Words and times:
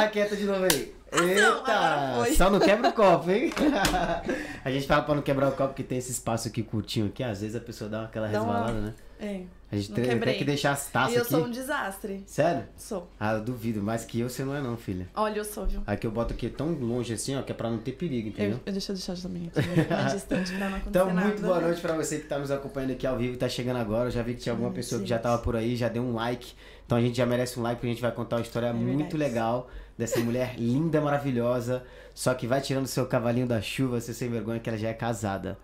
raqueta 0.00 0.36
de 0.36 0.44
novo 0.44 0.64
aí. 0.64 0.94
não, 1.12 1.58
agora 1.60 2.12
Eita! 2.12 2.24
foi. 2.24 2.34
Só 2.36 2.50
não 2.50 2.60
quebra 2.60 2.88
o 2.88 2.92
copo, 2.92 3.30
hein? 3.30 3.52
a 4.64 4.70
gente 4.70 4.86
fala 4.86 5.02
pra 5.02 5.14
não 5.14 5.22
quebrar 5.22 5.48
o 5.48 5.52
copo 5.52 5.74
que 5.74 5.82
tem 5.82 5.98
esse 5.98 6.12
espaço 6.12 6.48
aqui 6.48 6.62
curtinho 6.62 7.06
aqui. 7.06 7.22
Às 7.22 7.40
vezes 7.40 7.56
a 7.56 7.60
pessoa 7.60 7.88
dá 7.90 8.04
aquela 8.04 8.28
Dá 8.28 8.42
uma- 8.42 8.52
resvalada, 8.52 8.80
né? 8.80 8.94
É. 9.22 9.40
A 9.70 9.76
gente 9.76 9.90
Não 9.90 9.96
tem, 9.96 10.18
tem 10.18 10.38
que 10.38 10.44
deixar 10.44 10.72
as 10.72 10.88
E 10.88 10.92
taças 10.92 11.14
eu 11.14 11.22
aqui. 11.22 11.30
sou 11.30 11.44
um 11.44 11.50
desastre. 11.50 12.22
Sério? 12.26 12.64
Sou. 12.76 13.08
Ah, 13.20 13.34
eu 13.34 13.42
duvido. 13.42 13.80
Mais 13.82 14.04
que 14.04 14.18
eu, 14.18 14.28
você 14.30 14.42
não 14.44 14.54
é 14.56 14.60
não, 14.62 14.76
filha. 14.78 15.06
Olha, 15.14 15.36
eu 15.38 15.44
sou, 15.44 15.66
viu? 15.66 15.82
Aqui 15.86 16.06
eu 16.06 16.10
boto 16.10 16.32
aqui 16.32 16.48
tão 16.48 16.72
longe 16.72 17.12
assim, 17.12 17.36
ó, 17.36 17.42
que 17.42 17.52
é 17.52 17.54
pra 17.54 17.70
não 17.70 17.78
ter 17.78 17.92
perigo, 17.92 18.28
entendeu? 18.28 18.52
Eu, 18.56 18.60
eu 18.66 18.72
deixa 18.72 18.90
eu 18.92 18.96
deixar 18.96 19.14
também 19.16 19.48
aqui, 19.54 19.92
mais 19.92 20.12
distante 20.14 20.50
pra 20.56 20.70
não 20.70 20.76
acontecer 20.78 20.88
Então, 20.88 21.14
nada. 21.14 21.26
muito 21.28 21.42
boa 21.42 21.60
noite 21.60 21.80
pra 21.82 21.92
você 21.94 22.18
que 22.18 22.26
tá 22.26 22.38
nos 22.38 22.50
acompanhando 22.50 22.92
aqui 22.92 23.06
ao 23.06 23.16
vivo 23.18 23.34
e 23.34 23.36
tá 23.36 23.48
chegando 23.48 23.76
agora. 23.76 24.08
Eu 24.08 24.10
já 24.10 24.22
vi 24.22 24.34
que 24.34 24.40
tinha 24.40 24.54
alguma 24.54 24.70
Ai, 24.70 24.74
pessoa 24.74 25.02
que 25.02 25.06
já 25.08 25.16
gente. 25.16 25.22
tava 25.22 25.40
por 25.42 25.54
aí, 25.54 25.76
já 25.76 25.88
deu 25.88 26.02
um 26.02 26.14
like. 26.14 26.54
Então 26.86 26.96
a 26.98 27.00
gente 27.00 27.16
já 27.16 27.26
merece 27.26 27.60
um 27.60 27.62
like 27.62 27.76
porque 27.76 27.86
a 27.88 27.90
gente 27.90 28.02
vai 28.02 28.10
contar 28.12 28.36
uma 28.36 28.42
história 28.42 28.72
muito 28.72 29.16
verdade. 29.16 29.16
legal 29.18 29.68
dessa 30.00 30.18
mulher 30.20 30.54
linda, 30.58 31.00
maravilhosa. 31.00 31.84
Só 32.14 32.34
que 32.34 32.46
vai 32.46 32.60
tirando 32.60 32.86
seu 32.86 33.06
cavalinho 33.06 33.46
da 33.46 33.60
chuva, 33.60 34.00
você 34.00 34.12
sem 34.12 34.28
vergonha 34.28 34.58
que 34.58 34.68
ela 34.68 34.78
já 34.78 34.88
é 34.88 34.92
casada. 34.94 35.56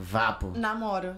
Vapo. 0.00 0.52
Namoro. 0.56 1.14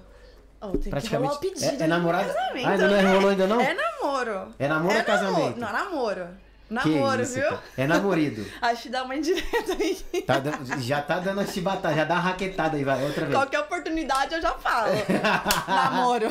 Oh, 0.61 0.69
tem 0.73 0.81
que 0.83 0.91
Praticamente- 0.91 1.29
rolar 1.29 1.39
o 1.39 1.41
pedido 1.41 1.65
é- 1.83 1.85
é 1.85 1.87
namorado- 1.87 2.27
casamento, 2.33 2.67
Ah, 2.67 2.71
ainda 2.71 2.89
não 2.89 3.03
né? 3.03 3.15
rolou 3.15 3.31
ainda 3.31 3.47
não? 3.47 3.61
É 3.61 3.75
namoro. 3.75 4.49
É 4.59 4.69
namoro 4.69 4.97
ou 4.99 5.05
casamento? 5.05 5.59
Namoro. 5.59 5.61
Não, 5.61 5.73
namoro. 5.73 6.29
Namoro, 6.71 7.23
isso, 7.23 7.35
viu? 7.35 7.45
cara. 7.45 7.61
É 7.77 7.87
namorido. 7.87 8.45
Acho 8.61 8.83
que 8.85 8.89
dá 8.89 9.03
uma 9.05 9.15
indireta 9.15 9.73
aí. 9.79 10.23
Tá 10.23 10.39
dando- 10.39 10.81
já 10.83 11.03
tá 11.03 11.19
dando 11.21 11.41
a 11.41 11.47
chibatada, 11.47 11.95
já 11.95 12.05
dá 12.05 12.15
uma 12.15 12.21
raquetada 12.23 12.77
aí, 12.77 12.85
vai, 12.85 13.05
outra 13.05 13.27
vez. 13.27 13.35
Qualquer 13.37 13.61
oportunidade 13.61 14.35
eu 14.35 14.41
já 14.43 14.53
falo. 14.53 14.93
namoro. 15.69 16.27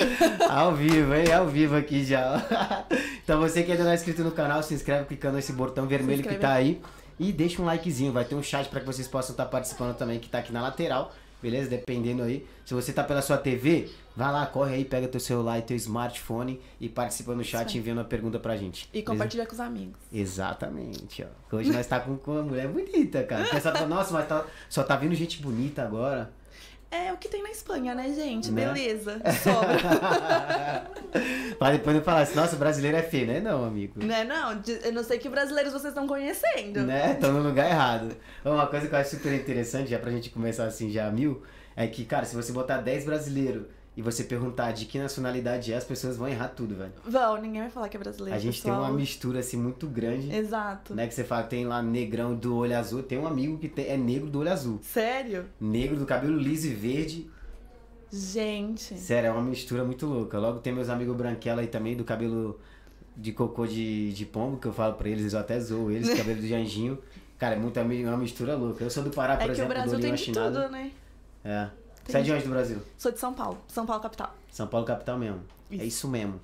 Ao 0.49 0.73
vivo, 0.73 1.13
hein? 1.13 1.31
Ao 1.33 1.47
vivo 1.47 1.75
aqui 1.75 2.03
já. 2.03 2.41
Então 3.23 3.39
você 3.39 3.63
que 3.63 3.71
ainda 3.71 3.85
não 3.85 3.91
é 3.91 3.95
inscrito 3.95 4.21
no 4.21 4.31
canal, 4.31 4.61
se 4.61 4.73
inscreve 4.73 5.05
clicando 5.05 5.37
nesse 5.37 5.53
botão 5.53 5.87
vermelho 5.87 6.21
que 6.23 6.35
tá 6.35 6.51
aí. 6.51 6.81
E 7.17 7.31
deixa 7.31 7.61
um 7.61 7.65
likezinho, 7.65 8.11
vai 8.11 8.25
ter 8.25 8.35
um 8.35 8.43
chat 8.43 8.67
para 8.67 8.81
que 8.81 8.85
vocês 8.85 9.07
possam 9.07 9.31
estar 9.31 9.45
participando 9.45 9.95
também, 9.95 10.19
que 10.19 10.27
tá 10.27 10.39
aqui 10.39 10.51
na 10.51 10.61
lateral. 10.61 11.13
Beleza? 11.41 11.69
Dependendo 11.69 12.21
aí. 12.23 12.45
Se 12.65 12.73
você 12.73 12.91
tá 12.91 13.01
pela 13.01 13.21
sua 13.21 13.37
TV, 13.37 13.89
vai 14.15 14.31
lá, 14.31 14.45
corre 14.45 14.75
aí, 14.75 14.85
pega 14.85 15.07
teu 15.07 15.19
celular 15.19 15.59
e 15.59 15.61
teu 15.61 15.75
smartphone 15.77 16.59
e 16.79 16.87
participa 16.89 17.33
no 17.33 17.43
chat 17.43 17.77
enviando 17.77 17.97
uma 17.99 18.03
pergunta 18.03 18.39
pra 18.39 18.55
gente. 18.55 18.83
E 18.85 18.91
beleza? 18.93 19.11
compartilha 19.11 19.45
com 19.45 19.53
os 19.53 19.59
amigos. 19.59 19.99
Exatamente, 20.11 21.23
ó. 21.51 21.55
Hoje 21.57 21.71
nós 21.71 21.87
tá 21.87 21.99
com, 21.99 22.17
com 22.17 22.31
uma 22.33 22.43
mulher 22.43 22.67
bonita, 22.67 23.23
cara. 23.23 23.45
Pessoal 23.45 23.73
fala, 23.75 23.87
nossa, 23.87 24.13
mas 24.13 24.27
tá- 24.27 24.45
só 24.69 24.83
tá 24.83 24.95
vindo 24.95 25.15
gente 25.15 25.41
bonita 25.41 25.81
agora. 25.83 26.31
É 26.91 27.11
o 27.11 27.17
que 27.17 27.27
tem 27.27 27.41
na 27.41 27.49
Espanha, 27.49 27.95
né, 27.95 28.13
gente? 28.13 28.51
Né? 28.51 28.65
Beleza. 28.67 29.19
Sobra. 29.43 30.87
pra 31.57 31.71
depois 31.71 31.95
não 31.95 32.03
falar 32.03 32.21
assim, 32.21 32.35
nossa, 32.35 32.55
brasileiro 32.55 32.95
é 32.97 33.01
feio, 33.01 33.25
né? 33.25 33.39
Não, 33.39 33.63
amigo. 33.65 34.03
né, 34.03 34.23
não? 34.23 34.59
De- 34.59 34.79
Eu 34.83 34.93
não 34.93 35.03
sei 35.03 35.17
que 35.17 35.27
brasileiros 35.27 35.73
vocês 35.73 35.91
estão 35.91 36.07
conhecendo. 36.07 36.81
Né? 36.81 37.13
Estão 37.13 37.33
no 37.33 37.41
lugar 37.41 37.67
errado. 37.67 38.15
Uma 38.45 38.67
coisa 38.67 38.87
que 38.87 38.93
eu 38.93 38.99
acho 38.99 39.09
super 39.15 39.33
interessante, 39.33 39.89
já 39.89 39.97
pra 39.97 40.11
gente 40.11 40.29
começar 40.29 40.65
assim 40.65 40.91
já 40.91 41.07
a 41.07 41.11
mil, 41.11 41.41
é 41.75 41.87
que, 41.87 42.05
cara, 42.05 42.25
se 42.25 42.35
você 42.35 42.51
botar 42.51 42.77
10 42.77 43.05
brasileiros 43.05 43.63
e 43.95 44.01
você 44.01 44.23
perguntar 44.23 44.71
de 44.71 44.85
que 44.85 44.97
nacionalidade 44.97 45.71
é, 45.71 45.77
as 45.77 45.83
pessoas 45.83 46.17
vão 46.17 46.27
errar 46.27 46.47
tudo, 46.49 46.75
velho. 46.75 46.91
Vão, 47.05 47.39
ninguém 47.39 47.61
vai 47.61 47.69
falar 47.69 47.89
que 47.89 47.95
é 47.97 47.99
brasileiro. 47.99 48.35
A 48.35 48.39
gente 48.39 48.61
tem 48.61 48.71
pessoal. 48.71 48.89
uma 48.89 48.97
mistura 48.97 49.39
assim 49.39 49.57
muito 49.57 49.87
grande. 49.87 50.33
Exato. 50.33 50.95
Né, 50.95 51.07
que 51.07 51.13
você 51.13 51.23
fala 51.23 51.43
que 51.43 51.51
tem 51.51 51.65
lá 51.65 51.81
negrão 51.81 52.33
do 52.33 52.55
olho 52.55 52.77
azul, 52.77 53.03
tem 53.03 53.19
um 53.19 53.27
amigo 53.27 53.57
que 53.59 53.69
tem- 53.69 53.87
é 53.87 53.97
negro 53.97 54.29
do 54.29 54.39
olho 54.39 54.51
azul. 54.51 54.79
Sério? 54.81 55.45
Negro 55.59 55.95
do 55.95 56.05
cabelo 56.05 56.37
liso 56.37 56.67
e 56.67 56.73
verde. 56.73 57.29
Gente. 58.11 58.95
Sério, 58.97 59.27
é 59.27 59.31
uma 59.31 59.41
mistura 59.41 59.83
muito 59.83 60.05
louca. 60.05 60.37
Logo 60.39 60.59
tem 60.59 60.73
meus 60.73 60.89
amigos 60.89 61.15
branquela 61.15 61.61
aí 61.61 61.67
também, 61.67 61.95
do 61.95 62.03
cabelo 62.03 62.59
de 63.15 63.31
cocô 63.31 63.67
de, 63.67 64.11
de 64.13 64.25
pombo, 64.25 64.57
que 64.57 64.67
eu 64.67 64.73
falo 64.73 64.95
pra 64.95 65.07
eles, 65.09 65.33
eu 65.33 65.39
até 65.39 65.59
zoo 65.59 65.91
eles, 65.91 66.09
cabelo 66.17 66.41
do 66.41 66.47
Janjinho. 66.47 66.97
Cara, 67.37 67.55
é 67.55 67.59
muito, 67.59 67.77
é 67.77 67.83
uma 67.83 68.17
mistura 68.17 68.55
louca. 68.55 68.83
Eu 68.83 68.89
sou 68.89 69.03
do 69.03 69.09
Pará, 69.09 69.35
por 69.35 69.43
É 69.43 69.45
que 69.45 69.51
o 69.51 69.53
exemplo, 69.53 69.73
do 69.73 69.79
Brasil 69.79 69.99
tem 69.99 70.13
de 70.13 70.31
tudo, 70.31 70.69
né? 70.69 70.91
É. 71.43 71.69
Você 72.05 72.17
é 72.17 72.21
de 72.21 72.25
de- 72.25 72.31
onde 72.33 72.43
do 72.43 72.49
Brasil? 72.49 72.79
Sou 72.97 73.11
de 73.11 73.19
São 73.19 73.33
Paulo. 73.33 73.57
São 73.67 73.85
Paulo, 73.85 74.01
capital. 74.01 74.35
São 74.51 74.67
Paulo 74.67 74.85
capital 74.85 75.17
mesmo. 75.17 75.41
É 75.71 75.75
Isso. 75.75 75.85
isso 75.85 76.07
mesmo. 76.07 76.39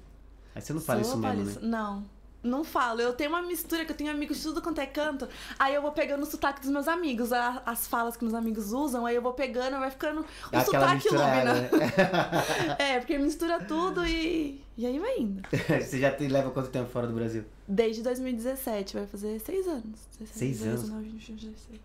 Aí 0.55 0.61
você 0.61 0.73
não 0.73 0.81
fala 0.81 1.03
Sou 1.03 1.13
isso 1.13 1.21
mesmo, 1.21 1.45
né? 1.45 1.67
Não. 1.67 2.03
Não 2.41 2.63
falo. 2.63 3.01
Eu 3.01 3.11
tenho 3.11 3.29
uma 3.31 3.41
mistura 3.41 3.83
que 3.83 3.91
eu 3.91 3.95
tenho 3.97 4.09
amigos 4.09 4.37
de 4.37 4.43
tudo 4.43 4.61
quanto 4.61 4.79
é 4.79 4.85
canto. 4.85 5.27
Aí 5.59 5.75
eu 5.75 5.81
vou 5.81 5.91
pegando 5.91 6.23
o 6.23 6.25
sotaque 6.25 6.61
dos 6.61 6.69
meus 6.69 6.87
amigos, 6.87 7.33
a- 7.33 7.61
as 7.65 7.85
falas 7.85 8.15
que 8.15 8.23
meus 8.23 8.33
amigos 8.33 8.71
usam, 8.71 9.05
aí 9.05 9.13
eu 9.13 9.21
vou 9.21 9.33
pegando, 9.33 9.77
vai 9.77 9.91
ficando 9.91 10.21
o 10.21 10.25
É 10.53 10.57
Aquela 10.59 10.63
sotaque 10.63 10.93
misturada, 10.95 11.53
lúmina. 11.53 11.69
né? 11.77 12.75
É, 12.79 12.99
porque 12.99 13.17
mistura 13.17 13.59
tudo 13.65 14.05
e. 14.07 14.63
E 14.77 14.85
aí 14.85 14.97
vai 14.97 15.19
indo. 15.19 15.41
você 15.85 15.99
já 15.99 16.11
te 16.11 16.25
leva 16.29 16.49
quanto 16.51 16.69
tempo 16.69 16.89
fora 16.89 17.05
do 17.07 17.13
Brasil? 17.13 17.43
Desde 17.67 18.01
2017, 18.01 18.93
vai 18.95 19.05
fazer 19.05 19.37
seis 19.41 19.67
anos. 19.67 19.99
17, 20.17 20.39
Seis 20.39 20.63
anos? 20.63 20.81
19, 20.83 21.03
20, 21.09 21.31
21, 21.33 21.35
16. 21.35 21.81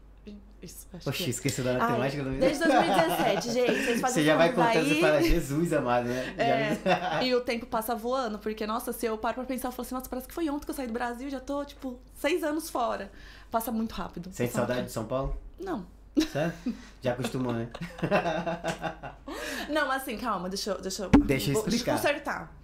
Isso, 0.64 0.86
acho 0.94 1.10
Oxi, 1.10 1.24
que 1.24 1.28
é. 1.28 1.30
esqueceu 1.30 1.62
da 1.62 1.72
Ai, 1.72 1.78
matemática 1.78 2.24
do 2.24 2.30
desde 2.30 2.64
2017, 2.64 3.52
gente. 3.52 3.84
Vocês 3.84 4.00
fazem 4.00 4.22
Você 4.22 4.24
já 4.24 4.36
vai 4.36 4.50
contando, 4.50 5.00
fala, 5.00 5.22
Jesus 5.22 5.72
amado, 5.74 6.08
né? 6.08 6.34
É, 6.38 7.24
e 7.26 7.34
o 7.34 7.42
tempo 7.42 7.66
passa 7.66 7.94
voando, 7.94 8.38
porque, 8.38 8.66
nossa, 8.66 8.90
se 8.90 9.04
eu 9.04 9.18
paro 9.18 9.34
pra 9.34 9.44
pensar, 9.44 9.68
eu 9.68 9.72
falo 9.72 9.84
assim, 9.84 9.94
nossa, 9.94 10.08
parece 10.08 10.26
que 10.26 10.32
foi 10.32 10.48
ontem 10.48 10.64
que 10.64 10.70
eu 10.70 10.74
saí 10.74 10.86
do 10.86 10.92
Brasil, 10.94 11.28
já 11.28 11.38
tô, 11.38 11.62
tipo, 11.66 12.00
seis 12.14 12.42
anos 12.42 12.70
fora. 12.70 13.12
Passa 13.50 13.70
muito 13.70 13.92
rápido. 13.92 14.30
Sente 14.32 14.54
saudade 14.54 14.78
muito 14.78 14.88
de 14.88 14.94
São 14.94 15.04
Paulo? 15.04 15.36
rápido. 15.58 15.66
Não. 15.70 15.86
Sério? 16.32 16.54
Já 17.02 17.12
acostumou, 17.12 17.52
né? 17.52 17.68
Não, 19.68 19.90
assim, 19.90 20.16
calma, 20.16 20.48
deixa 20.48 20.70
eu. 20.70 20.80
Deixa 20.80 21.02
eu, 21.04 21.10
Deixa 21.10 21.50
eu 21.50 21.58
explicar. 21.58 21.96
consertar. 21.96 22.56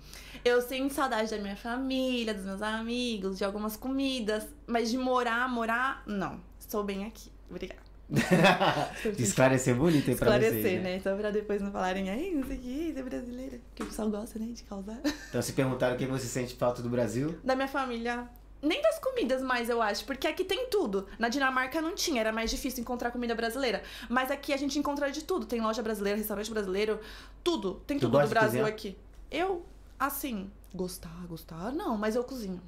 Eu 0.45 0.63
sinto 0.63 0.95
saudade 0.95 1.31
da 1.31 1.39
minha 1.39 1.57
família, 1.57 2.33
dos 2.33 2.45
meus 2.45 2.63
amigos, 2.63 3.37
de 3.37 3.45
algumas 3.45 3.77
comidas, 3.77 4.47
mas 4.67 4.91
de 4.91 4.97
morar, 4.97 5.49
morar, 5.49 6.03
não. 6.07 6.41
Estou 6.59 6.83
bem 6.83 7.05
aqui. 7.05 7.31
Obrigada. 7.51 7.81
De 8.11 9.23
esclarecer 9.23 9.75
bonito 9.77 10.11
aí 10.11 10.17
pra 10.17 10.27
Esclarecer, 10.27 10.63
vocês, 10.63 10.83
né? 10.83 11.01
Só 11.01 11.15
pra 11.15 11.31
depois 11.31 11.63
não 11.63 11.71
falarem, 11.71 12.11
aí, 12.11 12.35
não 12.35 12.45
sei 12.47 12.57
o 12.57 12.61
que, 12.61 12.93
você 12.93 12.99
é 12.99 13.03
brasileira. 13.03 13.59
Porque 13.69 13.83
o 13.83 13.87
pessoal 13.87 14.11
gosta, 14.11 14.39
né, 14.39 14.47
de 14.47 14.63
causar. 14.65 15.01
Então 15.29 15.41
se 15.41 15.53
perguntaram 15.53 15.95
o 15.95 15.99
que 15.99 16.07
você 16.07 16.27
sente 16.27 16.55
falta 16.55 16.83
do 16.83 16.89
Brasil, 16.89 17.39
Da 17.45 17.55
minha 17.55 17.69
família. 17.69 18.29
Nem 18.63 18.83
das 18.83 18.99
comidas 18.99 19.41
mais, 19.41 19.71
eu 19.71 19.81
acho, 19.81 20.05
porque 20.05 20.27
aqui 20.27 20.45
tem 20.45 20.69
tudo. 20.69 21.07
Na 21.19 21.29
Dinamarca 21.31 21.81
não 21.81 21.95
tinha, 21.95 22.21
era 22.21 22.31
mais 22.31 22.51
difícil 22.51 22.83
encontrar 22.83 23.11
comida 23.11 23.35
brasileira. 23.35 23.83
Mas 24.09 24.31
aqui 24.31 24.53
a 24.53 24.57
gente 24.57 24.79
encontra 24.79 25.11
de 25.11 25.25
tudo. 25.25 25.47
Tem 25.47 25.61
loja 25.61 25.83
brasileira, 25.83 26.19
restaurante 26.19 26.51
brasileiro, 26.51 27.01
tudo. 27.43 27.75
Tem 27.87 27.97
Tu 27.97 28.03
tudo 28.03 28.21
do 28.21 28.29
Brasil 28.29 28.67
aqui. 28.67 28.99
Eu, 29.31 29.65
assim, 29.99 30.51
gostar, 30.75 31.27
gostar, 31.27 31.73
não, 31.73 31.97
mas 31.97 32.17
eu 32.17 32.25
cozinho. 32.25 32.61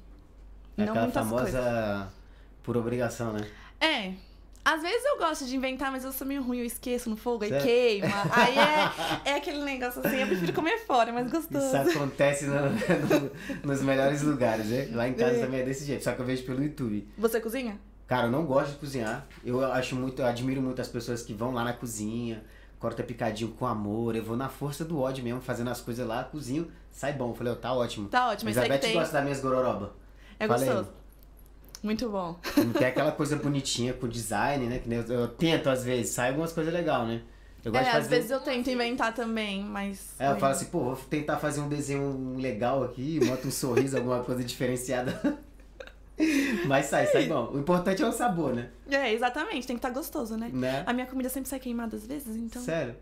é 0.77 0.81
não 0.85 0.93
aquela 0.93 1.05
muitas 1.05 1.23
famosa 1.23 1.43
coisas. 1.43 2.07
por 2.63 2.75
obrigação, 2.77 3.33
né? 3.33 3.47
É. 3.79 4.13
Às 4.65 4.81
vezes 4.81 5.03
eu 5.05 5.17
gosto 5.17 5.45
de 5.45 5.55
inventar, 5.55 5.91
mas 5.91 6.05
eu 6.05 6.11
sou 6.13 6.25
meio 6.25 6.41
ruim, 6.41 6.59
eu 6.59 6.65
esqueço 6.65 7.09
no 7.09 7.17
fogo, 7.17 7.43
aí 7.43 7.49
Sério? 7.49 7.65
queima. 7.65 8.07
Aí 8.31 8.57
é, 9.25 9.31
é 9.31 9.35
aquele 9.35 9.61
negócio 9.63 10.01
assim, 10.05 10.17
eu 10.21 10.27
prefiro 10.27 10.53
comer 10.53 10.77
fora, 10.85 11.09
é 11.09 11.11
mais 11.13 11.29
gostoso. 11.29 11.65
Isso 11.65 11.75
acontece 11.97 12.45
no- 12.45 12.55
no- 12.69 13.31
nos 13.69 13.81
melhores 13.81 14.21
lugares, 14.21 14.65
né? 14.67 14.87
Lá 14.93 15.07
em 15.07 15.13
casa 15.13 15.35
É. 15.37 15.41
também 15.41 15.59
é 15.59 15.63
desse 15.63 15.83
jeito, 15.85 16.03
só 16.03 16.13
que 16.13 16.21
eu 16.21 16.25
vejo 16.25 16.43
pelo 16.45 16.63
YouTube. 16.63 17.07
Você 17.17 17.41
cozinha? 17.41 17.77
Cara, 18.07 18.27
eu 18.27 18.31
não 18.31 18.45
gosto 18.45 18.71
de 18.71 18.77
cozinhar. 18.77 19.25
Eu 19.43 19.63
acho 19.73 19.95
muito, 19.95 20.21
eu 20.21 20.25
admiro 20.25 20.61
muito 20.61 20.81
as 20.81 20.87
pessoas 20.87 21.21
que 21.23 21.33
vão 21.33 21.51
lá 21.51 21.63
na 21.65 21.73
cozinha, 21.73 22.43
corta 22.79 23.03
picadinho 23.03 23.51
com 23.51 23.65
amor. 23.65 24.15
Eu 24.15 24.23
vou 24.23 24.37
na 24.37 24.47
força 24.49 24.85
do 24.85 24.99
ódio 24.99 25.23
mesmo, 25.23 25.41
fazendo 25.41 25.69
as 25.71 25.81
coisas 25.81 26.07
lá, 26.07 26.23
cozinho, 26.23 26.69
sai 26.89 27.11
bom. 27.13 27.31
Eu 27.31 27.35
falei, 27.35 27.51
ó, 27.51 27.55
tá 27.57 27.73
ótimo. 27.73 28.07
Tá 28.07 28.29
ótimo, 28.29 28.49
aí 28.49 28.55
Elizabeth 28.57 28.93
gosta 28.93 29.13
das 29.13 29.23
minhas 29.23 29.39
gororoba. 29.41 29.93
É 30.39 30.47
Fala 30.47 30.61
aí. 30.61 30.65
gostoso. 30.69 30.89
Muito 31.83 32.09
bom. 32.09 32.35
Tem 32.79 32.87
aquela 32.87 33.11
coisa 33.11 33.35
bonitinha 33.35 33.93
com 33.93 34.07
design, 34.07 34.65
né? 34.67 34.79
Que 34.79 34.91
eu, 34.91 35.01
eu 35.03 35.27
tento 35.27 35.69
às 35.69 35.83
vezes, 35.83 36.13
sai 36.13 36.29
algumas 36.29 36.53
coisas 36.53 36.73
legais, 36.73 37.07
né? 37.07 37.21
Eu 37.63 37.71
gosto 37.71 37.81
É, 37.81 37.91
de 37.91 37.97
às 37.97 38.03
fazer. 38.03 38.15
vezes 38.15 38.31
eu 38.31 38.39
tento 38.39 38.69
inventar 38.69 39.13
também, 39.13 39.63
mas. 39.63 40.15
É, 40.17 40.31
eu 40.31 40.37
falo 40.37 40.53
assim, 40.53 40.65
pô, 40.65 40.79
vou 40.79 40.95
tentar 40.95 41.37
fazer 41.37 41.59
um 41.61 41.67
desenho 41.69 42.35
legal 42.37 42.83
aqui, 42.83 43.19
bota 43.25 43.47
um 43.47 43.51
sorriso, 43.51 43.97
alguma 43.97 44.23
coisa 44.23 44.43
diferenciada. 44.43 45.19
Mas 46.67 46.85
sai, 46.85 47.07
sai 47.07 47.25
bom. 47.25 47.49
O 47.53 47.59
importante 47.59 48.03
é 48.03 48.07
o 48.07 48.11
sabor, 48.11 48.53
né? 48.53 48.69
É, 48.89 49.11
exatamente, 49.11 49.65
tem 49.65 49.75
que 49.75 49.79
estar 49.79 49.89
gostoso, 49.89 50.37
né? 50.37 50.49
Né? 50.53 50.83
A 50.85 50.93
minha 50.93 51.07
comida 51.07 51.27
sempre 51.27 51.49
sai 51.49 51.59
queimada 51.59 51.95
às 51.95 52.05
vezes, 52.05 52.35
então. 52.35 52.61
Sério. 52.61 52.95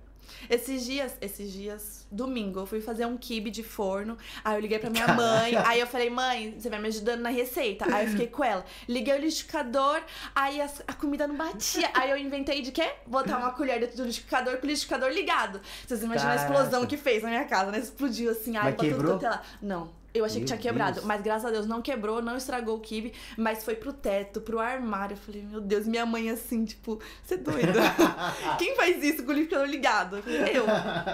Esses 0.50 0.86
dias, 0.86 1.14
esses 1.22 1.52
dias, 1.52 2.08
domingo, 2.12 2.60
eu 2.60 2.66
fui 2.66 2.82
fazer 2.82 3.06
um 3.06 3.18
kibe 3.18 3.50
de 3.50 3.64
forno. 3.64 4.18
Aí 4.44 4.56
eu 4.56 4.60
liguei 4.60 4.80
pra 4.80 4.90
minha 4.90 5.08
mãe. 5.08 5.56
Aí 5.66 5.80
eu 5.80 5.88
falei, 5.88 6.10
mãe, 6.10 6.56
você 6.58 6.70
vai 6.70 6.80
me 6.80 6.88
ajudando 6.88 7.22
na 7.22 7.30
receita. 7.30 7.86
Aí 7.94 8.06
eu 8.06 8.12
fiquei 8.12 8.28
com 8.28 8.44
ela. 8.44 8.66
Liguei 8.88 9.14
o 9.14 9.18
liquidificador, 9.18 10.02
aí 10.36 10.62
a, 10.62 10.94
comida 10.94 11.28
não 11.28 11.36
batia. 11.36 11.90
Aí 11.94 12.10
eu 12.10 12.18
inventei 12.18 12.62
de 12.62 12.72
quê? 12.72 12.94
Botar 13.08 13.38
uma 13.38 13.52
colher 13.52 13.80
dentro 13.80 13.98
do 13.98 14.04
liquidificador 14.04 14.58
com 14.58 14.64
o 14.64 14.68
liquidificador 14.68 15.10
ligado. 15.10 15.62
Vocês 15.86 16.04
imaginam 16.04 16.32
a 16.32 16.36
explosão 16.36 16.86
que 16.86 16.98
fez 16.98 17.24
na 17.24 17.30
minha 17.30 17.46
casa, 17.46 17.72
né? 17.72 17.80
Explodiu 17.80 18.32
assim, 18.32 18.58
ai, 18.58 18.74
pra 18.74 18.90
tudo 18.90 19.04
quanto 19.04 19.26
é 19.26 19.30
lá. 19.30 19.42
Não. 19.62 20.01
Eu 20.14 20.26
achei 20.26 20.40
Meu 20.40 20.46
que 20.46 20.54
tinha 20.54 20.58
quebrado, 20.60 20.96
Deus. 20.96 21.06
mas 21.06 21.22
graças 21.22 21.46
a 21.46 21.52
Deus 21.52 21.66
não 21.66 21.82
quebrou, 21.82 22.22
não 22.22 22.36
estragou 22.36 22.76
o 22.76 22.80
kibe, 22.80 23.14
mas 23.38 23.64
foi 23.64 23.76
pro 23.76 23.94
teto, 23.94 24.42
pro 24.42 24.60
armário. 24.60 25.14
Eu 25.14 25.18
falei, 25.18 25.42
meu 25.42 25.62
Deus, 25.62 25.88
minha 25.88 26.06
mãe 26.06 26.30
assim, 26.30 26.66
tipo, 26.66 27.00
você 27.24 27.36
é 27.36 27.38
doida? 27.38 27.80
Quem 28.60 28.76
faz 28.76 29.02
isso 29.04 29.24
com 29.24 29.32
o 29.32 29.34
liquidificador 29.34 29.68
ligado? 29.70 30.18
Eu, 30.18 30.66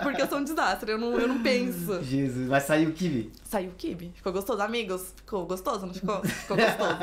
porque 0.02 0.22
eu 0.22 0.28
sou 0.28 0.40
um 0.40 0.44
desastre, 0.44 0.92
eu 0.92 0.98
não, 0.98 1.18
eu 1.20 1.28
não 1.28 1.44
penso. 1.44 2.02
Jesus, 2.04 2.48
mas 2.50 2.64
saiu 2.64 2.90
o 2.90 2.94
kiwi. 2.94 3.32
Saiu 3.44 3.70
o 3.70 3.74
kibe, 3.74 4.12
ficou 4.16 4.34
gostoso, 4.34 4.62
amigos? 4.62 5.14
Ficou 5.16 5.46
gostoso, 5.46 5.86
não 5.86 5.94
ficou? 5.94 6.24
Ficou 6.24 6.58
gostoso. 6.58 6.98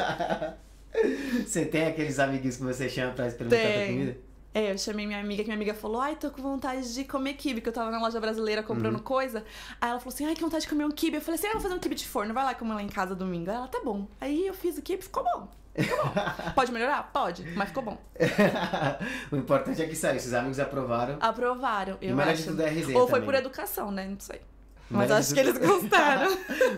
Você 1.44 1.64
tem 1.64 1.86
aqueles 1.86 2.18
amiguinhos 2.20 2.56
que 2.56 2.62
você 2.62 2.88
chama 2.88 3.12
pra 3.14 3.26
experimentar 3.26 3.66
a 3.66 3.72
Tem. 3.72 3.92
comida? 3.92 4.16
É, 4.56 4.70
eu 4.70 4.78
chamei 4.78 5.04
minha 5.04 5.18
amiga, 5.18 5.42
que 5.42 5.48
minha 5.48 5.56
amiga 5.56 5.74
falou, 5.74 6.00
ai, 6.00 6.14
tô 6.14 6.30
com 6.30 6.40
vontade 6.40 6.94
de 6.94 7.02
comer 7.04 7.34
kibe, 7.34 7.60
que 7.60 7.68
eu 7.68 7.72
tava 7.72 7.90
na 7.90 7.98
loja 8.00 8.20
brasileira 8.20 8.62
comprando 8.62 8.94
Uhum. 8.98 9.02
coisa. 9.02 9.44
Aí 9.80 9.90
ela 9.90 9.98
falou 9.98 10.14
assim, 10.14 10.24
ai, 10.26 10.34
que 10.36 10.40
vontade 10.40 10.62
de 10.62 10.68
comer 10.68 10.84
um 10.84 10.92
kibe. 10.92 11.16
Eu 11.16 11.20
falei 11.20 11.36
assim, 11.38 11.48
ah, 11.48 11.50
eu 11.50 11.54
vou 11.54 11.62
fazer 11.62 11.74
um 11.74 11.78
kibe 11.80 11.96
de 11.96 12.06
forno, 12.06 12.32
vai 12.32 12.44
lá 12.44 12.54
comer 12.54 12.74
lá 12.74 12.82
em 12.82 12.88
casa 12.88 13.16
domingo. 13.16 13.50
Aí 13.50 13.56
ela, 13.56 13.66
tá 13.66 13.80
bom. 13.84 14.06
Aí 14.20 14.46
eu 14.46 14.54
fiz 14.54 14.78
o 14.78 14.82
kibe, 14.82 15.02
ficou 15.02 15.24
bom. 15.24 15.48
Ficou 15.76 16.04
bom. 16.04 16.12
Pode 16.54 16.70
melhorar? 16.70 17.02
Pode, 17.12 17.42
mas 17.56 17.68
ficou 17.70 17.82
bom. 17.82 17.98
o 19.32 19.36
importante 19.36 19.82
é 19.82 19.86
que 19.88 19.96
saiu. 19.96 20.20
Seus 20.20 20.34
amigos 20.34 20.60
aprovaram. 20.60 21.16
Aprovaram, 21.20 21.98
eu 22.00 22.14
melhor 22.14 22.32
de 22.34 22.40
acho. 22.42 22.50
tudo 22.50 22.62
é 22.62 22.66
a 22.68 22.70
resenha 22.70 22.98
Ou 22.98 23.08
foi 23.08 23.20
também. 23.20 23.26
por 23.26 23.34
educação, 23.34 23.90
né? 23.90 24.06
Não 24.06 24.20
sei. 24.20 24.40
Mas 24.90 25.10
acho 25.10 25.30
de 25.30 25.34
que 25.34 25.42
tudo- 25.52 25.58
eles 25.58 25.66
gostaram. 25.82 26.30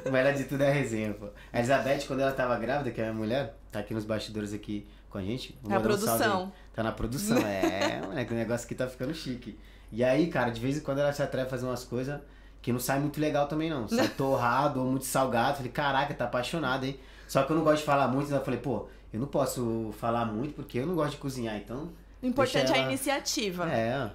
o 0.07 0.11
melhor 0.11 0.33
de 0.33 0.45
tudo 0.45 0.63
é 0.63 0.71
a 0.71 0.73
resenha, 0.73 1.13
pô. 1.13 1.27
A 1.53 1.59
Elizabeth, 1.59 2.07
quando 2.07 2.21
ela 2.21 2.33
tava 2.33 2.57
grávida, 2.59 2.91
que 2.91 3.01
é 3.01 3.05
a 3.05 3.13
minha 3.13 3.19
mulher, 3.21 3.55
tá 3.71 3.81
aqui 3.81 3.93
nos 3.93 4.05
bastidores 4.05 4.53
aqui 4.55 4.87
com 5.11 5.19
a 5.19 5.23
gente. 5.23 5.59
Vou 5.63 5.73
a 5.73 5.79
mandar 5.79 5.89
um 5.95 5.99
salve 5.99 6.07
produção. 6.23 6.43
aí. 6.45 6.53
Tá 6.75 6.83
na 6.83 6.93
produção, 6.93 7.39
é, 7.47 8.01
moleque, 8.07 8.33
o 8.33 8.37
negócio 8.37 8.65
aqui 8.67 8.75
tá 8.75 8.87
ficando 8.87 9.15
chique. 9.15 9.59
E 9.93 10.03
aí, 10.05 10.27
cara, 10.29 10.51
de 10.51 10.61
vez 10.61 10.77
em 10.77 10.81
quando 10.81 10.99
ela 10.99 11.13
se 11.13 11.23
atreve 11.23 11.47
a 11.47 11.51
fazer 11.51 11.65
umas 11.67 11.85
coisas 11.85 12.21
que 12.61 12.73
não 12.73 12.81
sai 12.81 12.99
muito 12.99 13.21
legal 13.21 13.47
também, 13.47 13.71
não. 13.71 13.87
Sai 13.89 14.09
torrado 14.19 14.81
ou 14.81 14.91
muito 14.91 15.05
salgado. 15.07 15.57
Falei, 15.59 15.71
caraca, 15.73 16.13
tá 16.13 16.25
apaixonada, 16.25 16.87
hein? 16.87 16.99
Só 17.29 17.43
que 17.43 17.53
eu 17.53 17.57
não 17.57 17.65
gosto 17.65 17.79
de 17.79 17.85
falar 17.85 18.09
muito, 18.09 18.27
então 18.27 18.39
eu 18.39 18.45
falei, 18.45 18.61
pô, 18.61 18.89
eu 19.13 19.21
não 19.21 19.27
posso 19.29 19.93
falar 19.99 20.25
muito 20.27 20.55
porque 20.55 20.79
eu 20.79 20.87
não 20.87 20.95
gosto 20.95 21.13
de 21.13 21.17
cozinhar, 21.19 21.57
então. 21.57 21.91
O 22.23 22.27
importante 22.27 22.65
Deixa 22.65 22.75
é 22.75 22.79
a 22.79 22.83
ela- 22.83 22.89
iniciativa. 22.93 23.65
É, 23.71 23.99
né? 23.99 24.13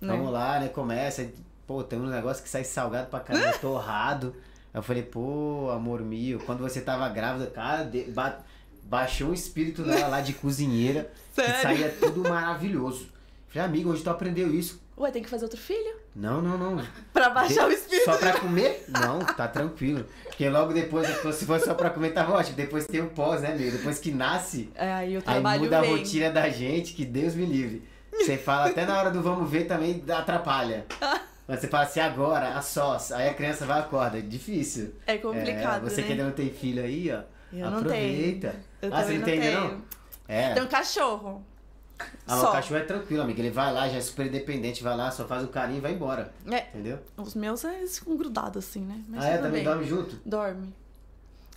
Vamos 0.00 0.32
lá, 0.32 0.58
né? 0.60 0.68
Começa. 0.68 1.28
Pô, 1.66 1.84
tem 1.84 1.98
um 2.00 2.06
negócio 2.06 2.42
que 2.42 2.48
sai 2.48 2.64
salgado 2.64 3.08
pra 3.08 3.20
caramba, 3.20 3.52
torrado. 3.60 4.34
Eu 4.72 4.82
falei, 4.82 5.02
pô, 5.02 5.70
amor 5.70 6.00
meu, 6.00 6.38
quando 6.40 6.60
você 6.60 6.80
tava 6.80 7.08
grávida, 7.08 7.46
cara, 7.50 7.82
de- 7.84 8.04
ba- 8.10 8.38
baixou 8.90 9.28
um 9.28 9.32
espírito 9.34 9.82
nela 9.82 10.08
lá 10.08 10.20
de 10.20 10.32
cozinheira. 10.32 11.10
Que 11.34 11.42
Sério? 11.42 11.62
saía 11.62 11.88
tudo 12.00 12.28
maravilhoso. 12.28 13.06
Falei, 13.48 13.66
amigo, 13.68 13.90
onde 13.92 14.02
tu 14.02 14.10
aprendeu 14.10 14.52
isso? 14.52 14.80
Ué, 14.98 15.10
tem 15.10 15.22
que 15.22 15.30
fazer 15.30 15.44
outro 15.44 15.58
filho? 15.58 15.94
Não, 16.14 16.42
não, 16.42 16.58
não. 16.58 16.84
Pra 17.12 17.30
baixar 17.30 17.66
o 17.66 17.68
De- 17.68 17.76
espírito. 17.76 18.04
Só 18.04 18.16
pra 18.18 18.38
comer? 18.38 18.84
Não, 18.88 19.20
tá 19.20 19.46
tranquilo. 19.48 20.04
Porque 20.24 20.48
logo 20.50 20.72
depois, 20.74 21.06
se 21.36 21.46
fosse 21.46 21.64
só 21.64 21.72
pra 21.74 21.88
comer, 21.88 22.10
tava 22.10 22.32
ótimo. 22.34 22.56
Depois 22.56 22.86
tem 22.86 23.00
o 23.00 23.06
pós, 23.10 23.40
né, 23.42 23.52
amigo? 23.52 23.76
Depois 23.78 23.98
que 23.98 24.10
nasce, 24.10 24.68
É, 24.74 24.92
aí 24.92 25.14
o 25.14 25.18
aí 25.18 25.22
trabalho 25.22 25.62
muda 25.62 25.78
a 25.78 25.80
vem. 25.82 25.96
rotina 25.96 26.30
da 26.30 26.48
gente, 26.50 26.92
que 26.92 27.04
Deus 27.06 27.34
me 27.34 27.46
livre. 27.46 27.82
Você 28.12 28.36
fala 28.36 28.68
até 28.70 28.84
na 28.84 28.98
hora 28.98 29.10
do 29.10 29.22
vamos 29.22 29.48
ver 29.48 29.64
também 29.64 30.02
atrapalha. 30.08 30.84
Mas 31.48 31.60
você 31.60 31.66
fala 31.68 31.84
assim, 31.84 32.00
agora, 32.00 32.50
a 32.56 32.60
sós. 32.62 33.10
Aí 33.10 33.28
a 33.28 33.34
criança 33.34 33.64
vai 33.64 33.78
e 33.78 33.80
acorda. 33.82 34.18
É 34.18 34.20
difícil. 34.20 34.94
É 35.06 35.16
complicado, 35.16 35.86
É, 35.86 35.90
você 35.90 36.00
né? 36.02 36.06
que 36.06 36.12
ainda 36.12 36.24
não 36.24 36.32
tem 36.32 36.50
filho 36.50 36.82
aí, 36.82 37.10
ó. 37.10 37.22
Eu 37.52 37.70
não 37.70 37.78
aproveita. 37.78 38.54
Eu 38.82 38.94
ah, 38.94 38.96
você 38.96 39.02
também 39.02 39.18
não 39.18 39.24
tem 39.24 39.34
ainda 39.40 39.46
tenho. 39.60 39.70
não? 39.72 39.82
É. 40.28 40.54
Tem 40.54 40.62
um 40.62 40.66
cachorro. 40.68 41.44
Ah, 42.26 42.40
o 42.40 42.52
cachorro 42.52 42.80
é 42.80 42.84
tranquilo, 42.84 43.22
amiga. 43.22 43.40
Ele 43.40 43.50
vai 43.50 43.70
lá, 43.72 43.86
já 43.88 43.98
é 43.98 44.00
super 44.00 44.26
independente, 44.26 44.82
vai 44.82 44.96
lá, 44.96 45.10
só 45.10 45.26
faz 45.26 45.44
o 45.44 45.48
carinho 45.48 45.78
e 45.78 45.80
vai 45.80 45.92
embora. 45.92 46.32
É, 46.50 46.68
Entendeu? 46.68 46.98
os 47.16 47.34
meus 47.34 47.62
eles 47.64 47.98
ficam 47.98 48.16
grudados 48.16 48.64
assim, 48.66 48.80
né? 48.80 49.02
Mas 49.08 49.22
ah, 49.22 49.28
é? 49.28 49.36
Também 49.36 49.52
bem. 49.52 49.64
dorme 49.64 49.84
junto? 49.86 50.18
Dorme. 50.24 50.74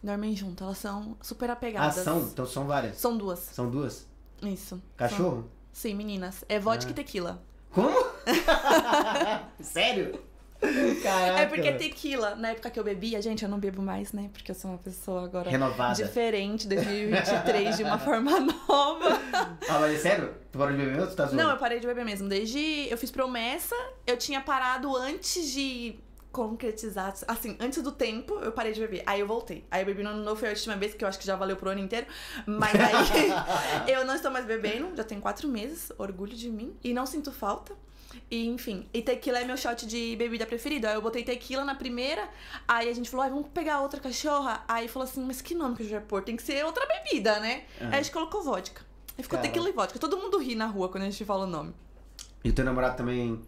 Dormem 0.03 0.35
junto. 0.35 0.63
Elas 0.65 0.77
são 0.79 1.15
super 1.21 1.49
Ah, 1.49 1.53
apegadas. 1.53 1.95
são? 2.03 2.19
Então 2.23 2.45
são 2.45 2.65
várias. 2.67 2.97
São 2.97 3.17
duas. 3.17 3.39
São 3.39 3.69
duas? 3.69 4.05
Isso. 4.41 4.81
Cachorro? 4.97 5.43
São- 5.43 5.49
Sim, 5.71 5.95
meninas. 5.95 6.43
É 6.49 6.59
vodka 6.59 6.89
Ah. 6.89 6.91
e 6.91 6.93
tequila. 6.93 7.41
Como? 7.71 7.89
Sério? 9.61 10.19
Caraca. 11.01 11.42
É 11.42 11.45
porque 11.45 11.71
tequila, 11.74 12.36
na 12.36 12.50
época 12.50 12.69
que 12.69 12.80
eu 12.80 12.83
bebia, 12.83 13.21
gente, 13.21 13.44
eu 13.44 13.50
não 13.50 13.60
bebo 13.60 13.81
mais, 13.81 14.13
né? 14.13 14.30
Porque 14.31 14.51
eu 14.51 14.56
sou 14.56 14.71
uma 14.71 14.77
pessoa 14.77 15.25
agora 15.25 15.50
Renovada. 15.50 16.01
diferente, 16.01 16.68
2023, 16.68 17.77
de 17.77 17.83
uma 17.83 17.98
forma 18.00 18.39
nova. 18.39 19.19
Ah, 19.69 19.80
mas 19.80 19.94
é 19.94 19.98
sério? 19.98 20.33
Tu 20.51 20.57
parou 20.57 20.75
de 20.75 20.83
beber 20.83 21.01
ou 21.01 21.07
tu 21.07 21.15
tá 21.15 21.25
zoando? 21.25 21.42
Não, 21.44 21.51
eu 21.51 21.57
parei 21.57 21.80
de 21.80 21.88
beber 21.88 22.06
mesmo. 22.06 22.30
Desde 22.30 22.88
eu 22.89 22.98
fiz 22.98 23.12
promessa, 23.12 23.75
eu 24.07 24.18
tinha 24.18 24.42
parado 24.42 24.95
antes 24.95 25.51
de 25.51 26.00
concretizar, 26.33 27.13
assim, 27.27 27.56
antes 27.59 27.81
do 27.83 27.92
tempo, 27.92 28.33
eu 28.39 28.51
parei 28.51 28.74
de 28.74 28.80
beber. 28.80 29.04
Aí 29.06 29.19
eu 29.19 29.27
voltei. 29.27 29.63
Aí 29.69 29.83
eu 29.83 29.86
bebi 29.86 30.01
no 30.01 30.09
ano 30.09 30.24
novo, 30.24 30.39
foi 30.39 30.50
a 30.50 30.51
última 30.51 30.75
vez, 30.75 30.95
que 30.95 31.04
eu 31.04 31.07
acho 31.07 31.19
que 31.19 31.25
já 31.25 31.36
valeu 31.36 31.56
pro 31.56 31.69
ano 31.69 31.80
inteiro. 31.80 32.07
Mas 32.48 32.74
aí 32.74 33.30
eu 33.94 34.04
não 34.04 34.16
estou 34.16 34.31
mais 34.31 34.44
bebendo, 34.44 34.95
já 34.95 35.04
tem 35.04 35.19
quatro 35.19 35.48
meses, 35.48 35.92
orgulho 35.98 36.36
de 36.36 36.50
mim, 36.50 36.75
e 36.83 36.92
não 36.92 37.06
sinto 37.06 37.31
falta. 37.31 37.75
E, 38.30 38.48
enfim, 38.48 38.88
e 38.94 39.01
tequila 39.01 39.39
é 39.39 39.45
meu 39.45 39.57
shot 39.57 39.86
de 39.86 40.15
bebida 40.15 40.45
preferido. 40.45 40.88
Aí 40.88 40.95
eu 40.95 41.01
botei 41.01 41.24
tequila 41.24 41.63
na 41.63 41.75
primeira, 41.75 42.30
aí 42.68 42.89
a 42.89 42.94
gente 42.94 43.10
falou, 43.10 43.24
ai, 43.25 43.30
vamos 43.30 43.48
pegar 43.54 43.81
outra 43.81 44.00
cachorra. 44.00 44.63
Aí 44.68 44.88
falou 44.88 45.07
assim, 45.07 45.24
mas 45.24 45.42
que 45.42 45.54
nome 45.54 45.75
que 45.75 45.83
a 45.83 45.86
gente 45.86 45.94
vai 45.94 46.04
pôr? 46.04 46.24
Tem 46.24 46.36
que 46.36 46.44
ser 46.44 46.65
outra 46.65 46.86
bebida, 46.86 47.39
né? 47.39 47.63
Aham. 47.80 47.89
Aí 47.89 48.00
a 48.00 48.01
gente 48.01 48.12
colocou 48.12 48.42
vodka. 48.44 48.81
Aí 49.18 49.24
ficou 49.24 49.38
Cara. 49.38 49.48
tequila 49.48 49.69
e 49.69 49.71
vodka. 49.71 50.00
Todo 50.00 50.18
mundo 50.18 50.38
ri 50.38 50.56
na 50.56 50.65
rua 50.65 50.89
quando 50.89 51.04
a 51.04 51.10
gente 51.10 51.24
fala 51.25 51.45
o 51.45 51.48
nome. 51.48 51.74
E 52.44 52.50
o 52.50 52.54
teu 52.54 52.65
namorado 52.65 52.98
também 52.98 53.42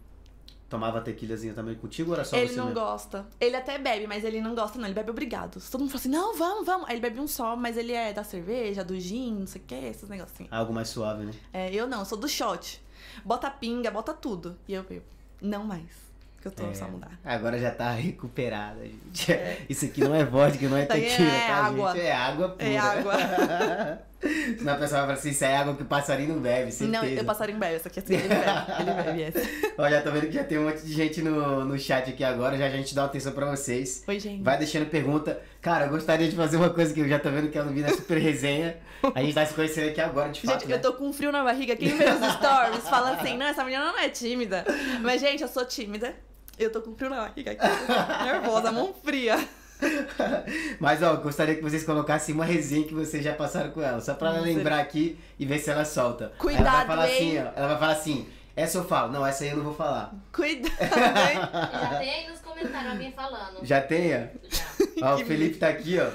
tomava 0.68 1.00
tequilazinha 1.00 1.54
também 1.54 1.74
contigo 1.76 2.10
ou 2.10 2.16
era 2.16 2.24
só 2.24 2.36
ele 2.36 2.54
não 2.56 2.66
mesmo? 2.66 2.80
gosta. 2.80 3.26
Ele 3.40 3.56
até 3.56 3.78
bebe, 3.78 4.06
mas 4.06 4.24
ele 4.24 4.40
não 4.40 4.54
gosta, 4.54 4.78
não. 4.78 4.86
Ele 4.86 4.94
bebe 4.94 5.10
obrigado. 5.10 5.60
Todo 5.70 5.80
mundo 5.80 5.90
fala 5.90 6.00
assim, 6.00 6.08
não, 6.08 6.36
vamos, 6.36 6.66
vamos. 6.66 6.88
Aí 6.88 6.94
ele 6.94 7.00
bebe 7.00 7.20
um 7.20 7.28
só, 7.28 7.54
mas 7.56 7.76
ele 7.76 7.92
é 7.92 8.12
da 8.12 8.24
cerveja, 8.24 8.84
do 8.84 8.98
gin, 8.98 9.40
não 9.40 9.46
sei 9.46 9.60
o 9.60 9.64
que, 9.64 9.74
esses 9.74 10.08
negocinhos. 10.08 10.52
Algo 10.52 10.72
mais 10.72 10.88
suave, 10.88 11.24
né? 11.24 11.32
É, 11.52 11.72
eu 11.72 11.86
não, 11.86 12.00
eu 12.00 12.04
sou 12.04 12.18
do 12.18 12.28
shot. 12.28 12.80
Bota 13.24 13.50
pinga, 13.50 13.90
bota 13.90 14.12
tudo. 14.14 14.56
E 14.68 14.74
eu 14.74 14.82
bebo. 14.82 15.04
Não 15.40 15.64
mais. 15.64 16.06
Que 16.40 16.48
eu 16.48 16.52
tô 16.52 16.64
É. 16.66 16.74
só 16.74 16.86
mudar. 16.88 17.10
Agora 17.24 17.58
já 17.58 17.70
tá 17.70 17.90
recuperada, 17.96 18.80
gente. 18.84 19.32
Isso 19.68 19.84
aqui 19.86 20.00
não 20.02 20.14
é 20.14 20.24
vodka, 20.24 20.68
não 20.68 20.76
é 20.76 20.86
tequila, 20.86 21.28
é 21.28 21.46
tá, 21.46 21.54
água. 21.56 21.92
gente? 21.92 22.04
É 22.06 22.12
água 22.14 22.48
pura. 22.50 22.64
É 22.68 22.78
água. 22.78 23.12
Senão 24.58 24.72
a 24.72 24.76
pessoa 24.76 25.00
vai 25.00 25.08
falar 25.08 25.12
assim, 25.12 25.30
isso 25.30 25.44
é 25.44 25.56
água 25.56 25.74
que 25.74 25.82
o 25.82 25.86
passarinho 25.86 26.34
não 26.34 26.40
bebe, 26.40 26.72
certeza. 26.72 27.02
Não, 27.02 27.08
eu 27.08 27.24
passarinho 27.24 27.58
bebe, 27.58 27.74
essa 27.74 27.88
aqui 27.88 28.00
assim, 28.00 28.14
ele 28.14 28.28
bebe. 28.28 28.42
Ele 28.80 29.02
bebe 29.02 29.22
essa. 29.22 29.50
Olha, 29.78 30.00
tá 30.00 30.10
vendo 30.10 30.26
que 30.26 30.32
já 30.32 30.44
tem 30.44 30.58
um 30.58 30.64
monte 30.64 30.82
de 30.82 30.92
gente 30.92 31.22
no, 31.22 31.64
no 31.64 31.78
chat 31.78 32.08
aqui 32.10 32.24
agora, 32.24 32.56
já 32.56 32.66
a 32.66 32.70
gente 32.70 32.94
dá 32.94 33.02
uma 33.02 33.08
atenção 33.08 33.32
pra 33.32 33.50
vocês. 33.50 34.02
Oi, 34.06 34.18
gente. 34.18 34.42
Vai 34.42 34.58
deixando 34.58 34.86
pergunta. 34.86 35.40
Cara, 35.60 35.86
eu 35.86 35.90
gostaria 35.90 36.28
de 36.28 36.36
fazer 36.36 36.56
uma 36.56 36.70
coisa 36.70 36.94
que 36.94 37.00
eu 37.00 37.08
já 37.08 37.18
tô 37.18 37.30
vendo 37.30 37.50
que 37.50 37.58
ela 37.58 37.70
vira 37.70 37.88
super 37.90 38.18
resenha. 38.18 38.76
A 39.14 39.20
gente 39.20 39.34
tá 39.34 39.44
se 39.44 39.54
conhecendo 39.54 39.90
aqui 39.90 40.00
agora, 40.00 40.30
de 40.30 40.40
fato, 40.46 40.60
Gente, 40.60 40.68
né? 40.70 40.76
eu 40.76 40.80
tô 40.80 40.92
com 40.94 41.08
um 41.08 41.12
frio 41.12 41.30
na 41.30 41.44
barriga. 41.44 41.76
Quem 41.76 41.96
vê 41.96 42.04
os 42.04 42.32
stories 42.34 42.88
fala 42.88 43.12
assim, 43.12 43.36
não, 43.36 43.46
essa 43.46 43.64
menina 43.64 43.84
não 43.84 43.98
é 43.98 44.08
tímida. 44.08 44.64
Mas, 45.02 45.20
gente, 45.20 45.42
eu 45.42 45.48
sou 45.48 45.64
tímida. 45.64 46.14
Eu 46.58 46.72
tô 46.72 46.80
com 46.80 46.94
frio 46.94 47.10
na 47.10 47.16
barriga 47.16 47.50
aqui. 47.52 48.24
Nervosa, 48.24 48.72
mão 48.72 48.94
fria. 49.04 49.36
Mas, 50.80 51.02
ó, 51.02 51.16
gostaria 51.16 51.54
que 51.54 51.62
vocês 51.62 51.84
colocassem 51.84 52.34
uma 52.34 52.44
resenha 52.44 52.86
que 52.86 52.94
vocês 52.94 53.22
já 53.22 53.34
passaram 53.34 53.70
com 53.70 53.82
ela, 53.82 54.00
só 54.00 54.14
pra 54.14 54.30
ela 54.30 54.40
lembrar 54.40 54.78
aqui 54.80 55.18
e 55.38 55.44
ver 55.44 55.58
se 55.58 55.70
ela 55.70 55.84
solta. 55.84 56.32
Cuidado, 56.38 56.66
ela 56.66 56.76
vai 56.76 56.86
falar 56.86 57.08
hein? 57.10 57.16
assim, 57.16 57.38
ó, 57.38 57.52
ela 57.56 57.68
vai 57.68 57.78
falar 57.78 57.92
assim, 57.92 58.28
essa 58.54 58.78
eu 58.78 58.84
falo, 58.84 59.12
não, 59.12 59.26
essa 59.26 59.44
aí 59.44 59.50
eu 59.50 59.56
não 59.56 59.64
vou 59.64 59.74
falar. 59.74 60.14
Cuidado, 60.32 60.72
hein? 60.72 61.38
Já 61.90 61.98
tem 61.98 62.10
aí 62.10 62.28
nos 62.30 62.40
comentários 62.40 62.92
alguém 62.92 63.12
falando. 63.12 63.58
Já 63.62 63.80
tenha? 63.80 64.32
Já. 64.48 64.64
Ó, 65.12 65.14
o 65.16 65.26
Felipe 65.26 65.58
tá 65.58 65.68
aqui, 65.68 65.98
ó. 66.00 66.08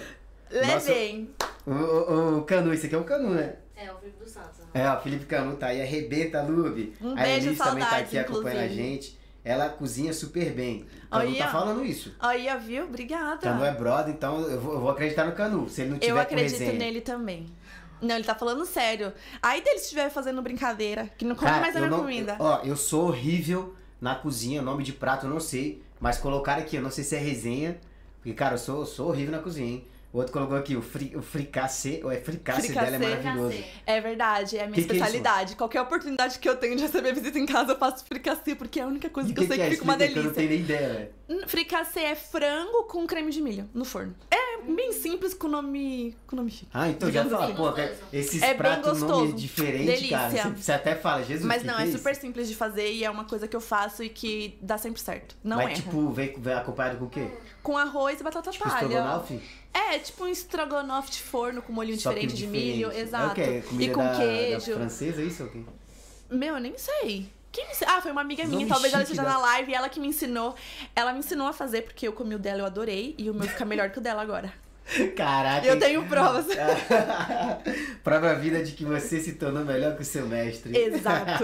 Levem. 0.50 1.30
O, 1.66 1.72
o, 1.72 2.38
o 2.40 2.44
Canu, 2.44 2.74
esse 2.74 2.88
aqui 2.88 2.96
é 2.96 2.98
o 2.98 3.04
Canu, 3.04 3.30
né? 3.36 3.56
É, 3.76 3.92
o 3.92 3.96
Felipe 3.98 4.24
dos 4.24 4.32
Santos. 4.32 4.60
É, 4.74 4.90
ó, 4.90 4.98
o 4.98 5.02
Felipe 5.02 5.26
Canu 5.26 5.56
tá 5.56 5.68
aí, 5.68 5.82
arrebenta, 5.82 6.42
Lube. 6.42 6.94
Um 7.02 7.12
a 7.14 7.22
beijo, 7.22 7.48
Elis 7.50 7.58
também 7.58 7.84
tá 7.84 7.98
aqui 7.98 8.18
acompanhando 8.18 8.60
a 8.60 8.66
inclusive. 8.66 8.90
gente. 8.92 9.21
Ela 9.44 9.70
cozinha 9.70 10.14
super 10.14 10.54
bem. 10.54 10.86
Canu 11.10 11.30
Olha. 11.30 11.38
tá 11.46 11.52
falando 11.52 11.84
isso. 11.84 12.14
Aí, 12.20 12.48
viu? 12.60 12.86
Obrigada. 12.86 13.38
Canu 13.38 13.64
é 13.66 13.74
brother, 13.74 14.14
então 14.14 14.40
eu 14.42 14.60
vou, 14.62 14.74
eu 14.74 14.80
vou 14.80 14.90
acreditar 14.92 15.26
no 15.26 15.32
Canu. 15.32 15.68
Se 15.68 15.82
ele 15.82 15.92
não 15.92 15.98
tiver 16.00 16.12
Eu 16.12 16.20
acredito 16.20 16.60
resenha. 16.60 16.74
nele 16.74 17.02
também. 17.02 17.48
Não, 18.02 18.16
ele 18.16 18.24
tá 18.24 18.36
falando 18.36 18.66
sério. 18.66 19.12
Aí 19.42 19.62
dele 19.64 19.78
se 19.80 19.86
estiver 19.86 20.10
fazendo 20.10 20.42
brincadeira, 20.42 21.10
que 21.18 21.26
não 21.26 21.36
come 21.36 21.50
Cara, 21.50 21.62
mais 21.62 21.76
a 21.76 21.80
minha 21.80 21.92
não- 21.92 22.00
comida. 22.00 22.36
Ó, 22.40 22.62
eu 22.64 22.76
sou 22.76 23.08
horrível 23.08 23.76
na 24.00 24.16
cozinha, 24.16 24.62
nome 24.62 24.84
de 24.84 24.94
prato 24.94 25.26
eu 25.26 25.30
não 25.30 25.40
sei. 25.40 25.82
Mas 26.00 26.18
colocaram 26.18 26.62
aqui, 26.62 26.76
eu 26.78 26.82
não 26.82 26.90
sei 26.92 27.04
se 27.04 27.16
é 27.16 27.20
resenha. 27.20 27.80
Porque, 28.18 28.34
cara, 28.34 28.56
eu 28.56 28.58
sou, 28.60 28.80
eu 28.82 28.86
sou 28.86 29.10
horrível 29.10 29.32
na 29.32 29.40
cozinha, 29.40 29.68
hein? 29.68 29.88
O 30.14 30.18
outro 30.18 30.34
colocou 30.34 30.58
aqui, 30.58 30.76
o, 30.76 30.82
fri, 30.82 31.14
o 31.16 31.22
fricassê, 31.22 32.02
ou 32.04 32.12
é 32.12 32.18
fricassê, 32.18 32.64
Fricassê. 32.68 32.92
dela 32.92 33.06
é 33.06 33.10
maravilhoso. 33.18 33.64
É 33.86 34.02
verdade, 34.02 34.58
é 34.58 34.64
a 34.64 34.68
minha 34.68 34.76
Que 34.76 34.84
que 34.84 34.92
é 34.92 34.96
especialidade. 34.98 35.56
Qualquer 35.56 35.80
oportunidade 35.82 36.38
que 36.38 36.50
eu 36.50 36.56
tenho 36.58 36.76
de 36.76 36.82
receber 36.84 37.14
visita 37.14 37.40
em 37.40 37.46
casa, 37.46 37.72
eu 37.72 37.78
faço 37.78 38.04
fricassê, 38.04 38.54
porque 38.54 38.80
é 38.82 38.84
a 38.84 38.88
única 38.88 39.10
coisa 39.10 39.30
E 39.30 39.32
o 39.32 39.36
que, 39.36 39.40
eu 39.42 39.48
que, 39.48 39.54
sei 39.54 39.58
que 39.58 39.64
que, 39.64 39.68
é? 39.70 39.72
fica 39.72 39.84
uma 39.86 39.96
que 39.96 40.04
Eu 40.04 40.08
não 40.10 40.16
delícia. 40.16 40.34
tenho 40.36 40.50
nem 40.50 40.60
ideia, 40.60 40.90
velho. 40.94 41.10
Fricassê 41.48 42.00
é 42.02 42.16
frango 42.16 42.84
com 42.86 43.06
creme 43.06 43.32
de 43.32 43.42
milho 43.42 43.70
no 43.74 43.86
forno. 43.86 44.16
É 44.30 44.62
bem 44.64 44.92
simples 44.92 45.34
com 45.34 45.48
nome, 45.48 46.16
com 46.28 46.36
nome 46.36 46.52
chique. 46.52 46.68
Ah, 46.74 46.90
então 46.90 47.12
já 47.12 47.26
fala, 47.26 47.54
pô, 47.54 47.72
cara, 47.72 47.98
esses 48.14 48.42
É 48.42 48.50
bem 48.50 48.58
pratos, 48.58 49.00
nome 49.02 49.12
gostoso. 49.14 49.34
diferente, 49.34 50.10
cara. 50.10 50.30
Delícia. 50.30 50.50
Você, 50.56 50.62
você 50.64 50.72
até 50.72 50.96
fala, 50.96 51.24
Jesus, 51.24 51.46
Mas 51.46 51.62
que 51.62 51.68
não, 51.68 51.76
que 51.78 51.82
é 51.82 51.86
isso? 51.88 51.98
super 51.98 52.16
simples 52.16 52.48
de 52.48 52.56
fazer 52.56 52.92
e 52.92 53.04
é 53.04 53.10
uma 53.10 53.26
coisa 53.26 53.48
que 53.48 53.56
eu 53.56 53.62
faço 53.62 54.04
e 54.04 54.10
que 54.10 54.58
dá 54.62 54.78
sempre 54.78 55.02
certo. 55.02 55.36
Não 55.44 55.58
Mas, 55.58 55.68
erra. 55.68 55.76
tipo, 55.76 56.10
vem, 56.12 56.34
vem 56.38 56.54
acompanhado 56.54 56.98
com 56.98 57.06
o 57.06 57.10
quê? 57.10 57.28
Com 57.64 57.78
arroz 57.78 58.20
e 58.20 58.24
batata 58.24 58.52
Tipo, 58.52 58.64
palha. 58.70 58.86
estrogonofe? 58.86 59.42
É, 59.74 60.00
tipo 60.00 60.24
um 60.26 60.28
estrogonofe 60.28 61.12
de 61.12 61.22
forno 61.22 61.62
com 61.62 61.72
molhinho 61.72 61.96
que 61.98 62.04
diferente 62.04 62.36
de 62.36 62.46
milho, 62.48 62.90
diferente. 62.90 63.08
exato. 63.08 63.40
É 63.42 63.44
o 63.44 63.62
quê? 63.62 63.68
Comida 63.68 63.92
e 63.92 63.94
com 63.96 64.04
da, 64.04 64.16
queijo. 64.18 64.72
Da 64.72 64.78
francesa, 64.78 65.22
é 65.22 65.26
isso 65.26 65.44
ou 65.44 65.50
quê? 65.50 65.62
Meu, 66.30 66.56
eu 66.56 66.62
nem 66.62 66.78
sei. 66.78 67.30
Quem 67.52 67.66
me 67.66 67.72
ensinou? 67.72 67.94
Ah, 67.96 68.02
foi 68.02 68.12
uma 68.12 68.22
amiga 68.22 68.44
minha, 68.46 68.60
Nome 68.60 68.70
talvez 68.70 68.94
ela 68.94 69.04
esteja 69.04 69.24
da- 69.24 69.30
na 69.30 69.38
live, 69.40 69.74
ela 69.74 69.90
que 69.90 70.00
me 70.00 70.08
ensinou. 70.08 70.56
Ela 70.96 71.12
me 71.14 71.20
ensinou 71.20 71.48
a 71.48 71.54
fazer, 71.54 71.82
porque 71.82 72.08
eu 72.08 72.14
comi 72.14 72.36
o 72.36 72.40
dela, 72.40 72.60
eu 72.62 72.66
adorei, 72.66 73.14
e 73.18 73.30
o 73.30 73.34
meu 73.34 73.48
fica 73.48 73.66
melhor 73.66 73.90
que 73.90 73.98
o 73.98 74.02
dela 74.02 74.22
agora. 74.22 74.54
Caraca. 75.16 75.66
Eu 75.68 75.78
tenho 75.80 76.06
provas. 76.08 76.46
Prova 78.04 78.34
vida 78.36 78.64
de 78.64 78.72
que 78.72 78.84
você 78.84 79.20
se 79.20 79.34
tornou 79.34 79.64
melhor 79.64 79.96
que 79.96 80.02
o 80.02 80.06
seu 80.06 80.26
mestre. 80.28 80.76
Exato. 80.78 81.44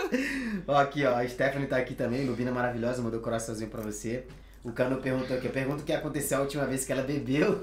Ó, 0.66 0.76
aqui, 0.76 1.04
ó. 1.04 1.16
A 1.16 1.28
Stephanie 1.28 1.66
tá 1.68 1.76
aqui 1.76 1.94
também. 1.94 2.24
Lubina 2.26 2.50
maravilhosa, 2.50 3.02
mandou 3.02 3.20
coraçãozinho 3.20 3.70
pra 3.70 3.82
você. 3.82 4.24
O 4.64 4.72
Cano 4.72 4.96
perguntou 4.98 5.36
aqui. 5.36 5.48
Pergunta 5.48 5.82
o 5.82 5.84
que 5.84 5.92
aconteceu 5.92 6.38
a 6.38 6.40
última 6.42 6.64
vez 6.66 6.84
que 6.84 6.92
ela 6.92 7.02
bebeu. 7.02 7.60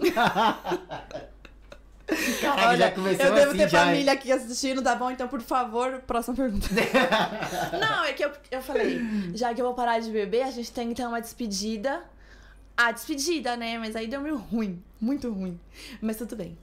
Caraca, 2.41 2.67
Olha, 2.67 2.77
já 2.77 2.91
começou 2.91 3.25
eu 3.25 3.33
devo 3.33 3.47
assim 3.49 3.57
ter 3.57 3.69
já. 3.69 3.85
família 3.85 4.11
aqui 4.13 4.31
assistindo, 4.31 4.81
tá 4.81 4.93
bom? 4.95 5.09
Então, 5.09 5.27
por 5.27 5.41
favor, 5.41 6.01
próxima 6.05 6.35
pergunta. 6.35 6.67
Não, 7.79 8.03
é 8.03 8.13
que 8.13 8.23
eu, 8.25 8.31
eu 8.51 8.61
falei, 8.61 8.99
já 9.33 9.53
que 9.53 9.61
eu 9.61 9.65
vou 9.65 9.73
parar 9.73 9.99
de 9.99 10.11
beber, 10.11 10.43
a 10.43 10.51
gente 10.51 10.71
tem 10.71 10.89
que 10.89 10.95
ter 10.95 11.05
uma 11.07 11.21
despedida. 11.21 12.01
A 12.75 12.91
despedida, 12.91 13.55
né? 13.55 13.77
Mas 13.77 13.95
aí 13.95 14.07
deu 14.07 14.19
meio 14.19 14.35
ruim. 14.37 14.83
Muito 14.99 15.31
ruim. 15.31 15.59
Mas 16.01 16.17
tudo 16.17 16.35
bem. 16.35 16.57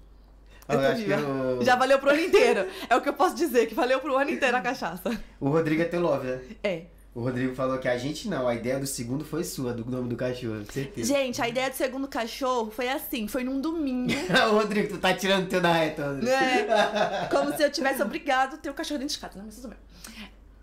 Eu 0.68 0.80
Eu 0.80 1.58
o- 1.58 1.64
Já 1.64 1.74
valeu 1.76 1.98
pro 1.98 2.10
ano 2.10 2.20
inteiro. 2.20 2.66
É 2.88 2.94
o 2.96 3.00
que 3.00 3.08
eu 3.08 3.12
posso 3.12 3.34
dizer, 3.34 3.66
que 3.66 3.74
valeu 3.74 3.98
pro 4.00 4.16
ano 4.16 4.30
inteiro 4.30 4.56
a 4.56 4.60
cachaça. 4.60 5.10
O 5.40 5.48
Rodrigo 5.48 5.82
é 5.82 5.84
teu 5.86 6.00
love, 6.00 6.26
né? 6.26 6.40
É. 6.62 6.82
O 7.12 7.22
Rodrigo 7.22 7.56
falou 7.56 7.76
que 7.78 7.88
a 7.88 7.98
gente 7.98 8.28
não, 8.28 8.46
a 8.46 8.54
ideia 8.54 8.78
do 8.78 8.86
segundo 8.86 9.24
foi 9.24 9.42
sua, 9.42 9.72
do 9.72 9.84
nome 9.84 10.08
do 10.08 10.14
cachorro, 10.14 10.64
certeza. 10.70 11.12
Gente, 11.12 11.42
a 11.42 11.48
ideia 11.48 11.68
do 11.68 11.74
segundo 11.74 12.06
cachorro 12.06 12.70
foi 12.70 12.88
assim, 12.88 13.26
foi 13.26 13.42
num 13.42 13.60
domingo. 13.60 14.12
Ô, 14.48 14.58
Rodrigo, 14.58 14.94
tu 14.94 14.98
tá 14.98 15.12
tirando 15.12 15.46
o 15.46 15.48
teu 15.48 15.60
da 15.60 15.72
reta, 15.72 16.06
Rodrigo. 16.06 16.30
É, 16.30 17.26
como 17.32 17.56
se 17.56 17.64
eu 17.64 17.70
tivesse 17.70 18.00
obrigado 18.00 18.54
a 18.54 18.58
ter 18.58 18.70
o 18.70 18.74
cachorro 18.74 19.00
dentro 19.00 19.14
de 19.14 19.20
casa, 19.20 19.38
né? 19.38 19.42
Mas 19.44 19.56
tudo 19.56 19.68
bem. 19.68 19.78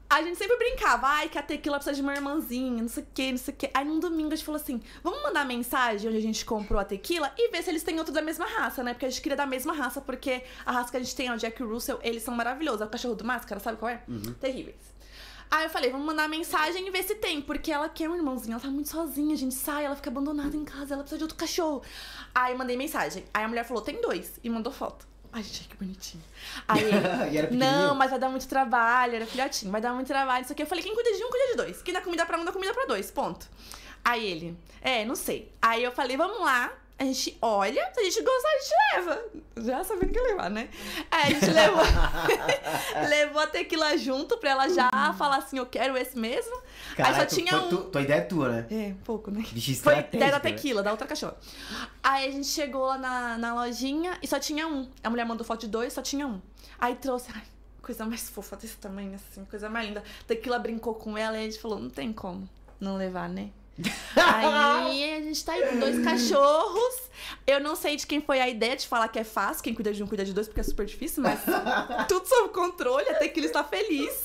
A 0.09 0.21
gente 0.21 0.37
sempre 0.37 0.55
brincava, 0.55 1.05
ai, 1.05 1.27
que 1.27 1.37
a 1.37 1.43
tequila 1.43 1.75
precisa 1.75 1.93
de 1.93 2.01
uma 2.01 2.15
irmãzinha, 2.15 2.81
não 2.81 2.87
sei 2.87 3.03
o 3.03 3.07
que, 3.13 3.31
não 3.31 3.37
sei 3.37 3.53
o 3.53 3.57
que. 3.57 3.69
Aí 3.73 3.83
num 3.83 3.99
domingo 3.99 4.31
a 4.31 4.35
gente 4.37 4.45
falou 4.45 4.61
assim: 4.61 4.81
vamos 5.03 5.21
mandar 5.21 5.45
mensagem 5.45 6.07
onde 6.07 6.17
a 6.17 6.21
gente 6.21 6.45
comprou 6.45 6.79
a 6.79 6.85
tequila 6.85 7.29
e 7.37 7.51
ver 7.51 7.61
se 7.61 7.69
eles 7.69 7.83
têm 7.83 7.99
outro 7.99 8.13
da 8.13 8.21
mesma 8.21 8.45
raça, 8.45 8.81
né? 8.83 8.93
Porque 8.93 9.05
a 9.05 9.09
gente 9.09 9.21
queria 9.21 9.35
da 9.35 9.45
mesma 9.45 9.73
raça, 9.73 9.99
porque 9.99 10.43
a 10.65 10.71
raça 10.71 10.91
que 10.91 10.95
a 10.95 11.01
gente 11.01 11.13
tem 11.13 11.27
é 11.27 11.33
o 11.33 11.37
Jack 11.37 11.61
Russell, 11.61 11.99
eles 12.01 12.23
são 12.23 12.33
maravilhosos. 12.33 12.79
É 12.79 12.85
o 12.85 12.89
cachorro 12.89 13.15
do 13.15 13.25
máscara, 13.25 13.59
sabe 13.59 13.77
qual 13.77 13.89
é? 13.89 14.01
Terríveis. 14.39 14.96
Aí 15.49 15.63
eu 15.65 15.69
falei, 15.69 15.89
vamos 15.89 16.05
mandar 16.05 16.27
mensagem 16.27 16.85
e 16.85 16.91
ver 16.91 17.03
se 17.03 17.15
tem, 17.15 17.41
porque 17.41 17.71
ela 17.71 17.87
quer 17.87 18.09
um 18.09 18.15
irmãozinho, 18.15 18.53
ela 18.53 18.61
tá 18.61 18.69
muito 18.69 18.89
sozinha, 18.89 19.33
a 19.33 19.37
gente 19.37 19.55
sai, 19.55 19.85
ela 19.85 19.95
fica 19.95 20.09
abandonada 20.09 20.55
em 20.55 20.65
casa, 20.65 20.93
ela 20.93 21.03
precisa 21.03 21.17
de 21.17 21.23
outro 21.23 21.37
cachorro. 21.37 21.81
Aí 22.35 22.53
eu 22.53 22.57
mandei 22.57 22.75
mensagem. 22.75 23.23
Aí 23.33 23.43
a 23.43 23.47
mulher 23.47 23.63
falou, 23.63 23.81
tem 23.81 24.01
dois, 24.01 24.39
e 24.43 24.49
mandou 24.49 24.73
foto. 24.73 25.07
Ai, 25.31 25.43
gente, 25.43 25.67
que 25.69 25.77
bonitinho. 25.77 26.23
Aí 26.67 26.83
não, 27.51 27.95
mas 27.95 28.09
vai 28.09 28.19
dar 28.19 28.29
muito 28.29 28.47
trabalho, 28.47 29.15
era 29.15 29.25
filhotinho, 29.25 29.71
vai 29.71 29.79
dar 29.79 29.93
muito 29.93 30.07
trabalho, 30.07 30.43
isso 30.43 30.51
aqui. 30.51 30.63
Eu 30.63 30.67
falei, 30.67 30.83
quem 30.83 30.93
cuida 30.93 31.11
de 31.11 31.23
um, 31.23 31.29
cuida 31.29 31.47
de 31.51 31.57
dois. 31.57 31.81
Quem 31.81 31.93
dá 31.93 32.01
comida 32.01 32.25
pra 32.25 32.37
um, 32.37 32.45
dá 32.45 32.51
comida 32.51 32.73
pra 32.73 32.85
dois, 32.85 33.11
ponto. 33.11 33.47
Aí 34.03 34.25
ele, 34.25 34.57
é, 34.81 35.05
não 35.05 35.15
sei. 35.15 35.51
Aí 35.61 35.83
eu 35.83 35.91
falei, 35.91 36.17
vamos 36.17 36.39
lá, 36.39 36.71
a 36.99 37.03
gente 37.05 37.37
olha, 37.41 37.91
se 37.93 37.99
a 37.99 38.03
gente 38.03 38.21
gostar, 38.23 38.47
a 38.49 38.57
gente 38.59 38.73
leva. 38.95 39.23
Já 39.57 39.83
sabendo 39.83 40.11
que 40.13 40.19
levar, 40.19 40.49
né? 40.49 40.69
Aí 41.11 41.23
a 41.23 41.39
gente 41.39 41.51
levou, 41.51 41.83
levou 43.09 43.41
a 43.41 43.47
tequila 43.47 43.97
junto 43.97 44.37
pra 44.37 44.49
ela 44.51 44.69
já 44.69 44.89
falar 45.17 45.37
assim, 45.37 45.57
eu 45.57 45.65
quero 45.65 45.97
esse 45.97 46.17
mesmo. 46.17 46.55
Caraca, 46.95 47.15
Aí 47.21 47.29
só 47.29 47.35
tinha 47.35 47.55
um. 47.55 47.69
tu- 47.69 47.83
tua 47.85 48.01
ideia 48.01 48.17
é 48.19 48.21
tua, 48.21 48.49
né? 48.49 48.65
É, 48.71 48.87
um 48.93 49.03
pouco, 49.03 49.29
né? 49.31 49.43
Bicho 49.51 49.75
Foi 49.81 49.97
ideia 49.99 50.31
da 50.31 50.37
né? 50.37 50.39
tequila, 50.39 50.81
da 50.83 50.91
outra 50.91 51.07
cachorra. 51.07 51.37
Aí 52.03 52.27
a 52.27 52.31
gente 52.31 52.47
chegou 52.47 52.85
lá 52.85 52.97
na, 52.97 53.37
na 53.37 53.53
lojinha 53.53 54.17
e 54.21 54.27
só 54.27 54.39
tinha 54.39 54.67
um. 54.67 54.89
A 55.03 55.09
mulher 55.09 55.25
mandou 55.25 55.45
foto 55.45 55.61
de 55.61 55.67
dois, 55.67 55.93
só 55.93 56.01
tinha 56.01 56.25
um. 56.27 56.41
Aí 56.79 56.95
trouxe, 56.95 57.29
ai, 57.33 57.43
coisa 57.81 58.05
mais 58.05 58.29
fofa 58.29 58.55
desse 58.55 58.77
tamanho, 58.77 59.15
assim, 59.15 59.45
coisa 59.45 59.69
mais 59.69 59.87
linda. 59.87 60.03
Tequila 60.25 60.59
brincou 60.59 60.95
com 60.95 61.17
ela 61.17 61.37
e 61.37 61.41
a 61.41 61.43
gente 61.43 61.59
falou, 61.59 61.79
não 61.79 61.89
tem 61.89 62.11
como 62.13 62.47
não 62.79 62.95
levar, 62.97 63.27
né? 63.29 63.49
Aí 64.15 65.15
a 65.15 65.21
gente 65.21 65.43
tá 65.45 65.53
aí 65.53 65.67
com 65.67 65.79
dois 65.79 66.03
cachorros. 66.03 67.07
Eu 67.45 67.59
não 67.59 67.75
sei 67.75 67.95
de 67.95 68.05
quem 68.07 68.21
foi 68.21 68.39
a 68.39 68.47
ideia 68.49 68.75
de 68.75 68.87
falar 68.87 69.07
que 69.09 69.19
é 69.19 69.23
fácil, 69.23 69.63
quem 69.63 69.73
cuida 69.73 69.93
de 69.93 70.01
um 70.03 70.07
cuida 70.07 70.23
de 70.25 70.33
dois, 70.33 70.47
porque 70.47 70.61
é 70.61 70.63
super 70.63 70.85
difícil, 70.85 71.21
mas 71.23 71.39
tudo 72.07 72.25
sob 72.27 72.49
controle, 72.49 73.07
a 73.09 73.15
tequila 73.15 73.45
está 73.45 73.63
feliz. 73.63 74.21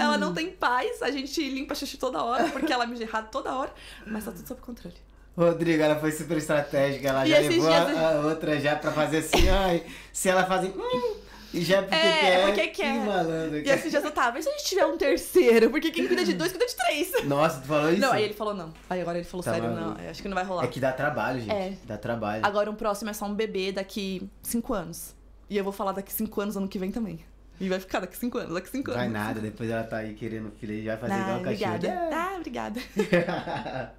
Ela 0.00 0.16
não 0.16 0.32
tem 0.32 0.50
paz, 0.50 1.02
a 1.02 1.10
gente 1.10 1.46
limpa 1.48 1.74
xixi 1.74 1.96
toda 1.98 2.22
hora, 2.22 2.48
porque 2.48 2.72
ela 2.72 2.86
mija 2.86 3.02
errado 3.04 3.30
toda 3.30 3.52
hora, 3.54 3.72
mas 4.06 4.24
tá 4.24 4.32
tudo 4.32 4.46
sob 4.48 4.60
controle. 4.60 4.96
Rodrigo, 5.36 5.82
ela 5.82 5.96
foi 6.00 6.10
super 6.10 6.36
estratégica, 6.38 7.08
ela 7.08 7.26
E 7.26 7.30
já 7.30 7.38
levou 7.38 7.68
dias- 7.68 7.96
a, 7.96 8.08
a 8.08 8.20
outra 8.26 8.58
já 8.58 8.74
pra 8.76 8.90
fazer 8.90 9.18
assim, 9.18 9.48
ai, 9.48 9.86
se 10.12 10.28
ela 10.28 10.44
fazer. 10.44 10.68
hum, 10.76 11.16
e 11.54 11.62
já 11.62 11.78
é 11.78 11.82
porque 11.82 11.94
É, 11.96 12.20
quer. 12.20 12.46
porque 12.46 12.66
quer. 12.68 12.92
Que 12.92 12.98
malandro. 13.06 13.58
E 13.58 13.70
esses 13.70 13.90
dias 13.90 14.04
eu 14.04 14.10
tava, 14.10 14.38
e 14.38 14.42
se 14.42 14.48
a 14.48 14.52
gente 14.52 14.64
tiver 14.64 14.86
um 14.86 14.96
terceiro? 14.98 15.70
Porque 15.70 15.90
quem 15.90 16.06
cuida 16.06 16.24
de 16.24 16.34
dois, 16.34 16.50
cuida 16.52 16.66
de 16.66 16.76
três. 16.76 17.24
Nossa, 17.24 17.60
tu 17.60 17.66
falou 17.66 17.90
isso? 17.90 18.00
Não, 18.00 18.12
aí 18.12 18.24
ele 18.24 18.34
falou 18.34 18.54
não. 18.54 18.72
Aí 18.90 19.00
agora 19.00 19.18
ele 19.18 19.26
falou 19.26 19.42
Tá 19.44 19.52
sério, 19.54 19.70
maluco. 19.70 20.00
não, 20.02 20.10
acho 20.10 20.22
que 20.22 20.28
não 20.28 20.34
vai 20.34 20.44
rolar. 20.44 20.64
É 20.64 20.66
que 20.68 20.80
dá 20.80 20.92
trabalho, 20.92 21.40
gente. 21.40 21.50
É. 21.52 21.72
Dá 21.84 21.96
trabalho. 21.96 22.44
Agora 22.44 22.70
um 22.70 22.74
próximo 22.74 23.10
é 23.10 23.12
só 23.12 23.24
um 23.26 23.34
bebê 23.34 23.72
daqui 23.72 24.28
cinco 24.42 24.74
anos. 24.74 25.14
E 25.50 25.56
eu 25.56 25.64
vou 25.64 25.72
falar 25.72 25.92
daqui 25.92 26.12
cinco 26.12 26.40
anos 26.40 26.56
ano 26.56 26.68
que 26.68 26.78
vem 26.78 26.90
também. 26.90 27.20
E 27.60 27.68
vai 27.68 27.80
ficar 27.80 28.00
daqui 28.00 28.16
cinco 28.16 28.38
anos, 28.38 28.54
daqui 28.54 28.70
cinco 28.70 28.92
Vai 28.92 29.06
anos. 29.06 29.12
nada, 29.12 29.40
depois 29.40 29.68
ela 29.68 29.82
tá 29.82 29.96
aí 29.98 30.14
querendo 30.14 30.50
filho 30.60 30.74
e 30.74 30.86
vai 30.86 30.96
fazer 30.96 31.12
Ah, 31.14 31.20
igual 31.20 31.40
o 31.40 31.42
cachorro. 31.42 31.74
obrigada. 31.74 32.16
Ah, 32.16 32.36
obrigada. 32.36 32.80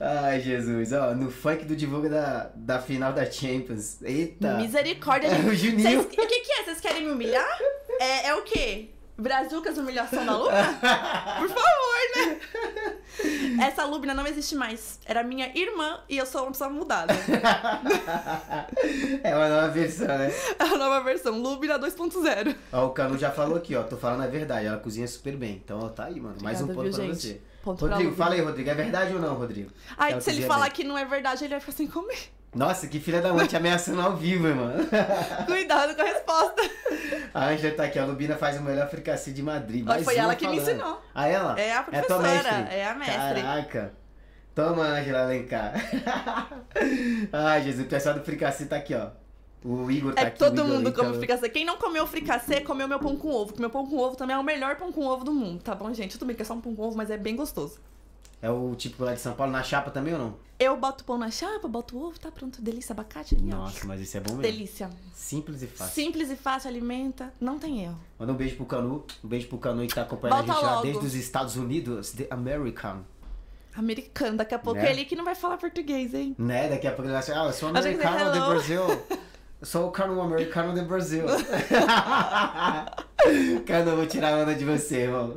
Ai, 0.00 0.40
Jesus. 0.40 0.92
Ó, 0.92 1.14
no 1.14 1.30
funk 1.30 1.64
do 1.64 1.76
divulga 1.76 2.08
da, 2.08 2.50
da 2.54 2.78
final 2.80 3.12
da 3.12 3.24
Champions. 3.30 4.02
Eita. 4.02 4.56
Misericórdia, 4.56 5.28
É 5.28 5.38
o. 5.48 5.54
Juninho. 5.54 6.02
Vocês- 6.02 6.04
o 6.04 6.08
que, 6.26 6.40
que 6.40 6.52
é? 6.52 6.64
Vocês 6.64 6.80
querem 6.80 7.04
me 7.06 7.12
humilhar? 7.12 7.58
É, 8.00 8.28
é 8.28 8.34
o 8.34 8.42
quê? 8.42 8.90
Brazucas 9.18 9.76
humilhação 9.78 10.24
da 10.24 10.36
Lubna? 10.36 10.56
Por 11.38 11.48
favor, 11.48 12.16
né? 12.16 12.40
Essa 13.66 13.84
Lubna 13.84 14.14
não 14.14 14.26
existe 14.26 14.54
mais. 14.56 14.98
Era 15.04 15.22
minha 15.22 15.50
irmã 15.56 16.00
e 16.08 16.16
eu 16.16 16.26
sou 16.26 16.42
uma 16.42 16.52
pessoa 16.52 16.70
mudada. 16.70 17.12
é 19.22 19.36
uma 19.36 19.48
nova 19.48 19.68
versão, 19.68 20.06
né? 20.06 20.32
É 20.58 20.64
a 20.64 20.76
nova 20.78 21.00
versão, 21.02 21.38
Lubna 21.40 21.78
2.0. 21.78 22.54
Ó, 22.72 22.86
o 22.86 22.90
Canu 22.90 23.18
já 23.18 23.30
falou 23.30 23.56
aqui, 23.56 23.74
ó. 23.76 23.82
Tô 23.82 23.96
falando 23.96 24.22
a 24.22 24.26
verdade. 24.26 24.66
Ela 24.66 24.78
cozinha 24.78 25.06
super 25.06 25.36
bem. 25.36 25.60
Então, 25.62 25.80
ó, 25.80 25.88
tá 25.88 26.04
aí, 26.04 26.20
mano. 26.20 26.36
Mais 26.42 26.60
um 26.60 26.64
Obrigada, 26.64 26.88
ponto 26.88 26.96
viu, 26.96 27.04
pra 27.04 27.14
gente? 27.14 27.26
você. 27.34 27.40
Ponto 27.62 27.78
pra 27.78 27.88
Rodrigo, 27.88 28.10
Lubna. 28.10 28.24
fala 28.24 28.34
aí, 28.36 28.40
Rodrigo. 28.40 28.70
É 28.70 28.74
verdade 28.74 29.14
ou 29.14 29.20
não, 29.20 29.34
Rodrigo? 29.34 29.70
Ai, 29.96 30.12
Ela 30.12 30.20
se 30.20 30.30
ele 30.30 30.46
falar 30.46 30.64
bem. 30.64 30.72
que 30.72 30.84
não 30.84 30.96
é 30.98 31.04
verdade, 31.04 31.44
ele 31.44 31.50
vai 31.50 31.60
ficar 31.60 31.72
sem 31.72 31.86
comer. 31.86 32.18
Nossa, 32.54 32.86
que 32.86 33.00
filha 33.00 33.22
da 33.22 33.32
mãe 33.32 33.46
te 33.46 33.56
ameaçando 33.56 34.00
ao 34.02 34.14
vivo, 34.14 34.46
irmão. 34.46 34.72
Cuidado 35.46 35.94
com 35.96 36.02
a 36.02 36.04
resposta. 36.04 36.62
A 37.32 37.46
Angela 37.48 37.74
tá 37.74 37.84
aqui, 37.84 37.98
a 37.98 38.04
Lubina 38.04 38.36
faz 38.36 38.58
o 38.58 38.62
melhor 38.62 38.90
fricassê 38.90 39.32
de 39.32 39.42
Madrid. 39.42 39.82
Ó, 39.84 39.88
Mais 39.88 40.04
foi 40.04 40.16
ela 40.16 40.34
que 40.34 40.46
me 40.46 40.60
falando. 40.60 40.68
ensinou. 40.76 41.02
Ah, 41.14 41.26
ela? 41.28 41.58
É 41.58 41.72
a 41.72 41.86
É 41.90 42.02
tua 42.02 42.18
professora, 42.18 42.52
mestre? 42.58 42.76
é 42.76 42.86
a 42.86 42.94
mestre. 42.94 43.42
Caraca. 43.42 43.92
Toma, 44.54 44.82
Angela, 44.84 45.26
vem 45.28 45.46
cá. 45.46 45.72
Ai, 47.32 47.62
Jesus, 47.62 47.86
o 47.86 47.88
pessoal 47.88 48.14
do 48.16 48.22
fricassê 48.22 48.66
tá 48.66 48.76
aqui, 48.76 48.94
ó. 48.94 49.08
O 49.64 49.90
Igor 49.90 50.12
tá 50.12 50.20
É 50.20 50.26
aqui. 50.26 50.38
todo 50.38 50.62
mundo 50.64 50.90
então- 50.90 51.04
come 51.06 51.16
fricassê. 51.18 51.48
Quem 51.48 51.64
não 51.64 51.78
comeu 51.78 52.06
fricassê, 52.06 52.60
comeu 52.60 52.86
meu 52.86 52.98
pão 52.98 53.16
com 53.16 53.28
ovo. 53.30 53.46
Porque 53.46 53.60
meu 53.60 53.70
pão 53.70 53.86
com 53.86 53.96
ovo 53.96 54.14
também 54.14 54.36
é 54.36 54.38
o 54.38 54.42
melhor 54.42 54.76
pão 54.76 54.92
com 54.92 55.06
ovo 55.06 55.24
do 55.24 55.32
mundo, 55.32 55.62
tá 55.62 55.74
bom, 55.74 55.90
gente? 55.94 56.18
Tudo 56.18 56.26
bem 56.26 56.36
que 56.36 56.42
é 56.42 56.44
só 56.44 56.52
um 56.52 56.60
pão 56.60 56.74
com 56.74 56.82
ovo, 56.82 56.96
mas 56.98 57.10
é 57.10 57.16
bem 57.16 57.34
gostoso. 57.34 57.80
É 58.42 58.50
o 58.50 58.74
típico 58.74 59.04
lá 59.04 59.14
de 59.14 59.20
São 59.20 59.34
Paulo, 59.34 59.52
na 59.52 59.62
chapa 59.62 59.88
também 59.92 60.12
ou 60.14 60.18
não? 60.18 60.34
Eu 60.58 60.76
boto 60.76 61.04
pão 61.04 61.16
na 61.16 61.30
chapa, 61.30 61.68
boto 61.68 61.96
ovo, 61.96 62.18
tá 62.18 62.28
pronto. 62.30 62.60
Delícia, 62.60 62.92
abacate 62.92 63.36
ali, 63.36 63.48
ó. 63.52 63.56
Nossa, 63.56 63.86
mas 63.86 64.00
isso 64.00 64.16
é 64.16 64.20
bom 64.20 64.30
mesmo. 64.34 64.42
Delícia. 64.42 64.90
Simples 65.14 65.62
e 65.62 65.68
fácil. 65.68 65.94
Simples 65.94 66.28
e 66.28 66.34
fácil, 66.36 66.68
alimenta, 66.68 67.32
não 67.40 67.56
tem 67.56 67.84
erro. 67.84 67.98
Manda 68.18 68.32
um 68.32 68.36
beijo 68.36 68.56
pro 68.56 68.66
Canu. 68.66 69.04
Um 69.24 69.28
beijo 69.28 69.46
pro 69.46 69.58
Canu 69.58 69.86
que 69.86 69.94
tá 69.94 70.02
acompanhando 70.02 70.38
Volta 70.38 70.52
a 70.52 70.54
gente 70.56 70.64
lá 70.64 70.70
logo. 70.74 70.82
desde 70.82 71.06
os 71.06 71.14
Estados 71.14 71.54
Unidos, 71.56 72.10
The 72.12 72.26
American. 72.30 73.02
Americano, 73.76 74.36
daqui 74.36 74.54
a 74.54 74.58
pouco 74.58 74.80
Né? 74.80 74.88
é 74.88 74.92
ele 74.92 75.04
que 75.04 75.14
não 75.16 75.24
vai 75.24 75.34
falar 75.36 75.56
português, 75.56 76.12
hein? 76.12 76.34
Né? 76.36 76.68
Daqui 76.68 76.86
a 76.88 76.90
pouco 76.90 77.04
ele 77.04 77.12
vai 77.12 77.20
assim, 77.20 77.32
ah, 77.32 77.44
eu 77.46 77.52
sou 77.52 77.68
americano 77.70 78.32
do. 78.32 78.46
Brasil. 78.48 78.82
Sou 79.62 79.88
o 79.88 79.92
Canu 79.92 80.20
americano 80.20 80.74
do 80.74 80.84
Brasil. 80.84 81.24
Canu, 83.66 83.90
eu 83.90 83.96
vou 83.96 84.06
tirar 84.06 84.34
a 84.34 84.42
onda 84.42 84.54
de 84.54 84.64
você, 84.64 85.02
irmão. 85.02 85.34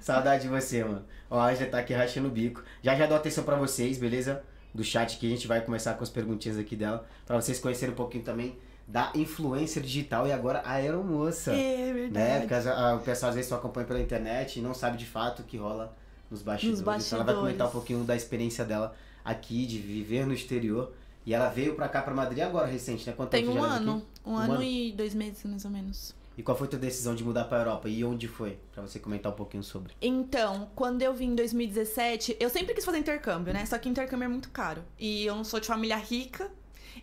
Saudade 0.00 0.44
de 0.44 0.48
você, 0.48 0.82
mano. 0.82 1.04
Ó, 1.30 1.38
a 1.38 1.50
Angela 1.50 1.70
tá 1.70 1.78
aqui 1.78 1.92
rachando 1.92 2.28
o 2.28 2.30
bico. 2.30 2.62
Já 2.82 2.94
já 2.94 3.06
dou 3.06 3.16
atenção 3.16 3.44
pra 3.44 3.56
vocês, 3.56 3.98
beleza? 3.98 4.42
Do 4.74 4.82
chat 4.84 5.18
que 5.18 5.26
a 5.26 5.30
gente 5.30 5.46
vai 5.46 5.60
começar 5.60 5.94
com 5.94 6.02
as 6.02 6.10
perguntinhas 6.10 6.58
aqui 6.58 6.76
dela. 6.76 7.06
Pra 7.26 7.36
vocês 7.40 7.58
conhecerem 7.58 7.92
um 7.92 7.96
pouquinho 7.96 8.24
também 8.24 8.56
da 8.86 9.12
influencer 9.14 9.82
digital 9.82 10.26
e 10.26 10.32
agora 10.32 10.60
a 10.60 10.72
aeromoça. 10.72 11.52
É 11.52 11.56
Né? 11.86 11.92
verdade. 11.92 12.38
Porque 12.40 12.54
as- 12.54 12.66
a- 12.66 12.94
o 12.96 13.00
pessoal 13.00 13.28
às 13.30 13.34
vezes 13.34 13.48
só 13.48 13.56
acompanha 13.56 13.86
pela 13.86 14.00
internet 14.00 14.58
e 14.58 14.62
não 14.62 14.72
sabe 14.74 14.96
de 14.96 15.04
fato 15.06 15.40
o 15.40 15.44
que 15.44 15.56
rola 15.58 15.94
nos 16.30 16.40
bastidores. 16.42 16.80
Nos 16.82 17.06
Então 17.06 17.18
ela 17.18 17.24
vai 17.24 17.34
comentar 17.34 17.36
um 17.36 17.58
bastidores. 17.58 17.72
pouquinho 17.72 18.04
da 18.04 18.16
experiência 18.16 18.64
dela 18.64 18.94
aqui, 19.24 19.66
de 19.66 19.78
viver 19.78 20.26
no 20.26 20.32
exterior. 20.32 20.92
E 21.26 21.34
ela 21.34 21.50
veio 21.50 21.74
pra 21.74 21.88
cá, 21.88 22.00
pra 22.00 22.14
Madrid 22.14 22.42
agora, 22.42 22.66
recente, 22.66 23.06
né? 23.06 23.12
Quanto 23.14 23.30
Tem 23.30 23.44
tempo 23.44 23.58
um 23.58 23.60
já 23.60 23.66
ano. 23.66 24.02
Um, 24.24 24.32
Um 24.32 24.36
ano, 24.36 24.52
ano? 24.54 24.62
e 24.62 24.92
dois 24.92 25.14
meses, 25.14 25.44
mais 25.44 25.64
ou 25.66 25.70
menos. 25.70 26.14
E 26.38 26.42
qual 26.42 26.56
foi 26.56 26.68
tua 26.68 26.78
decisão 26.78 27.14
de 27.16 27.24
mudar 27.24 27.44
pra 27.44 27.58
Europa? 27.58 27.88
E 27.88 28.04
onde 28.04 28.28
foi? 28.28 28.58
Pra 28.72 28.80
você 28.80 28.98
comentar 29.00 29.30
um 29.32 29.34
pouquinho 29.34 29.62
sobre. 29.64 29.92
Então, 30.00 30.70
quando 30.74 31.02
eu 31.02 31.12
vim 31.12 31.32
em 31.32 31.34
2017, 31.34 32.36
eu 32.38 32.48
sempre 32.48 32.72
quis 32.74 32.84
fazer 32.84 32.98
intercâmbio, 32.98 33.52
né? 33.52 33.66
Só 33.66 33.76
que 33.76 33.88
intercâmbio 33.88 34.24
é 34.26 34.28
muito 34.28 34.48
caro. 34.50 34.84
E 34.98 35.26
eu 35.26 35.34
não 35.34 35.42
sou 35.42 35.58
de 35.58 35.66
família 35.66 35.96
rica, 35.96 36.48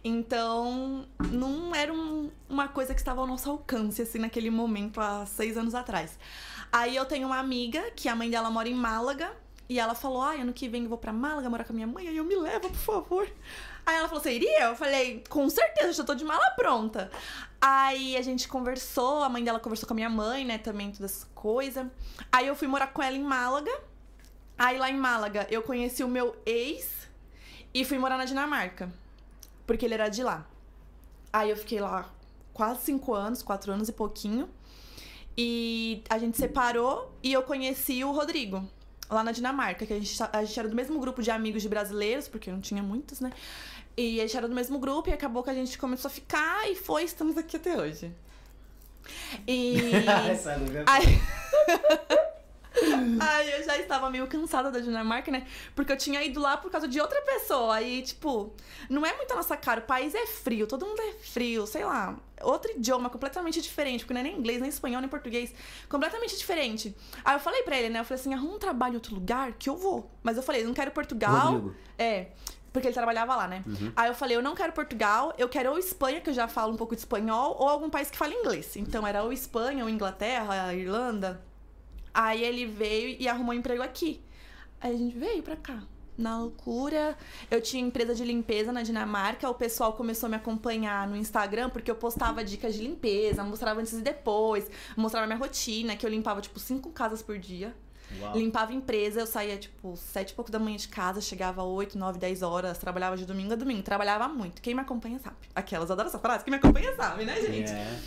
então 0.03 1.05
não 1.31 1.75
era 1.75 1.91
um- 1.93 2.29
uma 2.49 2.67
coisa 2.69 2.93
que 2.93 3.01
estava 3.01 3.19
ao 3.21 3.27
nosso 3.27 3.49
alcance, 3.49 4.01
assim, 4.01 4.19
naquele 4.19 4.49
momento, 4.49 5.01
há 5.01 5.25
seis 5.25 5.57
anos 5.57 5.75
atrás. 5.75 6.17
Aí 6.71 6.95
eu 6.95 7.03
tenho 7.05 7.27
uma 7.27 7.37
amiga, 7.39 7.91
que 7.95 8.07
a 8.07 8.15
mãe 8.15 8.29
dela 8.29 8.49
mora 8.49 8.69
em 8.69 8.73
Málaga, 8.75 9.31
E 9.67 9.79
ela 9.79 9.95
falou: 9.95 10.21
ai, 10.21 10.41
ano 10.41 10.53
que 10.53 10.69
vem 10.69 10.83
eu 10.83 10.89
vou 10.89 10.97
pra 10.99 11.11
Málaga 11.11 11.49
morar 11.49 11.63
com 11.63 11.73
a 11.73 11.75
minha 11.75 11.87
mãe, 11.87 12.07
aí 12.07 12.15
eu 12.15 12.23
me 12.23 12.35
leva, 12.35 12.69
por 12.69 12.75
favor. 12.77 13.27
Aí 13.85 13.95
ela 13.95 14.07
falou: 14.07 14.21
você 14.21 14.33
iria? 14.33 14.63
Eu 14.63 14.75
falei: 14.75 15.23
com 15.29 15.49
certeza, 15.49 15.93
já 15.93 16.03
tô 16.03 16.15
de 16.15 16.23
mala 16.23 16.51
pronta. 16.51 17.11
Aí 17.61 18.17
a 18.17 18.21
gente 18.21 18.47
conversou, 18.47 19.23
a 19.23 19.29
mãe 19.29 19.43
dela 19.43 19.59
conversou 19.59 19.87
com 19.87 19.93
a 19.93 19.95
minha 19.95 20.09
mãe, 20.09 20.45
né, 20.45 20.57
também, 20.57 20.91
todas 20.91 21.11
essas 21.11 21.29
coisas. 21.35 21.85
Aí 22.31 22.47
eu 22.47 22.55
fui 22.55 22.67
morar 22.67 22.87
com 22.87 23.01
ela 23.01 23.15
em 23.15 23.23
Málaga. 23.23 23.71
Aí 24.57 24.77
lá 24.77 24.89
em 24.89 24.97
Málaga 24.97 25.47
eu 25.49 25.61
conheci 25.61 26.03
o 26.03 26.07
meu 26.07 26.35
ex 26.45 27.07
e 27.73 27.83
fui 27.83 27.97
morar 27.97 28.17
na 28.17 28.25
Dinamarca. 28.25 28.91
Porque 29.67 29.85
ele 29.85 29.93
era 29.95 30.09
de 30.09 30.23
lá. 30.23 30.45
Aí 31.33 31.49
eu 31.49 31.57
fiquei 31.57 31.79
lá 31.79 32.09
quase 32.53 32.81
cinco 32.85 33.13
anos, 33.13 33.43
quatro 33.43 33.71
anos 33.71 33.89
e 33.89 33.91
pouquinho. 33.91 34.49
E 35.37 36.01
a 36.09 36.17
gente 36.17 36.37
separou 36.37 37.13
e 37.21 37.33
eu 37.33 37.43
conheci 37.43 38.03
o 38.05 38.11
Rodrigo, 38.11 38.65
lá 39.09 39.21
na 39.21 39.33
Dinamarca, 39.33 39.85
que 39.85 39.91
a 39.91 39.99
gente, 39.99 40.17
a 40.31 40.43
gente 40.45 40.57
era 40.57 40.69
do 40.69 40.75
mesmo 40.75 40.97
grupo 40.97 41.21
de 41.21 41.29
amigos 41.29 41.61
de 41.61 41.67
brasileiros, 41.67 42.29
porque 42.29 42.49
não 42.49 42.61
tinha 42.61 42.81
muitos, 42.81 43.19
né? 43.19 43.33
E 43.97 44.19
a 44.19 44.23
gente 44.23 44.37
era 44.37 44.47
do 44.47 44.55
mesmo 44.55 44.77
grupo 44.77 45.09
e 45.09 45.13
acabou 45.13 45.43
que 45.43 45.49
a 45.49 45.53
gente 45.53 45.77
começou 45.77 46.09
a 46.09 46.11
ficar 46.11 46.69
e 46.69 46.75
foi, 46.75 47.03
estamos 47.03 47.37
aqui 47.37 47.55
até 47.57 47.77
hoje. 47.77 48.11
E. 49.47 49.77
Essa 50.29 50.57
não 50.57 50.79
é 50.79 50.83
Aí... 50.87 51.05
Aí 53.19 53.51
eu 53.51 53.63
já 53.63 53.77
estava 53.77 54.09
meio 54.09 54.27
cansada 54.27 54.69
da 54.69 54.79
Dinamarca, 54.79 55.31
né? 55.31 55.47
Porque 55.73 55.91
eu 55.91 55.97
tinha 55.97 56.21
ido 56.23 56.39
lá 56.39 56.57
por 56.57 56.69
causa 56.69 56.87
de 56.87 56.99
outra 56.99 57.21
pessoa. 57.21 57.75
Aí, 57.75 58.01
tipo, 58.01 58.53
não 58.89 59.05
é 59.05 59.15
muito 59.15 59.31
a 59.31 59.35
nossa 59.35 59.55
cara. 59.55 59.79
O 59.79 59.83
país 59.83 60.13
é 60.13 60.25
frio, 60.25 60.67
todo 60.67 60.85
mundo 60.85 61.01
é 61.01 61.13
frio, 61.13 61.65
sei 61.65 61.85
lá. 61.85 62.17
Outro 62.41 62.71
idioma 62.71 63.09
completamente 63.09 63.61
diferente, 63.61 64.01
porque 64.01 64.13
não 64.13 64.21
é 64.21 64.23
nem 64.25 64.37
inglês, 64.37 64.59
nem 64.59 64.69
espanhol, 64.69 64.99
nem 64.99 65.09
português. 65.09 65.53
Completamente 65.87 66.37
diferente. 66.37 66.95
Aí 67.23 67.35
eu 67.35 67.39
falei 67.39 67.63
pra 67.63 67.77
ele, 67.77 67.89
né? 67.89 67.99
Eu 67.99 68.05
falei 68.05 68.19
assim: 68.19 68.33
arruma 68.33 68.55
um 68.55 68.59
trabalho 68.59 68.93
em 68.93 68.95
outro 68.95 69.15
lugar 69.15 69.53
que 69.53 69.69
eu 69.69 69.77
vou. 69.77 70.11
Mas 70.21 70.35
eu 70.37 70.43
falei: 70.43 70.63
não 70.63 70.73
quero 70.73 70.91
Portugal. 70.91 71.53
Rodrigo. 71.53 71.75
É. 71.97 72.27
Porque 72.75 72.89
ele 72.89 72.93
trabalhava 72.93 73.33
lá, 73.37 73.47
né? 73.47 73.63
Aí 73.95 74.09
eu 74.09 74.13
falei, 74.13 74.35
eu 74.35 74.41
não 74.41 74.53
quero 74.53 74.73
Portugal, 74.73 75.33
eu 75.37 75.47
quero 75.47 75.71
ou 75.71 75.79
Espanha, 75.79 76.19
que 76.19 76.29
eu 76.29 76.33
já 76.33 76.45
falo 76.45 76.73
um 76.73 76.75
pouco 76.75 76.93
de 76.93 76.99
espanhol, 76.99 77.55
ou 77.57 77.69
algum 77.69 77.89
país 77.89 78.11
que 78.11 78.17
fale 78.17 78.35
inglês. 78.35 78.75
Então 78.75 79.07
era 79.07 79.23
ou 79.23 79.31
Espanha, 79.31 79.85
ou 79.85 79.89
Inglaterra, 79.89 80.73
Irlanda. 80.73 81.41
Aí 82.13 82.43
ele 82.43 82.65
veio 82.65 83.15
e 83.17 83.29
arrumou 83.29 83.55
um 83.55 83.57
emprego 83.57 83.81
aqui. 83.81 84.21
Aí 84.81 84.93
a 84.93 84.97
gente 84.97 85.17
veio 85.17 85.41
pra 85.41 85.55
cá. 85.55 85.83
Na 86.17 86.37
loucura. 86.37 87.17
Eu 87.49 87.61
tinha 87.61 87.81
empresa 87.81 88.13
de 88.13 88.25
limpeza 88.25 88.73
na 88.73 88.83
Dinamarca. 88.83 89.49
O 89.49 89.53
pessoal 89.53 89.93
começou 89.93 90.27
a 90.27 90.29
me 90.31 90.35
acompanhar 90.35 91.07
no 91.07 91.15
Instagram 91.15 91.69
porque 91.69 91.89
eu 91.89 91.95
postava 91.95 92.43
dicas 92.43 92.73
de 92.73 92.81
limpeza, 92.81 93.41
mostrava 93.41 93.79
antes 93.79 93.93
e 93.93 94.01
depois, 94.01 94.69
mostrava 94.97 95.25
minha 95.27 95.39
rotina, 95.39 95.95
que 95.95 96.05
eu 96.05 96.09
limpava, 96.09 96.41
tipo, 96.41 96.59
cinco 96.59 96.89
casas 96.91 97.21
por 97.21 97.37
dia. 97.39 97.73
Uau. 98.19 98.37
Limpava 98.37 98.73
empresa, 98.73 99.19
eu 99.19 99.27
saía, 99.27 99.57
tipo, 99.57 99.95
sete 99.95 100.31
e 100.31 100.33
pouco 100.33 100.51
da 100.51 100.59
manhã 100.59 100.77
de 100.77 100.87
casa, 100.87 101.19
chegava 101.21 101.63
oito, 101.63 101.97
nove, 101.97 102.19
dez 102.19 102.41
horas, 102.41 102.77
trabalhava 102.77 103.17
de 103.17 103.25
domingo 103.25 103.53
a 103.53 103.55
domingo. 103.55 103.83
Trabalhava 103.83 104.27
muito. 104.27 104.61
Quem 104.61 104.73
me 104.73 104.81
acompanha 104.81 105.19
sabe. 105.19 105.35
Aquelas, 105.53 105.91
adoram 105.91 106.09
essa 106.09 106.19
frase. 106.19 106.43
Quem 106.43 106.51
me 106.51 106.57
acompanha 106.57 106.95
sabe, 106.95 107.25
né, 107.25 107.41
gente? 107.41 107.71
É. 107.71 107.99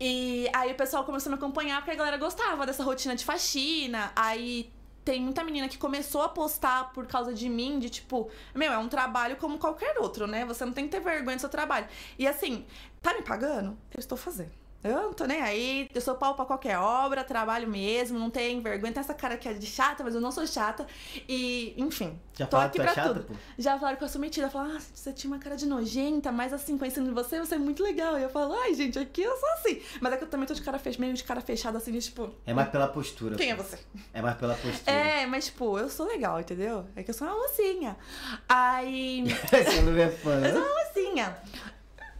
E 0.00 0.48
aí 0.52 0.72
o 0.72 0.74
pessoal 0.74 1.04
começou 1.04 1.30
a 1.30 1.36
me 1.36 1.38
acompanhar 1.38 1.78
porque 1.78 1.92
a 1.92 1.94
galera 1.94 2.16
gostava 2.16 2.66
dessa 2.66 2.82
rotina 2.82 3.14
de 3.14 3.24
faxina. 3.24 4.10
Aí 4.16 4.72
tem 5.04 5.20
muita 5.20 5.44
menina 5.44 5.68
que 5.68 5.78
começou 5.78 6.22
a 6.22 6.28
postar 6.28 6.92
por 6.92 7.06
causa 7.06 7.32
de 7.32 7.48
mim, 7.48 7.78
de 7.78 7.90
tipo, 7.90 8.30
meu, 8.54 8.72
é 8.72 8.78
um 8.78 8.88
trabalho 8.88 9.36
como 9.36 9.58
qualquer 9.58 9.98
outro, 9.98 10.26
né? 10.26 10.44
Você 10.46 10.64
não 10.64 10.72
tem 10.72 10.86
que 10.86 10.90
ter 10.90 11.00
vergonha 11.00 11.36
do 11.36 11.40
seu 11.40 11.48
trabalho. 11.48 11.86
E 12.18 12.26
assim, 12.26 12.64
tá 13.00 13.14
me 13.14 13.22
pagando? 13.22 13.76
Eu 13.92 13.98
estou 14.00 14.16
fazendo. 14.16 14.61
Eu 14.84 14.94
não 15.02 15.12
tô 15.12 15.24
nem 15.26 15.40
aí, 15.40 15.88
eu 15.94 16.00
sou 16.00 16.14
pau 16.16 16.34
pra 16.34 16.44
qualquer 16.44 16.76
obra, 16.78 17.22
trabalho 17.22 17.68
mesmo, 17.68 18.18
não 18.18 18.30
tem 18.30 18.60
vergonha. 18.60 18.92
Tem 18.92 19.00
essa 19.00 19.14
cara 19.14 19.36
que 19.36 19.48
é 19.48 19.52
de 19.52 19.66
chata, 19.66 20.02
mas 20.02 20.14
eu 20.14 20.20
não 20.20 20.32
sou 20.32 20.44
chata. 20.46 20.86
E, 21.28 21.72
enfim, 21.76 22.18
Já 22.36 22.46
tô 22.46 22.56
aqui 22.56 22.80
é 22.80 22.82
pra 22.82 22.92
chata, 22.94 23.14
tudo. 23.14 23.24
pô? 23.26 23.34
Já 23.58 23.78
falaram 23.78 23.96
que 23.96 24.04
eu 24.04 24.08
sou 24.08 24.20
metida. 24.20 24.50
Falaram, 24.50 24.76
ah, 24.76 24.80
você 24.92 25.12
tinha 25.12 25.32
uma 25.32 25.38
cara 25.38 25.54
de 25.56 25.66
nojenta, 25.66 26.32
mas 26.32 26.52
assim, 26.52 26.76
conhecendo 26.76 27.14
você, 27.14 27.38
você 27.38 27.54
é 27.54 27.58
muito 27.58 27.82
legal. 27.82 28.18
E 28.18 28.22
eu 28.24 28.28
falo, 28.30 28.54
ai, 28.54 28.74
gente, 28.74 28.98
aqui 28.98 29.22
eu 29.22 29.36
sou 29.36 29.48
assim. 29.50 29.80
Mas 30.00 30.14
é 30.14 30.16
que 30.16 30.24
eu 30.24 30.28
também 30.28 30.46
tô 30.46 30.54
de 30.54 30.62
cara 30.62 30.78
fechada, 30.78 31.00
meio 31.00 31.14
de 31.14 31.22
cara 31.24 31.40
fechada, 31.40 31.78
assim, 31.78 31.92
de, 31.92 32.00
tipo, 32.00 32.34
É 32.44 32.52
mais 32.52 32.68
pela 32.68 32.88
postura. 32.88 33.36
quem 33.36 33.50
é 33.52 33.54
pô. 33.54 33.62
você? 33.62 33.78
É 34.12 34.20
mais 34.20 34.36
pela 34.36 34.54
postura. 34.54 34.90
É, 34.96 35.26
mas 35.26 35.46
tipo, 35.46 35.78
eu 35.78 35.88
sou 35.88 36.06
legal, 36.06 36.40
entendeu? 36.40 36.86
É 36.96 37.02
que 37.04 37.10
eu 37.10 37.14
sou 37.14 37.28
uma 37.28 37.36
mocinha. 37.36 37.96
Aí. 38.48 39.24
Você 39.48 39.80
não 39.82 39.96
é 39.96 40.08
fã, 40.10 40.30
Eu 40.40 40.52
sou 40.52 40.60
né? 40.60 40.66
uma 40.66 40.84
mocinha. 40.84 41.36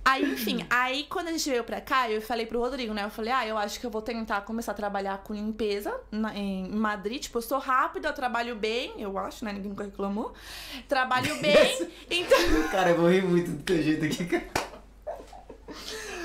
Aí, 0.05 0.33
enfim, 0.33 0.67
aí 0.69 1.05
quando 1.09 1.29
a 1.29 1.31
gente 1.33 1.49
veio 1.49 1.63
pra 1.63 1.81
cá, 1.81 2.11
eu 2.11 2.21
falei 2.21 2.45
pro 2.45 2.59
Rodrigo, 2.59 2.93
né? 2.93 3.05
Eu 3.05 3.11
falei, 3.11 3.33
ah, 3.33 3.47
eu 3.47 3.57
acho 3.57 3.79
que 3.79 3.87
eu 3.87 3.91
vou 3.91 4.03
tentar 4.03 4.41
começar 4.41 4.73
a 4.73 4.75
trabalhar 4.75 5.19
com 5.19 5.33
limpeza 5.33 5.95
na- 6.11 6.37
em 6.37 6.69
Madrid. 6.71 7.23
Tipo, 7.23 7.39
eu 7.39 7.43
sou 7.43 7.59
rápida, 7.59 8.09
eu 8.09 8.13
trabalho 8.13 8.57
bem, 8.57 8.95
eu 8.99 9.17
acho, 9.17 9.45
né? 9.45 9.53
Ninguém 9.53 9.71
nunca 9.71 9.85
reclamou. 9.85 10.35
Trabalho 10.89 11.35
bem, 11.41 11.89
então. 12.11 12.39
Cara, 12.71 12.91
eu 12.91 12.97
vou 12.97 13.09
rir 13.09 13.23
muito 13.23 13.53
do 13.53 13.63
teu 13.63 13.81
jeito 13.81 14.05
aqui, 14.05 14.25
cara. 14.27 14.45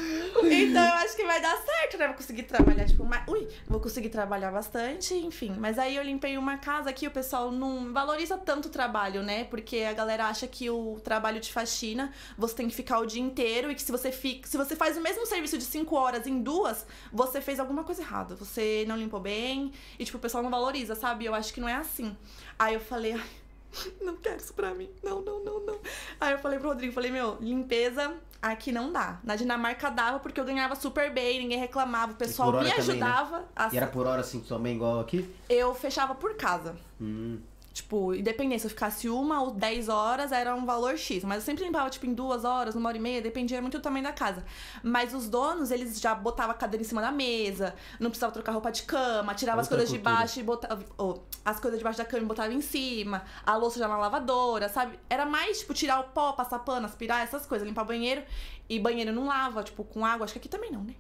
Então 0.50 0.86
eu 0.86 0.94
acho 0.96 1.16
que 1.16 1.26
vai 1.26 1.42
dar 1.42 1.58
certo, 1.58 1.98
né? 1.98 2.08
Vou 2.08 2.16
conseguir 2.16 2.44
trabalhar, 2.44 2.86
tipo, 2.86 3.04
mais... 3.04 3.28
Ui, 3.28 3.48
vou 3.68 3.80
conseguir 3.80 4.10
trabalhar 4.10 4.52
bastante, 4.52 5.14
enfim. 5.16 5.56
Mas 5.58 5.80
aí 5.80 5.96
eu 5.96 6.04
limpei 6.04 6.38
uma 6.38 6.58
casa 6.58 6.94
que 6.94 7.08
o 7.08 7.12
pessoal 7.12 7.52
não 7.52 7.92
valoriza 7.92 8.38
tanto 8.38 8.68
o 8.68 8.70
trabalho, 8.70 9.24
né? 9.24 9.46
Porque 9.46 9.78
a 9.80 9.94
galera 9.94 10.26
acha 10.26 10.46
que 10.48 10.70
o 10.70 11.00
trabalho 11.04 11.40
de 11.40 11.52
faxina 11.52 12.14
você 12.38 12.56
tem 12.56 12.68
que 12.68 12.76
ficar 12.76 13.00
o 13.00 13.06
dia 13.06 13.22
inteiro 13.22 13.72
e 13.72 13.76
que 13.76 13.82
se 13.82 13.92
você 13.92 14.12
fica. 14.12 14.48
Se 14.48 14.58
você 14.58 14.76
faz 14.76 14.96
o 14.98 15.02
mesmo 15.02 15.26
serviço 15.26 15.58
de 15.58 15.64
cinco 15.64 15.96
horas 15.96 16.28
em 16.28 16.42
duas, 16.42 16.86
você 17.12 17.42
fez 17.42 17.60
alguma 17.60 17.84
coisa 17.84 18.02
errada. 18.02 18.36
Você 18.36 18.86
não 18.88 18.96
limpou 18.96 19.20
bem. 19.20 19.72
E, 19.98 20.06
tipo, 20.06 20.18
o 20.18 20.22
pessoal 20.22 20.44
não 20.44 20.52
valoriza, 20.52 20.96
sabe? 20.96 21.26
Eu 21.26 21.34
acho 21.34 21.54
que 21.54 21.60
não 21.60 21.70
é 21.70 21.76
assim. 21.76 22.16
Aí 22.60 22.74
eu 22.74 22.80
falei, 22.80 23.14
ai, 23.14 23.47
não 24.02 24.16
quero 24.18 24.38
isso 24.38 24.54
pra 24.54 24.74
mim. 24.74 24.90
Não, 25.04 25.22
não, 25.22 25.44
não, 25.44 25.60
não. 25.66 25.80
Aí 26.20 26.34
eu 26.34 26.40
falei 26.40 26.60
pro 26.60 26.70
Rodrigo, 26.70 26.94
falei, 26.94 27.12
meu, 27.12 27.38
limpeza 27.40 28.14
aqui 28.42 28.72
não 28.72 28.92
dá. 28.92 29.20
Na 29.24 29.36
Dinamarca 29.36 29.90
dava 29.90 30.20
porque 30.20 30.40
eu 30.40 30.46
ganhava 30.46 30.76
super 30.76 31.12
bem, 31.12 31.40
ninguém 31.40 31.58
reclamava, 31.60 32.14
o 32.14 32.16
pessoal 32.16 32.52
me 32.52 32.58
também, 32.60 32.74
né? 32.74 32.80
ajudava. 32.80 33.46
a- 33.56 33.70
E 33.74 33.78
era 33.78 33.88
por 33.88 34.06
hora 34.08 34.22
assim 34.22 34.40
também, 34.42 34.76
igual 34.76 35.00
aqui? 35.00 35.30
Eu 35.50 35.74
fechava 35.74 36.14
por 36.16 36.36
casa. 36.36 36.76
Hum. 37.02 37.40
Tipo, 37.78 38.16
independente, 38.16 38.62
se 38.62 38.66
eu 38.66 38.72
ficasse 38.72 39.08
uma 39.08 39.40
ou 39.40 39.52
dez 39.52 39.88
horas, 39.88 40.32
era 40.32 40.56
um 40.56 40.66
valor 40.66 40.98
X. 40.98 41.24
Mas 41.24 41.38
eu 41.38 41.44
sempre 41.44 41.64
limpava, 41.64 41.88
tipo, 41.92 42.08
em 42.08 42.14
duas 42.14 42.44
horas, 42.44 42.74
uma 42.74 42.90
hora 42.90 42.98
e 42.98 43.00
meia, 43.00 43.22
dependia 43.22 43.62
muito 43.62 43.78
do 43.78 43.82
tamanho 43.84 44.04
da 44.04 44.12
casa. 44.12 44.44
Mas 44.82 45.14
os 45.14 45.30
donos, 45.30 45.70
eles 45.70 46.02
já 46.02 46.16
botavam 46.16 46.54
a 46.54 46.56
cadeira 46.56 46.82
em 46.82 46.88
cima 46.88 47.02
da 47.02 47.12
mesa, 47.12 47.76
não 48.00 48.10
precisava 48.10 48.34
trocar 48.34 48.54
roupa 48.54 48.72
de 48.72 48.82
cama, 48.82 49.36
tirava 49.36 49.62
as 49.62 49.68
coisas 49.68 49.90
de 49.90 49.98
cultura. 49.98 50.16
baixo 50.16 50.40
e 50.40 50.44
botava. 50.44 50.84
ou, 50.98 51.24
as 51.46 51.60
coisas 51.60 51.78
debaixo 51.78 52.00
da 52.00 52.06
cama 52.06 52.24
e 52.24 52.26
botava 52.26 52.52
em 52.52 52.62
cima, 52.62 53.24
a 53.46 53.56
louça 53.56 53.78
já 53.78 53.88
na 53.88 53.96
lavadora, 53.96 54.70
sabe? 54.70 55.00
Era 55.08 55.28
mais, 55.28 55.60
tipo, 55.60 55.76
tirar 55.76 56.00
o 56.00 56.06
pó, 56.06 56.34
passar 56.34 56.58
pano, 56.58 56.88
aspirar, 56.88 57.24
essas 57.24 57.46
coisas, 57.46 57.68
limpar 57.68 57.84
banheiro. 57.84 58.24
E 58.68 58.80
banheiro 58.80 59.14
não 59.14 59.28
lava, 59.28 59.64
tipo, 59.64 59.84
com 59.84 60.04
água, 60.04 60.24
acho 60.26 60.34
que 60.34 60.40
aqui 60.40 60.50
também 60.50 60.72
não, 60.72 60.84
né? 60.84 60.96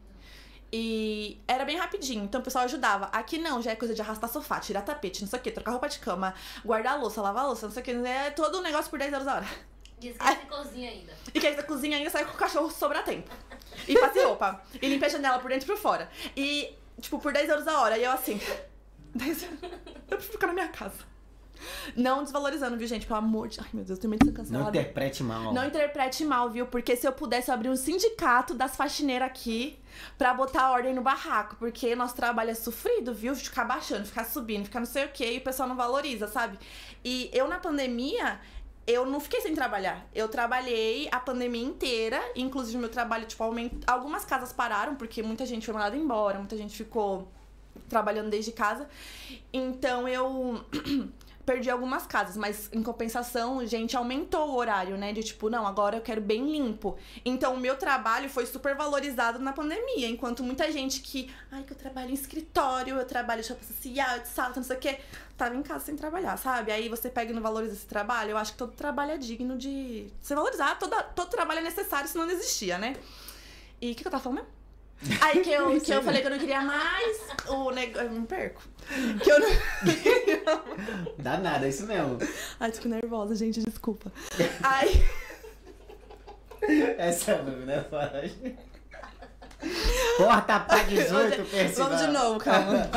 E 0.71 1.39
era 1.47 1.63
bem 1.63 1.77
rapidinho, 1.77 2.25
então 2.25 2.41
o 2.41 2.43
pessoal 2.43 2.65
ajudava. 2.65 3.05
Aqui 3.05 3.37
não, 3.37 3.61
já 3.61 3.71
é 3.71 3.75
coisa 3.75 3.93
de 3.93 4.01
arrastar 4.01 4.29
sofá, 4.29 4.59
tirar 4.59 4.81
tapete, 4.81 5.21
não 5.21 5.27
sei 5.29 5.39
o 5.39 5.41
que, 5.41 5.51
trocar 5.51 5.71
roupa 5.71 5.87
de 5.87 5.99
cama, 5.99 6.33
guardar 6.63 6.93
a 6.93 6.95
louça, 6.97 7.21
lavar 7.21 7.45
a 7.45 7.47
louça, 7.47 7.67
não 7.67 7.73
sei 7.73 7.81
o 7.81 7.85
que. 7.85 7.91
É 7.91 8.31
todo 8.31 8.59
um 8.59 8.61
negócio 8.61 8.89
por 8.89 8.99
10 8.99 9.13
horas 9.13 9.27
a 9.27 9.35
hora. 9.35 9.47
E 10.01 10.09
esquece 10.09 10.45
cozinha 10.47 10.91
ainda. 10.91 11.13
E 11.33 11.39
que 11.39 11.63
cozinha 11.63 11.97
ainda 11.97 12.09
sai 12.09 12.25
com 12.25 12.33
o 12.33 12.37
cachorro 12.37 12.69
sobrar 12.69 13.03
tempo. 13.03 13.31
E 13.87 13.97
passe 13.97 14.23
roupa. 14.23 14.61
E 14.81 14.87
limpa 14.87 15.05
a 15.05 15.09
janela 15.09 15.39
por 15.39 15.49
dentro 15.49 15.65
e 15.65 15.71
por 15.73 15.81
fora. 15.81 16.09
E, 16.35 16.75
tipo, 16.99 17.19
por 17.19 17.31
10 17.31 17.49
euros 17.49 17.67
a 17.67 17.81
hora. 17.81 17.97
E 17.97 18.03
eu 18.03 18.11
assim. 18.11 18.39
10 19.15 19.43
euros. 19.43 19.59
Eu 19.63 20.17
prefiro 20.17 20.33
ficar 20.33 20.47
na 20.47 20.53
minha 20.53 20.67
casa. 20.67 21.16
Não 21.95 22.23
desvalorizando, 22.23 22.77
viu, 22.77 22.87
gente? 22.87 23.05
Pelo 23.05 23.19
amor 23.19 23.47
de. 23.47 23.59
Ai, 23.59 23.67
meu 23.73 23.83
Deus, 23.83 23.97
eu 23.97 24.01
tenho 24.01 24.11
medo 24.11 24.19
de 24.19 24.25
ser 24.25 24.31
Não 24.31 24.43
cancelada. 24.43 24.69
interprete 24.77 25.23
mal. 25.23 25.53
Não 25.53 25.65
interprete 25.65 26.25
mal, 26.25 26.49
viu? 26.49 26.65
Porque 26.67 26.95
se 26.95 27.07
eu 27.07 27.11
pudesse 27.11 27.49
eu 27.49 27.55
abrir 27.55 27.69
um 27.69 27.75
sindicato 27.75 28.53
das 28.53 28.75
faxineiras 28.75 29.27
aqui 29.27 29.79
pra 30.17 30.33
botar 30.33 30.71
ordem 30.71 30.93
no 30.93 31.01
barraco. 31.01 31.55
Porque 31.57 31.95
nosso 31.95 32.15
trabalho 32.15 32.51
é 32.51 32.55
sofrido, 32.55 33.13
viu? 33.13 33.35
Ficar 33.35 33.65
baixando, 33.65 34.05
ficar 34.05 34.25
subindo, 34.25 34.65
ficar 34.65 34.79
não 34.79 34.85
sei 34.85 35.05
o 35.05 35.09
quê, 35.09 35.33
e 35.33 35.37
o 35.37 35.41
pessoal 35.41 35.67
não 35.67 35.75
valoriza, 35.75 36.27
sabe? 36.27 36.57
E 37.03 37.29
eu 37.33 37.47
na 37.47 37.59
pandemia. 37.59 38.39
Eu 38.85 39.05
não 39.05 39.19
fiquei 39.19 39.41
sem 39.41 39.53
trabalhar. 39.53 40.07
Eu 40.15 40.29
trabalhei 40.29 41.09
a 41.11 41.19
pandemia 41.19 41.61
inteira. 41.61 42.21
Inclusive, 42.37 42.77
meu 42.77 42.87
trabalho, 42.87 43.25
tipo, 43.25 43.43
aument... 43.43 43.71
algumas 43.85 44.23
casas 44.23 44.53
pararam, 44.53 44.95
porque 44.95 45.21
muita 45.21 45.45
gente 45.45 45.65
foi 45.65 45.73
mandada 45.73 45.97
embora, 45.97 46.37
muita 46.37 46.55
gente 46.55 46.73
ficou 46.73 47.27
trabalhando 47.89 48.29
desde 48.29 48.53
casa. 48.53 48.87
Então 49.51 50.07
eu 50.07 50.63
perdi 51.47 51.69
algumas 51.69 52.05
casas, 52.05 52.35
mas 52.35 52.69
em 52.73 52.83
compensação, 52.83 53.65
gente 53.65 53.95
aumentou 53.95 54.49
o 54.49 54.55
horário, 54.57 54.97
né? 54.97 55.13
De 55.13 55.23
tipo, 55.23 55.49
não, 55.49 55.65
agora 55.65 55.95
eu 55.95 56.01
quero 56.01 56.19
bem 56.19 56.51
limpo. 56.51 56.97
Então 57.23 57.53
o 57.53 57.57
meu 57.57 57.77
trabalho 57.77 58.29
foi 58.29 58.45
super 58.45 58.75
valorizado 58.75 59.39
na 59.39 59.53
pandemia, 59.53 60.09
enquanto 60.09 60.43
muita 60.43 60.69
gente 60.69 60.99
que, 60.99 61.33
ai, 61.49 61.63
que 61.63 61.71
eu 61.71 61.77
trabalho 61.77 62.11
em 62.11 62.13
escritório, 62.13 62.97
eu 62.97 63.05
trabalho 63.05 63.39
em 63.39 63.43
shopping 63.43 63.65
social, 63.65 64.19
de 64.19 64.27
salto, 64.27 64.57
não 64.57 64.63
sei 64.63 64.75
o 64.75 64.79
quê, 64.79 64.99
tava 65.37 65.55
em 65.55 65.63
casa 65.63 65.85
sem 65.85 65.95
trabalhar, 65.95 66.35
sabe? 66.35 66.69
Aí 66.69 66.89
você 66.89 67.09
pega 67.09 67.31
e 67.31 67.33
não 67.33 67.41
valoriza 67.41 67.75
esse 67.75 67.87
trabalho, 67.87 68.31
eu 68.31 68.37
acho 68.37 68.51
que 68.51 68.57
todo 68.57 68.73
trabalho 68.73 69.11
é 69.11 69.17
digno 69.17 69.57
de 69.57 70.11
ser 70.21 70.35
valorizado, 70.35 70.81
todo, 70.81 71.01
todo 71.15 71.29
trabalho 71.29 71.61
é 71.61 71.63
necessário, 71.63 72.09
senão 72.09 72.25
não 72.25 72.33
existia, 72.33 72.77
né? 72.77 72.97
E 73.79 73.93
o 73.93 73.95
que, 73.95 74.01
que 74.01 74.07
eu 74.07 74.11
tava 74.11 74.21
falando 74.21 74.39
mesmo? 74.39 74.56
Aí 75.21 75.41
que 75.41 75.51
eu, 75.51 75.79
que 75.79 75.91
eu 75.91 76.01
falei 76.01 76.21
que 76.21 76.27
eu 76.27 76.31
não 76.31 76.39
queria 76.39 76.61
mais, 76.61 77.17
o 77.47 77.71
negócio. 77.71 78.07
Eu 78.07 78.11
me 78.11 78.25
perco. 78.25 78.61
Que 79.21 79.29
eu 79.29 79.39
não. 79.39 80.63
Dá 81.19 81.37
nada, 81.37 81.65
é 81.65 81.69
isso 81.69 81.85
mesmo. 81.85 82.17
Ai, 82.59 82.71
tô 82.71 82.77
ficando 82.77 82.95
nervosa, 82.95 83.35
gente, 83.35 83.59
desculpa. 83.61 84.11
Aí. 84.63 85.03
Essa 86.97 87.31
é 87.31 87.39
a 87.39 87.43
nome, 87.43 87.65
né? 87.65 87.85
Corta 90.17 90.59
pra 90.61 90.83
18, 90.83 91.43
Percival. 91.45 91.89
Vamos 91.89 92.05
de 92.05 92.11
novo, 92.11 92.39
calma. 92.39 92.89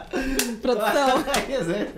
Produção. 0.62 1.10
Corta 1.10 1.30
pra 1.30 1.40
18. 1.40 1.94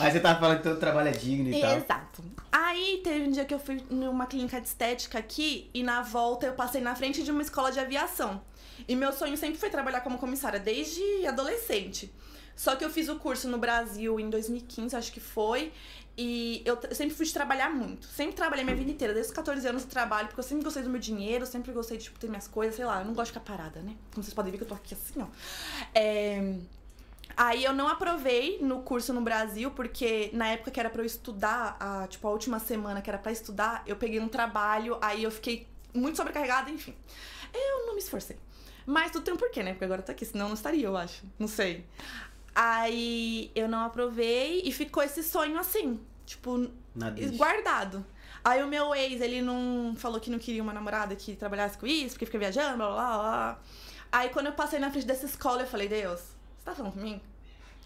Aí 0.00 0.12
você 0.12 0.20
tava 0.20 0.40
falando 0.40 0.56
que 0.58 0.62
todo 0.64 0.78
trabalho 0.78 1.08
é 1.08 1.12
digno 1.12 1.48
e 1.50 1.60
tal. 1.60 1.76
Exato. 1.76 2.22
Aí 2.68 3.00
teve 3.02 3.26
um 3.26 3.30
dia 3.30 3.46
que 3.46 3.54
eu 3.54 3.58
fui 3.58 3.82
numa 3.88 4.26
clínica 4.26 4.60
de 4.60 4.68
estética 4.68 5.18
aqui 5.18 5.70
e 5.72 5.82
na 5.82 6.02
volta 6.02 6.44
eu 6.44 6.52
passei 6.52 6.82
na 6.82 6.94
frente 6.94 7.22
de 7.22 7.30
uma 7.30 7.40
escola 7.40 7.72
de 7.72 7.80
aviação. 7.80 8.42
E 8.86 8.94
meu 8.94 9.10
sonho 9.10 9.38
sempre 9.38 9.58
foi 9.58 9.70
trabalhar 9.70 10.02
como 10.02 10.18
comissária, 10.18 10.60
desde 10.60 11.26
adolescente. 11.26 12.12
Só 12.54 12.76
que 12.76 12.84
eu 12.84 12.90
fiz 12.90 13.08
o 13.08 13.16
curso 13.16 13.48
no 13.48 13.56
Brasil 13.56 14.20
em 14.20 14.28
2015, 14.28 14.94
acho 14.94 15.10
que 15.10 15.18
foi. 15.18 15.72
E 16.14 16.60
eu, 16.66 16.78
sempre 16.92 17.14
fui 17.14 17.24
de 17.24 17.32
trabalhar 17.32 17.70
muito. 17.70 18.06
Sempre 18.06 18.36
trabalhei 18.36 18.64
minha 18.66 18.76
vida 18.76 18.90
inteira. 18.90 19.14
Desde 19.14 19.30
os 19.30 19.36
14 19.36 19.66
anos 19.66 19.84
eu 19.84 19.88
trabalho, 19.88 20.28
porque 20.28 20.40
eu 20.40 20.44
sempre 20.44 20.62
gostei 20.62 20.82
do 20.82 20.90
meu 20.90 21.00
dinheiro, 21.00 21.46
sempre 21.46 21.72
gostei 21.72 21.96
de 21.96 22.04
tipo, 22.04 22.18
ter 22.18 22.28
minhas 22.28 22.48
coisas, 22.48 22.76
sei 22.76 22.84
lá. 22.84 23.00
Eu 23.00 23.06
não 23.06 23.14
gosto 23.14 23.32
de 23.32 23.38
ficar 23.38 23.50
parada, 23.50 23.80
né? 23.80 23.96
Como 24.12 24.22
vocês 24.22 24.34
podem 24.34 24.52
ver 24.52 24.58
que 24.58 24.64
eu 24.64 24.68
tô 24.68 24.74
aqui 24.74 24.92
assim, 24.92 25.22
ó. 25.22 25.26
É... 25.94 26.58
Aí 27.40 27.62
eu 27.62 27.72
não 27.72 27.86
aprovei 27.86 28.58
no 28.60 28.82
curso 28.82 29.12
no 29.12 29.20
Brasil, 29.20 29.70
porque 29.70 30.28
na 30.32 30.48
época 30.48 30.72
que 30.72 30.80
era 30.80 30.90
pra 30.90 31.02
eu 31.02 31.06
estudar, 31.06 31.76
a, 31.78 32.04
tipo, 32.08 32.26
a 32.26 32.32
última 32.32 32.58
semana 32.58 33.00
que 33.00 33.08
era 33.08 33.16
pra 33.16 33.30
estudar, 33.30 33.84
eu 33.86 33.94
peguei 33.94 34.18
um 34.18 34.26
trabalho, 34.26 34.98
aí 35.00 35.22
eu 35.22 35.30
fiquei 35.30 35.64
muito 35.94 36.16
sobrecarregada, 36.16 36.68
enfim. 36.68 36.96
Eu 37.54 37.86
não 37.86 37.94
me 37.94 38.00
esforcei. 38.00 38.36
Mas 38.84 39.12
tudo 39.12 39.22
tem 39.22 39.32
um 39.32 39.36
porquê, 39.36 39.62
né? 39.62 39.70
Porque 39.70 39.84
agora 39.84 40.02
tô 40.02 40.10
aqui, 40.10 40.26
senão 40.26 40.46
eu 40.46 40.48
não 40.48 40.56
estaria, 40.56 40.84
eu 40.84 40.96
acho. 40.96 41.24
Não 41.38 41.46
sei. 41.46 41.86
Aí 42.52 43.52
eu 43.54 43.68
não 43.68 43.84
aprovei 43.84 44.62
e 44.64 44.72
ficou 44.72 45.00
esse 45.00 45.22
sonho 45.22 45.60
assim, 45.60 46.00
tipo, 46.26 46.68
guardado. 47.36 48.04
Aí 48.42 48.64
o 48.64 48.66
meu 48.66 48.92
ex, 48.96 49.20
ele 49.20 49.40
não 49.42 49.94
falou 49.96 50.18
que 50.18 50.28
não 50.28 50.40
queria 50.40 50.60
uma 50.60 50.72
namorada 50.72 51.14
que 51.14 51.36
trabalhasse 51.36 51.78
com 51.78 51.86
isso, 51.86 52.14
porque 52.14 52.26
fica 52.26 52.38
viajando, 52.38 52.78
blá 52.78 52.88
blá 52.88 53.18
blá. 53.18 53.60
Aí 54.10 54.28
quando 54.30 54.46
eu 54.46 54.54
passei 54.54 54.80
na 54.80 54.90
frente 54.90 55.06
dessa 55.06 55.26
escola, 55.26 55.62
eu 55.62 55.66
falei, 55.68 55.86
Deus, 55.86 56.36
tá 56.70 56.76
falando 56.76 56.92
comigo? 56.92 57.20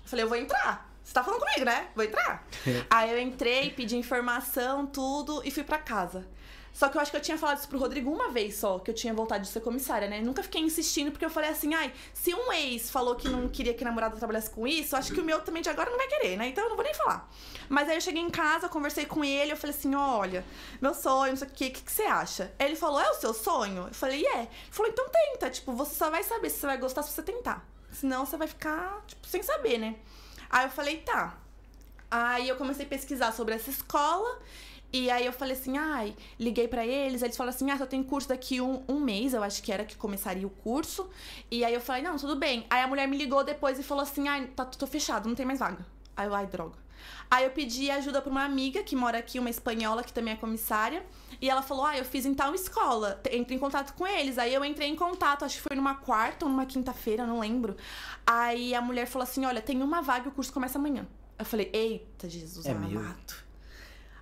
Eu 0.04 0.08
falei, 0.08 0.24
eu 0.24 0.28
vou 0.28 0.38
entrar. 0.38 0.90
Você 1.02 1.12
tá 1.12 1.24
falando 1.24 1.40
comigo, 1.40 1.64
né? 1.64 1.88
Vou 1.94 2.04
entrar. 2.04 2.46
Aí 2.88 3.10
eu 3.10 3.18
entrei, 3.18 3.70
pedi 3.70 3.96
informação, 3.96 4.86
tudo, 4.86 5.42
e 5.44 5.50
fui 5.50 5.64
pra 5.64 5.78
casa. 5.78 6.26
Só 6.72 6.88
que 6.88 6.96
eu 6.96 7.02
acho 7.02 7.10
que 7.10 7.16
eu 7.16 7.20
tinha 7.20 7.36
falado 7.36 7.58
isso 7.58 7.68
pro 7.68 7.78
Rodrigo 7.78 8.10
uma 8.10 8.30
vez 8.30 8.56
só, 8.56 8.78
que 8.78 8.90
eu 8.90 8.94
tinha 8.94 9.12
vontade 9.12 9.44
de 9.44 9.50
ser 9.50 9.60
comissária, 9.60 10.08
né? 10.08 10.22
Nunca 10.22 10.42
fiquei 10.42 10.62
insistindo, 10.62 11.10
porque 11.10 11.24
eu 11.24 11.28
falei 11.28 11.50
assim, 11.50 11.74
ai, 11.74 11.92
se 12.14 12.34
um 12.34 12.50
ex 12.50 12.90
falou 12.90 13.14
que 13.14 13.28
não 13.28 13.46
queria 13.48 13.74
que 13.74 13.84
a 13.84 13.86
namorada 13.86 14.16
trabalhasse 14.16 14.48
com 14.48 14.66
isso, 14.66 14.94
eu 14.94 14.98
acho 14.98 15.12
que 15.12 15.20
o 15.20 15.24
meu 15.24 15.40
também 15.42 15.62
de 15.62 15.68
agora 15.68 15.90
não 15.90 15.98
vai 15.98 16.06
querer, 16.08 16.38
né? 16.38 16.48
Então 16.48 16.64
eu 16.64 16.70
não 16.70 16.76
vou 16.76 16.84
nem 16.84 16.94
falar. 16.94 17.30
Mas 17.68 17.90
aí 17.90 17.96
eu 17.96 18.00
cheguei 18.00 18.22
em 18.22 18.30
casa, 18.30 18.70
conversei 18.70 19.04
com 19.04 19.22
ele, 19.22 19.52
eu 19.52 19.56
falei 19.56 19.76
assim, 19.76 19.94
olha, 19.94 20.44
meu 20.80 20.94
sonho, 20.94 21.32
não 21.32 21.36
sei 21.36 21.48
o 21.48 21.50
que, 21.50 21.66
o 21.66 21.72
que, 21.72 21.82
que 21.82 21.92
você 21.92 22.04
acha? 22.04 22.52
Aí 22.58 22.66
ele 22.66 22.76
falou, 22.76 23.00
é 23.00 23.10
o 23.10 23.14
seu 23.14 23.34
sonho? 23.34 23.88
Eu 23.88 23.94
falei, 23.94 24.24
é. 24.24 24.40
Ele 24.40 24.48
falou, 24.70 24.90
então 24.90 25.06
tenta, 25.10 25.50
tipo, 25.50 25.72
você 25.72 25.94
só 25.94 26.08
vai 26.08 26.22
saber 26.22 26.48
se 26.48 26.58
você 26.58 26.66
vai 26.66 26.78
gostar 26.78 27.02
se 27.02 27.12
você 27.12 27.22
tentar. 27.22 27.66
Senão 27.92 28.26
você 28.26 28.36
vai 28.36 28.48
ficar, 28.48 29.02
tipo, 29.06 29.26
sem 29.26 29.42
saber, 29.42 29.78
né? 29.78 29.96
Aí 30.50 30.66
eu 30.66 30.70
falei, 30.70 30.98
tá. 30.98 31.38
Aí 32.10 32.48
eu 32.48 32.56
comecei 32.56 32.84
a 32.84 32.88
pesquisar 32.88 33.32
sobre 33.32 33.54
essa 33.54 33.70
escola. 33.70 34.38
E 34.92 35.10
aí 35.10 35.24
eu 35.24 35.32
falei 35.32 35.54
assim, 35.54 35.78
ai, 35.78 36.14
liguei 36.38 36.68
pra 36.68 36.86
eles, 36.86 37.22
eles 37.22 37.34
falaram 37.34 37.56
assim, 37.56 37.70
ah, 37.70 37.78
só 37.78 37.86
tem 37.86 38.02
curso 38.02 38.28
daqui 38.28 38.60
um, 38.60 38.82
um 38.86 39.00
mês, 39.00 39.32
eu 39.32 39.42
acho 39.42 39.62
que 39.62 39.72
era 39.72 39.86
que 39.86 39.96
começaria 39.96 40.46
o 40.46 40.50
curso. 40.50 41.08
E 41.50 41.64
aí 41.64 41.72
eu 41.72 41.80
falei, 41.80 42.02
não, 42.02 42.16
tudo 42.16 42.36
bem. 42.36 42.66
Aí 42.68 42.82
a 42.82 42.86
mulher 42.86 43.08
me 43.08 43.16
ligou 43.16 43.42
depois 43.42 43.78
e 43.78 43.82
falou 43.82 44.02
assim, 44.02 44.28
ai, 44.28 44.48
tá 44.48 44.66
tudo 44.66 44.86
fechado, 44.86 45.26
não 45.26 45.34
tem 45.34 45.46
mais 45.46 45.60
vaga. 45.60 45.86
Aí 46.14 46.26
eu, 46.26 46.34
ai, 46.34 46.46
droga. 46.46 46.81
Aí 47.32 47.44
eu 47.44 47.50
pedi 47.50 47.90
ajuda 47.90 48.20
pra 48.20 48.30
uma 48.30 48.44
amiga 48.44 48.82
que 48.82 48.94
mora 48.94 49.16
aqui, 49.16 49.38
uma 49.38 49.48
espanhola 49.48 50.04
que 50.04 50.12
também 50.12 50.34
é 50.34 50.36
comissária. 50.36 51.02
E 51.40 51.48
ela 51.48 51.62
falou, 51.62 51.86
ah, 51.86 51.96
eu 51.96 52.04
fiz 52.04 52.26
em 52.26 52.34
tal 52.34 52.54
escola, 52.54 53.18
entre 53.30 53.54
em 53.54 53.58
contato 53.58 53.94
com 53.94 54.06
eles. 54.06 54.36
Aí 54.36 54.52
eu 54.52 54.62
entrei 54.62 54.86
em 54.86 54.94
contato, 54.94 55.42
acho 55.42 55.56
que 55.56 55.62
foi 55.62 55.74
numa 55.74 55.94
quarta 55.94 56.44
ou 56.44 56.50
numa 56.50 56.66
quinta-feira, 56.66 57.26
não 57.26 57.40
lembro. 57.40 57.74
Aí 58.26 58.74
a 58.74 58.82
mulher 58.82 59.06
falou 59.06 59.22
assim, 59.22 59.46
olha, 59.46 59.62
tem 59.62 59.80
uma 59.82 60.02
vaga 60.02 60.26
e 60.26 60.28
o 60.28 60.32
curso 60.32 60.52
começa 60.52 60.78
amanhã. 60.78 61.08
Eu 61.38 61.46
falei, 61.46 61.70
eita, 61.72 62.28
Jesus 62.28 62.66
É 62.66 62.74
meu. 62.74 63.00
amado. 63.00 63.34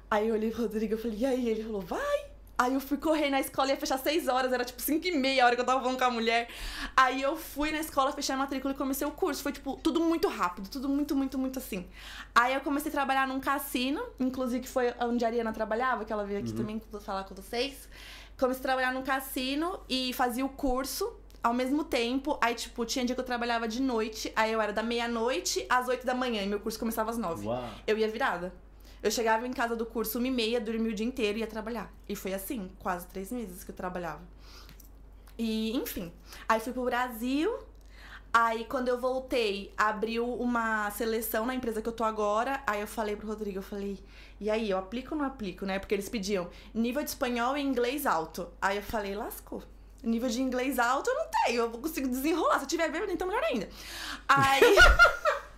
Aí 0.09 0.29
eu 0.29 0.35
olhei 0.37 0.53
pro 0.53 0.63
Rodrigo 0.63 0.95
e 0.95 0.97
falei, 0.97 1.19
e 1.19 1.27
aí? 1.27 1.49
Ele 1.49 1.65
falou, 1.65 1.81
vai. 1.81 2.30
Aí 2.61 2.75
eu 2.75 2.81
fui 2.81 2.99
correr 2.99 3.31
na 3.31 3.41
escola, 3.41 3.71
ia 3.71 3.77
fechar 3.79 3.97
seis 3.97 4.29
horas, 4.29 4.53
era 4.53 4.63
tipo 4.67 4.83
cinco 4.83 5.07
e 5.07 5.13
meia 5.13 5.43
a 5.43 5.47
hora 5.47 5.55
que 5.57 5.63
eu 5.63 5.65
tava 5.65 5.81
falando 5.81 5.99
com 5.99 6.05
a 6.05 6.11
mulher. 6.11 6.47
Aí 6.95 7.23
eu 7.23 7.35
fui 7.35 7.71
na 7.71 7.79
escola, 7.79 8.13
fechei 8.13 8.35
a 8.35 8.39
matrícula 8.39 8.75
e 8.75 8.77
comecei 8.77 9.07
o 9.07 9.11
curso. 9.11 9.43
Foi, 9.43 9.51
tipo, 9.51 9.79
tudo 9.83 9.99
muito 9.99 10.29
rápido, 10.29 10.69
tudo 10.69 10.87
muito, 10.87 11.17
muito, 11.17 11.39
muito 11.39 11.59
assim. 11.59 11.89
Aí 12.35 12.53
eu 12.53 12.61
comecei 12.61 12.91
a 12.91 12.93
trabalhar 12.93 13.27
num 13.27 13.41
cassino, 13.41 14.03
inclusive 14.19 14.65
que 14.65 14.69
foi 14.69 14.93
onde 15.01 15.25
a 15.25 15.29
Ariana 15.29 15.55
trabalhava, 15.55 16.05
que 16.05 16.13
ela 16.13 16.23
veio 16.23 16.39
aqui 16.41 16.53
também 16.53 16.83
falar 17.01 17.25
com 17.25 17.35
vocês. 17.35 17.89
Comecei 18.39 18.61
a 18.61 18.63
trabalhar 18.63 18.93
num 18.93 19.03
cassino 19.03 19.81
e 19.89 20.13
fazia 20.13 20.45
o 20.45 20.49
curso 20.51 21.11
ao 21.43 21.55
mesmo 21.55 21.83
tempo. 21.83 22.39
Aí, 22.43 22.55
tipo, 22.55 22.85
tinha 22.85 23.07
dia 23.07 23.15
que 23.15 23.21
eu 23.23 23.25
trabalhava 23.25 23.67
de 23.67 23.81
noite, 23.81 24.31
aí 24.37 24.53
eu 24.53 24.61
era 24.61 24.71
da 24.73 24.83
meia-noite 24.83 25.65
às 25.67 25.89
oito 25.89 26.05
da 26.05 26.13
manhã, 26.13 26.43
e 26.43 26.47
meu 26.47 26.61
curso 26.61 26.79
começava 26.79 27.11
às 27.11 27.17
nove. 27.17 27.47
Uau. 27.47 27.71
Eu 27.87 27.97
ia 27.97 28.07
virada. 28.07 28.53
Eu 29.03 29.11
chegava 29.11 29.47
em 29.47 29.53
casa 29.53 29.75
do 29.75 29.87
curso 29.87 30.19
uma 30.19 30.29
e 30.29 30.31
meia, 30.31 30.61
dormia 30.61 30.93
o 30.93 30.95
dia 30.95 31.07
inteiro 31.07 31.39
e 31.39 31.41
ia 31.41 31.47
trabalhar. 31.47 31.93
E 32.09 32.15
foi 32.15 32.35
assim, 32.35 32.71
quase 32.79 33.07
três 33.07 33.33
meses 33.33 33.65
que 33.65 33.71
eu 33.71 33.75
trabalhava. 33.75 34.21
E, 35.39 35.75
enfim. 35.75 36.13
Aí 36.47 36.61
fui 36.61 36.73
pro 36.73 36.85
Brasil. 36.85 37.59
Aí, 38.33 38.65
quando 38.67 38.89
eu 38.89 39.01
voltei, 39.01 39.73
abriu 39.77 40.25
uma 40.35 40.91
seleção 40.91 41.47
na 41.47 41.55
empresa 41.55 41.81
que 41.81 41.89
eu 41.89 41.93
tô 41.93 42.05
agora. 42.05 42.63
Aí 42.67 42.81
eu 42.81 42.87
falei 42.87 43.17
pro 43.17 43.27
Rodrigo, 43.27 43.59
eu 43.59 43.63
falei, 43.63 43.99
e 44.39 44.49
aí, 44.51 44.71
eu 44.71 44.79
aplico 44.79 45.15
ou 45.15 45.21
não 45.21 45.27
aplico, 45.27 45.65
né? 45.65 45.79
Porque 45.79 45.95
eles 45.95 46.09
pediam 46.09 46.49
nível 46.73 47.03
de 47.03 47.09
espanhol 47.09 47.57
e 47.57 47.63
inglês 47.63 48.07
alto. 48.07 48.49
Aí 48.61 48.77
eu 48.77 48.83
falei, 48.83 49.15
lascou. 49.15 49.63
Nível 50.03 50.29
de 50.29 50.41
inglês 50.41 50.79
alto 50.79 51.11
eu 51.11 51.15
não 51.15 51.27
tenho, 51.45 51.63
eu 51.63 51.71
consigo 51.71 52.09
desenrolar. 52.09 52.59
Se 52.59 52.65
eu 52.65 52.69
tiver 52.69 52.91
bêbado, 52.91 53.11
então 53.11 53.27
melhor 53.27 53.43
ainda. 53.45 53.69
Aí. 54.29 54.61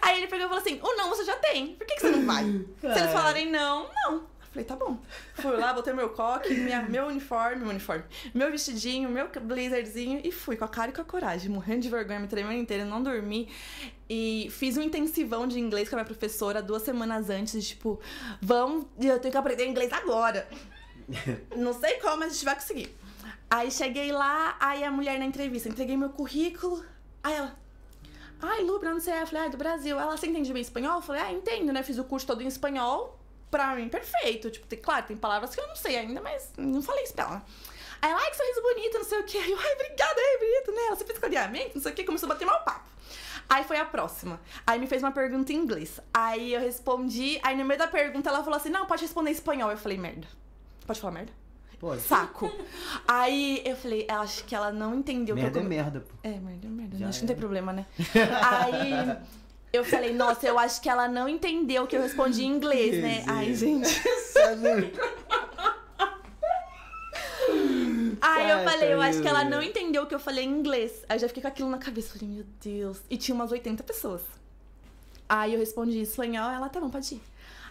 Aí 0.00 0.18
ele 0.18 0.26
pegou 0.26 0.46
e 0.46 0.48
falou 0.48 0.62
assim: 0.62 0.80
o 0.82 0.96
não 0.96 1.08
você 1.10 1.24
já 1.24 1.36
tem, 1.36 1.74
por 1.74 1.86
que, 1.86 1.94
que 1.94 2.00
você 2.00 2.10
não 2.10 2.26
vai? 2.26 2.44
Se 2.44 2.86
eles 2.86 3.12
falarem 3.12 3.50
não, 3.50 3.88
não. 4.04 4.14
Eu 4.14 4.54
falei, 4.54 4.64
tá 4.66 4.76
bom. 4.76 4.98
Fui 5.34 5.56
lá, 5.56 5.72
botei 5.72 5.94
meu 5.94 6.10
coque, 6.10 6.52
minha, 6.52 6.82
meu 6.82 7.06
uniforme, 7.06 7.56
meu 7.56 7.70
uniforme, 7.70 8.04
meu 8.34 8.50
vestidinho, 8.50 9.08
meu 9.08 9.28
blazerzinho 9.28 10.20
e 10.22 10.30
fui 10.30 10.56
com 10.56 10.64
a 10.64 10.68
cara 10.68 10.90
e 10.90 10.94
com 10.94 11.00
a 11.00 11.04
coragem, 11.04 11.50
morrendo 11.50 11.80
de 11.80 11.88
vergonha, 11.88 12.20
me 12.20 12.28
tremendo 12.28 12.60
inteira, 12.60 12.84
não 12.84 13.02
dormi. 13.02 13.48
E 14.10 14.48
fiz 14.50 14.76
um 14.76 14.82
intensivão 14.82 15.46
de 15.46 15.58
inglês 15.58 15.88
com 15.88 15.94
a 15.94 15.98
minha 15.98 16.04
professora 16.04 16.60
duas 16.60 16.82
semanas 16.82 17.30
antes, 17.30 17.66
tipo, 17.66 17.98
vamos, 18.42 18.84
eu 19.00 19.18
tenho 19.18 19.32
que 19.32 19.38
aprender 19.38 19.66
inglês 19.66 19.90
agora. 19.90 20.46
Não 21.56 21.72
sei 21.72 21.94
como, 21.94 22.18
mas 22.18 22.30
a 22.30 22.34
gente 22.34 22.44
vai 22.44 22.54
conseguir. 22.54 22.94
Aí 23.50 23.70
cheguei 23.70 24.12
lá, 24.12 24.56
aí 24.60 24.84
a 24.84 24.90
mulher 24.90 25.18
na 25.18 25.24
entrevista, 25.24 25.68
entreguei 25.68 25.96
meu 25.96 26.10
currículo, 26.10 26.84
aí 27.22 27.34
ela, 27.34 27.58
ai, 28.42 28.62
Lu, 28.62 28.78
pra 28.78 28.90
onde 28.90 29.02
você 29.02 29.10
é? 29.10 29.22
Eu 29.22 29.26
falei, 29.26 29.46
ah, 29.46 29.48
do 29.48 29.56
Brasil. 29.56 29.98
Ela, 29.98 30.16
você 30.16 30.26
entende 30.26 30.52
bem 30.52 30.62
espanhol? 30.62 30.96
Eu 30.96 31.02
falei, 31.02 31.22
ah, 31.22 31.32
entendo, 31.32 31.72
né? 31.72 31.82
Fiz 31.82 31.98
o 31.98 32.04
curso 32.04 32.26
todo 32.26 32.42
em 32.42 32.46
espanhol, 32.46 33.18
pra 33.50 33.74
mim, 33.74 33.88
perfeito. 33.88 34.50
Tipo, 34.50 34.66
tem, 34.66 34.78
claro, 34.78 35.06
tem 35.06 35.16
palavras 35.16 35.54
que 35.54 35.60
eu 35.60 35.66
não 35.66 35.76
sei 35.76 35.96
ainda, 35.96 36.20
mas 36.20 36.50
não 36.56 36.82
falei 36.82 37.04
isso 37.04 37.14
pra 37.14 37.24
ela. 37.24 37.42
Aí 38.00 38.10
ela, 38.10 38.20
ai, 38.20 38.30
que 38.30 38.36
sorriso 38.36 38.62
bonito, 38.62 38.98
não 38.98 39.04
sei 39.04 39.18
o 39.20 39.24
quê. 39.24 39.38
Eu, 39.38 39.58
ai, 39.58 39.72
obrigada, 39.74 40.14
é 40.20 40.38
bonito, 40.38 40.72
né? 40.72 40.96
Você 40.96 41.04
fez 41.04 41.18
cadeamento, 41.18 41.70
não 41.74 41.82
sei 41.82 41.92
o 41.92 41.94
quê, 41.94 42.04
começou 42.04 42.26
a 42.28 42.32
bater 42.34 42.44
mal 42.44 42.64
papo. 42.64 42.90
Aí 43.48 43.64
foi 43.64 43.76
a 43.76 43.84
próxima. 43.84 44.40
Aí 44.66 44.78
me 44.78 44.86
fez 44.86 45.02
uma 45.02 45.12
pergunta 45.12 45.52
em 45.52 45.56
inglês. 45.56 46.00
Aí 46.12 46.54
eu 46.54 46.60
respondi, 46.60 47.38
aí 47.42 47.56
no 47.56 47.64
meio 47.64 47.78
da 47.78 47.86
pergunta 47.86 48.30
ela 48.30 48.42
falou 48.42 48.56
assim, 48.56 48.70
não, 48.70 48.86
pode 48.86 49.02
responder 49.02 49.30
em 49.30 49.34
espanhol. 49.34 49.70
Eu 49.70 49.76
falei, 49.76 49.98
merda. 49.98 50.26
Pode 50.86 51.00
falar 51.00 51.12
merda? 51.12 51.41
Pô, 51.82 51.96
Saco. 51.98 52.48
Aí 53.08 53.60
eu 53.66 53.74
falei, 53.74 54.06
eu 54.08 54.20
acho 54.20 54.44
que 54.44 54.54
ela 54.54 54.70
não 54.70 54.94
entendeu 54.94 55.34
o 55.34 55.36
que 55.36 55.42
merda 55.42 55.58
eu 55.58 55.62
é 55.62 55.64
come- 55.64 55.76
merda, 55.76 56.00
pô. 56.00 56.14
é, 56.22 56.28
merda, 56.38 56.68
merda. 56.68 56.96
Já 56.96 57.08
Acho 57.08 57.18
que 57.18 57.24
não 57.24 57.26
tem 57.26 57.36
problema, 57.36 57.72
né? 57.72 57.86
Aí 58.40 59.16
eu 59.72 59.84
falei, 59.84 60.14
nossa, 60.14 60.46
eu 60.46 60.56
acho 60.60 60.80
que 60.80 60.88
ela 60.88 61.08
não 61.08 61.28
entendeu 61.28 61.82
o 61.82 61.86
que 61.88 61.96
eu 61.96 62.02
respondi 62.02 62.44
em 62.44 62.46
inglês, 62.54 63.02
né? 63.02 63.16
Desenho. 63.16 63.24
Ai, 63.36 63.52
gente. 63.52 63.88
Sabe? 64.32 64.92
Aí 68.20 68.50
eu 68.50 68.58
falei, 68.70 68.92
eu 68.92 69.00
acho 69.02 69.20
que 69.20 69.26
ela 69.26 69.42
não 69.42 69.60
entendeu 69.60 70.04
o 70.04 70.06
que 70.06 70.14
eu 70.14 70.20
falei 70.20 70.44
em 70.44 70.50
inglês. 70.50 71.04
Aí 71.08 71.16
eu 71.16 71.20
já 71.22 71.26
fiquei 71.26 71.42
com 71.42 71.48
aquilo 71.48 71.68
na 71.68 71.78
cabeça. 71.78 72.16
Falei, 72.16 72.32
meu 72.32 72.44
Deus. 72.62 73.00
E 73.10 73.16
tinha 73.16 73.34
umas 73.34 73.50
80 73.50 73.82
pessoas. 73.82 74.22
Aí 75.28 75.52
eu 75.54 75.58
respondi 75.58 75.98
em 75.98 76.02
espanhol, 76.02 76.48
ela, 76.48 76.68
tá 76.68 76.78
bom, 76.78 76.90
pode 76.90 77.14
ir. 77.16 77.20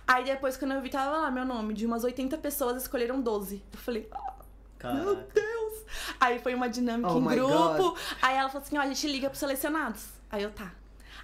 Aí 0.07 0.23
depois, 0.23 0.57
quando 0.57 0.73
eu 0.73 0.81
vi, 0.81 0.89
tava 0.89 1.17
lá 1.17 1.31
meu 1.31 1.45
nome. 1.45 1.73
De 1.73 1.85
umas 1.85 2.03
80 2.03 2.37
pessoas, 2.37 2.81
escolheram 2.81 3.21
12. 3.21 3.63
Eu 3.71 3.79
falei, 3.79 4.09
ah, 4.11 4.93
meu. 4.93 5.15
Deus! 5.15 5.85
Aí 6.19 6.39
foi 6.39 6.53
uma 6.55 6.69
dinâmica 6.69 7.11
Oh 7.11 7.19
em 7.19 7.35
grupo. 7.35 7.97
Aí 8.21 8.35
ela 8.35 8.49
falou 8.49 8.65
assim: 8.65 8.77
ó, 8.77 8.81
a 8.81 8.87
gente 8.87 9.07
liga 9.07 9.29
pros 9.29 9.39
selecionados. 9.39 10.05
Aí 10.29 10.43
eu, 10.43 10.51
tá. 10.51 10.73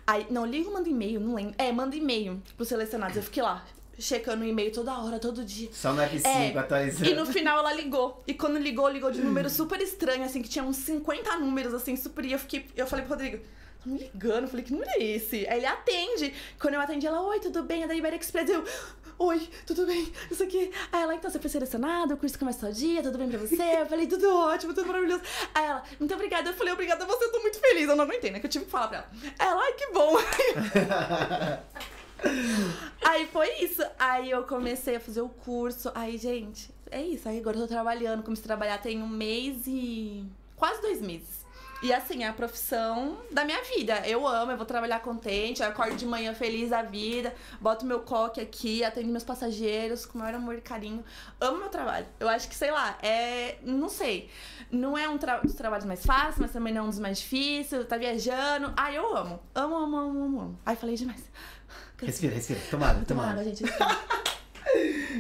Aí, 0.06 0.26
não, 0.30 0.46
liga 0.46 0.68
ou 0.68 0.74
manda 0.74 0.88
e-mail, 0.88 1.20
não 1.20 1.36
lembro. 1.36 1.56
É, 1.58 1.72
manda 1.72 1.96
e-mail 1.96 2.42
pros 2.56 2.70
selecionados. 2.70 3.18
Eu 3.18 3.24
fiquei 3.24 3.44
lá, 3.44 3.66
checando 4.00 4.44
o 4.44 4.48
e-mail 4.48 4.72
toda 4.72 4.98
hora, 4.98 5.20
todo 5.20 5.44
dia. 5.44 5.70
Só 5.74 5.92
no 5.94 6.02
F5 6.02 6.26
É, 6.26 6.58
atualizando. 6.58 7.10
E 7.10 7.14
no 7.14 7.26
final 7.26 7.60
ela 7.60 7.74
ligou. 7.74 8.24
E 8.26 8.34
quando 8.34 8.58
ligou, 8.58 8.88
ligou 8.90 9.12
de 9.12 9.20
um 9.22 9.26
número 9.26 9.50
super 9.52 9.82
estranho, 9.82 10.24
assim, 10.24 10.42
que 10.42 10.50
tinha 10.50 10.64
uns 10.64 10.78
50 10.78 11.38
números, 11.38 11.74
assim, 11.74 11.96
super. 11.96 12.24
E 12.26 12.32
eu 12.32 12.40
fiquei. 12.40 12.66
Eu 12.76 12.88
falei 12.88 13.06
pro 13.06 13.16
Rodrigo, 13.16 13.44
me 13.88 14.00
ligando? 14.00 14.48
Falei, 14.48 14.64
que 14.64 14.72
número 14.72 14.90
é 14.92 15.04
esse? 15.04 15.48
Aí 15.48 15.58
ele 15.58 15.66
atende. 15.66 16.34
Quando 16.60 16.76
eu 16.76 16.82
atendi, 16.82 17.08
ela, 17.08 17.22
oi, 17.22 17.40
tudo 17.40 17.64
bem? 17.64 17.84
É 17.84 17.88
da 17.88 17.96
Iberia 17.96 18.20
Express. 18.20 18.50
Eu, 18.50 18.64
oi, 19.20 19.50
tudo 19.66 19.86
bem? 19.86 20.12
Isso 20.30 20.44
aqui. 20.44 20.72
Aí 20.92 21.02
ela, 21.02 21.16
então, 21.16 21.30
você 21.30 21.40
foi 21.40 21.50
selecionado, 21.50 22.14
o 22.14 22.18
curso 22.18 22.38
começa 22.38 22.62
tal 22.62 22.72
dia, 22.72 23.02
tudo 23.02 23.18
bem 23.18 23.30
pra 23.30 23.40
você? 23.40 23.82
Eu 23.82 23.86
falei, 23.86 24.08
tudo 24.08 24.34
ótimo, 24.36 24.74
tudo 24.74 24.88
maravilhoso. 24.88 25.24
Aí 25.54 25.66
ela, 25.66 25.84
muito 26.00 26.14
obrigada. 26.14 26.50
Eu 26.50 26.54
falei, 26.54 26.74
obrigada 26.74 27.04
a 27.04 27.08
você, 27.08 27.26
eu 27.26 27.32
tô 27.32 27.40
muito 27.40 27.60
feliz. 27.60 27.88
Eu 27.88 27.96
não 27.96 28.04
aguentei, 28.04 28.32
né? 28.32 28.40
Que 28.40 28.46
eu 28.46 28.50
tive 28.50 28.66
que 28.66 28.72
falar 28.72 28.88
pra 28.88 28.98
ela. 28.98 29.08
Ela, 29.40 29.64
ai, 29.64 29.74
que 29.74 29.92
bom. 29.92 30.18
Aí 33.06 33.28
foi 33.28 33.50
isso. 33.60 33.84
Aí 33.98 34.30
eu 34.30 34.44
comecei 34.44 34.96
a 34.96 35.00
fazer 35.00 35.22
o 35.22 35.30
curso. 35.30 35.92
Aí, 35.94 36.18
gente, 36.18 36.70
é 36.92 37.02
isso. 37.02 37.28
Aí 37.30 37.40
agora 37.40 37.58
eu 37.58 37.62
tô 37.62 37.68
trabalhando. 37.68 38.24
Comecei 38.24 38.44
a 38.44 38.48
trabalhar 38.48 38.78
tem 38.80 39.02
um 39.02 39.08
mês 39.08 39.66
e. 39.68 40.26
quase 40.56 40.82
dois 40.82 41.02
meses. 41.02 41.37
E 41.84 41.94
assim, 41.94 42.24
é 42.24 42.28
a 42.28 42.34
profissão 42.34 43.20
da 43.32 43.46
minha 43.46 43.62
vida. 43.64 44.02
Eu 44.08 44.28
amo, 44.28 44.52
eu 44.52 44.58
vou 44.58 44.66
trabalhar 44.66 45.00
contente, 45.00 45.62
eu 45.62 45.68
acordo 45.68 45.96
de 45.96 46.08
manhã 46.08 46.34
feliz 46.34 46.72
da 46.72 46.82
vida, 46.82 47.36
boto 47.62 47.86
meu 47.86 48.00
coque 48.00 48.42
aqui, 48.42 48.84
atendo 48.84 49.08
meus 49.10 49.24
passageiros 49.24 50.04
com 50.06 50.18
o 50.18 50.22
maior 50.22 50.36
amor 50.36 50.56
e 50.56 50.62
carinho. 50.62 51.06
Amo 51.40 51.60
meu 51.60 51.70
trabalho. 51.70 52.08
Eu 52.20 52.28
acho 52.30 52.50
que, 52.50 52.56
sei 52.56 52.72
lá, 52.72 52.98
é. 53.02 53.58
Não 53.62 53.90
sei. 53.90 54.28
Não 54.72 54.98
é 54.98 55.08
um 55.08 55.20
tra- 55.20 55.38
dos 55.40 55.54
trabalhos 55.54 55.86
mais 55.86 56.04
fáceis, 56.04 56.40
mas 56.40 56.52
também 56.52 56.74
não 56.74 56.82
é 56.82 56.84
um 56.86 56.90
dos 56.90 57.00
mais 57.00 57.20
difíceis. 57.20 57.86
Tá 57.88 57.96
viajando. 57.96 58.74
Ai, 58.76 58.98
eu 58.98 59.16
amo. 59.16 59.40
Amo, 59.54 59.76
amo, 59.76 59.98
amo, 59.98 60.24
amo, 60.26 60.42
amo. 60.42 60.60
Ai, 60.66 60.76
falei 60.76 60.96
demais. 60.96 61.24
Respira, 62.02 62.34
respira. 62.34 62.60
Tomada, 62.72 62.94
Toma 63.06 63.06
tomada. 63.24 63.32
água, 63.32 63.44
gente. 63.44 63.64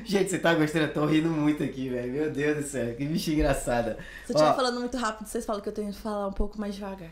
Gente, 0.05 0.29
você 0.29 0.39
tá 0.39 0.53
gostando? 0.53 0.85
Eu 0.85 0.93
tô 0.93 1.05
rindo 1.05 1.29
muito 1.29 1.63
aqui, 1.63 1.89
velho. 1.89 2.11
Meu 2.13 2.31
Deus 2.31 2.57
do 2.57 2.63
céu, 2.63 2.95
que 2.95 3.05
bicha 3.05 3.31
engraçada. 3.31 3.97
Se 4.25 4.31
eu 4.31 4.35
estiver 4.35 4.55
falando 4.55 4.79
muito 4.79 4.97
rápido, 4.97 5.27
vocês 5.27 5.45
falam 5.45 5.61
que 5.61 5.69
eu 5.69 5.73
tenho 5.73 5.91
que 5.91 5.99
falar 5.99 6.27
um 6.27 6.33
pouco 6.33 6.59
mais 6.59 6.75
devagar. 6.75 7.09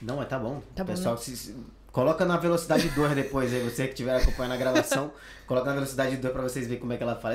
Não, 0.00 0.16
mas 0.16 0.28
tá 0.28 0.38
bom. 0.38 0.62
Tá 0.74 0.82
bom, 0.84 0.92
Pessoal, 0.92 1.16
se- 1.18 1.36
se- 1.36 1.54
coloca 1.92 2.24
na 2.24 2.36
velocidade 2.36 2.88
2 2.90 3.14
depois 3.14 3.52
aí, 3.52 3.60
você 3.62 3.84
que 3.84 3.90
estiver 3.92 4.16
acompanhando 4.16 4.52
a 4.52 4.56
gravação, 4.56 5.12
coloca 5.46 5.66
na 5.68 5.74
velocidade 5.74 6.16
2 6.16 6.32
pra 6.32 6.42
vocês 6.42 6.66
verem 6.66 6.80
como 6.80 6.92
é 6.92 6.96
que 6.96 7.02
ela 7.02 7.16
fala. 7.16 7.34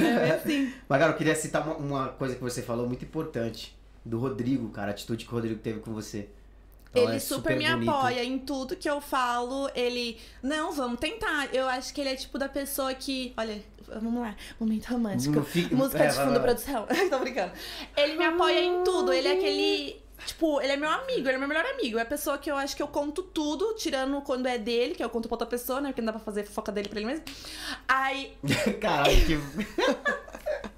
É 0.00 0.30
assim. 0.32 0.72
Mas, 0.88 1.00
cara, 1.00 1.12
eu 1.12 1.16
queria 1.16 1.34
citar 1.34 1.62
uma, 1.66 1.76
uma 1.76 2.08
coisa 2.08 2.34
que 2.34 2.40
você 2.42 2.62
falou 2.62 2.86
muito 2.86 3.04
importante. 3.04 3.76
Do 4.04 4.18
Rodrigo, 4.18 4.68
cara, 4.68 4.88
a 4.88 4.90
atitude 4.90 5.24
que 5.24 5.30
o 5.32 5.34
Rodrigo 5.34 5.58
teve 5.60 5.80
com 5.80 5.92
você. 5.92 6.28
Então, 6.94 7.08
Ele 7.08 7.16
é 7.16 7.18
super, 7.18 7.56
me 7.56 7.68
bonito. 7.68 7.90
apoia 7.90 8.22
em 8.24 8.38
tudo 8.38 8.76
que 8.76 8.88
eu 8.88 9.00
falo. 9.00 9.68
Ele, 9.74 10.16
não, 10.42 10.70
vamos 10.70 11.00
tentar. 11.00 11.52
Eu 11.52 11.66
acho 11.68 11.92
que 11.92 12.00
ele 12.00 12.10
é 12.10 12.14
tipo 12.14 12.38
da 12.38 12.48
pessoa 12.48 12.94
que. 12.94 13.34
Olha, 13.36 13.60
vamos 14.00 14.20
lá, 14.22 14.36
momento 14.60 14.86
romântico. 14.86 15.42
Fica- 15.42 15.74
Música 15.74 16.04
é, 16.04 16.06
de 16.06 16.14
fundo, 16.14 16.40
produção. 16.40 16.86
Tô 17.10 17.18
brincando. 17.18 17.50
Ele 17.96 18.16
me 18.16 18.24
apoia 18.24 18.60
em 18.62 18.84
tudo. 18.84 19.12
Ele 19.12 19.26
é 19.26 19.32
aquele. 19.32 20.04
Tipo, 20.24 20.60
ele 20.60 20.72
é 20.72 20.76
meu 20.76 20.88
amigo, 20.88 21.26
ele 21.28 21.32
é 21.34 21.38
meu 21.38 21.48
melhor 21.48 21.66
amigo. 21.66 21.98
É 21.98 22.02
a 22.02 22.06
pessoa 22.06 22.38
que 22.38 22.48
eu 22.50 22.56
acho 22.56 22.76
que 22.76 22.82
eu 22.82 22.86
conto 22.88 23.22
tudo, 23.24 23.74
tirando 23.74 24.22
quando 24.22 24.46
é 24.46 24.56
dele, 24.56 24.94
que 24.94 25.02
eu 25.04 25.10
conto 25.10 25.26
pra 25.28 25.34
outra 25.34 25.46
pessoa, 25.48 25.80
né? 25.80 25.88
Porque 25.88 26.00
não 26.00 26.06
dá 26.06 26.12
pra 26.12 26.20
fazer 26.22 26.44
fofoca 26.44 26.70
dele 26.70 26.88
pra 26.88 27.00
ele 27.00 27.06
mesmo. 27.08 27.24
Aí, 27.88 28.32
Caralho, 28.80 29.26
que. 29.26 29.34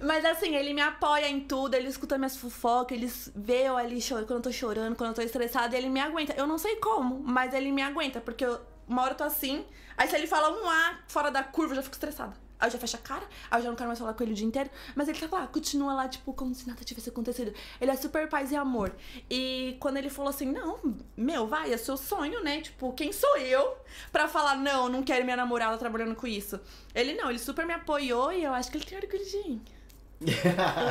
Mas 0.00 0.24
assim, 0.24 0.54
ele 0.54 0.72
me 0.72 0.80
apoia 0.80 1.28
em 1.28 1.40
tudo, 1.40 1.74
ele 1.74 1.88
escuta 1.88 2.16
minhas 2.16 2.36
fofocas, 2.36 2.96
ele 2.96 3.12
vê 3.34 3.68
eu 3.68 3.76
ali 3.76 4.00
quando 4.08 4.30
eu 4.30 4.40
tô 4.40 4.52
chorando, 4.52 4.96
quando 4.96 5.10
eu 5.10 5.14
tô 5.14 5.22
estressada, 5.22 5.76
ele 5.76 5.88
me 5.88 6.00
aguenta. 6.00 6.34
Eu 6.36 6.46
não 6.46 6.58
sei 6.58 6.76
como, 6.76 7.20
mas 7.20 7.52
ele 7.52 7.72
me 7.72 7.82
aguenta, 7.82 8.20
porque 8.20 8.44
eu, 8.44 8.60
uma 8.86 9.02
hora 9.02 9.12
eu 9.12 9.16
tô 9.16 9.24
assim, 9.24 9.64
aí 9.96 10.08
se 10.08 10.14
ele 10.14 10.26
fala 10.26 10.50
um 10.50 10.68
A 10.68 10.98
fora 11.08 11.30
da 11.30 11.42
curva, 11.42 11.72
eu 11.72 11.76
já 11.76 11.82
fico 11.82 11.94
estressada. 11.94 12.47
Aí 12.60 12.68
eu 12.68 12.72
já 12.72 12.78
fecho 12.78 12.96
a 12.96 12.98
cara, 12.98 13.22
aí 13.50 13.60
eu 13.60 13.64
já 13.64 13.68
não 13.68 13.76
quero 13.76 13.86
mais 13.88 13.98
falar 13.98 14.14
com 14.14 14.22
ele 14.22 14.32
o 14.32 14.34
dia 14.34 14.46
inteiro. 14.46 14.68
Mas 14.94 15.08
ele 15.08 15.18
tá 15.18 15.28
lá, 15.30 15.46
continua 15.46 15.92
lá, 15.94 16.08
tipo, 16.08 16.32
como 16.32 16.54
se 16.54 16.66
nada 16.66 16.82
tivesse 16.84 17.08
acontecido. 17.08 17.52
Ele 17.80 17.90
é 17.90 17.96
super 17.96 18.28
paz 18.28 18.50
e 18.50 18.56
amor. 18.56 18.92
E 19.30 19.76
quando 19.80 19.96
ele 19.96 20.10
falou 20.10 20.30
assim, 20.30 20.46
não, 20.50 20.78
meu, 21.16 21.46
vai, 21.46 21.72
é 21.72 21.76
seu 21.76 21.96
sonho, 21.96 22.42
né? 22.42 22.60
Tipo, 22.60 22.92
quem 22.92 23.12
sou 23.12 23.36
eu 23.36 23.76
pra 24.10 24.26
falar, 24.28 24.56
não, 24.56 24.88
não 24.88 25.02
quero 25.02 25.24
minha 25.24 25.36
namorada 25.36 25.76
trabalhando 25.78 26.14
com 26.14 26.26
isso? 26.26 26.58
Ele 26.94 27.14
não, 27.14 27.30
ele 27.30 27.38
super 27.38 27.64
me 27.64 27.74
apoiou 27.74 28.32
e 28.32 28.42
eu 28.42 28.52
acho 28.52 28.70
que 28.70 28.78
ele 28.78 28.84
tem 28.84 28.98
orgulho 28.98 29.24
de 29.24 29.36
mim. 29.48 29.62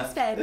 Espero. 0.07 0.41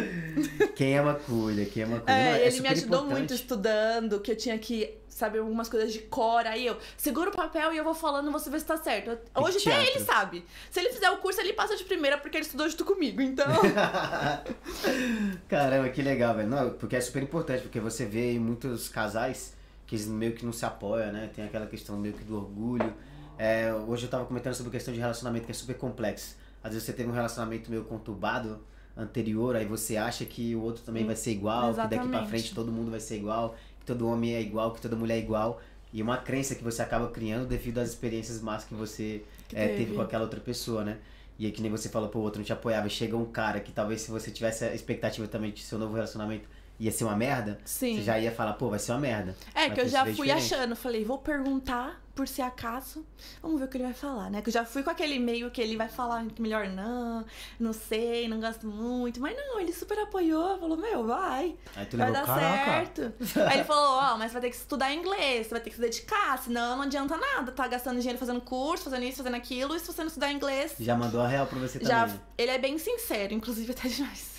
Quem 0.75 0.99
ama 0.99 1.15
cuida, 1.15 1.65
quem 1.65 1.85
ama 1.85 1.97
cuida. 1.99 2.13
É, 2.13 2.33
Não, 2.33 2.39
ele 2.39 2.61
me 2.61 2.69
ajudou 2.69 2.99
importante. 3.01 3.19
muito 3.19 3.35
estudando, 3.35 4.21
que 4.21 4.31
eu 4.31 4.37
tinha 4.37 4.59
que 4.59 4.95
saber 5.15 5.39
algumas 5.39 5.69
coisas 5.69 5.93
de 5.93 6.01
cor. 6.01 6.45
Aí 6.45 6.67
eu 6.67 6.77
seguro 6.97 7.31
o 7.31 7.33
papel 7.33 7.73
e 7.73 7.77
eu 7.77 7.85
vou 7.85 7.95
falando, 7.95 8.33
você 8.33 8.51
vê 8.51 8.59
se 8.59 8.65
tá 8.65 8.77
certo. 8.77 9.17
Hoje 9.35 9.59
até 9.59 9.71
teatro. 9.71 9.83
ele 9.83 10.01
sabe. 10.01 10.45
Se 10.71 10.81
ele 10.81 10.91
fizer 10.91 11.09
o 11.11 11.19
curso, 11.19 11.41
ele 11.41 11.53
passa 11.53 11.77
de 11.77 11.85
primeira 11.85 12.19
porque 12.19 12.37
ele 12.37 12.45
estudou 12.45 12.69
junto 12.69 12.85
comigo. 12.85 13.23
Então. 13.23 13.47
Caramba, 15.49 15.89
que 15.91 16.03
legal, 16.03 16.35
velho. 16.35 16.49
Não, 16.49 16.71
porque 16.71 16.97
é 16.97 17.01
super 17.01 17.23
importante, 17.23 17.63
porque 17.63 17.79
você 17.79 18.05
vê 18.05 18.33
em 18.33 18.41
muitos 18.41 18.89
casais 18.89 19.55
que 19.87 19.95
eles 19.95 20.07
meio 20.07 20.33
que 20.33 20.45
não 20.45 20.53
se 20.53 20.65
apoiam, 20.65 21.13
né? 21.13 21.31
Tem 21.35 21.45
aquela 21.45 21.67
questão 21.67 21.97
meio 21.97 22.15
que 22.15 22.25
do 22.25 22.37
orgulho. 22.37 22.93
É, 23.39 23.73
hoje 23.73 24.07
eu 24.07 24.11
tava 24.11 24.25
comentando 24.25 24.55
sobre 24.55 24.73
questão 24.73 24.93
de 24.93 24.99
relacionamento 24.99 25.47
que 25.47 25.53
é 25.53 25.55
super 25.55 25.77
complexo. 25.77 26.37
Às 26.63 26.73
vezes 26.73 26.87
você 26.87 26.93
teve 26.93 27.09
um 27.09 27.13
relacionamento 27.13 27.71
meio 27.71 27.85
conturbado 27.85 28.61
anterior, 28.97 29.57
aí 29.57 29.67
você 29.67 29.97
acha 29.97 30.25
que 30.25 30.55
o 30.55 30.63
outro 30.63 30.83
também 30.83 31.05
vai 31.05 31.17
ser 31.17 31.33
igual, 31.33 31.73
que 31.73 31.77
daqui 31.77 31.89
pra 31.89 32.05
Exatamente. 32.05 32.29
frente 32.29 32.55
todo 32.55 32.71
mundo 32.71 32.91
vai 32.91 33.01
ser 33.01 33.17
igual, 33.17 33.57
que 33.85 33.93
todo 33.93 34.09
homem 34.09 34.35
é 34.35 34.41
igual, 34.41 34.73
que 34.73 34.81
toda 34.81 34.97
mulher 34.97 35.17
é 35.17 35.19
igual. 35.19 35.61
E 35.93 36.03
uma 36.03 36.17
crença 36.17 36.55
que 36.55 36.65
você 36.65 36.83
acaba 36.83 37.09
criando 37.09 37.47
devido 37.47 37.79
às 37.79 37.91
experiências 37.91 38.41
más 38.41 38.65
que 38.65 38.75
você 38.75 39.23
Que 39.49 39.57
é, 39.57 39.69
teve 39.77 39.95
com 39.95 40.01
aquela 40.01 40.25
outra 40.25 40.41
pessoa, 40.41 40.83
né? 40.83 40.99
E 41.39 41.47
aí 41.47 41.53
que 41.53 41.61
nem 41.61 41.71
você 41.71 41.89
falou 41.89 42.09
pro 42.09 42.21
outro, 42.21 42.39
não 42.39 42.45
te 42.45 42.53
apoiava. 42.53 42.89
Chega 42.89 43.17
um 43.17 43.27
cara 43.27 43.61
que 43.61 43.71
talvez 43.71 44.01
se 44.01 44.11
você 44.11 44.31
tivesse 44.31 44.65
a 44.65 44.75
expectativa 44.75 45.29
também 45.29 45.53
de 45.53 45.61
seu 45.63 45.79
novo 45.79 45.95
relacionamento 45.95 46.49
ia 46.79 46.91
ser 46.91 47.05
uma 47.05 47.15
merda, 47.17 47.59
Sim. 47.65 47.97
você 47.97 48.03
já 48.03 48.19
ia 48.19 48.33
falar, 48.33 48.55
pô, 48.55 48.69
vai 48.69 48.79
ser 48.79 48.93
uma 48.93 49.01
merda. 49.01 49.37
É, 49.55 49.67
Mas 49.69 49.75
que 49.75 49.81
eu 49.83 49.89
já 49.89 50.03
fui 50.05 50.13
diferente. 50.27 50.55
achando, 50.55 50.75
falei, 50.77 51.05
vou 51.05 51.19
perguntar 51.19 52.03
por 52.15 52.29
se 52.29 52.41
acaso. 52.41 53.05
Vamos 53.43 53.59
ver 53.59 53.67
o 53.67 53.69
que 53.69 53.77
ele 53.77 53.85
vai 53.85 53.93
falar, 53.93 54.31
né? 54.31 54.41
Que 54.41 54.49
eu 54.49 54.53
já 54.53 54.65
fui 54.65 54.83
com 54.85 54.91
aquele 54.91 55.15
e-mail 55.15 55.51
que 55.51 55.61
ele 55.61 55.77
vai 55.77 55.89
falar 55.89 56.25
que 56.27 56.41
melhor 56.41 56.69
não, 56.69 57.25
não 57.59 57.73
sei, 57.73 58.29
não 58.29 58.39
gosto 58.41 58.67
muito. 58.69 59.21
Mas 59.21 59.37
não, 59.37 59.59
ele 59.61 59.73
super 59.73 59.99
apoiou, 59.99 60.59
falou, 60.59 60.77
meu, 60.77 61.05
vai. 61.07 61.57
Aí 61.75 61.87
tu 61.87 61.97
Vai 61.97 62.11
levou, 62.11 62.27
dar 62.27 62.35
caraca. 62.35 62.65
certo. 62.65 63.13
Aí 63.49 63.55
ele 63.59 63.65
falou, 63.65 63.97
ó, 63.99 64.17
mas 64.17 64.31
você 64.31 64.33
vai 64.35 64.43
ter 64.43 64.51
que 64.51 64.57
estudar 64.57 64.93
inglês, 64.95 65.47
você 65.47 65.51
vai 65.55 65.61
ter 65.61 65.71
que 65.71 65.77
se 65.77 65.83
dedicar, 65.83 66.39
senão 66.39 66.77
não 66.77 66.83
adianta 66.85 67.17
nada. 67.17 67.51
Tá 67.51 67.67
gastando 67.67 67.99
dinheiro 67.99 68.19
fazendo 68.19 68.41
curso, 68.41 68.85
fazendo 68.85 69.03
isso, 69.05 69.17
fazendo 69.19 69.37
aquilo, 69.37 69.75
e 69.75 69.81
se 69.81 69.87
você 69.87 70.03
não 70.03 70.09
estudar 70.09 70.31
inglês, 70.33 70.75
Já 70.79 70.95
mandou 70.97 71.21
a 71.21 71.27
real 71.27 71.47
pra 71.47 71.59
você 71.59 71.81
já. 71.81 72.03
também. 72.07 72.21
Ele 72.39 72.51
é 72.53 72.59
bem 72.59 72.79
sincero, 72.79 73.33
inclusive 73.35 73.71
até 73.77 73.89
demais. 73.89 74.35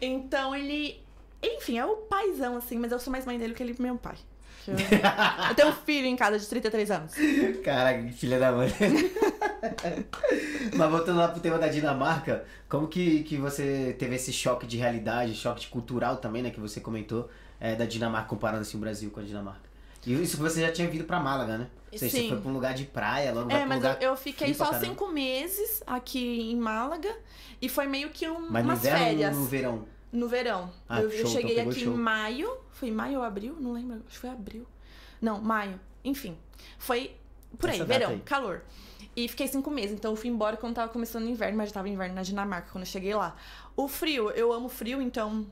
Então 0.00 0.54
ele. 0.54 1.02
Enfim, 1.42 1.78
é 1.78 1.84
o 1.84 1.96
paizão, 1.96 2.56
assim, 2.56 2.78
mas 2.78 2.92
eu 2.92 2.98
sou 2.98 3.10
mais 3.10 3.24
mãe 3.24 3.38
dele 3.38 3.54
que 3.54 3.62
ele 3.62 3.74
meu 3.78 3.96
pai. 3.96 4.16
Eu, 4.66 4.74
eu 5.48 5.54
tenho 5.54 5.68
um 5.68 5.72
filho 5.72 6.06
em 6.06 6.16
casa 6.16 6.38
de 6.38 6.46
33 6.46 6.90
anos. 6.90 7.12
Caraca, 7.64 8.02
que 8.02 8.12
filha 8.12 8.38
da 8.38 8.52
mãe. 8.52 8.68
Mas 10.76 10.90
voltando 10.90 11.18
lá 11.18 11.28
pro 11.28 11.40
tema 11.40 11.58
da 11.58 11.68
Dinamarca, 11.68 12.44
como 12.68 12.86
que, 12.88 13.22
que 13.22 13.36
você 13.36 13.94
teve 13.98 14.16
esse 14.16 14.32
choque 14.32 14.66
de 14.66 14.76
realidade, 14.76 15.34
choque 15.34 15.66
cultural 15.68 16.16
também, 16.16 16.42
né, 16.42 16.50
que 16.50 16.60
você 16.60 16.80
comentou, 16.80 17.28
é, 17.58 17.74
da 17.74 17.84
Dinamarca 17.84 18.28
comparando 18.28 18.62
assim 18.62 18.76
o 18.76 18.80
Brasil 18.80 19.10
com 19.10 19.20
a 19.20 19.22
Dinamarca? 19.22 19.70
E 20.06 20.14
isso 20.14 20.36
que 20.36 20.42
você 20.42 20.62
já 20.62 20.72
tinha 20.72 20.88
vindo 20.88 21.04
pra 21.04 21.20
Málaga, 21.20 21.58
né? 21.58 21.68
Ou 21.92 21.98
seja, 21.98 22.10
você 22.10 22.22
Sim. 22.22 22.28
foi 22.30 22.40
pra 22.40 22.50
um 22.50 22.54
lugar 22.54 22.72
de 22.72 22.84
praia, 22.84 23.32
logo 23.32 23.50
É, 23.50 23.66
mas 23.66 23.78
lugar... 23.78 24.00
eu, 24.00 24.16
fiquei 24.16 24.54
só 24.54 24.72
cinco 24.74 25.08
meses 25.08 25.82
aqui 25.86 26.50
em 26.50 26.56
Málaga 26.56 27.14
e 27.60 27.68
foi 27.68 27.86
meio 27.86 28.08
que 28.08 28.26
um, 28.28 28.48
Mas 28.48 28.64
no 28.64 28.70
umas 28.70 28.80
férias. 28.80 29.36
no 29.36 29.44
verão? 29.44 29.84
No 30.12 30.28
verão. 30.28 30.72
Ah, 30.88 31.00
eu, 31.00 31.04
eu 31.04 31.10
show, 31.10 31.20
então 31.20 31.32
cheguei 31.32 31.56
pegou 31.56 31.72
aqui 31.72 31.84
show. 31.84 31.94
em 31.94 31.96
maio. 31.96 32.56
Foi 32.72 32.90
maio 32.90 33.18
ou 33.18 33.24
abril? 33.24 33.56
Não 33.60 33.72
lembro. 33.72 33.96
Acho 34.06 34.14
que 34.14 34.18
foi 34.18 34.30
abril. 34.30 34.66
Não, 35.20 35.40
maio. 35.40 35.78
Enfim. 36.04 36.36
Foi 36.78 37.14
por 37.58 37.70
aí, 37.70 37.76
Essa 37.76 37.84
verão, 37.84 38.10
aí. 38.10 38.20
calor. 38.20 38.62
E 39.14 39.28
fiquei 39.28 39.46
cinco 39.48 39.70
meses. 39.70 39.92
Então 39.92 40.12
eu 40.12 40.16
fui 40.16 40.28
embora 40.28 40.56
quando 40.56 40.74
tava 40.74 40.90
começando 40.90 41.24
o 41.24 41.28
inverno, 41.28 41.56
mas 41.58 41.68
já 41.68 41.74
tava 41.74 41.88
inverno 41.88 42.14
na 42.14 42.22
Dinamarca 42.22 42.68
quando 42.72 42.82
eu 42.82 42.90
cheguei 42.90 43.14
lá. 43.14 43.36
O 43.76 43.88
frio, 43.88 44.30
eu 44.30 44.52
amo 44.52 44.68
frio, 44.68 45.00
então 45.00 45.46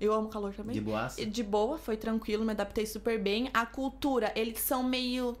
eu 0.00 0.12
amo 0.12 0.28
calor 0.28 0.52
também. 0.52 0.74
De 0.74 0.80
boaça? 0.80 1.24
De 1.24 1.42
boa, 1.42 1.78
foi 1.78 1.96
tranquilo, 1.96 2.44
me 2.44 2.52
adaptei 2.52 2.84
super 2.86 3.18
bem. 3.18 3.50
A 3.54 3.64
cultura, 3.64 4.32
eles 4.34 4.58
são 4.60 4.82
meio. 4.82 5.36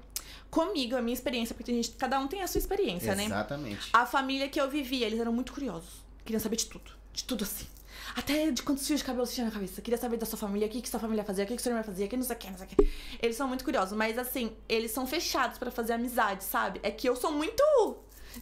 Comigo, 0.50 0.96
a 0.96 1.02
minha 1.02 1.14
experiência, 1.14 1.54
porque 1.54 1.70
a 1.70 1.74
gente, 1.74 1.90
cada 1.92 2.18
um 2.20 2.28
tem 2.28 2.42
a 2.42 2.46
sua 2.46 2.58
experiência, 2.58 3.14
né? 3.14 3.24
Exatamente. 3.24 3.88
A 3.92 4.04
família 4.04 4.48
que 4.48 4.60
eu 4.60 4.68
vivia, 4.68 5.06
eles 5.06 5.18
eram 5.18 5.32
muito 5.32 5.52
curiosos. 5.52 6.02
Queriam 6.24 6.40
saber 6.40 6.56
de 6.56 6.66
tudo. 6.66 6.90
De 7.12 7.24
tudo 7.24 7.42
assim. 7.42 7.66
Até 8.14 8.50
de 8.50 8.62
quantos 8.62 8.86
fios 8.86 9.00
de 9.00 9.06
cabelo 9.06 9.26
você 9.26 9.34
tinha 9.34 9.46
na 9.46 9.52
cabeça. 9.52 9.80
Queria 9.80 9.98
saber 9.98 10.16
da 10.16 10.26
sua 10.26 10.38
família, 10.38 10.66
o 10.66 10.70
que, 10.70 10.82
que 10.82 10.88
sua 10.88 11.00
família 11.00 11.24
fazia, 11.24 11.44
o 11.44 11.46
que, 11.46 11.56
que 11.56 11.62
sua 11.62 11.70
irmã 11.70 11.82
fazia, 11.82 12.06
que 12.08 12.16
não 12.16 12.24
sei 12.24 12.36
o 12.36 12.38
que, 12.38 12.50
não 12.50 12.58
sei 12.58 12.66
o 12.66 12.68
que. 12.68 12.90
Eles 13.20 13.36
são 13.36 13.48
muito 13.48 13.64
curiosos, 13.64 13.96
mas 13.96 14.18
assim, 14.18 14.52
eles 14.68 14.90
são 14.90 15.06
fechados 15.06 15.58
pra 15.58 15.70
fazer 15.70 15.94
amizade, 15.94 16.44
sabe? 16.44 16.80
É 16.82 16.90
que 16.90 17.08
eu 17.08 17.16
sou 17.16 17.32
muito 17.32 17.62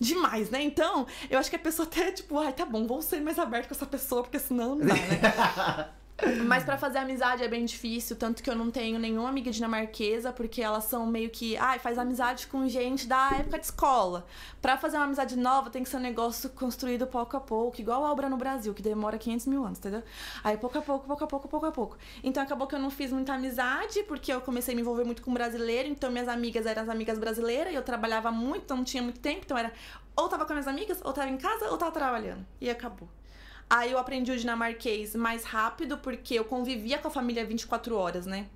demais, 0.01 0.51
né? 0.51 0.63
Então, 0.63 1.07
eu 1.29 1.39
acho 1.39 1.51
que 1.51 1.57
a 1.57 1.61
pessoa 1.61 1.87
até, 1.87 2.13
tipo, 2.13 2.39
ai, 2.39 2.53
tá 2.53 2.65
bom, 2.65 2.87
vou 2.87 3.03
ser 3.03 3.21
mais 3.21 3.39
aberto 3.39 3.69
com 3.69 3.75
essa 3.75 3.87
pessoa, 3.87 4.23
porque 4.23 4.39
senão 4.39 4.75
não 4.75 4.87
dá, 4.87 4.95
né? 4.95 5.91
Mas 6.47 6.65
pra 6.65 6.77
fazer 6.77 6.99
amizade 6.99 7.43
é 7.43 7.49
bem 7.49 7.65
difícil, 7.65 8.17
tanto 8.17 8.43
que 8.43 8.51
eu 8.51 8.55
não 8.55 8.71
tenho 8.71 8.99
nenhuma 8.99 9.29
amiga 9.29 9.51
dinamarquesa, 9.51 10.33
porque 10.33 10.63
elas 10.63 10.85
são 10.85 11.07
meio 11.07 11.31
que, 11.31 11.57
ai, 11.57 11.79
faz 11.79 11.99
amizade 11.99 12.47
com 12.47 12.69
gente 12.69 13.07
da 13.07 13.31
época 13.39 13.59
de 13.59 13.67
escola. 13.67 14.27
Pra 14.61 14.77
fazer 14.77 14.97
uma 14.97 15.05
amizade 15.05 15.37
nova, 15.37 15.71
tem 15.71 15.83
que 15.83 15.89
ser 15.89 15.97
um 15.97 16.01
negócio 16.01 16.51
construído 16.51 17.07
pouco 17.07 17.37
a 17.37 17.41
pouco, 17.41 17.81
igual 17.81 18.05
a 18.05 18.13
obra 18.13 18.29
no 18.29 18.37
Brasil, 18.37 18.75
que 18.75 18.83
demora 18.83 19.19
500 19.19 19.47
mil 19.47 19.65
anos, 19.65 19.79
entendeu? 19.79 20.03
Aí 20.45 20.57
pouco 20.57 20.79
a 20.79 20.83
pouco, 20.83 21.07
pouco 21.07 21.25
a 21.25 21.27
pouco, 21.27 21.49
pouco 21.49 21.67
a 21.67 21.73
pouco. 21.73 21.99
Então 22.23 22.43
acabou 22.43 22.67
que 22.67 22.75
eu 22.75 22.81
não 22.81 22.91
fiz 22.91 23.13
muita 23.13 23.35
amizade, 23.35 24.03
porque 24.05 24.33
eu 24.33 24.41
comecei 24.41 24.75
a 24.75 24.77
me 24.77 24.83
envolver 24.83 25.05
muito 25.05 25.23
com 25.23 25.33
brasileiro, 25.33 25.89
então 25.89 26.11
minhas 26.11 26.29
amigas 26.29 26.67
eram 26.67 26.83
as 26.83 26.89
amigas 26.89 27.19
brasileiras, 27.19 27.73
e 27.73 27.77
eu 27.77 27.83
trabalhava 27.83 28.31
muito, 28.31 28.65
então 28.65 28.77
não 28.77 28.85
tinha 28.85 29.03
muito 29.03 29.21
tempo, 29.21 29.43
então 29.45 29.57
era 29.57 29.73
ou 30.17 30.29
tava 30.29 30.45
com 30.45 30.53
minhas 30.53 30.69
amigas, 30.69 31.01
ou 31.03 31.13
tava 31.13 31.31
em 31.31 31.39
casa, 31.39 31.71
ou 31.71 31.79
tava 31.79 31.93
trabalhando. 31.93 32.45
E 32.61 32.69
acabou. 32.69 33.09
Aí 33.71 33.93
eu 33.93 33.99
aprendi 33.99 34.33
o 34.33 34.37
dinamarquês 34.37 35.15
mais 35.15 35.45
rápido, 35.45 35.97
porque 35.97 36.35
eu 36.35 36.45
convivia 36.45 36.99
com 36.99 37.07
a 37.07 37.11
família 37.11 37.47
24 37.47 37.97
horas, 37.97 38.27
né? 38.27 38.49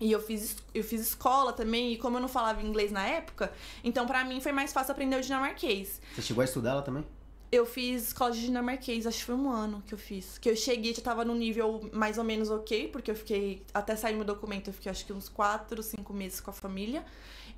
E 0.00 0.10
eu 0.10 0.22
fiz, 0.22 0.56
eu 0.74 0.82
fiz 0.82 1.02
escola 1.02 1.52
também, 1.52 1.92
e 1.92 1.98
como 1.98 2.16
eu 2.16 2.20
não 2.20 2.28
falava 2.28 2.62
inglês 2.62 2.90
na 2.90 3.04
época, 3.04 3.52
então 3.84 4.06
pra 4.06 4.24
mim 4.24 4.40
foi 4.40 4.52
mais 4.52 4.72
fácil 4.72 4.92
aprender 4.92 5.16
o 5.16 5.20
dinamarquês. 5.20 6.00
Você 6.14 6.22
chegou 6.22 6.40
a 6.40 6.44
estudar 6.46 6.74
lá 6.74 6.82
também? 6.82 7.04
Eu 7.52 7.66
fiz 7.66 8.08
escola 8.08 8.30
de 8.30 8.40
dinamarquês, 8.40 9.06
acho 9.06 9.18
que 9.18 9.24
foi 9.24 9.34
um 9.34 9.50
ano 9.50 9.82
que 9.86 9.92
eu 9.92 9.98
fiz. 9.98 10.38
Que 10.38 10.48
eu 10.48 10.56
cheguei, 10.56 10.94
já 10.94 11.02
tava 11.02 11.24
no 11.26 11.34
nível 11.34 11.90
mais 11.92 12.16
ou 12.16 12.24
menos 12.24 12.48
ok, 12.48 12.88
porque 12.88 13.10
eu 13.10 13.14
fiquei, 13.14 13.62
até 13.74 13.96
sair 13.96 14.14
meu 14.14 14.24
documento, 14.24 14.68
eu 14.68 14.72
fiquei 14.72 14.90
acho 14.90 15.04
que 15.04 15.12
uns 15.12 15.28
4, 15.28 15.82
5 15.82 16.12
meses 16.14 16.40
com 16.40 16.50
a 16.50 16.54
família. 16.54 17.04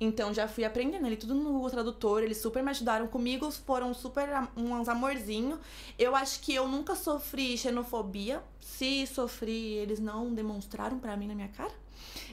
Então 0.03 0.33
já 0.33 0.47
fui 0.47 0.63
aprendendo 0.65 1.05
ali 1.05 1.15
tudo 1.15 1.35
no 1.35 1.69
tradutor, 1.69 2.23
eles 2.23 2.37
super 2.37 2.63
me 2.63 2.71
ajudaram 2.71 3.05
comigo, 3.05 3.51
foram 3.51 3.93
super 3.93 4.27
uns 4.57 4.89
amorzinho. 4.89 5.59
Eu 5.97 6.15
acho 6.15 6.39
que 6.39 6.55
eu 6.55 6.67
nunca 6.67 6.95
sofri 6.95 7.55
xenofobia. 7.55 8.41
Se 8.59 9.05
sofri, 9.05 9.75
eles 9.75 9.99
não 9.99 10.33
demonstraram 10.33 10.97
pra 10.97 11.15
mim 11.15 11.27
na 11.27 11.35
minha 11.35 11.49
cara. 11.49 11.71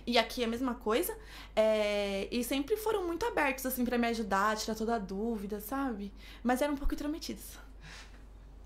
E 0.06 0.16
aqui 0.16 0.40
é 0.40 0.46
a 0.46 0.48
mesma 0.48 0.74
coisa. 0.76 1.14
É, 1.54 2.26
E 2.30 2.42
sempre 2.42 2.74
foram 2.78 3.06
muito 3.06 3.26
abertos, 3.26 3.66
assim, 3.66 3.84
pra 3.84 3.98
me 3.98 4.06
ajudar, 4.06 4.56
tirar 4.56 4.74
toda 4.74 4.94
a 4.94 4.98
dúvida, 4.98 5.60
sabe? 5.60 6.10
Mas 6.42 6.62
eram 6.62 6.72
um 6.72 6.76
pouco 6.78 6.94
intrometidos. 6.94 7.58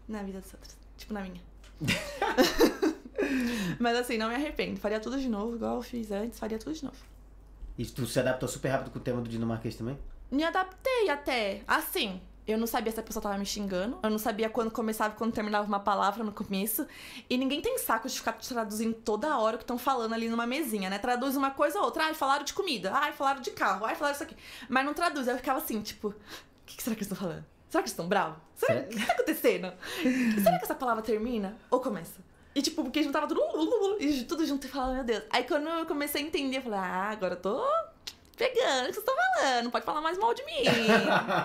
Na 0.07 0.23
vida 0.23 0.41
dos 0.41 0.55
outros. 0.55 0.77
Tipo, 0.97 1.13
na 1.13 1.23
minha. 1.23 1.43
Mas 3.81 3.97
assim, 3.97 4.17
não 4.17 4.29
me 4.29 4.35
arrependo. 4.37 4.79
Faria 4.79 5.01
tudo 5.01 5.19
de 5.19 5.29
novo, 5.29 5.57
igual 5.57 5.77
eu 5.77 5.83
fiz 5.83 6.11
antes, 6.13 6.39
faria 6.39 6.59
tudo 6.59 6.73
de 6.73 6.85
novo. 6.85 7.12
E 7.77 7.85
tu 7.87 8.07
se 8.07 8.19
adaptou 8.21 8.49
super 8.49 8.69
rápido 8.69 8.91
com 8.91 8.99
o 8.99 9.03
tema 9.03 9.21
do 9.21 9.29
dinamarquês 9.29 9.75
também? 9.75 9.99
Me 10.31 10.45
adaptei 10.45 11.09
até. 11.11 11.63
Assim, 11.67 12.21
eu 12.47 12.59
não 12.59 12.67
sabia 12.67 12.93
se 12.93 12.99
a 12.99 13.03
pessoa 13.03 13.23
tava 13.23 13.39
me 13.39 13.47
xingando. 13.47 13.99
Eu 14.03 14.11
não 14.11 14.19
sabia 14.19 14.51
quando 14.51 14.71
começava 14.71 15.15
e 15.15 15.17
quando 15.17 15.33
terminava 15.33 15.67
uma 15.67 15.81
palavra 15.81 16.25
no 16.25 16.33
começo. 16.33 16.87
E 17.31 17.39
ninguém 17.39 17.61
tem 17.61 17.79
saco 17.79 18.09
de 18.09 18.17
ficar 18.17 18.33
traduzindo 18.33 18.95
toda 18.95 19.39
hora 19.39 19.57
o 19.57 19.59
que 19.59 19.65
estão 19.65 19.79
falando 19.79 20.13
ali 20.13 20.29
numa 20.29 20.47
mesinha, 20.47 20.91
né? 20.91 20.99
Traduz 20.99 21.37
uma 21.37 21.51
coisa 21.51 21.79
ou 21.79 21.85
outra. 21.85 22.05
Ai, 22.05 22.15
falaram 22.15 22.45
de 22.45 22.53
comida. 22.53 22.93
Ai, 22.93 23.13
falaram 23.13 23.41
de 23.41 23.51
carro. 23.53 23.87
Ai, 23.87 23.95
falaram 23.95 24.15
isso 24.15 24.25
aqui. 24.25 24.37
Mas 24.69 24.85
não 24.85 24.93
traduz. 24.93 25.29
Eu 25.29 25.37
ficava 25.37 25.59
assim, 25.59 25.81
tipo, 25.81 26.09
o 26.09 26.15
que, 26.67 26.77
que 26.77 26.83
será 26.83 26.97
que 26.97 27.03
eles 27.03 27.13
estão 27.13 27.29
falando? 27.29 27.45
Será 27.69 27.83
que 27.83 27.89
eles 27.89 27.93
estão 27.93 28.09
bravos? 28.09 28.39
Será... 28.55 28.81
O 28.81 28.89
que 28.89 29.07
tá 29.07 29.13
acontecendo? 29.13 29.73
Será 30.43 30.59
que 30.59 30.65
essa 30.65 30.75
palavra 30.75 31.03
termina 31.03 31.57
ou 31.71 31.81
começa? 31.81 32.21
E 32.55 32.61
tipo, 32.61 32.83
porque 32.83 33.03
juntava 33.03 33.27
tudo, 33.27 33.41
e 33.99 34.25
tudo 34.25 34.45
junto 34.45 34.67
e 34.67 34.71
falava, 34.71 34.95
meu 34.95 35.05
Deus. 35.05 35.23
Aí 35.31 35.45
quando 35.45 35.69
eu 35.69 35.87
comecei 35.87 36.23
a 36.23 36.25
entender, 36.25 36.59
eu 36.59 36.63
falei, 36.63 36.79
ah, 36.79 37.11
agora 37.11 37.35
eu 37.35 37.41
tô 37.41 37.65
pegando 38.37 38.85
o 38.85 38.87
que 38.89 38.95
vocês 38.95 38.99
estão 38.99 39.15
falando, 39.15 39.71
pode 39.71 39.85
falar 39.85 40.01
mais 40.01 40.19
mal 40.19 40.35
de 40.35 40.45
mim. 40.45 40.65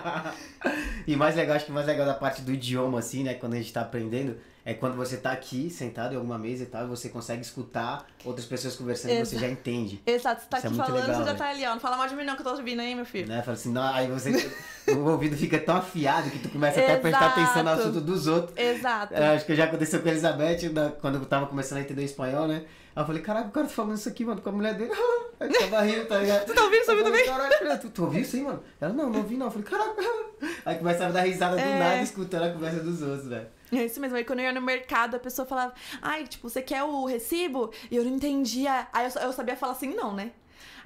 e 1.06 1.16
mais 1.16 1.36
legal, 1.36 1.56
acho 1.56 1.66
que 1.66 1.72
mais 1.72 1.86
legal 1.86 2.04
da 2.04 2.14
parte 2.14 2.42
do 2.42 2.52
idioma, 2.52 2.98
assim, 2.98 3.22
né? 3.22 3.34
Quando 3.34 3.54
a 3.54 3.56
gente 3.56 3.72
tá 3.72 3.82
aprendendo, 3.82 4.38
é 4.70 4.74
quando 4.74 4.96
você 4.96 5.16
tá 5.16 5.32
aqui, 5.32 5.70
sentado 5.70 6.12
em 6.12 6.16
alguma 6.16 6.36
mesa 6.38 6.64
e 6.64 6.66
tal, 6.66 6.84
e 6.84 6.88
você 6.88 7.08
consegue 7.08 7.40
escutar 7.40 8.06
outras 8.22 8.44
pessoas 8.44 8.76
conversando 8.76 9.12
e 9.12 9.24
você 9.24 9.36
Exato. 9.36 9.40
já 9.40 9.48
entende. 9.50 10.02
Exato, 10.06 10.42
você 10.42 10.46
tá 10.46 10.58
Isso 10.58 10.66
é 10.66 10.68
aqui 10.68 10.76
muito 10.76 10.86
falando, 10.90 11.02
legal, 11.06 11.20
você 11.20 11.24
já 11.26 11.32
né? 11.32 11.38
tá 11.38 11.48
ali, 11.48 11.66
ó. 11.66 11.70
Não 11.70 11.80
fala 11.80 11.96
mal 11.96 12.06
de 12.06 12.14
mim 12.14 12.24
não, 12.24 12.34
que 12.34 12.42
eu 12.42 12.44
tô 12.44 12.50
ouvindo 12.52 12.80
aí, 12.80 12.94
meu 12.94 13.06
filho. 13.06 13.26
Né? 13.28 13.40
Fala 13.40 13.56
assim, 13.56 13.72
não, 13.72 13.94
aí 13.94 14.06
você. 14.08 14.52
o 14.92 14.98
ouvido 15.08 15.36
fica 15.38 15.58
tão 15.58 15.76
afiado 15.76 16.28
que 16.30 16.38
tu 16.38 16.50
começa 16.50 16.78
até 16.80 16.96
a 16.96 16.98
prestar 16.98 17.24
Exato. 17.24 17.40
atenção 17.40 17.62
no 17.62 17.70
assunto 17.70 18.00
dos 18.02 18.26
outros. 18.26 18.58
Exato. 18.58 19.14
É, 19.14 19.28
acho 19.36 19.46
que 19.46 19.54
já 19.56 19.64
aconteceu 19.64 20.00
com 20.02 20.08
a 20.08 20.10
Elizabeth, 20.10 20.68
na- 20.70 20.90
quando 20.90 21.14
eu 21.14 21.24
tava 21.24 21.46
começando 21.46 21.78
a 21.78 21.80
entender 21.80 22.04
espanhol, 22.04 22.46
né? 22.46 22.64
Aí 22.94 23.02
eu 23.02 23.06
falei, 23.06 23.22
caraca, 23.22 23.48
o 23.48 23.52
cara 23.52 23.66
tá 23.66 23.72
falando 23.72 23.96
isso 23.96 24.08
aqui, 24.10 24.22
mano, 24.22 24.42
com 24.42 24.48
a 24.50 24.52
mulher 24.52 24.74
dele. 24.74 24.90
Aí 25.40 25.48
eu 25.50 25.60
tava 25.70 25.80
rindo, 25.82 26.04
tá 26.04 26.18
ligado? 26.18 26.44
Tu 26.44 26.54
tá 26.54 26.62
ouvindo? 26.64 26.80
Eu 26.80 26.84
falei, 26.84 27.04
também? 27.04 27.58
Filha, 27.58 27.78
tu, 27.78 27.88
tu 27.90 28.04
ouviu 28.04 28.20
isso 28.20 28.36
aí, 28.36 28.42
mano? 28.42 28.62
Ela, 28.78 28.92
não, 28.92 29.08
não 29.08 29.20
ouvi 29.20 29.36
não. 29.38 29.46
Eu 29.46 29.50
falei, 29.52 29.66
caraca. 29.66 30.02
Aí 30.66 30.76
começava 30.76 31.10
a 31.10 31.12
dar 31.12 31.20
risada 31.22 31.56
do 31.56 31.62
É. 31.62 31.78
nada, 31.78 32.02
escutando 32.02 32.42
a 32.44 32.50
conversa 32.52 32.80
dos 32.80 33.00
outros, 33.00 33.28
velho. 33.28 33.46
É 33.72 33.84
isso 33.84 34.00
mesmo. 34.00 34.16
Aí 34.16 34.24
quando 34.24 34.38
eu 34.40 34.46
ia 34.46 34.52
no 34.52 34.62
mercado, 34.62 35.16
a 35.16 35.18
pessoa 35.18 35.46
falava, 35.46 35.74
ai, 36.00 36.26
tipo, 36.26 36.48
você 36.48 36.62
quer 36.62 36.82
o 36.84 37.04
recibo? 37.04 37.70
E 37.90 37.96
eu 37.96 38.04
não 38.04 38.12
entendia. 38.12 38.88
Aí 38.92 39.06
eu, 39.06 39.20
eu 39.22 39.32
sabia 39.32 39.56
falar 39.56 39.72
assim, 39.72 39.94
não, 39.94 40.14
né? 40.14 40.32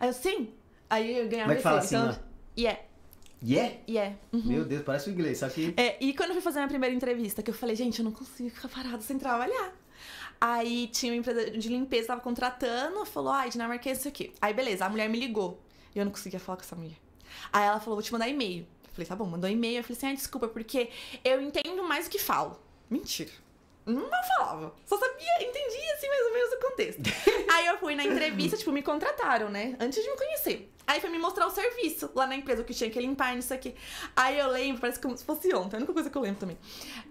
Aí 0.01 0.09
eu, 0.09 0.13
sim. 0.13 0.53
Aí 0.91 1.19
eu 1.19 1.29
ganhava 1.29 1.49
Como 1.49 1.53
é 1.53 1.57
que 1.57 1.63
fala 1.63 1.79
assim, 1.79 1.97
então, 1.97 2.19
yeah, 2.59 2.79
Yeah? 3.45 3.77
yeah. 3.89 4.17
uhum. 4.33 4.43
Meu 4.45 4.65
Deus, 4.65 4.83
parece 4.83 5.11
o 5.11 5.13
inglês, 5.13 5.39
só 5.39 5.49
que. 5.49 5.75
É, 5.77 5.97
e 6.01 6.15
quando 6.15 6.31
eu 6.31 6.35
fui 6.35 6.43
fazer 6.43 6.61
minha 6.61 6.69
primeira 6.69 6.95
entrevista, 6.95 7.43
que 7.43 7.51
eu 7.51 7.55
falei, 7.55 7.75
gente, 7.75 7.99
eu 7.99 8.05
não 8.05 8.13
consigo 8.13 8.49
ficar 8.51 8.69
parada 8.69 9.01
sem 9.01 9.19
trabalhar. 9.19 9.73
Aí 10.41 10.89
tinha 10.89 11.13
uma 11.13 11.19
empresa 11.19 11.51
de 11.51 11.69
limpeza, 11.69 12.09
tava 12.09 12.21
contratando, 12.21 13.05
falou, 13.05 13.33
ai, 13.33 13.49
dinamarquês, 13.49 13.99
isso 13.99 14.09
aqui. 14.09 14.33
Aí 14.41 14.55
beleza, 14.55 14.85
a 14.85 14.89
mulher 14.89 15.09
me 15.09 15.19
ligou. 15.19 15.61
E 15.95 15.99
eu 15.99 16.05
não 16.05 16.13
conseguia 16.13 16.41
falar 16.41 16.57
com 16.57 16.63
essa 16.63 16.77
mulher. 16.77 16.97
Aí 17.53 17.65
ela 17.65 17.81
falou, 17.81 17.97
vou 17.97 18.03
te 18.03 18.13
mandar 18.13 18.29
e-mail. 18.29 18.67
Eu 18.85 18.91
falei, 18.93 19.07
tá 19.07 19.17
bom, 19.17 19.25
mandou 19.25 19.49
e-mail. 19.49 19.79
Eu 19.79 19.83
falei 19.85 19.97
assim, 19.97 20.07
ai, 20.07 20.15
desculpa, 20.15 20.49
porque 20.49 20.91
eu 21.25 21.41
entendo 21.41 21.83
mais 21.85 22.07
do 22.07 22.11
que 22.11 22.19
falo. 22.19 22.61
Mentira. 22.93 23.31
Não 23.87 24.09
falava. 24.37 24.75
Só 24.87 24.99
sabia, 24.99 25.49
entendia 25.49 25.95
assim 25.95 26.09
mais 26.09 26.27
ou 26.27 26.33
menos 26.33 26.53
o 26.53 26.61
contexto. 26.61 27.03
Aí 27.51 27.67
eu 27.67 27.79
fui 27.79 27.97
na 27.97 28.05
entrevista, 28.05 28.57
tipo, 28.57 28.71
me 28.71 28.83
contrataram, 28.83 29.49
né? 29.49 29.75
Antes 29.81 30.05
de 30.05 30.11
me 30.11 30.17
conhecer. 30.17 30.71
Aí 30.87 31.01
foi 31.01 31.09
me 31.09 31.19
mostrar 31.19 31.47
o 31.47 31.51
serviço 31.51 32.11
lá 32.15 32.27
na 32.27 32.37
empresa, 32.37 32.61
o 32.61 32.65
que 32.65 32.75
tinha 32.75 32.91
que 32.91 33.01
limpar, 33.01 33.35
não 33.35 33.43
sei 33.43 33.57
o 33.57 33.61
quê. 33.61 33.75
Aí 34.15 34.39
eu 34.39 34.49
lembro, 34.49 34.81
parece 34.81 35.01
como 35.01 35.17
se 35.17 35.25
fosse 35.25 35.53
ontem, 35.55 35.77
a 35.77 35.79
única 35.79 35.93
coisa 35.93 36.11
que 36.11 36.17
eu 36.17 36.23
lembro 36.23 36.41
também. 36.41 36.59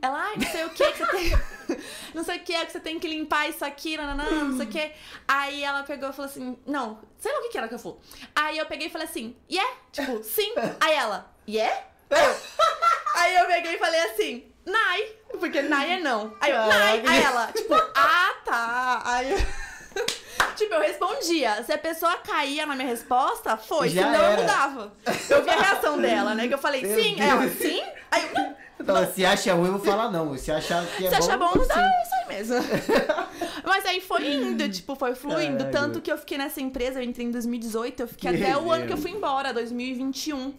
Ela, 0.02 0.20
ai, 0.24 0.36
não 0.38 0.50
sei 0.50 0.66
o 0.66 0.70
que 0.70 0.92
que 0.92 0.98
você 0.98 1.08
tem. 1.08 1.78
não 2.14 2.24
sei 2.24 2.38
o 2.38 2.44
que, 2.44 2.66
que 2.66 2.72
você 2.72 2.80
tem 2.80 3.00
que 3.00 3.08
limpar 3.08 3.50
isso 3.50 3.66
aqui, 3.66 3.98
nananã, 3.98 4.30
não 4.30 4.58
sei 4.58 4.68
o 4.68 4.70
que. 4.70 4.92
Aí 5.28 5.64
ela 5.64 5.84
pegou 5.84 6.10
e 6.10 6.14
falou 6.14 6.30
assim: 6.30 6.58
não, 6.66 7.02
sei 7.18 7.32
lá 7.32 7.40
o 7.40 7.42
que, 7.44 7.50
que 7.50 7.58
era 7.58 7.68
que 7.68 7.74
eu 7.74 7.80
falei. 7.80 7.98
Aí 8.36 8.58
eu 8.58 8.66
peguei 8.66 8.88
e 8.88 8.90
falei 8.90 9.08
assim, 9.08 9.36
yeah? 9.50 9.78
Tipo, 9.92 10.22
sim. 10.24 10.54
Aí 10.80 10.94
ela, 10.94 11.34
yeah? 11.48 11.86
Aí 13.16 13.36
eu 13.36 13.46
peguei 13.48 13.76
e 13.76 13.80
falei 13.80 14.00
assim, 14.02 14.51
nai. 14.66 15.04
Porque 15.40 15.62
nai 15.62 15.94
é 15.94 16.00
não. 16.00 16.34
Aí 16.40 16.52
eu, 16.52 16.58
nai. 16.58 17.02
Caraca. 17.02 17.12
Aí 17.12 17.24
ela, 17.24 17.48
tipo, 17.48 17.74
ah, 17.74 18.34
tá. 18.46 19.02
Aí 19.06 19.32
eu... 19.32 19.38
Tipo, 20.56 20.76
eu 20.76 20.82
respondia. 20.82 21.64
Se 21.64 21.72
a 21.72 21.78
pessoa 21.78 22.18
caía 22.18 22.66
na 22.66 22.76
minha 22.76 22.88
resposta, 22.88 23.58
foi. 23.58 23.90
Já 23.90 24.04
senão 24.04 24.20
eu 24.20 24.26
era. 24.26 24.42
mudava. 24.42 24.94
Eu 25.30 25.44
vi 25.44 25.50
a 25.50 25.60
reação 25.60 26.00
dela, 26.00 26.36
né? 26.36 26.48
Que 26.48 26.54
eu 26.54 26.58
falei, 26.58 26.82
Meu 26.82 27.02
sim. 27.02 27.16
Deus. 27.16 27.30
Ela, 27.30 27.50
sim? 27.50 27.84
Aí 28.12 28.24
eu, 28.24 28.34
não. 28.34 28.56
Então, 28.80 29.14
se 29.14 29.26
acha 29.26 29.54
ruim, 29.54 29.68
eu 29.68 29.78
vou 29.78 29.86
falar 29.86 30.12
não. 30.12 30.36
Se 30.38 30.52
achar 30.52 30.86
que 30.86 31.06
é 31.06 31.10
Se 31.10 31.18
bom. 31.18 31.24
achar 31.24 31.38
bom, 31.38 31.52
eu 31.54 31.68
dá, 31.68 31.82
é 31.82 32.02
isso 32.04 32.16
aí 32.16 32.38
mesmo. 32.38 32.56
Mas 33.64 33.86
aí 33.86 34.02
foi 34.02 34.34
indo, 34.34 34.68
tipo, 34.70 34.96
foi 34.96 35.14
fluindo. 35.14 35.66
Tanto 35.72 36.02
que 36.02 36.12
eu 36.12 36.18
fiquei 36.18 36.38
nessa 36.38 36.60
empresa, 36.62 37.00
eu 37.00 37.04
entrei 37.04 37.28
em 37.28 37.32
2018, 37.32 38.00
eu 38.02 38.08
fiquei 38.08 38.32
Que 38.32 38.44
até 38.44 38.58
o 38.58 38.72
ano 38.72 38.88
que 38.88 38.94
eu 38.94 38.98
fui 38.98 39.12
embora, 39.12 39.54
2021. 39.54 40.54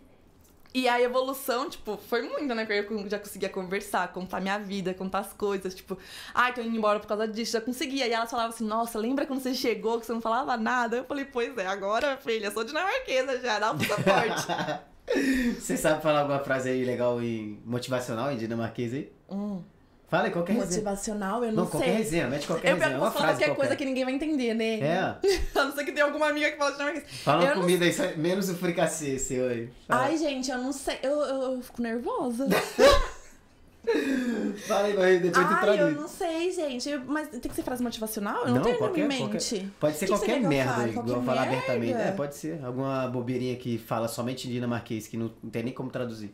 E 0.74 0.88
a 0.88 1.00
evolução, 1.00 1.68
tipo, 1.68 1.98
foi 2.08 2.22
muito, 2.22 2.54
né? 2.54 2.64
Porque 2.64 2.94
eu 2.94 3.08
já 3.08 3.18
conseguia 3.18 3.48
conversar, 3.48 4.08
contar 4.12 4.40
minha 4.40 4.58
vida, 4.58 4.94
contar 4.94 5.18
as 5.18 5.32
coisas. 5.32 5.74
Tipo, 5.74 5.98
ai, 6.34 6.54
tô 6.54 6.62
indo 6.62 6.74
embora 6.74 6.98
por 6.98 7.06
causa 7.06 7.28
disso, 7.28 7.52
já 7.52 7.60
conseguia. 7.60 8.06
E 8.06 8.12
elas 8.12 8.30
falavam 8.30 8.54
assim, 8.54 8.64
nossa, 8.64 8.98
lembra 8.98 9.26
quando 9.26 9.40
você 9.40 9.54
chegou 9.54 10.00
que 10.00 10.06
você 10.06 10.12
não 10.12 10.20
falava 10.20 10.56
nada? 10.56 10.96
Eu 10.96 11.04
falei, 11.04 11.26
pois 11.26 11.56
é, 11.58 11.66
agora, 11.66 12.16
filha, 12.16 12.50
sou 12.50 12.64
dinamarquesa 12.64 13.38
já, 13.40 13.58
dá 13.58 13.72
um 13.72 13.78
passaporte. 13.78 14.46
Você 15.58 15.76
sabe 15.76 16.00
falar 16.00 16.20
alguma 16.20 16.38
frase 16.38 16.70
aí 16.70 16.84
legal 16.84 17.20
e 17.20 17.60
motivacional 17.66 18.30
em 18.32 18.36
dinamarquês 18.36 18.94
aí? 18.94 19.12
hum, 19.28 19.62
Fala 20.12 20.24
aí, 20.24 20.30
qualquer 20.30 20.52
resenha. 20.52 20.70
motivacional, 20.70 21.42
eu 21.42 21.52
Não, 21.52 21.64
não, 21.64 21.70
qualquer 21.70 21.88
sei. 21.88 21.96
resenha, 21.96 22.26
mete 22.28 22.46
qualquer 22.46 22.70
Eu 22.72 22.76
resenha. 22.76 22.96
Uma 22.98 23.06
posso 23.06 23.12
falar 23.14 23.26
frase 23.28 23.38
qualquer 23.40 23.56
coisa 23.56 23.70
qualquer. 23.70 23.76
que 23.76 23.84
ninguém 23.86 24.04
vai 24.04 24.12
entender, 24.14 24.52
né? 24.54 24.78
É, 24.80 24.98
A 25.58 25.64
não 25.64 25.72
ser 25.74 25.84
que 25.84 25.92
tenha 25.92 26.04
alguma 26.04 26.28
amiga 26.28 26.50
que 26.50 26.58
fala 26.58 26.72
fala 27.24 27.38
uma 27.40 27.48
Eu 27.48 27.54
não 27.54 27.62
comida 27.62 27.86
aí, 27.86 28.16
menos 28.18 28.50
o 28.50 28.54
fricassê 28.54 29.18
seu 29.18 29.48
aí. 29.48 29.70
Fala. 29.88 30.02
Ai, 30.02 30.18
gente, 30.18 30.50
eu 30.50 30.58
não 30.58 30.70
sei. 30.70 30.98
Eu, 31.02 31.12
eu, 31.20 31.42
eu 31.54 31.62
fico 31.62 31.80
nervosa. 31.80 32.46
Fala 34.68 34.86
aí, 34.86 34.92
vai, 34.92 35.18
depois 35.18 35.44
tu 35.46 35.52
Ai, 35.54 35.60
traduz. 35.60 35.80
eu 35.96 36.00
não 36.02 36.06
sei, 36.08 36.52
gente. 36.52 36.88
Eu- 36.88 37.00
mas 37.04 37.28
tem 37.30 37.40
que 37.40 37.54
ser 37.54 37.62
frase 37.64 37.82
motivacional? 37.82 38.46
Eu 38.46 38.54
não, 38.54 38.62
tenho 38.62 38.78
qualquer, 38.78 39.04
em 39.04 39.08
mente. 39.08 39.20
qualquer- 39.28 39.66
Pode 39.80 39.96
ser 39.96 40.06
Que 40.06 40.12
qualquer 40.12 40.26
quer 40.26 40.38
que 40.38 40.44
eu 40.44 40.48
merda, 40.48 40.72
fale? 40.74 40.90
igual 40.90 41.04
Qualquer 41.06 41.24
falar 41.26 41.40
merda? 41.46 41.56
abertamente. 41.56 41.92
É, 41.94 42.12
pode 42.12 42.34
ser. 42.36 42.64
Alguma 42.64 43.08
bobeirinha 43.08 43.56
que 43.56 43.78
fala 43.78 44.06
somente 44.06 44.46
em 44.46 44.52
dinamarquês, 44.52 45.08
que 45.08 45.16
não, 45.16 45.32
não 45.42 45.50
tem 45.50 45.64
nem 45.64 45.72
como 45.74 45.90
traduzir. 45.90 46.32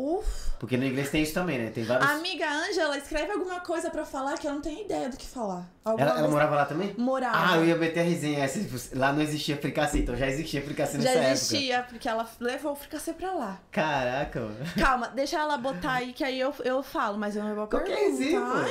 Uf. 0.00 0.50
Porque 0.58 0.76
no 0.76 0.84
inglês 0.84 1.10
tem 1.10 1.22
isso 1.22 1.32
também, 1.34 1.58
né? 1.58 1.70
Tem 1.70 1.84
vários. 1.84 2.08
Amiga 2.10 2.46
Ângela, 2.50 2.96
escreve 2.98 3.32
alguma 3.32 3.60
coisa 3.60 3.90
pra 3.90 4.04
falar 4.04 4.36
que 4.38 4.46
eu 4.46 4.52
não 4.52 4.60
tenho 4.60 4.82
ideia 4.84 5.08
do 5.08 5.16
que 5.16 5.26
falar. 5.26 5.66
Alguma 5.84 6.02
Ela, 6.02 6.10
ela 6.12 6.20
coisa- 6.20 6.32
morava 6.32 6.56
lá 6.56 6.64
também? 6.66 6.94
Morava. 6.98 7.52
Ah, 7.52 7.56
eu 7.56 7.64
ia 7.66 7.76
meter 7.76 8.00
a 8.00 8.02
resenha. 8.02 8.46
tipo, 8.48 8.76
Lá 8.98 9.12
não 9.12 9.22
existia 9.22 9.56
fricassê, 9.56 9.98
então 10.00 10.14
já 10.16 10.26
existia 10.26 10.62
fricassê 10.62 10.98
nessa 10.98 11.08
Já 11.12 11.18
época. 11.20 11.32
existia, 11.32 11.82
porque 11.88 12.08
ela 12.08 12.26
levou 12.38 12.72
o 12.72 12.76
fricassê 12.76 13.12
pra 13.14 13.32
lá. 13.32 13.58
Caraca, 13.70 14.40
mano. 14.40 14.56
Calma, 14.78 15.08
deixa 15.08 15.38
ela 15.38 15.56
botar 15.56 15.92
aí 15.92 16.12
que 16.12 16.22
aí 16.24 16.38
eu, 16.40 16.54
eu 16.64 16.82
falo, 16.82 17.16
mas 17.18 17.36
eu 17.36 17.42
não 17.44 17.54
vou 17.54 17.66
Qualquer 17.66 17.94
perguntar. 17.96 18.64
Ai, 18.64 18.70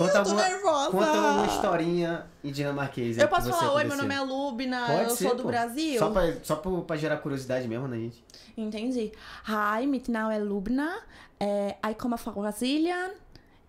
Conta 0.00 0.18
Eu 0.18 0.24
tô 0.24 0.30
alguma, 0.30 0.48
nervosa. 0.48 0.90
conta 0.90 1.12
uma 1.12 1.46
historinha 1.46 2.26
em 2.42 2.50
dinamarquês. 2.50 3.18
aí 3.18 3.24
Eu 3.24 3.28
posso 3.28 3.50
falar, 3.50 3.74
oi, 3.74 3.84
meu 3.84 3.96
nome 3.96 4.14
é 4.14 4.20
Lubna, 4.20 4.86
Pode 4.86 5.02
eu 5.02 5.10
ser, 5.10 5.24
sou 5.28 5.36
do 5.36 5.42
pô. 5.42 5.48
Brasil. 5.48 5.98
Só 5.98 6.10
pra, 6.10 6.34
só 6.42 6.56
pra, 6.56 6.70
pra 6.80 6.96
gerar 6.96 7.18
curiosidade 7.18 7.68
mesmo, 7.68 7.86
né, 7.86 7.98
gente? 7.98 8.24
Entendi. 8.56 9.12
Hi, 9.46 9.86
mit 9.86 10.10
navn 10.10 10.32
er 10.34 10.42
Lubna. 10.42 10.88
Eh, 11.38 11.76
jeg 11.84 11.96
kommer 11.98 12.16
fra 12.16 12.32
Brasilien. 12.32 13.10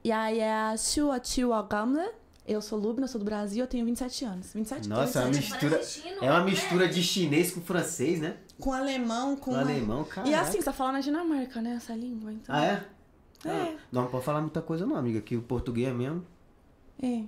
Jeg 0.03 0.39
er 0.39 0.77
27 0.77 1.45
år 1.45 1.67
gammel. 1.67 2.09
Eu 2.47 2.61
sou 2.61 2.79
Lubna, 2.79 3.07
sou 3.07 3.19
do 3.19 3.25
Brasil, 3.25 3.63
eu 3.63 3.67
tenho 3.67 3.85
27 3.85 4.25
anos. 4.25 4.53
27 4.53 4.89
Nossa, 4.89 5.19
é 5.19 5.23
uma 5.25 5.31
27. 5.33 5.65
mistura. 5.65 5.81
É 6.21 6.31
uma 6.31 6.39
né? 6.39 6.45
mistura 6.45 6.87
de 6.89 7.03
chinês 7.03 7.51
com 7.51 7.61
francês, 7.61 8.19
né? 8.19 8.35
Com 8.59 8.73
alemão, 8.73 9.35
com. 9.35 9.51
Com 9.51 9.57
alemão, 9.57 10.03
cara. 10.03 10.27
E 10.27 10.33
assim, 10.33 10.59
você 10.59 10.65
tá 10.65 10.73
falando 10.73 10.93
na 10.93 10.99
Dinamarca, 11.01 11.61
né? 11.61 11.75
Essa 11.75 11.93
língua, 11.93 12.31
então. 12.31 12.55
Ah, 12.55 12.65
é? 12.65 12.83
É. 13.45 13.75
Não, 13.91 14.03
não 14.03 14.07
pode 14.09 14.23
falar 14.25 14.41
muita 14.41 14.61
coisa 14.61 14.85
não, 14.85 14.95
amiga, 14.95 15.21
que 15.21 15.35
o 15.35 15.41
português 15.41 15.87
é 15.89 15.93
mesmo. 15.93 16.25
É. 17.01 17.23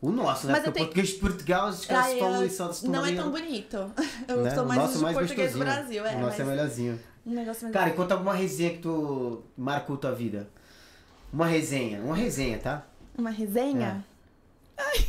O 0.00 0.10
nosso, 0.10 0.46
né? 0.46 0.54
Mas 0.54 0.62
Porque 0.64 0.70
o 0.70 0.72
tenho- 0.72 0.86
português 0.86 1.08
de 1.10 1.14
Portugal, 1.20 1.68
os 1.68 1.86
caras 1.86 2.06
Ai, 2.06 2.18
falam 2.18 2.44
isso 2.44 2.88
Não 2.90 3.06
é 3.06 3.14
tão 3.14 3.30
bonito. 3.30 3.76
Eu 4.26 4.42
né? 4.42 4.54
sou 4.54 4.64
O 4.64 4.68
mais 4.68 4.80
nosso 4.80 4.96
de 4.96 5.02
mais 5.02 5.16
português 5.16 5.52
do. 5.52 5.58
Brasil, 5.60 6.06
é. 6.06 6.16
O 6.16 6.20
nosso 6.20 6.24
mas 6.38 6.40
é 6.40 6.44
melhorzinho. 6.44 7.00
um 7.26 7.30
negócio 7.34 7.62
mais. 7.64 7.72
Cara, 7.74 7.90
e 7.90 7.92
conta 7.92 8.14
alguma 8.14 8.34
resenha 8.34 8.70
que 8.70 8.78
tu 8.78 9.42
marcou 9.56 9.96
tua 9.96 10.12
vida. 10.12 10.48
Uma 11.32 11.46
resenha, 11.46 12.00
uma 12.00 12.16
resenha, 12.16 12.58
tá? 12.58 12.84
Uma 13.16 13.30
resenha? 13.30 14.04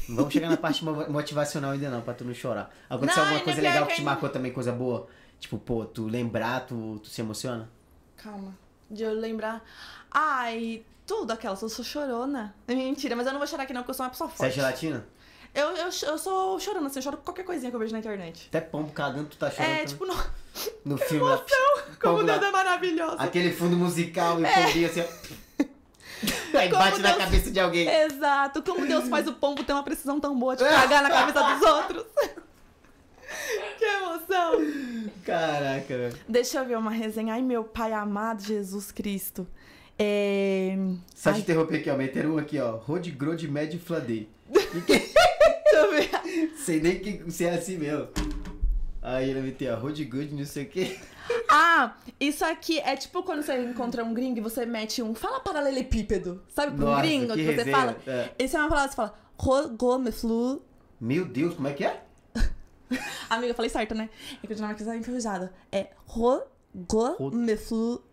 Não 0.07 0.17
vamos 0.17 0.33
chegar 0.33 0.49
na 0.49 0.57
parte 0.57 0.83
mo- 0.85 1.09
motivacional 1.09 1.71
ainda 1.71 1.89
não, 1.89 2.01
pra 2.01 2.13
tu 2.13 2.23
não 2.23 2.33
chorar. 2.33 2.69
Aconteceu 2.89 3.17
Não, 3.23 3.29
alguma 3.29 3.43
coisa 3.43 3.61
legal 3.61 3.83
que 3.85 3.89
que 3.89 3.95
te 3.95 3.99
ainda- 4.01 4.11
marcou 4.11 4.29
também, 4.29 4.51
coisa 4.51 4.71
boa? 4.71 5.07
Tipo, 5.39 5.57
pô, 5.57 5.85
tu 5.85 6.05
lembrar, 6.07 6.65
tu, 6.67 6.99
tu 7.01 7.09
se 7.09 7.19
emociona? 7.21 7.67
Calma. 8.15 8.53
De 8.91 9.01
eu 9.03 9.13
lembrar. 9.13 9.63
Ai, 10.13 10.83
tudo 11.07 11.31
aquela, 11.31 11.57
eu 11.59 11.69
sou 11.69 11.83
chorona. 11.83 12.53
Mentira, 12.67 13.15
mas 13.15 13.25
eu 13.25 13.31
não 13.33 13.39
vou 13.39 13.47
chorar 13.47 13.63
aqui 13.63 13.73
não, 13.73 13.81
porque 13.81 13.91
eu 13.91 13.95
sou 13.95 14.05
uma 14.05 14.09
pessoa 14.11 14.29
Você 14.29 14.35
é 14.35 14.37
forte. 14.37 14.55
gelatina? 14.55 15.05
Eu, 15.55 15.67
eu, 15.75 15.85
eu 16.07 16.17
sou 16.17 16.59
chorona, 16.59 16.87
assim, 16.87 16.99
eu 16.99 17.03
choro 17.03 17.17
qualquer 17.17 17.43
coisinha 17.43 17.69
que 17.69 17.75
eu 17.75 17.79
vejo 17.79 17.93
na 17.93 17.99
internet. 17.99 18.47
Até 18.49 18.59
pombo 18.61 18.91
cagando, 18.91 19.25
tu 19.29 19.37
tá 19.37 19.51
chorando. 19.51 19.69
É, 19.71 19.73
também. 19.75 19.85
tipo, 19.87 20.05
no... 20.05 20.15
no 20.85 20.97
filme 21.05 21.23
lá. 21.29 21.37
como 22.01 22.17
pombo 22.17 22.27
lá, 22.31 22.37
Deus 22.37 22.47
é 22.47 22.51
maravilhoso. 22.51 23.15
Aquele 23.19 23.51
fundo 23.53 23.75
musical 23.75 24.39
e 24.39 24.43
o 24.43 24.47
pombinho 24.65 24.89
assim, 24.89 25.01
ó. 25.01 25.63
Aí 26.57 26.69
Como 26.69 26.81
bate 26.83 26.99
na 27.01 27.09
Deus- 27.09 27.23
cabeça 27.23 27.51
de 27.51 27.59
alguém. 27.59 27.87
Exato, 27.87 28.63
como 28.63 28.85
Deus 28.87 29.09
faz 29.09 29.27
o 29.27 29.33
pombo 29.33 29.63
ter 29.63 29.73
uma 29.73 29.83
precisão 29.83 30.19
tão 30.19 30.37
boa 30.39 30.55
de 30.55 30.63
cagar 30.63 31.03
na 31.03 31.09
cabeça 31.09 31.41
dos 31.43 31.61
outros. 31.67 32.05
que 33.77 33.83
emoção. 33.85 34.53
Caraca, 35.25 35.87
velho. 35.97 36.17
Deixa 36.27 36.59
eu 36.59 36.65
ver 36.65 36.77
uma 36.77 36.91
resenha. 36.91 37.33
Ai, 37.33 37.41
meu 37.41 37.63
pai 37.63 37.91
amado 37.93 38.41
Jesus 38.41 38.91
Cristo. 38.91 39.45
É... 39.97 40.75
Só 41.15 41.29
Ai, 41.29 41.35
te 41.35 41.41
interromper 41.41 41.77
aqui, 41.77 41.89
ó. 41.89 41.97
Meteram 41.97 42.35
um 42.35 42.37
aqui, 42.37 42.59
ó. 42.59 42.77
Rod 42.77 43.07
Grode 43.09 43.47
Med 43.47 43.77
Fladei. 43.79 44.29
Sei 46.57 46.79
nem 46.79 46.99
que 46.99 47.31
se 47.31 47.45
é 47.45 47.55
assim 47.55 47.77
mesmo. 47.77 48.07
Aí 49.01 49.29
ele 49.29 49.41
meteu, 49.41 49.73
ó. 49.73 49.77
Rod 49.77 49.99
Good, 49.99 50.33
não 50.33 50.45
sei 50.45 50.63
o 50.63 50.69
quê. 50.69 50.97
Ah, 51.49 51.95
isso 52.19 52.43
aqui 52.43 52.79
é 52.79 52.97
tipo 52.97 53.23
quando 53.23 53.43
você 53.43 53.57
encontra 53.63 54.03
um 54.03 54.13
gringo 54.13 54.39
e 54.39 54.41
você 54.41 54.65
mete 54.65 55.01
um 55.01 55.15
fala 55.15 55.39
paralelepípedo. 55.39 56.43
Sabe 56.49 56.75
pro 56.75 56.85
Nossa, 56.85 57.01
gringo 57.01 57.33
que 57.33 57.39
que, 57.39 57.45
você 57.45 57.51
resenha. 57.51 57.77
fala? 57.77 57.97
É. 58.05 58.31
Esse 58.37 58.55
é 58.57 58.59
uma 58.59 58.67
palavra 58.67 58.89
que 58.89 58.95
você 58.95 59.01
fala. 59.01 59.15
Rogomeflu. 59.37 60.61
Meu 60.99 61.25
Deus, 61.25 61.53
como 61.55 61.67
é 61.69 61.73
que 61.73 61.85
é? 61.85 62.03
Amiga, 63.29 63.51
eu 63.51 63.55
falei 63.55 63.69
certo, 63.69 63.95
né? 63.95 64.09
É 64.43 64.47
que 64.47 64.51
o 64.51 64.55
dinamarquês 64.55 64.89
é 64.89 64.97
enferrujado. 64.97 65.49
É 65.71 65.87
rogomeflu. 66.05 68.03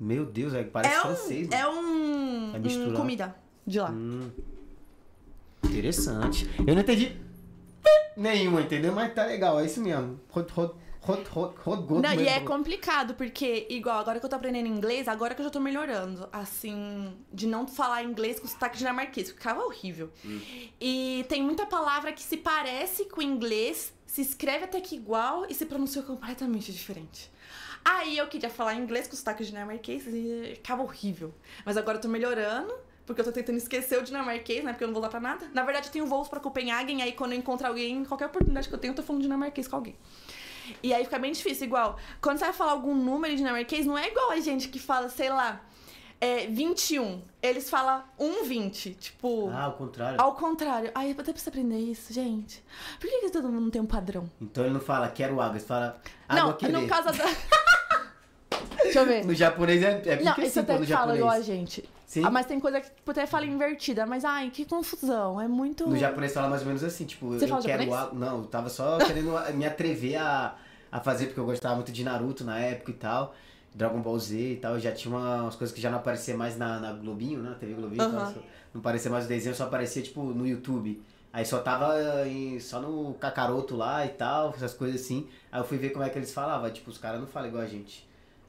Meu 0.00 0.24
Deus, 0.26 0.54
é, 0.54 0.62
parece 0.64 0.94
É 0.94 1.00
francês, 1.00 1.48
um, 1.48 1.50
mano. 1.50 1.62
é 1.62 1.68
um, 1.68 2.54
É 2.54 2.58
misturado. 2.58 2.94
comida 2.96 3.36
de 3.66 3.80
lá. 3.80 3.90
Hum. 3.90 4.30
Interessante. 5.64 6.48
Eu 6.66 6.74
não 6.74 6.80
entendi 6.82 7.16
nenhuma, 8.16 8.60
entendeu? 8.62 8.92
Mas 8.92 9.12
tá 9.14 9.24
legal, 9.24 9.58
é 9.60 9.66
isso 9.66 9.80
mesmo. 9.80 10.20
Rod, 10.30 10.48
rod, 10.50 10.70
rod, 11.00 11.26
rod, 11.28 11.54
rod, 11.58 11.80
god, 11.86 12.02
Não, 12.02 12.12
e 12.12 12.16
med- 12.16 12.28
é 12.28 12.40
complicado, 12.40 13.14
porque, 13.14 13.66
igual, 13.70 13.98
agora 13.98 14.18
que 14.20 14.26
eu 14.26 14.30
tô 14.30 14.36
aprendendo 14.36 14.66
inglês, 14.68 15.08
agora 15.08 15.34
que 15.34 15.40
eu 15.40 15.44
já 15.44 15.50
tô 15.50 15.60
melhorando, 15.60 16.28
assim, 16.32 17.12
de 17.32 17.46
não 17.46 17.66
falar 17.66 18.02
inglês 18.04 18.38
com 18.40 18.46
sotaque 18.48 18.78
dinamarquês, 18.78 19.30
ficava 19.30 19.62
horrível. 19.64 20.10
E 20.80 21.24
tem 21.28 21.42
muita 21.42 21.66
palavra 21.66 22.12
que 22.12 22.22
se 22.22 22.36
parece 22.36 23.04
com 23.06 23.20
inglês, 23.22 23.92
se 24.06 24.20
escreve 24.22 24.64
até 24.64 24.80
que 24.80 24.94
igual 24.96 25.44
e 25.48 25.54
se 25.54 25.66
pronuncia 25.66 26.02
completamente 26.02 26.72
diferente. 26.72 27.30
Aí 27.90 28.18
eu 28.18 28.26
queria 28.26 28.50
falar 28.50 28.74
inglês 28.74 29.08
com 29.08 29.16
sotaque 29.16 29.42
dinamarquês 29.42 30.06
e 30.06 30.52
ficava 30.56 30.82
horrível. 30.82 31.32
Mas 31.64 31.76
agora 31.78 31.96
eu 31.96 32.02
tô 32.02 32.08
melhorando. 32.08 32.72
Porque 33.06 33.22
eu 33.22 33.24
tô 33.24 33.32
tentando 33.32 33.56
esquecer 33.56 33.98
o 33.98 34.02
dinamarquês, 34.02 34.62
né? 34.62 34.72
Porque 34.72 34.84
eu 34.84 34.88
não 34.88 34.92
vou 34.92 35.02
lá 35.02 35.08
pra 35.08 35.18
nada. 35.18 35.48
Na 35.54 35.62
verdade, 35.62 35.86
eu 35.86 35.92
tenho 35.92 36.06
voos 36.06 36.28
pra 36.28 36.38
Copenhagen, 36.38 37.00
aí 37.00 37.12
quando 37.12 37.32
eu 37.32 37.38
encontro 37.38 37.66
alguém, 37.66 38.04
qualquer 38.04 38.26
oportunidade 38.26 38.68
que 38.68 38.74
eu 38.74 38.78
tenho, 38.78 38.90
eu 38.90 38.96
tô 38.96 39.02
falando 39.02 39.22
dinamarquês 39.22 39.66
com 39.66 39.76
alguém. 39.76 39.96
E 40.82 40.92
aí 40.92 41.02
fica 41.04 41.18
bem 41.18 41.32
difícil. 41.32 41.64
Igual, 41.64 41.98
quando 42.20 42.36
você 42.36 42.44
vai 42.44 42.52
falar 42.52 42.72
algum 42.72 42.94
número 42.94 43.32
em 43.32 43.36
dinamarquês, 43.38 43.86
não 43.86 43.96
é 43.96 44.08
igual 44.08 44.32
a 44.32 44.40
gente 44.40 44.68
que 44.68 44.78
fala, 44.78 45.08
sei 45.08 45.30
lá, 45.30 45.64
é, 46.20 46.46
21. 46.46 47.22
Eles 47.42 47.70
falam 47.70 48.02
1,20. 48.18 48.94
Tipo, 48.98 49.48
Ah, 49.50 49.64
ao 49.64 49.72
contrário. 49.72 50.20
ao 50.20 50.34
contrário. 50.34 50.90
Ai, 50.94 51.08
eu 51.08 51.12
até 51.12 51.32
preciso 51.32 51.50
aprender 51.50 51.78
isso, 51.78 52.12
gente. 52.12 52.62
Por 53.00 53.08
que, 53.08 53.20
que 53.20 53.30
todo 53.30 53.48
mundo 53.48 53.60
não 53.62 53.70
tem 53.70 53.80
um 53.80 53.86
padrão? 53.86 54.28
Então 54.40 54.64
ele 54.64 54.74
não 54.74 54.80
fala 54.80 55.08
quero 55.08 55.40
água, 55.40 55.56
ele 55.56 55.64
fala 55.64 56.00
água 56.28 56.44
não, 56.44 56.52
querer. 56.54 56.72
no 56.72 56.88
caso 56.88 57.16
da. 57.16 57.24
Deixa 58.82 59.00
eu 59.00 59.06
ver. 59.06 59.24
No 59.24 59.34
japonês 59.34 59.82
é, 59.82 60.02
é 60.06 60.22
Não, 60.22 60.34
isso 60.38 60.60
até 60.60 60.78
no 60.78 60.86
fala 60.86 61.16
igual 61.16 61.30
a 61.30 61.40
gente. 61.40 61.88
Sim. 62.06 62.24
Ah, 62.24 62.30
mas 62.30 62.46
tem 62.46 62.58
coisa 62.58 62.80
que 62.80 62.90
até 63.06 63.26
fala 63.26 63.44
invertida. 63.44 64.06
Mas, 64.06 64.24
ai, 64.24 64.50
que 64.50 64.64
confusão. 64.64 65.38
É 65.40 65.46
muito. 65.46 65.86
No 65.86 65.96
japonês 65.96 66.32
fala 66.32 66.48
mais 66.48 66.62
ou 66.62 66.68
menos 66.68 66.82
assim, 66.82 67.04
tipo, 67.04 67.28
Você 67.28 67.44
eu 67.44 67.48
fala 67.48 67.62
quero 67.62 67.82
água. 67.94 68.10
Não, 68.14 68.38
eu 68.38 68.44
tava 68.46 68.68
só 68.70 68.96
querendo 68.98 69.32
me 69.54 69.66
atrever 69.66 70.16
a, 70.16 70.54
a 70.90 71.00
fazer, 71.00 71.26
porque 71.26 71.40
eu 71.40 71.44
gostava 71.44 71.74
muito 71.74 71.92
de 71.92 72.02
Naruto 72.02 72.44
na 72.44 72.58
época 72.58 72.90
e 72.92 72.94
tal. 72.94 73.34
Dragon 73.74 74.00
Ball 74.00 74.18
Z 74.18 74.36
e 74.36 74.56
tal, 74.56 74.78
já 74.78 74.92
tinha 74.92 75.14
uma- 75.14 75.42
umas 75.42 75.54
coisas 75.56 75.74
que 75.74 75.80
já 75.80 75.90
não 75.90 75.98
aparecia 75.98 76.36
mais 76.36 76.56
na, 76.56 76.78
na 76.80 76.92
Globinho, 76.92 77.40
né? 77.42 77.50
Na 77.50 77.54
TV 77.56 77.74
Globinho, 77.74 78.02
então, 78.02 78.26
só- 78.34 78.40
não 78.74 78.80
aparecia 78.80 79.10
mais 79.10 79.24
o 79.24 79.28
desenho, 79.28 79.54
só 79.54 79.64
aparecia, 79.64 80.02
tipo, 80.02 80.22
no 80.22 80.46
YouTube. 80.46 81.00
Aí 81.32 81.44
só 81.44 81.58
tava 81.58 82.26
em- 82.26 82.58
só 82.58 82.80
no 82.80 83.14
Kakaroto 83.14 83.76
lá 83.76 84.04
e 84.04 84.08
tal, 84.08 84.50
essas 84.56 84.74
coisas 84.74 85.00
assim. 85.02 85.28
Aí 85.52 85.60
eu 85.60 85.64
fui 85.64 85.76
ver 85.78 85.90
como 85.90 86.04
é 86.04 86.08
que 86.08 86.18
eles 86.18 86.32
falavam, 86.32 86.70
tipo, 86.70 86.90
os 86.90 86.98
caras 86.98 87.20
não 87.20 87.26
falam 87.26 87.48
igual 87.48 87.62
a 87.62 87.66
gente. 87.66 88.08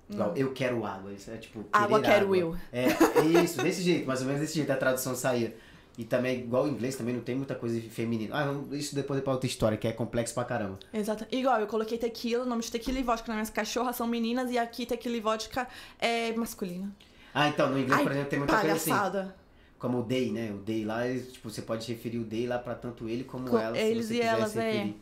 Igual, 0.10 0.34
eu 0.36 0.52
quero 0.54 0.84
água, 0.86 1.14
isso 1.14 1.30
é 1.30 1.38
tipo, 1.38 1.64
Água 1.72 2.02
quero 2.02 2.26
água. 2.26 2.38
eu. 2.38 2.58
É, 2.74 2.86
é 2.86 3.44
isso, 3.44 3.62
desse 3.62 3.84
jeito, 3.84 4.08
mais 4.08 4.22
ou 4.22 4.26
menos 4.26 4.42
desse 4.42 4.56
jeito 4.56 4.72
a 4.72 4.76
tradução 4.76 5.14
saía. 5.14 5.56
E 6.00 6.06
também, 6.06 6.40
igual 6.40 6.64
o 6.64 6.70
inglês, 6.70 6.96
também 6.96 7.14
não 7.14 7.22
tem 7.22 7.36
muita 7.36 7.54
coisa 7.54 7.78
feminina. 7.90 8.34
Ah, 8.34 8.74
isso 8.74 8.96
depois 8.96 9.20
é 9.20 9.22
pra 9.22 9.34
outra 9.34 9.46
história, 9.46 9.78
que 9.78 9.86
é 9.86 9.92
complexo 9.92 10.34
pra 10.34 10.46
caramba. 10.46 10.80
Exato. 10.94 11.28
Igual, 11.30 11.60
eu 11.60 11.68
coloquei 11.68 11.98
tequila, 11.98 12.46
o 12.46 12.48
nome 12.48 12.62
de 12.62 12.72
tequila 12.72 12.98
e 13.00 13.04
vodka 13.04 13.28
nas 13.28 13.36
minhas 13.36 13.50
cachorras 13.50 13.98
são 13.98 14.08
meninas 14.08 14.50
e 14.50 14.58
aqui 14.58 14.86
tequila 14.86 15.18
e 15.18 15.20
vodka 15.20 15.68
é 16.00 16.32
masculina. 16.32 16.90
Ah, 17.34 17.50
então, 17.50 17.70
no 17.70 17.78
inglês, 17.78 18.00
Ai, 18.00 18.04
por 18.04 18.12
exemplo, 18.14 18.30
tem 18.30 18.40
muita 18.40 18.58
coisa 18.58 18.76
assim. 18.78 18.92
palhaçada. 18.92 19.36
Como 19.78 20.00
o 20.00 20.04
they, 20.04 20.32
né? 20.32 20.54
O 20.54 20.60
they 20.60 20.86
lá, 20.86 21.02
tipo, 21.34 21.50
você 21.50 21.62
pode 21.62 21.86
referir 21.92 22.20
o 22.20 22.24
they 22.24 22.48
lá 22.48 22.60
pra 22.60 22.76
tanto 22.76 23.10
ele 23.10 23.26
como 23.26 23.50
Com 23.50 23.60
ela, 23.60 23.78
eles 23.78 24.06
se 24.06 24.16
e 24.16 24.22
elas, 24.22 24.56
é. 24.56 24.94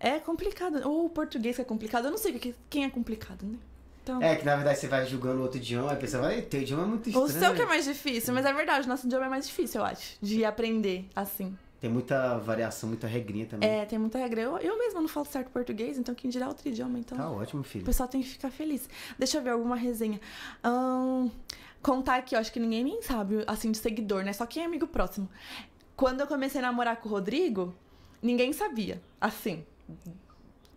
É 0.00 0.18
complicado. 0.18 0.84
Ou 0.84 1.06
o 1.06 1.10
português 1.10 1.54
que 1.54 1.62
é 1.62 1.64
complicado. 1.64 2.06
Eu 2.06 2.10
não 2.10 2.18
sei 2.18 2.56
quem 2.68 2.84
é 2.84 2.90
complicado, 2.90 3.46
né? 3.46 3.56
Então. 4.08 4.22
É, 4.22 4.36
que 4.36 4.44
na 4.44 4.56
verdade 4.56 4.78
você 4.78 4.88
vai 4.88 5.04
julgando 5.06 5.42
outro 5.42 5.58
idioma, 5.58 5.92
a 5.92 5.96
pessoa 5.96 6.22
vai, 6.22 6.40
teu 6.40 6.62
idioma 6.62 6.84
é 6.84 6.86
muito 6.86 7.08
estranho. 7.08 7.26
o 7.26 7.28
seu 7.28 7.54
que 7.54 7.62
é 7.62 7.66
mais 7.66 7.84
difícil, 7.84 8.32
mas 8.32 8.46
é 8.46 8.52
verdade, 8.52 8.86
o 8.86 8.88
nosso 8.88 9.06
idioma 9.06 9.26
é 9.26 9.28
mais 9.28 9.46
difícil, 9.46 9.80
eu 9.80 9.86
acho, 9.86 10.16
de 10.22 10.44
aprender 10.44 11.06
assim. 11.14 11.56
Tem 11.80 11.88
muita 11.88 12.38
variação, 12.38 12.88
muita 12.88 13.06
regrinha 13.06 13.46
também. 13.46 13.68
É, 13.68 13.84
tem 13.84 13.98
muita 14.00 14.18
regra. 14.18 14.40
Eu, 14.40 14.58
eu 14.58 14.76
mesma 14.76 15.00
não 15.00 15.06
falo 15.06 15.26
certo 15.26 15.48
português, 15.50 15.96
então 15.96 16.12
quem 16.12 16.28
dirá 16.28 16.48
outro 16.48 16.66
idioma, 16.66 16.98
então. 16.98 17.16
Tá 17.16 17.30
ótimo, 17.30 17.60
O 17.60 17.64
filho. 17.64 17.84
pessoal 17.84 18.08
tem 18.08 18.20
que 18.20 18.28
ficar 18.28 18.50
feliz. 18.50 18.88
Deixa 19.16 19.38
eu 19.38 19.42
ver 19.42 19.50
alguma 19.50 19.76
resenha. 19.76 20.20
Contar 21.80 22.16
aqui, 22.16 22.34
eu 22.34 22.40
acho 22.40 22.52
que 22.52 22.58
ninguém 22.58 22.82
nem 22.82 23.00
sabe, 23.00 23.44
assim, 23.46 23.70
de 23.70 23.78
seguidor, 23.78 24.24
né? 24.24 24.32
Só 24.32 24.44
quem 24.44 24.64
é 24.64 24.66
amigo 24.66 24.88
próximo. 24.88 25.28
Quando 25.94 26.20
eu 26.20 26.26
comecei 26.26 26.60
a 26.60 26.62
namorar 26.62 26.96
com 26.96 27.08
o 27.08 27.12
Rodrigo, 27.12 27.72
ninguém 28.20 28.52
sabia. 28.52 29.00
Assim. 29.20 29.64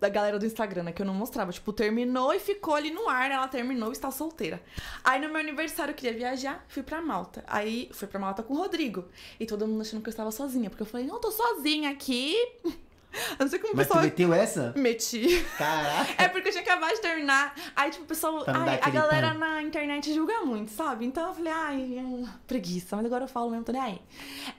Da 0.01 0.09
galera 0.09 0.37
do 0.39 0.45
Instagram, 0.45 0.83
né? 0.83 0.91
Que 0.91 1.03
eu 1.03 1.05
não 1.05 1.13
mostrava. 1.13 1.51
Tipo, 1.51 1.71
terminou 1.71 2.33
e 2.33 2.39
ficou 2.39 2.73
ali 2.73 2.91
no 2.91 3.07
ar. 3.07 3.31
Ela 3.31 3.47
terminou 3.47 3.89
e 3.89 3.91
está 3.93 4.11
solteira. 4.11 4.59
Aí 5.03 5.21
no 5.21 5.29
meu 5.29 5.37
aniversário 5.37 5.91
eu 5.91 5.95
queria 5.95 6.17
viajar, 6.17 6.65
fui 6.67 6.81
pra 6.83 7.01
Malta. 7.01 7.43
Aí 7.47 7.89
fui 7.93 8.07
pra 8.07 8.19
Malta 8.19 8.41
com 8.41 8.55
o 8.55 8.57
Rodrigo. 8.57 9.05
E 9.39 9.45
todo 9.45 9.67
mundo 9.67 9.81
achando 9.81 10.01
que 10.01 10.09
eu 10.09 10.11
estava 10.11 10.31
sozinha. 10.31 10.69
Porque 10.69 10.81
eu 10.81 10.87
falei, 10.87 11.05
não, 11.05 11.15
eu 11.15 11.21
tô 11.21 11.31
sozinha 11.31 11.91
aqui. 11.91 12.35
Eu 13.37 13.43
não 13.45 13.47
sei 13.49 13.59
como 13.59 13.73
o 13.73 13.77
Mas 13.77 13.87
pessoal. 13.87 14.03
meteu 14.03 14.33
essa? 14.33 14.73
Meti. 14.75 15.43
Caraca. 15.57 16.23
É 16.23 16.27
porque 16.29 16.47
eu 16.47 16.51
tinha 16.51 16.63
acabado 16.63 16.93
de 16.93 17.01
terminar. 17.01 17.53
Aí, 17.75 17.91
tipo, 17.91 18.03
o 18.03 18.07
pessoal. 18.07 18.43
Ai, 18.47 18.79
a 18.81 18.89
galera 18.89 19.29
pão. 19.31 19.39
na 19.39 19.61
internet 19.61 20.13
julga 20.13 20.41
muito, 20.45 20.71
sabe? 20.71 21.05
Então 21.05 21.27
eu 21.27 21.33
falei, 21.33 21.51
ai, 21.53 21.77
hum, 21.77 22.27
preguiça. 22.47 22.95
Mas 22.95 23.05
agora 23.05 23.25
eu 23.25 23.27
falo 23.27 23.49
mesmo, 23.49 23.65
tô 23.65 23.71
nem 23.71 23.81
aí. 23.81 24.01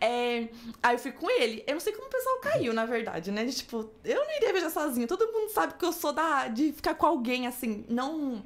É, 0.00 0.48
aí 0.82 0.94
eu 0.94 0.98
fui 0.98 1.12
com 1.12 1.30
ele. 1.30 1.64
Eu 1.66 1.74
não 1.74 1.80
sei 1.80 1.92
como 1.92 2.06
o 2.06 2.10
pessoal 2.10 2.38
caiu, 2.40 2.72
na 2.74 2.84
verdade, 2.84 3.30
né? 3.30 3.44
De, 3.44 3.54
tipo, 3.54 3.90
eu 4.04 4.16
não 4.24 4.36
iria 4.36 4.52
viajar 4.52 4.70
sozinha. 4.70 5.06
Todo 5.06 5.32
mundo 5.32 5.50
sabe 5.50 5.74
que 5.74 5.84
eu 5.84 5.92
sou 5.92 6.12
da, 6.12 6.48
de 6.48 6.72
ficar 6.72 6.94
com 6.94 7.06
alguém, 7.06 7.46
assim. 7.46 7.84
Não. 7.88 8.42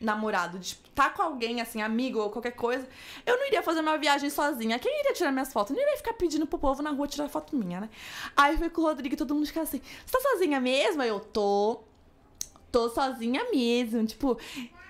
Namorado, 0.00 0.58
de 0.58 0.70
tipo, 0.70 0.88
tá 0.90 1.10
com 1.10 1.22
alguém, 1.22 1.60
assim, 1.60 1.82
amigo 1.82 2.18
ou 2.18 2.30
qualquer 2.30 2.52
coisa, 2.52 2.88
eu 3.26 3.36
não 3.36 3.46
iria 3.46 3.62
fazer 3.62 3.80
uma 3.80 3.98
viagem 3.98 4.30
sozinha. 4.30 4.78
Quem 4.78 5.00
iria 5.00 5.12
tirar 5.12 5.30
minhas 5.30 5.52
fotos? 5.52 5.70
Eu 5.70 5.76
não 5.76 5.82
iria 5.82 5.96
ficar 5.98 6.14
pedindo 6.14 6.46
pro 6.46 6.58
povo 6.58 6.82
na 6.82 6.90
rua 6.90 7.06
tirar 7.06 7.28
foto 7.28 7.54
minha, 7.54 7.80
né? 7.80 7.90
Aí 8.36 8.54
eu 8.54 8.58
fui 8.58 8.70
com 8.70 8.80
o 8.80 8.84
Rodrigo 8.84 9.14
e 9.14 9.18
todo 9.18 9.34
mundo 9.34 9.46
fica 9.46 9.60
assim: 9.60 9.80
Você 10.06 10.12
tá 10.12 10.20
sozinha 10.30 10.60
mesmo? 10.60 11.02
Eu 11.02 11.20
tô. 11.20 11.80
Tô 12.72 12.88
sozinha 12.88 13.44
mesmo. 13.50 14.06
Tipo, 14.06 14.38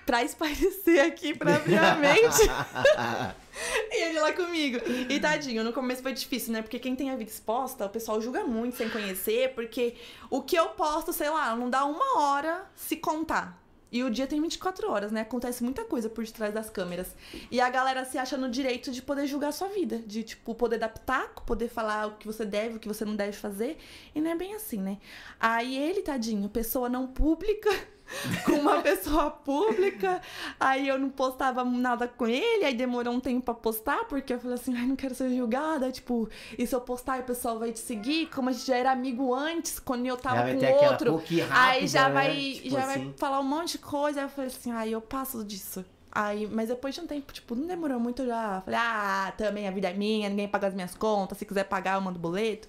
pra 0.05 0.23
espairecer 0.23 1.05
aqui 1.05 1.33
pra 1.33 1.59
minha 1.59 1.95
mente. 1.99 2.41
e 3.91 4.03
ele 4.03 4.19
lá 4.19 4.33
comigo. 4.33 4.79
E 5.09 5.19
tadinho, 5.19 5.63
no 5.63 5.73
começo 5.73 6.01
foi 6.01 6.13
difícil, 6.13 6.53
né? 6.53 6.61
Porque 6.61 6.79
quem 6.79 6.95
tem 6.95 7.09
a 7.09 7.15
vida 7.15 7.29
exposta, 7.29 7.85
o 7.85 7.89
pessoal 7.89 8.21
julga 8.21 8.43
muito 8.43 8.77
sem 8.77 8.89
conhecer, 8.89 9.53
porque 9.53 9.95
o 10.29 10.41
que 10.41 10.55
eu 10.55 10.69
posto, 10.69 11.11
sei 11.11 11.29
lá, 11.29 11.55
não 11.55 11.69
dá 11.69 11.85
uma 11.85 12.19
hora 12.19 12.65
se 12.75 12.97
contar. 12.97 13.60
E 13.91 14.03
o 14.03 14.09
dia 14.09 14.25
tem 14.25 14.41
24 14.41 14.89
horas, 14.89 15.11
né? 15.11 15.21
Acontece 15.21 15.63
muita 15.63 15.83
coisa 15.83 16.09
por 16.09 16.23
detrás 16.23 16.53
das 16.53 16.69
câmeras. 16.69 17.13
E 17.51 17.59
a 17.59 17.69
galera 17.69 18.05
se 18.05 18.17
acha 18.17 18.37
no 18.37 18.49
direito 18.49 18.89
de 18.91 19.01
poder 19.01 19.27
julgar 19.27 19.49
a 19.49 19.51
sua 19.51 19.67
vida. 19.67 19.99
De, 19.99 20.23
tipo, 20.23 20.55
poder 20.55 20.77
dar 20.77 20.89
pitaco, 20.89 21.43
poder 21.43 21.67
falar 21.67 22.07
o 22.07 22.15
que 22.15 22.25
você 22.25 22.45
deve, 22.45 22.77
o 22.77 22.79
que 22.79 22.87
você 22.87 23.03
não 23.03 23.15
deve 23.15 23.33
fazer. 23.33 23.77
E 24.15 24.21
não 24.21 24.31
é 24.31 24.35
bem 24.35 24.55
assim, 24.55 24.79
né? 24.79 24.97
Aí 25.39 25.75
ele, 25.75 26.01
tadinho, 26.01 26.47
pessoa 26.47 26.87
não 26.87 27.05
pública, 27.05 27.69
com 28.45 28.53
uma 28.53 28.81
pessoa 28.81 29.29
pública. 29.31 30.21
Aí 30.59 30.87
eu 30.87 30.97
não 30.99 31.09
postava 31.09 31.63
nada 31.63 32.07
com 32.07 32.27
ele, 32.27 32.65
aí 32.65 32.73
demorou 32.73 33.13
um 33.13 33.19
tempo 33.19 33.41
pra 33.41 33.53
postar, 33.53 34.05
porque 34.05 34.33
eu 34.33 34.39
falei 34.39 34.55
assim, 34.55 34.75
ai, 34.75 34.85
não 34.85 34.95
quero 34.95 35.15
ser 35.15 35.29
julgada, 35.35 35.91
tipo, 35.91 36.29
e 36.57 36.65
se 36.65 36.75
eu 36.75 36.81
postar 36.81 37.19
o 37.19 37.23
pessoal 37.23 37.59
vai 37.59 37.71
te 37.71 37.79
seguir, 37.79 38.27
como 38.27 38.49
a 38.49 38.51
gente 38.51 38.65
já 38.65 38.77
era 38.77 38.91
amigo 38.91 39.33
antes, 39.33 39.79
quando 39.79 40.05
eu 40.05 40.17
tava 40.17 40.43
com 40.43 40.57
aquela 40.57 40.91
outro, 40.91 41.13
PUC 41.13 41.41
aí 41.41 41.47
rápida, 41.47 41.87
já 41.87 42.07
né? 42.09 42.13
vai, 42.13 42.35
Tipo 42.53 42.69
já 42.69 42.83
assim. 42.85 43.05
vai 43.05 43.13
falar 43.17 43.39
um 43.39 43.43
monte 43.43 43.73
de 43.73 43.77
coisa, 43.79 44.19
aí 44.19 44.25
eu 44.25 44.29
falei 44.29 44.47
assim, 44.47 44.71
ai, 44.71 44.89
eu 44.93 45.01
passo 45.01 45.43
disso. 45.43 45.83
Aí, 46.13 46.45
mas 46.51 46.67
depois 46.67 46.93
de 46.93 46.99
um 46.99 47.07
tempo, 47.07 47.31
tipo, 47.31 47.55
não 47.55 47.65
demorou 47.65 47.97
muito, 47.97 48.23
eu 48.23 48.27
já 48.27 48.61
falei, 48.65 48.79
ah, 48.81 49.33
também 49.37 49.65
a 49.67 49.71
vida 49.71 49.89
é 49.89 49.93
minha, 49.93 50.27
ninguém 50.27 50.47
paga 50.47 50.67
as 50.67 50.73
minhas 50.73 50.93
contas, 50.93 51.37
se 51.37 51.45
quiser 51.45 51.63
pagar, 51.63 51.95
eu 51.95 52.01
mando 52.01 52.19
boleto. 52.19 52.67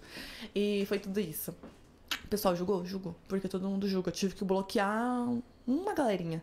E 0.54 0.84
foi 0.86 1.00
tudo 1.00 1.18
isso. 1.18 1.52
Pessoal 2.32 2.56
julgou? 2.56 2.82
Julgou. 2.82 3.14
Porque 3.28 3.46
todo 3.46 3.68
mundo 3.68 3.86
julga. 3.86 4.08
Eu 4.08 4.14
tive 4.14 4.34
que 4.34 4.42
bloquear 4.42 5.28
uma 5.66 5.92
galerinha. 5.92 6.42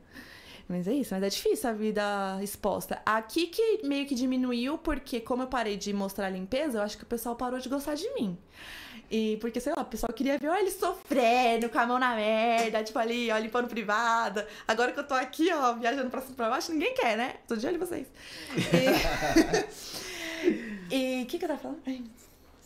Mas 0.67 0.87
é 0.87 0.93
isso, 0.93 1.15
mas 1.15 1.23
é 1.23 1.29
difícil 1.29 1.67
a 1.67 1.73
vida 1.73 2.03
exposta. 2.43 3.01
Aqui 3.03 3.47
que 3.47 3.79
meio 3.83 4.05
que 4.05 4.13
diminuiu, 4.13 4.77
porque 4.77 5.19
como 5.19 5.41
eu 5.41 5.47
parei 5.47 5.77
de 5.77 5.91
mostrar 5.91 6.27
a 6.27 6.29
limpeza, 6.29 6.77
eu 6.77 6.83
acho 6.83 6.95
que 6.95 7.01
o 7.01 7.07
pessoal 7.07 7.35
parou 7.35 7.59
de 7.59 7.67
gostar 7.67 7.95
de 7.95 8.07
mim. 8.13 8.37
E 9.09 9.37
porque, 9.41 9.59
sei 9.59 9.73
lá, 9.75 9.81
o 9.81 9.85
pessoal 9.85 10.13
queria 10.13 10.37
ver 10.37 10.49
ó, 10.49 10.55
ele 10.57 10.69
sofrendo, 10.69 11.69
com 11.69 11.79
a 11.79 11.87
mão 11.87 11.97
na 11.97 12.15
merda, 12.15 12.83
tipo 12.83 12.99
ali, 12.99 13.31
ó, 13.31 13.39
limpando 13.39 13.67
privada. 13.67 14.47
Agora 14.67 14.91
que 14.91 14.99
eu 14.99 15.07
tô 15.07 15.15
aqui, 15.15 15.51
ó, 15.51 15.73
viajando 15.73 16.11
pra 16.11 16.21
cima 16.21 16.35
pra 16.35 16.51
baixo, 16.51 16.71
ninguém 16.71 16.93
quer, 16.93 17.17
né? 17.17 17.37
Tô 17.47 17.55
de 17.55 17.65
olho 17.65 17.77
em 17.77 17.79
vocês. 17.79 18.05
E. 18.55 19.99
E 20.91 21.21
o 21.21 21.25
que, 21.27 21.37
que 21.37 21.45
eu 21.45 21.49
tava 21.49 21.59
falando? 21.59 21.81
Ai, 21.85 22.01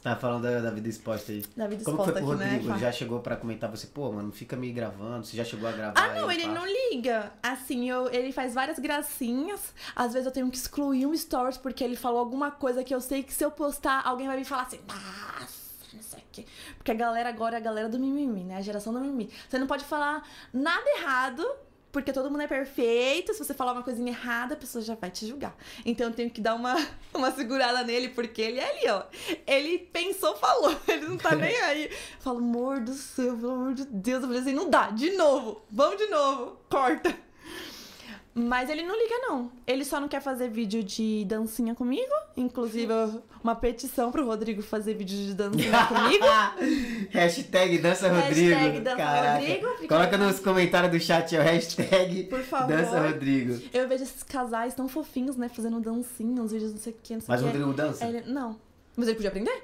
Tava 0.04 0.20
falando 0.20 0.44
da, 0.44 0.60
da 0.60 0.70
vida 0.70 0.90
exposta 0.90 1.32
aí. 1.32 1.42
Da 1.56 1.66
vida 1.66 1.86
Como 1.86 1.98
exposta 1.98 2.12
foi 2.12 2.22
pro 2.22 2.32
aqui, 2.34 2.40
né? 2.40 2.46
Rodrigo? 2.50 2.68
Fá? 2.68 2.74
Ele 2.74 2.82
já 2.82 2.92
chegou 2.92 3.20
pra 3.22 3.38
comentar 3.38 3.72
você, 3.72 3.88
pô, 3.88 4.12
mano, 4.12 4.34
fica 4.34 4.58
me 4.58 4.70
gravando, 4.74 5.26
você 5.26 5.38
já 5.38 5.46
chegou 5.46 5.70
a 5.70 5.72
gravar 5.72 5.94
Ah, 5.98 6.14
não, 6.14 6.30
ele 6.30 6.46
não 6.46 6.66
liga. 6.66 7.32
Assim, 7.42 7.90
eu, 7.90 8.10
ele 8.12 8.34
faz 8.34 8.54
várias 8.54 8.78
gracinhas. 8.80 9.74
Às 9.96 10.12
vezes 10.12 10.26
eu 10.26 10.32
tenho 10.34 10.52
que 10.52 10.58
excluir 10.58 11.06
um 11.06 11.16
stories 11.16 11.58
porque 11.58 11.82
ele 11.82 11.96
falou 11.96 12.20
alguma 12.20 12.52
coisa 12.52 12.84
que 12.84 12.94
eu 12.94 13.00
sei 13.00 13.24
que 13.24 13.34
se 13.34 13.46
eu 13.46 13.50
postar, 13.52 14.02
alguém 14.06 14.28
vai 14.28 14.36
me 14.36 14.44
falar 14.44 14.64
assim, 14.64 14.82
nossa, 14.86 15.64
não 15.94 16.02
sei 16.02 16.20
o 16.20 16.24
quê. 16.34 16.46
Porque 16.76 16.92
a 16.92 16.96
galera 16.96 17.30
agora 17.30 17.56
é 17.56 17.60
a 17.60 17.64
galera 17.64 17.88
do 17.88 17.98
mimimi, 17.98 18.44
né? 18.44 18.58
A 18.58 18.62
geração 18.62 18.92
do 18.92 19.00
mimimi. 19.00 19.30
Você 19.48 19.58
não 19.58 19.68
pode 19.68 19.86
falar 19.86 20.28
nada 20.52 20.84
errado. 20.98 21.46
Porque 21.94 22.12
todo 22.12 22.32
mundo 22.32 22.42
é 22.42 22.48
perfeito. 22.48 23.34
Se 23.34 23.44
você 23.46 23.54
falar 23.54 23.72
uma 23.72 23.84
coisinha 23.84 24.12
errada, 24.12 24.56
a 24.56 24.58
pessoa 24.58 24.84
já 24.84 24.96
vai 24.96 25.12
te 25.12 25.28
julgar. 25.28 25.56
Então 25.86 26.08
eu 26.08 26.14
tenho 26.14 26.32
que 26.32 26.42
dar 26.42 26.56
uma, 26.56 26.76
uma 27.14 27.32
segurada 27.32 27.84
nele, 27.84 28.10
porque 28.10 28.42
ele 28.42 28.60
é 28.60 28.68
ali, 28.68 28.90
ó. 28.90 29.04
Ele 29.46 29.78
pensou, 29.78 30.36
falou. 30.36 30.76
Ele 30.90 31.06
não 31.06 31.18
tá 31.18 31.36
nem 31.36 31.56
aí. 31.56 31.86
Eu 31.86 31.92
falo, 32.20 32.40
amor 32.40 32.80
do 32.80 32.94
céu, 32.94 33.38
pelo 33.38 33.52
amor 33.52 33.74
de 33.76 33.86
Deus. 33.86 34.24
Eu 34.24 34.28
falei 34.28 34.42
assim, 34.42 34.54
não 34.54 34.72
dá, 34.72 34.90
de 34.90 35.12
novo. 35.12 35.62
Vamos 35.70 35.98
de 35.98 36.08
novo. 36.08 36.58
Corta. 36.68 37.16
Mas 38.36 38.68
ele 38.70 38.82
não 38.82 38.96
liga, 39.00 39.16
não. 39.28 39.52
Ele 39.68 39.86
só 39.86 40.00
não 40.00 40.08
quer 40.08 40.20
fazer 40.20 40.50
vídeo 40.50 40.84
de 40.84 41.24
dancinha 41.26 41.76
comigo. 41.76 42.12
Inclusive, 42.36 42.92
uma 43.44 43.54
petição 43.56 44.12
pro 44.12 44.26
Rodrigo 44.26 44.64
fazer 44.64 44.96
vídeo 44.96 45.16
de 45.16 45.34
dancinha 45.36 45.86
comigo. 45.86 46.26
hashtag 47.12 47.78
Dança 47.78 48.10
Rodrigo. 48.10 48.50
Hashtag 48.56 48.80
Dança 48.80 48.98
Caraca. 48.98 49.40
Rodrigo, 49.40 49.68
fica- 49.78 49.88
Coloca 49.96 50.18
nos 50.18 50.40
comentários 50.40 50.92
do 50.92 51.00
chat 51.00 51.36
o 51.36 51.42
hashtag 51.42 52.24
Por 52.24 52.42
favor. 52.42 52.68
Dança 52.76 53.00
Rodrigo. 53.08 53.62
Eu 53.74 53.88
vejo 53.88 54.04
esses 54.04 54.24
casais 54.24 54.74
tão 54.74 54.88
fofinhos, 54.88 55.36
né? 55.38 55.48
Fazendo 55.50 55.80
dancinha, 55.80 56.42
uns 56.42 56.52
vídeos 56.52 56.72
não 56.72 56.80
sei 56.80 56.94
o 56.94 56.96
que, 57.04 57.14
não 57.14 57.22
sei 57.22 57.28
Mas 57.30 57.42
o. 57.42 57.46
Rodrigo 57.46 57.74
dança? 57.74 58.06
Ele- 58.06 58.22
Não. 58.32 58.58
Mas 58.96 59.08
ele 59.08 59.16
podia 59.16 59.30
aprender? 59.30 59.64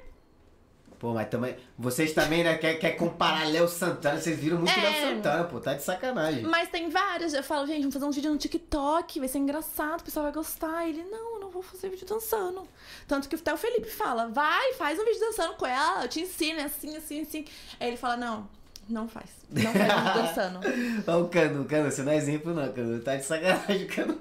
Pô, 1.00 1.14
mas 1.14 1.30
também. 1.30 1.56
Vocês 1.78 2.12
também, 2.12 2.44
né? 2.44 2.58
Quer, 2.58 2.74
quer 2.74 2.90
comparar 2.90 3.48
Léo 3.48 3.66
Santana, 3.66 4.20
vocês 4.20 4.38
viram 4.38 4.58
muito 4.58 4.70
É. 4.70 4.82
Léo 4.82 5.16
Santana, 5.16 5.44
pô, 5.44 5.58
tá 5.58 5.72
de 5.72 5.82
sacanagem. 5.82 6.42
Mas 6.42 6.68
tem 6.68 6.90
várias. 6.90 7.32
Eu 7.32 7.42
falo, 7.42 7.66
gente, 7.66 7.80
vamos 7.80 7.94
fazer 7.94 8.04
um 8.04 8.10
vídeo 8.10 8.30
no 8.30 8.36
TikTok, 8.36 9.18
vai 9.18 9.26
ser 9.26 9.38
engraçado, 9.38 10.02
o 10.02 10.04
pessoal 10.04 10.24
vai 10.24 10.32
gostar. 10.32 10.86
Ele, 10.86 11.02
não, 11.04 11.36
eu 11.36 11.40
não 11.40 11.48
vou 11.48 11.62
fazer 11.62 11.88
vídeo 11.88 12.06
dançando. 12.06 12.68
Tanto 13.08 13.30
que 13.30 13.34
até 13.34 13.52
o 13.52 13.56
Felipe 13.56 13.88
fala, 13.88 14.28
vai, 14.28 14.74
faz 14.74 14.98
um 14.98 15.04
vídeo 15.06 15.20
dançando 15.20 15.54
com 15.54 15.64
ela, 15.64 16.04
eu 16.04 16.08
te 16.08 16.20
ensino, 16.20 16.60
é 16.60 16.64
assim, 16.64 16.94
assim, 16.94 17.22
assim. 17.22 17.44
Aí 17.80 17.88
ele 17.88 17.96
fala, 17.96 18.18
não, 18.18 18.46
não 18.86 19.08
faz. 19.08 19.30
Não 19.48 19.72
faz 19.72 19.74
vídeo 20.04 20.22
dançando. 20.22 20.60
Ó, 21.06 21.20
o 21.22 21.28
Cano, 21.30 21.64
Cano, 21.64 21.90
você 21.90 22.02
não 22.02 22.12
é 22.12 22.16
exemplo, 22.16 22.52
não, 22.52 22.70
Cano. 22.74 23.00
Tá 23.00 23.16
de 23.16 23.24
sacanagem, 23.24 23.86
Cano. 23.86 24.20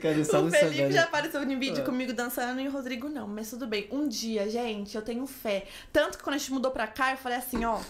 Cano 0.00 0.24
só 0.24 0.42
o 0.42 0.50
Felipe 0.50 0.92
já 0.92 1.04
apareceu 1.04 1.42
em 1.42 1.58
vídeo 1.58 1.82
Ah. 1.82 1.86
comigo 1.86 2.12
dançando 2.12 2.60
e 2.60 2.68
o 2.68 2.70
Rodrigo 2.70 3.08
não, 3.08 3.26
mas 3.28 3.50
tudo 3.50 3.66
bem. 3.66 3.88
Um 3.90 4.08
dia, 4.08 4.48
gente, 4.48 4.94
eu 4.96 5.02
tenho 5.02 5.26
fé. 5.26 5.66
Tanto 5.92 6.18
que 6.18 6.24
quando 6.24 6.36
a 6.36 6.38
gente 6.38 6.52
mudou 6.52 6.70
pra 6.70 6.86
cá, 6.86 7.12
eu 7.12 7.16
falei 7.16 7.38
assim, 7.38 7.64
ó. 7.64 7.80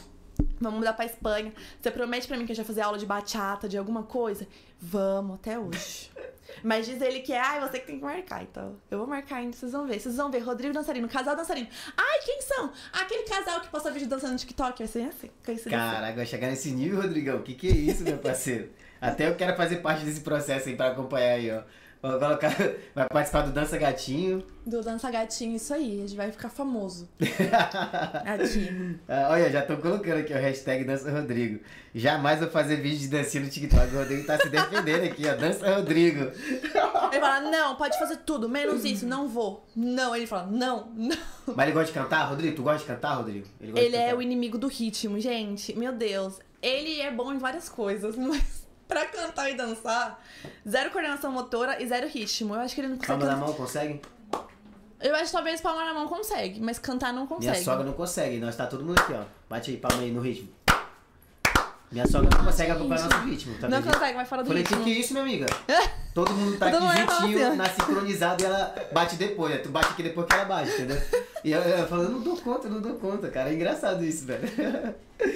Vamos 0.59 0.79
mudar 0.81 0.93
pra 0.93 1.05
Espanha. 1.07 1.53
Você 1.81 1.91
promete 1.91 2.27
pra 2.29 2.37
mim 2.37 2.45
que 2.45 2.53
a 2.53 2.55
gente 2.55 2.65
vai 2.65 2.75
fazer 2.75 2.83
aula 2.83 2.99
de 2.99 3.07
bachata, 3.07 3.69
de 3.69 3.79
alguma 3.79 4.03
coisa? 4.03 4.47
Vamos, 4.79 5.37
até 5.37 5.59
hoje. 5.59 6.11
Mas 6.65 6.85
diz 6.87 7.01
ele 7.01 7.21
que 7.21 7.33
é, 7.33 7.39
ai, 7.39 7.61
você 7.61 7.79
que 7.79 7.87
tem 7.87 7.99
que 7.99 8.05
marcar. 8.05 8.43
Então, 8.43 8.77
eu 8.91 8.99
vou 8.99 9.07
marcar 9.07 9.37
ainda, 9.37 9.57
vocês 9.57 9.73
vão 9.73 9.87
ver. 9.87 10.01
Vocês 10.01 10.17
vão 10.17 10.31
ver, 10.31 10.41
Rodrigo 10.41 10.75
dançarino, 10.75 11.09
casal 11.09 11.37
dançarino. 11.37 11.69
Ai, 11.97 12.19
quem 12.25 12.43
são? 12.43 12.73
Aquele 12.93 13.23
casal 13.23 13.61
que 13.61 13.69
posta 13.69 13.91
vídeo 13.91 14.09
dançando 14.09 14.33
no 14.33 14.39
TikTok. 14.39 14.79
Vai 14.79 14.89
ser 14.89 15.03
assim, 15.09 15.31
assim. 15.47 15.71
Caraca, 15.71 16.17
vai 16.17 16.27
chegar 16.27 16.49
nesse 16.49 16.71
nível, 16.73 17.01
Rodrigão. 17.03 17.39
O 17.39 17.43
que, 17.43 17.55
que 17.55 17.69
é 17.69 17.73
isso, 17.73 18.03
meu 18.03 18.19
parceiro? 18.19 18.69
Até 19.01 19.29
eu 19.29 19.35
quero 19.35 19.57
fazer 19.57 19.77
parte 19.77 20.05
desse 20.05 20.21
processo 20.21 20.69
aí 20.69 20.77
pra 20.77 20.89
acompanhar 20.89 21.35
aí, 21.35 21.51
ó. 21.51 21.63
Vou 22.03 22.19
colocar, 22.19 22.49
vai 22.95 23.07
participar 23.11 23.43
do 23.43 23.53
Dança 23.53 23.77
Gatinho. 23.77 24.43
Do 24.65 24.81
Dança 24.81 25.11
Gatinho, 25.11 25.55
isso 25.57 25.75
aí. 25.75 25.99
A 25.99 26.01
gente 26.07 26.17
vai 26.17 26.33
ficar 26.33 26.49
famoso. 26.49 27.07
Aqui. 27.21 28.99
Ah, 29.07 29.29
olha, 29.31 29.51
já 29.51 29.61
tô 29.61 29.77
colocando 29.77 30.21
aqui 30.21 30.33
o 30.33 30.37
hashtag 30.37 30.85
Dança 30.85 31.11
Rodrigo. 31.11 31.61
Jamais 31.95 32.41
vou 32.41 32.49
fazer 32.49 32.77
vídeo 32.77 33.01
de 33.01 33.09
dancinha 33.09 33.45
no 33.45 33.51
TikTok. 33.51 33.95
O 33.95 33.99
Rodrigo 33.99 34.27
tá 34.27 34.39
se 34.39 34.49
defendendo 34.49 35.05
aqui, 35.05 35.25
ó. 35.29 35.35
Dança 35.35 35.75
Rodrigo. 35.75 36.31
Ele 37.13 37.21
fala, 37.21 37.41
não, 37.41 37.77
pode 37.77 37.99
fazer 37.99 38.17
tudo, 38.19 38.49
menos 38.49 38.83
isso, 38.85 39.07
não 39.07 39.29
vou. 39.29 39.67
Não, 39.77 40.17
ele 40.17 40.27
fala, 40.27 40.47
não, 40.47 40.91
não. 40.97 41.17
Mas 41.55 41.67
ele 41.67 41.73
gosta 41.73 41.93
de 41.93 41.99
cantar, 41.99 42.25
Rodrigo? 42.25 42.57
Tu 42.57 42.63
gosta 42.63 42.79
de 42.79 42.87
cantar, 42.87 43.15
Rodrigo? 43.17 43.47
Ele 43.61 43.73
de 43.73 43.97
é 43.97 44.05
cantar. 44.07 44.17
o 44.17 44.23
inimigo 44.23 44.57
do 44.57 44.69
ritmo, 44.69 45.21
gente. 45.21 45.77
Meu 45.77 45.93
Deus. 45.93 46.39
Ele 46.63 47.01
é 47.01 47.11
bom 47.11 47.31
em 47.33 47.39
várias 47.39 47.69
coisas, 47.69 48.17
mas 48.17 48.70
pra 48.91 49.07
cantar 49.07 49.49
e 49.49 49.55
dançar, 49.55 50.21
zero 50.69 50.91
coordenação 50.91 51.31
motora 51.31 51.81
e 51.81 51.87
zero 51.87 52.09
ritmo. 52.09 52.57
Eu 52.57 52.61
acho 52.61 52.75
que 52.75 52.81
ele 52.81 52.89
não 52.89 52.97
consegue. 52.97 53.21
Palma 53.21 53.37
na 53.37 53.47
mão, 53.47 53.55
consegue? 53.55 54.03
Eu 55.01 55.15
acho 55.15 55.27
que 55.27 55.33
talvez 55.33 55.61
palma 55.61 55.85
na 55.85 55.95
mão 55.95 56.09
consegue, 56.09 56.61
mas 56.61 56.79
cantar 56.79 57.13
não 57.13 57.27
consegue. 57.27 57.53
Minha 57.53 57.65
sogra 57.65 57.85
não 57.87 57.93
consegue. 57.93 58.39
Nós 58.39 58.57
tá 58.57 58.67
todo 58.67 58.85
mundo 58.85 59.01
aqui, 59.01 59.15
ó. 59.15 59.23
Bate 59.49 59.71
aí, 59.71 59.77
palma 59.77 60.03
aí 60.03 60.11
no 60.11 60.21
ritmo. 60.21 60.49
Minha 61.91 62.07
sogra 62.07 62.29
não 62.37 62.45
consegue 62.45 62.73
acompanhar 62.73 63.09
nosso 63.09 63.25
ritmo, 63.25 63.59
tá 63.59 63.69
não 63.69 63.83
consegue, 63.83 64.15
vai 64.15 64.25
fora 64.25 64.43
do 64.43 64.49
Falei, 64.49 64.63
que 64.63 64.69
ritmo. 64.71 64.85
que 64.85 64.93
é 64.93 64.99
isso, 64.99 65.13
minha 65.13 65.25
amiga? 65.25 65.47
Todo 66.15 66.33
mundo 66.33 66.59
tá 66.59 66.71
Todo 66.71 66.85
aqui 66.87 67.01
juntinho, 67.01 67.49
assim, 67.49 67.57
na 67.57 67.65
sincronizada 67.67 68.43
e 68.43 68.47
ela 68.47 68.75
bate 68.93 69.17
depois, 69.17 69.55
né? 69.55 69.59
Tu 69.59 69.69
bate 69.69 69.89
aqui 69.89 70.03
depois 70.03 70.27
que 70.27 70.33
ela 70.33 70.45
bate, 70.45 70.71
entendeu? 70.73 71.01
E 71.45 71.53
eu, 71.53 71.61
eu 71.61 71.87
falo, 71.87 72.03
eu 72.03 72.11
não 72.11 72.21
dou 72.21 72.37
conta, 72.37 72.67
eu 72.67 72.73
não 72.73 72.81
dou 72.81 72.95
conta, 72.95 73.31
cara. 73.31 73.51
É 73.51 73.55
engraçado 73.55 74.05
isso, 74.05 74.27
velho. 74.27 74.49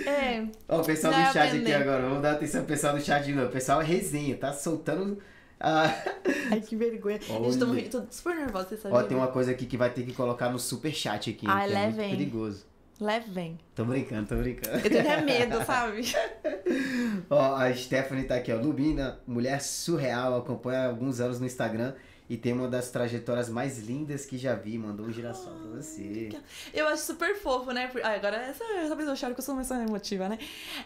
É. 0.07 0.45
Ó, 0.69 0.81
o 0.81 0.85
pessoal 0.85 1.13
do 1.13 1.21
chat 1.33 1.49
aprender. 1.49 1.73
aqui 1.73 1.83
agora, 1.83 2.03
vamos 2.03 2.23
dar 2.23 2.33
atenção 2.33 2.63
pro 2.63 2.75
pessoal 2.75 2.95
do 2.95 3.01
chat 3.01 3.25
de 3.25 3.33
novo. 3.33 3.49
O 3.49 3.53
pessoal 3.53 3.81
é 3.81 3.85
resenha, 3.85 4.37
tá 4.37 4.53
soltando. 4.53 5.19
Ai, 5.61 6.61
que 6.61 6.75
vergonha. 6.75 7.21
Olha. 7.31 7.53
Gente, 7.53 7.89
tô, 7.89 8.01
tô 8.01 8.07
super 8.11 8.35
nervosa, 8.35 8.69
você 8.71 8.77
sabia? 8.77 8.99
Ó, 8.99 9.03
tem 9.05 9.17
uma 9.17 9.29
coisa 9.29 9.53
aqui 9.53 9.67
que 9.67 9.77
vai 9.77 9.91
ter 9.91 10.03
que 10.03 10.13
colocar 10.13 10.51
no 10.51 10.59
super 10.59 10.93
chat 10.93 11.31
aqui, 11.31 11.47
Ai, 11.49 11.69
que 11.69 11.75
é 11.75 11.87
muito 11.87 11.97
perigoso. 11.97 12.67
Levem. 13.01 13.59
Tô 13.75 13.85
brincando, 13.85 14.29
tô 14.29 14.37
brincando. 14.37 14.77
Eu 14.77 14.83
tenho 14.83 15.01
até 15.01 15.21
medo, 15.23 15.65
sabe? 15.65 16.03
Ó, 17.29 17.57
a 17.57 17.75
Stephanie 17.75 18.25
tá 18.25 18.37
aqui, 18.37 18.53
ó. 18.53 18.57
Lubina, 18.57 19.19
mulher 19.27 19.61
surreal, 19.61 20.37
acompanha 20.37 20.81
há 20.81 20.87
alguns 20.87 21.21
anos 21.21 21.41
no 21.41 21.47
Instagram 21.47 21.95
e 22.31 22.37
tem 22.37 22.53
uma 22.53 22.69
das 22.69 22.91
trajetórias 22.91 23.49
mais 23.51 23.79
lindas 23.79 24.25
que 24.25 24.39
já 24.39 24.55
vi. 24.55 24.79
Mandou 24.79 25.07
um 25.07 25.13
girassol 25.13 25.53
pra 25.55 25.83
você. 25.83 26.31
Eu 26.73 26.87
acho 26.89 27.03
super 27.03 27.37
fofo, 27.37 27.73
né? 27.73 27.91
Ah, 28.03 28.13
agora, 28.15 28.37
essa, 28.37 28.65
talvez 28.89 29.09
eu 29.09 29.17
chore 29.17 29.35
que 29.35 29.41
eu 29.41 29.45
sou 29.45 29.55
mais 29.55 29.71
emotiva, 29.71 30.29
né? 30.29 30.39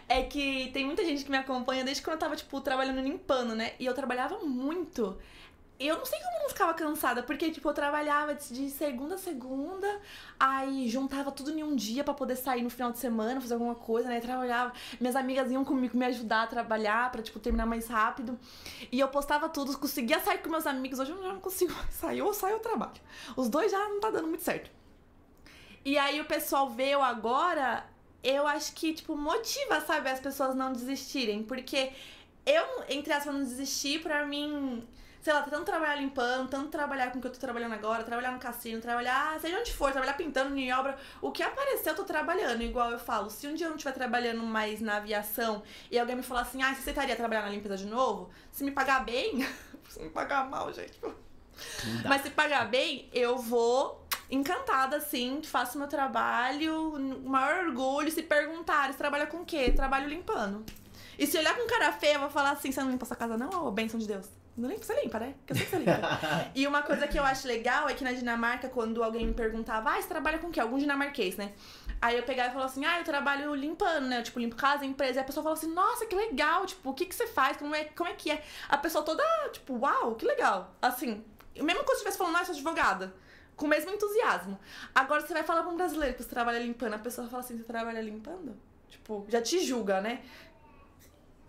É 0.07 0.23
que 0.23 0.69
tem 0.73 0.85
muita 0.85 1.05
gente 1.05 1.23
que 1.23 1.31
me 1.31 1.37
acompanha 1.37 1.83
desde 1.83 2.01
quando 2.01 2.15
eu 2.15 2.19
tava, 2.19 2.35
tipo, 2.35 2.59
trabalhando 2.59 3.01
limpando, 3.01 3.55
né? 3.55 3.71
E 3.79 3.85
eu 3.85 3.93
trabalhava 3.93 4.39
muito. 4.39 5.17
Eu 5.79 5.97
não 5.97 6.05
sei 6.05 6.19
como 6.19 6.35
eu 6.35 6.41
não 6.41 6.49
ficava 6.49 6.73
cansada, 6.73 7.23
porque, 7.23 7.49
tipo, 7.51 7.69
eu 7.69 7.73
trabalhava 7.73 8.35
de 8.35 8.69
segunda 8.69 9.15
a 9.15 9.17
segunda, 9.17 9.87
aí 10.37 10.89
juntava 10.89 11.31
tudo 11.31 11.51
em 11.51 11.63
um 11.63 11.73
dia 11.73 12.03
pra 12.03 12.13
poder 12.13 12.35
sair 12.35 12.61
no 12.61 12.69
final 12.69 12.91
de 12.91 12.97
semana, 12.97 13.39
fazer 13.39 13.53
alguma 13.53 13.75
coisa, 13.75 14.09
né? 14.09 14.19
Trabalhava. 14.19 14.73
Minhas 14.99 15.15
amigas 15.15 15.49
iam 15.49 15.63
comigo 15.63 15.97
me 15.97 16.05
ajudar 16.07 16.43
a 16.43 16.47
trabalhar 16.47 17.09
pra, 17.13 17.21
tipo, 17.21 17.39
terminar 17.39 17.65
mais 17.65 17.87
rápido. 17.87 18.37
E 18.91 18.99
eu 18.99 19.07
postava 19.07 19.47
tudo, 19.47 19.77
conseguia 19.77 20.19
sair 20.19 20.39
com 20.39 20.49
meus 20.49 20.67
amigos. 20.67 20.99
Hoje 20.99 21.11
eu 21.11 21.23
já 21.23 21.29
não 21.31 21.39
consigo 21.39 21.73
sair, 21.89 22.21
ou 22.21 22.33
saio 22.33 22.55
ou 22.55 22.59
trabalho. 22.59 22.99
Os 23.37 23.47
dois 23.47 23.71
já 23.71 23.79
não 23.87 24.01
tá 24.01 24.09
dando 24.09 24.27
muito 24.27 24.43
certo. 24.43 24.69
E 25.85 25.97
aí 25.97 26.19
o 26.19 26.25
pessoal 26.25 26.69
vê 26.69 26.89
eu 26.89 27.01
agora, 27.01 27.85
eu 28.21 28.45
acho 28.45 28.73
que, 28.73 28.93
tipo, 28.93 29.15
motiva, 29.15 29.79
sabe, 29.79 30.09
as 30.09 30.19
pessoas 30.19 30.53
não 30.53 30.73
desistirem. 30.73 31.41
Porque 31.41 31.93
eu, 32.45 32.65
entre 32.89 33.13
aspas, 33.13 33.33
não 33.33 33.41
desistir, 33.41 34.01
pra 34.01 34.25
mim, 34.25 34.85
sei 35.21 35.33
lá, 35.33 35.41
tanto 35.41 35.65
trabalhar 35.65 35.95
limpando, 35.95 36.49
tanto 36.49 36.69
trabalhar 36.69 37.11
com 37.11 37.19
o 37.19 37.21
que 37.21 37.27
eu 37.27 37.31
tô 37.31 37.39
trabalhando 37.39 37.73
agora, 37.73 38.03
trabalhar 38.03 38.31
no 38.31 38.39
cassino, 38.39 38.81
trabalhar, 38.81 39.39
seja 39.39 39.59
onde 39.59 39.73
for, 39.73 39.91
trabalhar 39.91 40.13
pintando 40.13 40.57
em 40.57 40.71
obra, 40.73 40.97
o 41.21 41.31
que 41.31 41.43
aparecer 41.43 41.89
eu 41.89 41.95
tô 41.95 42.03
trabalhando, 42.03 42.61
igual 42.61 42.91
eu 42.91 42.99
falo. 42.99 43.29
Se 43.29 43.47
um 43.47 43.53
dia 43.53 43.65
eu 43.65 43.69
não 43.69 43.77
estiver 43.77 43.93
trabalhando 43.93 44.41
mais 44.43 44.79
na 44.79 44.97
aviação 44.97 45.61
e 45.91 45.99
alguém 45.99 46.15
me 46.15 46.23
falar 46.23 46.41
assim, 46.41 46.61
ah, 46.61 46.73
você 46.73 46.81
aceitaria 46.81 47.15
trabalhar 47.15 47.43
na 47.43 47.49
limpeza 47.49 47.77
de 47.77 47.85
novo? 47.85 48.29
Se 48.51 48.63
me 48.63 48.71
pagar 48.71 49.03
bem, 49.03 49.45
se 49.89 50.01
me 50.01 50.09
pagar 50.09 50.49
mal, 50.49 50.71
gente, 50.73 50.99
dá. 51.01 51.09
mas 52.07 52.21
se 52.21 52.29
pagar 52.29 52.69
bem, 52.69 53.09
eu 53.11 53.37
vou 53.37 54.07
encantada, 54.31 54.97
assim, 54.97 55.41
faço 55.43 55.77
meu 55.77 55.87
trabalho, 55.87 56.93
o 56.95 57.29
maior 57.29 57.65
orgulho. 57.65 58.11
Se 58.11 58.23
perguntarem, 58.23 58.93
você 58.93 58.97
trabalha 58.97 59.27
com 59.27 59.37
o 59.37 59.45
quê? 59.45 59.71
Trabalho 59.71 60.07
limpando. 60.07 60.63
E 61.17 61.27
se 61.27 61.37
olhar 61.37 61.55
com 61.55 61.67
cara 61.67 61.91
feia, 61.91 62.13
eu 62.13 62.21
vou 62.21 62.29
falar 62.29 62.51
assim, 62.51 62.71
você 62.71 62.81
não 62.81 62.91
limpa 62.91 63.05
essa 63.05 63.15
casa 63.15 63.37
não? 63.37 63.67
Ô, 63.67 63.71
bênção 63.71 63.99
de 63.99 64.07
Deus. 64.07 64.38
Não 64.59 64.67
limpa, 64.67 64.83
você 64.83 65.01
limpa, 65.01 65.19
né? 65.19 65.35
Porque 65.37 65.53
eu 65.53 65.55
sei 65.55 65.65
que 65.65 65.71
você 65.71 65.77
limpa. 65.77 66.19
e 66.53 66.67
uma 66.67 66.81
coisa 66.81 67.07
que 67.07 67.17
eu 67.17 67.23
acho 67.23 67.47
legal 67.47 67.87
é 67.87 67.93
que 67.93 68.03
na 68.03 68.11
Dinamarca, 68.11 68.67
quando 68.67 69.01
alguém 69.01 69.25
me 69.25 69.33
perguntava, 69.33 69.91
ah, 69.91 70.01
você 70.01 70.07
trabalha 70.07 70.37
com 70.37 70.47
o 70.47 70.51
quê? 70.51 70.59
Algum 70.59 70.77
dinamarquês, 70.77 71.37
né? 71.37 71.53
Aí 72.01 72.17
eu 72.17 72.23
pegava 72.23 72.49
e 72.49 72.51
falava 72.51 72.69
assim, 72.69 72.83
ah, 72.85 72.99
eu 72.99 73.05
trabalho 73.05 73.55
limpando, 73.55 74.07
né? 74.07 74.19
Eu, 74.19 74.23
tipo, 74.23 74.37
limpo 74.37 74.57
casa, 74.57 74.85
empresa. 74.85 75.19
E 75.19 75.21
a 75.21 75.23
pessoa 75.23 75.43
fala 75.43 75.55
assim, 75.55 75.73
nossa, 75.73 76.05
que 76.05 76.15
legal, 76.15 76.65
tipo, 76.65 76.89
o 76.89 76.93
que 76.93 77.05
que 77.05 77.15
você 77.15 77.25
faz? 77.25 77.55
Como 77.55 77.73
é, 77.73 77.85
como 77.85 78.09
é 78.09 78.13
que 78.13 78.31
é? 78.31 78.43
A 78.67 78.77
pessoa 78.77 79.03
toda, 79.03 79.23
tipo, 79.53 79.77
uau, 79.77 80.15
que 80.15 80.25
legal. 80.25 80.75
Assim, 80.81 81.23
mesmo 81.55 81.83
quando 81.83 81.87
você 81.87 81.93
estivesse 81.93 82.17
falando, 82.17 82.35
ah, 82.35 82.41
eu 82.41 82.45
sou 82.45 82.55
advogada. 82.55 83.13
Com 83.55 83.65
o 83.65 83.69
mesmo 83.69 83.91
entusiasmo. 83.91 84.59
Agora 84.93 85.21
você 85.21 85.33
vai 85.33 85.43
falar 85.43 85.63
pra 85.63 85.71
um 85.71 85.77
brasileiro 85.77 86.15
que 86.15 86.23
você 86.23 86.29
trabalha 86.29 86.59
limpando, 86.59 86.93
a 86.95 86.99
pessoa 86.99 87.27
fala 87.27 87.43
assim, 87.43 87.57
você 87.57 87.63
trabalha 87.63 88.01
limpando? 88.01 88.55
Tipo, 88.89 89.25
já 89.29 89.41
te 89.41 89.59
julga, 89.59 90.01
né? 90.01 90.21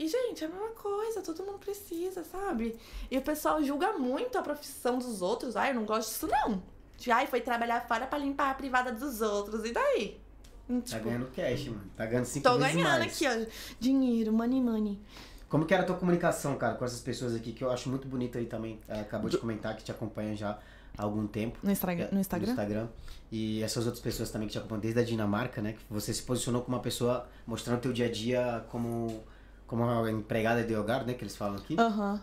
E, 0.03 0.09
gente, 0.09 0.43
é 0.43 0.47
a 0.47 0.51
mesma 0.51 0.71
coisa, 0.71 1.21
todo 1.21 1.45
mundo 1.45 1.59
precisa, 1.59 2.25
sabe? 2.25 2.75
E 3.11 3.19
o 3.19 3.23
pessoal 3.23 3.63
julga 3.63 3.93
muito 3.99 4.39
a 4.39 4.43
profissão 4.43 4.99
dos 4.99 5.21
outros. 5.21 5.57
Ai, 5.57 5.73
eu 5.73 5.75
não 5.75 5.85
gosto 5.85 6.09
disso, 6.11 6.27
não. 6.27 6.63
Ai, 7.13 7.27
foi 7.27 7.41
trabalhar 7.43 7.87
fora 7.87 8.07
pra 8.07 8.19
limpar 8.19 8.51
a 8.51 8.55
privada 8.55 8.93
dos 8.93 9.21
outros. 9.21 9.63
E 9.65 9.73
daí? 9.73 10.19
Hum, 10.69 10.81
Tá 10.81 10.97
Tipo, 10.97 11.05
ganhando 11.05 11.27
cash, 11.37 11.67
mano. 11.69 11.91
Tá 11.97 12.07
ganhando 12.07 12.25
cinco 12.25 12.49
tô 12.49 12.57
vezes 12.59 12.75
ganhando 12.77 12.99
mais. 12.99 13.13
aqui, 13.13 13.27
ó. 13.27 13.47
Dinheiro, 13.79 14.33
money, 14.33 14.61
money. 14.63 14.99
Como 15.51 15.67
que 15.67 15.75
era 15.75 15.83
a 15.83 15.87
tua 15.87 15.97
comunicação, 15.97 16.57
cara, 16.57 16.77
com 16.77 16.85
essas 16.85 17.01
pessoas 17.01 17.35
aqui, 17.35 17.53
que 17.53 17.63
eu 17.63 17.71
acho 17.71 17.89
muito 17.91 18.09
bonito 18.09 18.39
aí 18.39 18.47
também. 18.47 18.81
eh, 18.89 19.01
Acabou 19.01 19.29
de 19.29 19.37
comentar 19.37 19.77
que 19.77 19.83
te 19.85 19.91
acompanha 19.91 20.35
já 20.37 20.59
há 20.97 21.03
algum 21.03 21.27
tempo. 21.27 21.59
No, 21.63 21.71
Instra- 21.71 21.93
É, 21.93 22.09
no 22.13 22.21
Instagram? 22.21 22.47
No 22.47 22.53
Instagram. 22.53 22.89
E 23.33 23.63
essas 23.63 23.85
outras 23.85 24.03
pessoas 24.03 24.31
também 24.31 24.47
que 24.49 24.53
te 24.53 24.59
acompanham 24.59 24.81
desde 24.81 25.01
a 25.01 25.03
Dinamarca, 25.05 25.61
né? 25.61 25.73
Que 25.75 25.81
você 25.91 26.15
se 26.15 26.23
posicionou 26.23 26.63
como 26.63 26.77
uma 26.77 26.83
pessoa 26.83 27.29
mostrando 27.47 27.81
teu 27.81 27.93
dia 27.93 28.07
a 28.07 28.11
dia 28.11 28.65
como, 28.69 29.23
como 29.71 29.85
uma 29.85 30.11
empregada 30.11 30.65
de 30.65 30.75
hogar, 30.75 31.07
né? 31.07 31.15
Que 31.15 31.23
eles 31.23 31.37
falam 31.37 31.57
aqui. 31.57 31.77
Aham. 31.79 32.21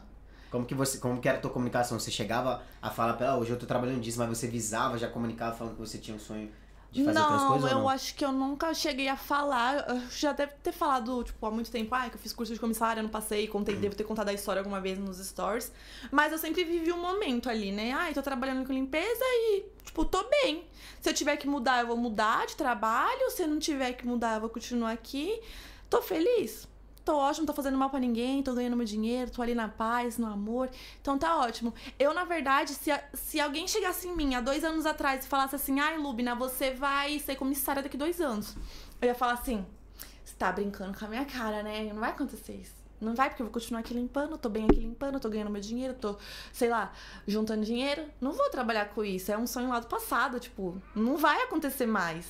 Como 0.52 0.66
que 0.66 0.76
você, 0.76 0.98
como 0.98 1.20
que 1.22 1.28
era 1.30 1.38
a 1.38 1.42
tua 1.42 1.50
comunicação? 1.52 1.98
Você 1.98 2.12
chegava 2.12 2.62
a 2.82 2.90
falar 2.90 3.14
pra 3.14 3.28
ela, 3.28 3.36
ah, 3.36 3.40
hoje 3.40 3.52
eu 3.52 3.58
tô 3.60 3.66
trabalhando 3.66 4.02
disso, 4.02 4.20
mas 4.20 4.28
você 4.30 4.48
visava, 4.48 4.98
já 4.98 5.08
comunicava 5.08 5.56
falando 5.56 5.74
que 5.76 5.80
você 5.80 5.98
tinha 5.98 6.16
um 6.16 6.20
sonho 6.20 6.50
de 6.92 7.04
fazer 7.04 7.20
outras 7.20 7.42
não, 7.42 7.48
coisas 7.50 7.70
eu 7.72 7.78
ou 7.78 7.84
não? 7.84 7.90
acho 7.90 8.16
que 8.16 8.24
eu 8.24 8.32
nunca 8.32 8.74
cheguei 8.74 9.08
a 9.10 9.18
falar. 9.18 9.88
Eu 9.90 10.02
já 10.10 10.32
deve 10.34 10.54
ter 10.64 10.72
falado, 10.72 11.24
tipo, 11.24 11.46
há 11.46 11.52
muito 11.52 11.70
tempo, 11.72 11.94
ah, 11.96 12.10
que 12.10 12.16
eu 12.16 12.20
fiz 12.20 12.32
curso 12.34 12.54
de 12.54 12.60
comissária, 12.60 13.02
não 13.04 13.10
passei, 13.10 13.48
contei, 13.48 13.76
Uhum. 13.76 13.82
devo 13.82 13.96
ter 13.96 14.04
contado 14.06 14.30
a 14.30 14.34
história 14.34 14.60
alguma 14.62 14.80
vez 14.82 14.98
nos 14.98 15.18
stories. 15.18 15.72
Mas 16.12 16.32
eu 16.32 16.38
sempre 16.38 16.64
vivi 16.64 16.92
um 16.94 17.02
momento 17.02 17.50
ali, 17.50 17.72
né? 17.74 17.94
Ah, 17.94 18.10
eu 18.10 18.14
tô 18.14 18.22
trabalhando 18.22 18.66
com 18.66 18.72
limpeza 18.74 19.24
e, 19.24 19.66
tipo, 19.84 20.04
tô 20.06 20.26
bem. 20.30 20.64
Se 21.02 21.10
eu 21.10 21.14
tiver 21.14 21.36
que 21.38 21.48
mudar, 21.48 21.82
eu 21.82 21.88
vou 21.88 21.98
mudar 21.98 22.46
de 22.48 22.56
trabalho. 22.56 23.30
Se 23.32 23.42
eu 23.44 23.48
não 23.50 23.60
tiver 23.60 23.92
que 23.94 24.08
mudar, 24.08 24.36
eu 24.36 24.42
vou 24.42 24.50
continuar 24.50 24.92
aqui. 24.92 25.42
Tô 25.90 26.02
feliz. 26.02 26.68
Tô 27.08 27.16
ótimo, 27.16 27.48
tô 27.48 27.54
fazendo 27.54 27.78
mal 27.78 27.90
pra 27.90 28.02
ninguém, 28.02 28.44
tô 28.44 28.54
ganhando 28.54 28.76
meu 28.76 28.86
dinheiro, 28.86 29.32
tô 29.32 29.42
ali 29.42 29.56
na 29.56 29.70
paz, 29.70 30.18
no 30.18 30.28
amor. 30.28 30.70
Então 31.02 31.18
tá 31.18 31.38
ótimo. 31.38 31.74
Eu, 31.98 32.14
na 32.14 32.26
verdade, 32.26 32.74
se, 32.74 32.92
se 33.14 33.40
alguém 33.40 33.66
chegasse 33.66 34.10
em 34.10 34.14
mim 34.14 34.36
há 34.36 34.42
dois 34.42 34.62
anos 34.62 34.86
atrás 34.86 35.24
e 35.24 35.28
falasse 35.30 35.56
assim, 35.56 35.80
ai, 35.80 35.98
Lubina, 35.98 36.36
você 36.36 36.72
vai 36.72 37.18
ser 37.20 37.38
comissária 37.38 37.82
daqui 37.82 37.96
dois 37.96 38.20
anos. 38.20 38.58
Eu 39.02 39.08
ia 39.08 39.16
falar 39.16 39.36
assim, 39.36 39.66
você 40.22 40.36
tá 40.38 40.52
brincando 40.52 41.00
com 41.00 41.06
a 41.06 41.08
minha 41.08 41.24
cara, 41.24 41.64
né? 41.64 41.86
Não 41.94 42.02
vai 42.02 42.10
acontecer 42.10 42.56
isso. 42.56 42.76
Não 43.00 43.14
vai, 43.14 43.30
porque 43.30 43.44
eu 43.44 43.46
vou 43.46 43.54
continuar 43.54 43.82
aqui 43.82 43.94
limpando, 43.94 44.38
tô 44.40 44.50
bem 44.50 44.66
aqui 44.66 44.80
limpando, 44.80 45.20
tô 45.20 45.30
ganhando 45.30 45.52
meu 45.52 45.62
dinheiro, 45.62 45.94
tô, 45.94 46.16
sei 46.52 46.68
lá, 46.68 46.92
juntando 47.28 47.64
dinheiro. 47.64 48.04
Não 48.20 48.32
vou 48.32 48.50
trabalhar 48.50 48.86
com 48.90 49.04
isso. 49.06 49.32
É 49.32 49.38
um 49.38 49.46
sonho 49.46 49.70
lá 49.70 49.80
do 49.80 49.86
passado, 49.88 50.40
tipo, 50.40 50.82
não 50.96 51.16
vai 51.16 51.44
acontecer 51.44 51.86
mais. 51.86 52.26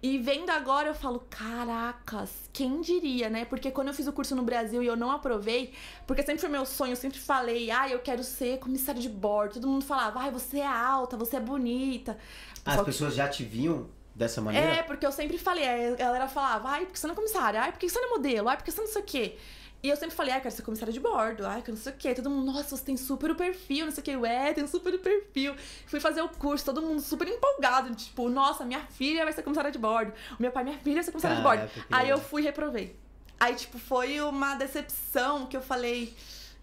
E 0.00 0.16
vendo 0.18 0.50
agora, 0.50 0.86
eu 0.88 0.94
falo, 0.94 1.20
caracas, 1.28 2.30
quem 2.52 2.80
diria, 2.80 3.28
né? 3.28 3.44
Porque 3.44 3.70
quando 3.70 3.88
eu 3.88 3.94
fiz 3.94 4.06
o 4.06 4.12
curso 4.12 4.36
no 4.36 4.42
Brasil 4.42 4.82
e 4.82 4.86
eu 4.86 4.96
não 4.96 5.10
aprovei, 5.10 5.72
porque 6.06 6.22
sempre 6.22 6.40
foi 6.40 6.48
meu 6.48 6.64
sonho, 6.64 6.92
eu 6.92 6.96
sempre 6.96 7.18
falei, 7.18 7.70
ah, 7.70 7.88
eu 7.88 7.98
quero 7.98 8.22
ser 8.22 8.58
comissário 8.60 9.00
de 9.00 9.08
bordo. 9.08 9.54
Todo 9.54 9.66
mundo 9.68 9.84
falava, 9.84 10.20
ai, 10.20 10.30
você 10.30 10.58
é 10.60 10.66
alta, 10.66 11.16
você 11.16 11.36
é 11.36 11.40
bonita. 11.40 12.16
As 12.64 12.74
Só 12.74 12.80
que- 12.80 12.86
pessoas 12.86 13.14
já 13.14 13.28
te 13.28 13.42
viam 13.44 13.88
dessa 14.14 14.40
maneira? 14.40 14.66
é, 14.76 14.82
porque 14.84 15.04
eu 15.04 15.10
sempre 15.12 15.36
falei, 15.38 15.64
a 15.92 15.96
galera 15.96 16.28
falava, 16.28 16.68
ai, 16.68 16.84
porque 16.86 16.98
você 16.98 17.06
não 17.08 17.14
é 17.14 17.16
comissária, 17.16 17.60
ai, 17.60 17.72
porque 17.72 17.88
você 17.88 17.98
não 18.00 18.08
é 18.08 18.10
modelo, 18.12 18.48
ai, 18.48 18.56
porque 18.56 18.70
você 18.70 18.80
não 18.80 18.88
sei 18.88 19.02
o 19.02 19.04
quê. 19.04 19.36
E 19.84 19.90
eu 19.90 19.96
sempre 19.96 20.16
falei, 20.16 20.32
ai, 20.32 20.40
quero 20.40 20.54
ser 20.54 20.62
comissária 20.62 20.90
de 20.90 20.98
bordo, 20.98 21.44
ai, 21.46 21.60
que 21.60 21.70
não 21.70 21.76
sei 21.76 21.92
o 21.92 21.96
quê. 21.96 22.14
Todo 22.14 22.30
mundo, 22.30 22.50
nossa, 22.50 22.74
você 22.74 22.82
tem 22.82 22.96
super 22.96 23.30
o 23.30 23.34
perfil, 23.34 23.84
não 23.84 23.92
sei 23.92 24.00
o 24.00 24.04
quê. 24.04 24.10
Eu, 24.12 24.24
é, 24.24 24.50
tem 24.54 24.66
super 24.66 24.94
o 24.94 24.98
perfil. 24.98 25.54
Fui 25.86 26.00
fazer 26.00 26.22
o 26.22 26.28
curso, 26.30 26.64
todo 26.64 26.80
mundo 26.80 27.02
super 27.02 27.28
empolgado, 27.28 27.94
tipo, 27.94 28.30
nossa, 28.30 28.64
minha 28.64 28.80
filha 28.80 29.24
vai 29.24 29.32
ser 29.34 29.42
comissária 29.42 29.70
de 29.70 29.78
bordo. 29.78 30.14
O 30.38 30.40
meu 30.40 30.50
pai, 30.50 30.64
minha 30.64 30.78
filha 30.78 30.94
vai 30.94 31.04
ser 31.04 31.12
comissária 31.12 31.36
de 31.36 31.42
bordo. 31.42 31.68
Aí 31.92 32.08
eu 32.08 32.16
fui 32.16 32.40
e 32.40 32.46
reprovei. 32.46 32.98
Aí, 33.38 33.54
tipo, 33.56 33.78
foi 33.78 34.22
uma 34.22 34.54
decepção 34.54 35.44
que 35.44 35.54
eu 35.54 35.60
falei, 35.60 36.16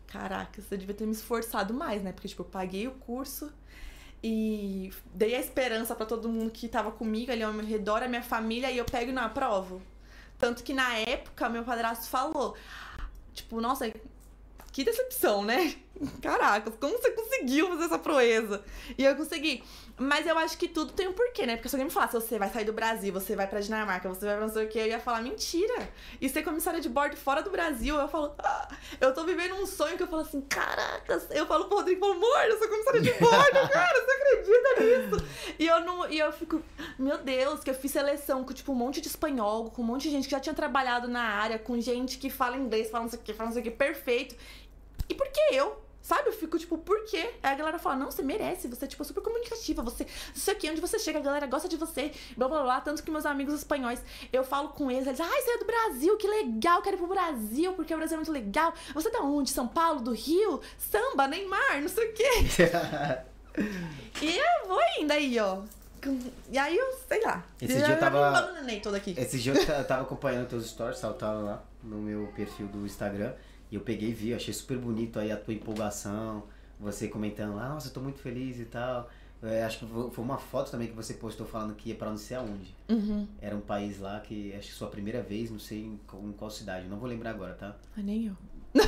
caraca, 0.07 0.59
você 0.59 0.75
devia 0.75 0.95
ter 0.95 1.05
me 1.05 1.11
esforçado 1.11 1.75
mais, 1.75 2.01
né? 2.01 2.11
Porque, 2.11 2.27
tipo, 2.27 2.41
eu 2.41 2.47
paguei 2.47 2.87
o 2.87 2.91
curso 2.93 3.53
e 4.23 4.91
dei 5.13 5.35
a 5.35 5.39
esperança 5.39 5.93
pra 5.93 6.07
todo 6.07 6.27
mundo 6.27 6.49
que 6.49 6.67
tava 6.67 6.91
comigo 6.91 7.31
ali 7.31 7.43
ao 7.43 7.53
meu 7.53 7.67
redor, 7.67 8.01
a 8.01 8.07
minha 8.07 8.23
família, 8.23 8.71
e 8.71 8.79
eu 8.79 8.85
pego 8.85 9.11
e 9.11 9.13
não 9.13 9.21
aprovo. 9.21 9.79
Tanto 10.41 10.63
que 10.63 10.73
na 10.73 10.97
época, 10.97 11.47
meu 11.49 11.63
padrasto 11.63 12.07
falou, 12.07 12.55
tipo, 13.33 13.59
nossa, 13.61 13.91
que 14.71 14.83
decepção, 14.83 15.43
né? 15.43 15.75
Caraca, 16.21 16.71
como 16.71 16.97
você 16.97 17.11
conseguiu 17.11 17.67
fazer 17.69 17.85
essa 17.85 17.99
proeza? 17.99 18.63
E 18.97 19.03
eu 19.03 19.15
consegui. 19.15 19.63
Mas 19.97 20.25
eu 20.25 20.37
acho 20.37 20.57
que 20.57 20.67
tudo 20.67 20.93
tem 20.93 21.07
um 21.07 21.13
porquê, 21.13 21.45
né? 21.45 21.55
Porque 21.55 21.69
se 21.69 21.75
alguém 21.75 21.85
me 21.85 21.91
falasse, 21.91 22.13
você 22.13 22.37
vai 22.37 22.49
sair 22.49 22.65
do 22.65 22.73
Brasil, 22.73 23.13
você 23.13 23.35
vai 23.35 23.47
pra 23.47 23.59
Dinamarca, 23.59 24.09
você 24.09 24.25
vai 24.25 24.35
pra 24.35 24.45
não 24.45 24.53
sei 24.53 24.65
o 24.65 24.69
quê, 24.69 24.79
eu 24.79 24.87
ia 24.87 24.99
falar, 24.99 25.21
mentira. 25.21 25.89
E 26.19 26.29
ser 26.29 26.43
comissária 26.43 26.79
de 26.79 26.89
bordo 26.89 27.15
fora 27.17 27.41
do 27.41 27.49
Brasil, 27.49 27.95
eu 27.95 28.07
falo, 28.07 28.33
ah, 28.39 28.67
eu 28.99 29.13
tô 29.13 29.23
vivendo 29.23 29.55
um 29.55 29.65
sonho 29.65 29.97
que 29.97 30.03
eu 30.03 30.07
falo 30.07 30.21
assim, 30.21 30.41
caracas. 30.41 31.27
Eu 31.31 31.45
falo 31.45 31.65
pro 31.65 31.77
Rodrigo, 31.77 32.05
eu 32.05 32.09
falo, 32.09 32.25
amor, 32.25 32.49
eu 32.49 32.57
sou 32.57 32.67
comissária 32.67 33.01
de 33.01 33.11
bordo, 33.13 33.69
cara, 33.71 34.05
você 34.05 34.11
acredita 34.11 34.83
nisso? 34.83 35.55
E 35.59 35.67
eu 35.67 35.79
não, 35.81 36.09
e 36.09 36.19
eu 36.19 36.31
fico, 36.31 36.61
meu 36.97 37.17
Deus, 37.17 37.63
que 37.63 37.69
eu 37.69 37.75
fiz 37.75 37.91
seleção 37.91 38.43
com, 38.43 38.53
tipo, 38.53 38.71
um 38.71 38.75
monte 38.75 39.01
de 39.01 39.07
espanhol, 39.07 39.69
com 39.71 39.81
um 39.81 39.85
monte 39.85 40.03
de 40.03 40.11
gente 40.11 40.25
que 40.25 40.31
já 40.31 40.39
tinha 40.39 40.55
trabalhado 40.55 41.07
na 41.07 41.21
área, 41.21 41.59
com 41.59 41.79
gente 41.79 42.17
que 42.17 42.29
fala 42.29 42.57
inglês, 42.57 42.89
fala 42.89 43.03
não 43.03 43.09
sei 43.09 43.19
o 43.19 43.21
que, 43.21 43.33
fala 43.33 43.47
não 43.47 43.53
sei 43.53 43.61
o 43.61 43.65
que, 43.65 43.71
perfeito. 43.71 44.35
E 45.09 45.13
por 45.13 45.27
que 45.27 45.55
eu? 45.55 45.90
Sabe? 46.01 46.29
Eu 46.29 46.33
fico 46.33 46.57
tipo, 46.57 46.77
por 46.77 47.05
quê? 47.05 47.31
Aí 47.43 47.53
a 47.53 47.55
galera 47.55 47.77
fala, 47.79 47.95
não, 47.95 48.09
você 48.11 48.21
merece, 48.23 48.67
você 48.67 48.85
é 48.85 48.87
tipo 48.87 49.03
super 49.05 49.21
comunicativa, 49.21 49.81
você. 49.83 50.05
Isso 50.33 50.49
aqui, 50.49 50.69
onde 50.69 50.81
você 50.81 50.97
chega, 50.97 51.19
a 51.19 51.21
galera 51.21 51.45
gosta 51.47 51.67
de 51.69 51.77
você, 51.77 52.11
blá 52.35 52.47
blá 52.47 52.63
blá. 52.63 52.81
Tanto 52.81 53.03
que 53.03 53.11
meus 53.11 53.25
amigos 53.25 53.53
espanhóis, 53.53 54.01
eu 54.33 54.43
falo 54.43 54.69
com 54.69 54.89
eles, 54.89 55.05
eles, 55.07 55.19
ai, 55.19 55.41
você 55.41 55.51
é 55.51 55.57
do 55.59 55.65
Brasil, 55.65 56.17
que 56.17 56.27
legal, 56.27 56.81
quero 56.81 56.95
ir 56.95 56.99
pro 56.99 57.07
Brasil, 57.07 57.73
porque 57.73 57.93
o 57.93 57.97
Brasil 57.97 58.15
é 58.15 58.17
muito 58.17 58.31
legal. 58.31 58.73
Você 58.93 59.09
é 59.09 59.11
da 59.11 59.19
onde? 59.21 59.51
São 59.51 59.67
Paulo, 59.67 60.01
do 60.01 60.11
Rio? 60.11 60.59
Samba, 60.77 61.27
Neymar, 61.27 61.81
não 61.81 61.89
sei 61.89 62.09
o 62.09 62.13
quê. 62.13 62.29
E 64.21 64.37
eu 64.37 64.67
vou 64.67 64.79
indo 64.99 65.11
aí, 65.11 65.37
ó. 65.39 65.57
E 66.49 66.57
aí 66.57 66.77
eu, 66.77 66.93
sei 67.07 67.21
lá. 67.21 67.43
Esse 67.61 67.75
dia 67.77 67.89
eu 67.89 67.99
tava- 67.99 68.49
toda 68.81 68.97
aqui. 68.97 69.13
Esse 69.17 69.37
dia 69.39 69.53
eu 69.53 69.83
tava 69.85 70.03
acompanhando 70.03 70.47
teus 70.47 70.69
stories, 70.69 70.97
saltava 70.97 71.39
lá 71.39 71.63
no 71.83 71.97
meu 71.97 72.27
perfil 72.35 72.67
do 72.67 72.85
Instagram. 72.85 73.33
E 73.71 73.75
eu 73.75 73.81
peguei 73.81 74.09
e 74.09 74.13
vi, 74.13 74.33
achei 74.33 74.53
super 74.53 74.77
bonito 74.77 75.17
aí 75.17 75.31
a 75.31 75.37
tua 75.37 75.53
empolgação, 75.53 76.43
Você 76.79 77.07
comentando 77.07 77.55
lá, 77.55 77.69
nossa, 77.69 77.87
eu 77.87 77.93
tô 77.93 78.01
muito 78.01 78.19
feliz 78.19 78.59
e 78.59 78.65
tal. 78.65 79.09
É, 79.41 79.63
acho 79.63 79.79
que 79.79 79.85
foi 79.85 80.23
uma 80.23 80.37
foto 80.37 80.69
também 80.69 80.87
que 80.87 80.93
você 80.93 81.15
postou 81.15 81.47
falando 81.47 81.73
que 81.73 81.89
ia 81.89 81.95
pra 81.95 82.09
não 82.09 82.17
sei 82.17 82.37
aonde. 82.37 82.75
Uhum. 82.89 83.27
Era 83.39 83.55
um 83.55 83.61
país 83.61 83.99
lá 83.99 84.19
que 84.19 84.53
acho 84.53 84.67
que 84.67 84.73
sua 84.73 84.89
primeira 84.89 85.23
vez, 85.23 85.49
não 85.49 85.57
sei 85.57 85.85
em 85.85 85.99
qual, 86.05 86.21
em 86.21 86.31
qual 86.31 86.51
cidade, 86.51 86.87
não 86.87 86.97
vou 86.97 87.07
lembrar 87.07 87.31
agora, 87.31 87.53
tá? 87.53 87.75
Ah, 87.97 88.01
nem 88.01 88.27
eu. 88.27 88.35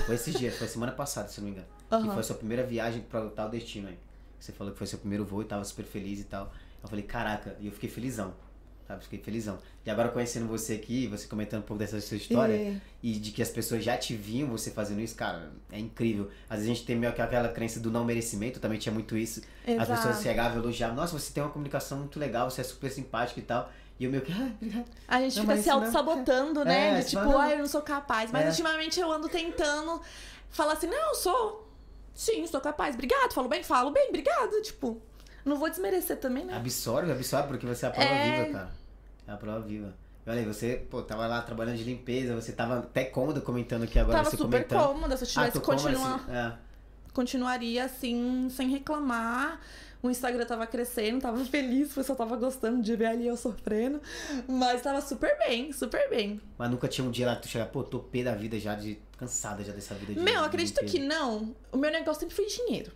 Foi 0.06 0.16
esse 0.16 0.32
dia, 0.32 0.52
foi 0.52 0.68
semana 0.68 0.92
passada, 0.92 1.28
se 1.28 1.40
não 1.40 1.46
me 1.46 1.52
engano. 1.54 1.68
Aham. 1.92 2.04
Que 2.04 2.10
foi 2.10 2.20
a 2.20 2.24
sua 2.24 2.36
primeira 2.36 2.64
viagem 2.64 3.02
pra 3.02 3.28
tal 3.30 3.50
destino 3.50 3.88
aí. 3.88 3.98
Você 4.40 4.52
falou 4.52 4.74
que 4.74 4.78
foi 4.78 4.86
seu 4.86 5.00
primeiro 5.00 5.26
voo 5.26 5.42
e 5.42 5.46
tava 5.46 5.64
super 5.64 5.86
feliz 5.86 6.20
e 6.20 6.26
tal. 6.26 6.52
Eu 6.82 6.90
falei, 6.90 7.04
caraca, 7.06 7.56
e 7.60 7.68
eu 7.68 7.72
fiquei 7.72 7.90
felizão. 7.90 8.34
Sabe, 8.88 9.02
fiquei 9.04 9.20
felizão. 9.20 9.60
E 9.86 9.90
agora 9.90 10.10
conhecendo 10.10 10.46
você 10.46 10.74
aqui, 10.74 11.08
você 11.08 11.26
comentando 11.26 11.62
um 11.62 11.66
pouco 11.66 11.80
dessa 11.80 12.00
sua 12.02 12.18
história, 12.18 12.54
É. 12.54 12.76
e 13.02 13.14
de 13.14 13.32
que 13.32 13.42
as 13.42 13.50
pessoas 13.50 13.82
já 13.84 13.98
te 13.98 14.14
viam 14.14 14.50
você 14.50 14.72
fazendo 14.72 15.00
isso, 15.00 15.16
cara, 15.16 15.52
é 15.72 15.80
incrível. 15.80 16.30
Às 16.50 16.58
vezes 16.60 16.72
a 16.72 16.74
gente 16.76 16.86
tem 16.86 16.96
meio 16.98 17.14
que 17.14 17.22
aquela 17.22 17.48
crença 17.48 17.80
do 17.80 17.90
não 17.90 18.04
merecimento, 18.04 18.60
também 18.60 18.78
tinha 18.78 18.92
muito 18.94 19.18
isso. 19.18 19.42
As 19.66 19.74
Exato. 19.74 19.92
pessoas 19.94 20.22
chegavam 20.22 20.58
e 20.58 20.62
elogiavam, 20.62 20.96
nossa, 20.98 21.18
você 21.18 21.32
tem 21.32 21.42
uma 21.42 21.50
comunicação 21.50 22.00
muito 22.00 22.20
legal, 22.20 22.50
você 22.52 22.60
é 22.60 22.64
super 22.66 22.92
simpático 22.92 23.40
e 23.40 23.44
tal. 23.44 23.72
E 23.98 24.04
eu 24.04 24.12
meio 24.12 24.22
que, 24.24 24.34
ah. 24.34 24.84
A 25.08 25.22
gente 25.22 25.38
Não, 25.38 25.44
fica 25.46 25.58
se 25.62 25.70
auto-sabotando, 25.70 26.66
né? 26.66 27.00
É, 27.00 27.02
de 27.04 27.10
tipo, 27.12 27.38
ai, 27.38 27.54
eu 27.54 27.60
não 27.60 27.68
sou 27.68 27.82
capaz. 27.82 28.32
Mas 28.32 28.46
É. 28.46 28.50
ultimamente 28.50 29.00
eu 29.00 29.10
ando 29.10 29.30
tentando 29.30 30.02
falar 30.50 30.74
assim, 30.74 30.88
não, 30.88 31.10
eu 31.10 31.16
sou. 31.16 31.70
Sim, 32.14 32.46
sou 32.48 32.60
capaz. 32.60 32.96
Obrigado. 32.96 33.32
Falo 33.34 33.48
bem? 33.48 33.64
Falo 33.64 33.92
bem, 33.92 34.10
obrigado. 34.10 34.62
Tipo, 34.62 35.02
não 35.46 35.58
vou 35.58 35.70
desmerecer 35.70 36.18
também, 36.18 36.46
né? 36.46 36.56
Absorve, 36.56 37.12
absorve, 37.12 37.48
porque 37.48 37.66
você 37.66 37.86
é 37.86 37.90
a 37.90 37.92
prova 37.92 38.10
É. 38.10 38.42
viva, 38.46 38.54
cara. 38.60 38.72
É 39.28 39.32
a 39.32 39.38
prova 39.38 39.60
viva. 39.62 39.94
Olha 40.26 40.40
aí, 40.40 40.46
você, 40.46 40.86
pô, 40.90 41.02
tava 41.02 41.28
lá 41.28 41.42
trabalhando 41.42 41.76
de 41.78 41.84
limpeza, 41.84 42.34
você 42.34 42.54
tava 42.54 42.80
até 42.80 43.04
cômoda 43.06 43.42
comentando 43.42 43.84
aqui 43.84 44.00
agora, 44.00 44.20
Tava 44.20 44.30
você 44.30 44.38
super 44.38 44.66
comentando. 44.66 44.88
cômoda. 44.94 45.18
Se 45.18 45.24
eu 45.24 45.28
Ah, 45.28 45.46
tivesse 45.50 45.60
cômoda, 45.66 45.84
continuar, 45.84 46.16
assim, 46.16 46.32
é. 46.32 46.54
continuaria 47.14 47.84
assim, 47.86 48.48
sem 48.50 48.70
reclamar. 48.70 49.60
O 50.02 50.10
Instagram 50.10 50.46
tava 50.46 50.68
crescendo, 50.68 51.22
tava 51.22 51.44
feliz, 51.46 51.92
o 51.92 51.96
pessoal 51.96 52.18
tava 52.18 52.36
gostando 52.36 52.82
de 52.82 52.96
ver 52.96 53.06
ali 53.08 53.28
eu 53.28 53.38
sofrendo. 53.38 54.02
Mas 54.48 54.82
tava 54.82 55.00
super 55.02 55.38
bem, 55.40 55.72
super 55.72 56.10
bem. 56.10 56.42
Mas 56.58 56.70
nunca 56.70 56.88
tinha 56.88 57.06
um 57.08 57.12
dia 57.12 57.26
lá 57.26 57.36
que 57.38 57.44
tu 57.44 57.48
chega, 57.48 57.66
pô, 57.66 57.84
tô 57.84 58.00
pé 58.00 58.24
da 58.24 58.34
vida 58.36 58.60
já, 58.60 58.76
de 58.76 59.00
cansada 59.18 59.64
já 59.64 59.72
dessa 59.72 59.94
vida 59.96 60.14
de 60.14 60.20
Meu, 60.20 60.42
de 60.42 60.46
acredita 60.48 60.82
limpeza. 60.82 61.00
que 61.00 61.06
não. 61.06 61.56
O 61.72 61.78
meu 61.78 61.90
negócio 61.92 62.20
sempre 62.22 62.36
foi 62.36 62.46
dinheiro. 62.48 62.92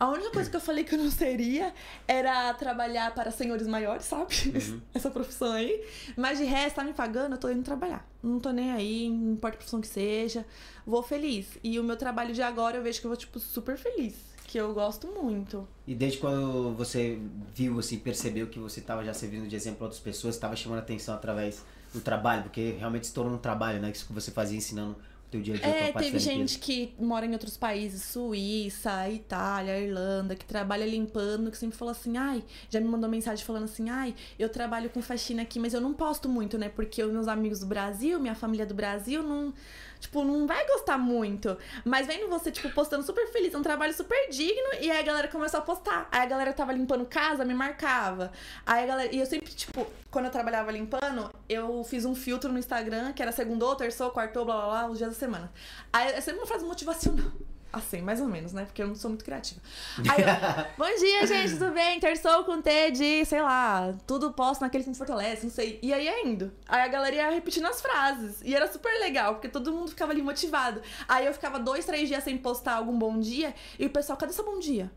A 0.00 0.08
única 0.08 0.30
coisa 0.30 0.48
que 0.48 0.56
eu 0.56 0.60
falei 0.62 0.82
que 0.82 0.94
eu 0.94 0.98
não 0.98 1.10
seria 1.10 1.74
era 2.08 2.54
trabalhar 2.54 3.14
para 3.14 3.30
senhores 3.30 3.66
maiores, 3.66 4.06
sabe? 4.06 4.34
Uhum. 4.46 4.80
Essa 4.94 5.10
profissão 5.10 5.52
aí. 5.52 5.84
Mas 6.16 6.38
de 6.38 6.44
resto, 6.44 6.76
tá 6.76 6.84
me 6.84 6.94
pagando, 6.94 7.34
eu 7.34 7.38
tô 7.38 7.50
indo 7.50 7.62
trabalhar. 7.62 8.08
Não 8.22 8.40
tô 8.40 8.50
nem 8.50 8.72
aí, 8.72 9.10
não 9.10 9.34
importa 9.34 9.56
a 9.56 9.58
profissão 9.58 9.78
que 9.78 9.86
seja. 9.86 10.46
Vou 10.86 11.02
feliz. 11.02 11.46
E 11.62 11.78
o 11.78 11.84
meu 11.84 11.98
trabalho 11.98 12.32
de 12.32 12.40
agora 12.40 12.78
eu 12.78 12.82
vejo 12.82 12.98
que 12.98 13.06
eu 13.06 13.10
vou, 13.10 13.16
tipo, 13.16 13.38
super 13.38 13.76
feliz. 13.76 14.14
Que 14.46 14.56
eu 14.56 14.72
gosto 14.72 15.06
muito. 15.06 15.68
E 15.86 15.94
desde 15.94 16.16
quando 16.16 16.74
você 16.74 17.18
viu, 17.54 17.78
assim, 17.78 17.98
percebeu 17.98 18.46
que 18.46 18.58
você 18.58 18.80
tava 18.80 19.04
já 19.04 19.12
servindo 19.12 19.46
de 19.46 19.54
exemplo 19.54 19.82
a 19.82 19.84
outras 19.84 20.00
pessoas, 20.00 20.38
tava 20.38 20.56
chamando 20.56 20.78
atenção 20.78 21.14
através 21.14 21.62
do 21.92 22.00
trabalho, 22.00 22.44
porque 22.44 22.70
realmente 22.78 23.06
se 23.06 23.12
tornou 23.12 23.34
um 23.34 23.38
trabalho, 23.38 23.78
né? 23.80 23.90
Isso 23.90 24.06
que 24.06 24.14
você 24.14 24.30
fazia 24.30 24.56
ensinando 24.56 24.96
teu 25.30 25.40
dia 25.40 25.54
a 25.54 25.56
dia 25.58 25.66
É, 25.66 25.92
teve 25.92 26.18
gente 26.18 26.58
que 26.58 26.92
mora 26.98 27.24
em 27.24 27.32
outros 27.32 27.56
países, 27.56 28.02
Suíça, 28.02 29.08
Itália, 29.08 29.78
Irlanda, 29.78 30.34
que 30.34 30.44
trabalha 30.44 30.84
limpando, 30.84 31.50
que 31.50 31.56
sempre 31.56 31.76
falou 31.76 31.92
assim, 31.92 32.16
ai, 32.16 32.42
já 32.68 32.80
me 32.80 32.88
mandou 32.88 33.08
mensagem 33.08 33.44
falando 33.44 33.64
assim, 33.64 33.88
ai, 33.88 34.14
eu 34.38 34.48
trabalho 34.48 34.90
com 34.90 35.00
faxina 35.00 35.42
aqui, 35.42 35.58
mas 35.58 35.74
eu 35.74 35.80
não 35.80 35.94
posto 35.94 36.28
muito, 36.28 36.58
né? 36.58 36.68
Porque 36.68 37.02
os 37.02 37.12
meus 37.12 37.28
amigos 37.28 37.60
do 37.60 37.66
Brasil, 37.66 38.18
minha 38.18 38.34
família 38.34 38.66
do 38.66 38.74
Brasil, 38.74 39.22
não, 39.22 39.54
tipo, 40.00 40.24
não 40.24 40.46
vai 40.46 40.66
gostar 40.66 40.98
muito. 40.98 41.56
Mas 41.84 42.06
vendo 42.06 42.28
você, 42.28 42.50
tipo, 42.50 42.70
postando 42.70 43.04
super 43.04 43.30
feliz, 43.30 43.54
um 43.54 43.62
trabalho 43.62 43.94
super 43.94 44.28
digno, 44.30 44.74
e 44.80 44.90
aí 44.90 44.98
a 44.98 45.02
galera 45.02 45.28
começou 45.28 45.60
a 45.60 45.62
postar. 45.62 46.08
Aí 46.10 46.22
a 46.22 46.26
galera 46.26 46.52
tava 46.52 46.72
limpando 46.72 47.04
casa, 47.04 47.44
me 47.44 47.54
marcava. 47.54 48.32
Aí 48.66 48.84
a 48.84 48.86
galera, 48.86 49.14
e 49.14 49.20
eu 49.20 49.26
sempre, 49.26 49.52
tipo, 49.52 49.86
quando 50.10 50.24
eu 50.24 50.30
trabalhava 50.30 50.72
limpando, 50.72 51.30
eu 51.48 51.84
fiz 51.84 52.04
um 52.04 52.14
filtro 52.14 52.50
no 52.50 52.58
Instagram, 52.58 53.12
que 53.12 53.22
era 53.22 53.30
segundou, 53.30 53.76
terçou, 53.76 54.10
quartou, 54.10 54.44
blá 54.44 54.56
blá 54.56 54.66
blá, 54.66 54.90
os 54.90 54.98
dias 54.98 55.10
da 55.10 55.16
semana. 55.16 55.52
Aí 55.92 56.12
é 56.12 56.20
sempre 56.20 56.40
uma 56.40 56.46
frase 56.46 56.64
motivacional. 56.64 57.30
Assim, 57.72 58.02
mais 58.02 58.20
ou 58.20 58.26
menos, 58.26 58.52
né? 58.52 58.64
Porque 58.64 58.82
eu 58.82 58.88
não 58.88 58.96
sou 58.96 59.10
muito 59.10 59.24
criativa. 59.24 59.60
Aí 60.08 60.22
eu, 60.22 60.26
bom 60.76 60.98
dia, 60.98 61.24
gente, 61.24 61.56
tudo 61.56 61.70
bem? 61.70 62.00
Terçou 62.00 62.42
com 62.42 62.60
T 62.60 62.90
de, 62.90 63.24
sei 63.24 63.40
lá, 63.40 63.94
tudo 64.08 64.32
posto 64.32 64.62
naquele 64.62 64.82
que 64.82 64.90
me 64.90 64.96
fortalece, 64.96 65.44
não 65.44 65.52
sei. 65.52 65.78
E 65.80 65.92
aí 65.92 66.04
ia 66.04 66.26
indo. 66.26 66.52
Aí 66.68 66.82
a 66.82 66.88
galera 66.88 67.14
ia 67.14 67.30
repetindo 67.30 67.66
as 67.66 67.80
frases. 67.80 68.40
E 68.42 68.56
era 68.56 68.70
super 68.70 68.92
legal, 68.98 69.34
porque 69.34 69.48
todo 69.48 69.72
mundo 69.72 69.90
ficava 69.90 70.10
ali 70.10 70.20
motivado. 70.20 70.82
Aí 71.08 71.26
eu 71.26 71.32
ficava 71.32 71.60
dois, 71.60 71.84
três 71.84 72.08
dias 72.08 72.24
sem 72.24 72.36
postar 72.36 72.74
algum 72.74 72.98
bom 72.98 73.20
dia. 73.20 73.54
E 73.78 73.86
o 73.86 73.90
pessoal, 73.90 74.18
cadê 74.18 74.32
seu 74.32 74.44
bom 74.44 74.58
dia? 74.58 74.90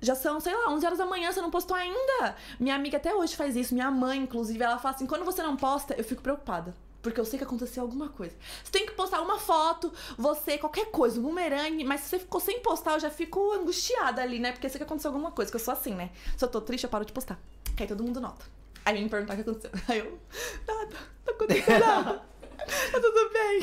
Já 0.00 0.14
são, 0.16 0.40
sei 0.40 0.54
lá, 0.54 0.70
11 0.70 0.86
horas 0.86 0.98
da 0.98 1.06
manhã, 1.06 1.30
você 1.30 1.40
não 1.40 1.50
postou 1.50 1.76
ainda. 1.76 2.34
Minha 2.58 2.74
amiga 2.74 2.96
até 2.96 3.14
hoje 3.14 3.36
faz 3.36 3.54
isso, 3.54 3.74
minha 3.74 3.90
mãe, 3.90 4.18
inclusive, 4.18 4.62
ela 4.62 4.78
fala 4.78 4.94
assim: 4.94 5.06
quando 5.06 5.24
você 5.24 5.42
não 5.42 5.56
posta, 5.56 5.94
eu 5.94 6.02
fico 6.02 6.22
preocupada. 6.22 6.74
Porque 7.02 7.18
eu 7.18 7.24
sei 7.24 7.38
que 7.38 7.44
aconteceu 7.44 7.82
alguma 7.82 8.08
coisa. 8.08 8.34
Você 8.62 8.70
tem 8.70 8.86
que 8.86 8.92
postar 8.92 9.22
uma 9.22 9.38
foto, 9.38 9.92
você, 10.18 10.58
qualquer 10.58 10.86
coisa, 10.86 11.18
um 11.18 11.22
bumerangue, 11.22 11.84
mas 11.84 12.02
se 12.02 12.10
você 12.10 12.18
ficou 12.18 12.40
sem 12.40 12.60
postar, 12.60 12.94
eu 12.94 13.00
já 13.00 13.10
fico 13.10 13.52
angustiada 13.52 14.20
ali, 14.20 14.38
né? 14.38 14.52
Porque 14.52 14.66
eu 14.66 14.70
sei 14.70 14.78
que 14.78 14.84
aconteceu 14.84 15.10
alguma 15.10 15.30
coisa, 15.30 15.50
que 15.50 15.56
eu 15.56 15.60
sou 15.60 15.72
assim, 15.72 15.94
né? 15.94 16.10
Se 16.36 16.44
eu 16.44 16.48
tô 16.48 16.60
triste, 16.60 16.84
eu 16.84 16.90
paro 16.90 17.04
de 17.04 17.12
postar. 17.12 17.40
Que 17.76 17.84
aí 17.84 17.88
todo 17.88 18.04
mundo 18.04 18.20
nota. 18.20 18.44
Aí 18.84 18.94
vem 18.94 19.04
me 19.04 19.10
perguntar 19.10 19.34
o 19.34 19.36
que 19.36 19.42
aconteceu. 19.42 19.70
Aí 19.88 19.98
eu, 19.98 20.18
nada, 20.66 20.96
não 21.26 21.34
aconteceu 21.34 21.78
nada. 21.80 22.22
Tá 22.92 23.00
tudo 23.00 23.30
bem. 23.32 23.60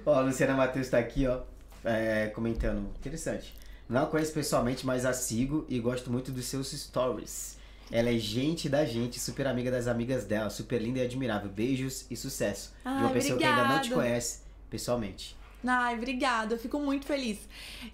ó, 0.06 0.14
a 0.14 0.20
Luciana 0.20 0.54
Matheus 0.54 0.88
tá 0.88 0.98
aqui, 0.98 1.26
ó, 1.26 1.40
é, 1.84 2.28
comentando. 2.28 2.88
Interessante. 2.98 3.56
Não 3.88 4.02
a 4.02 4.06
conheço 4.06 4.32
pessoalmente, 4.32 4.84
mas 4.84 5.04
a 5.04 5.12
sigo 5.12 5.64
e 5.68 5.80
gosto 5.80 6.10
muito 6.10 6.30
dos 6.30 6.44
seus 6.44 6.70
stories. 6.70 7.57
Ela 7.90 8.10
é 8.10 8.18
gente 8.18 8.68
da 8.68 8.84
gente, 8.84 9.18
super 9.18 9.46
amiga 9.46 9.70
das 9.70 9.86
amigas 9.86 10.24
dela, 10.24 10.50
super 10.50 10.80
linda 10.80 10.98
e 10.98 11.02
admirável. 11.02 11.50
Beijos 11.50 12.06
e 12.10 12.16
sucesso. 12.16 12.72
de 12.82 12.88
uma 12.88 13.06
Ai, 13.08 13.12
pessoa 13.12 13.38
que 13.38 13.44
ainda 13.44 13.68
não 13.68 13.80
te 13.80 13.90
conhece 13.90 14.40
pessoalmente. 14.68 15.36
Ai, 15.66 15.94
obrigada. 15.96 16.54
Eu 16.54 16.58
fico 16.58 16.78
muito 16.78 17.06
feliz. 17.06 17.38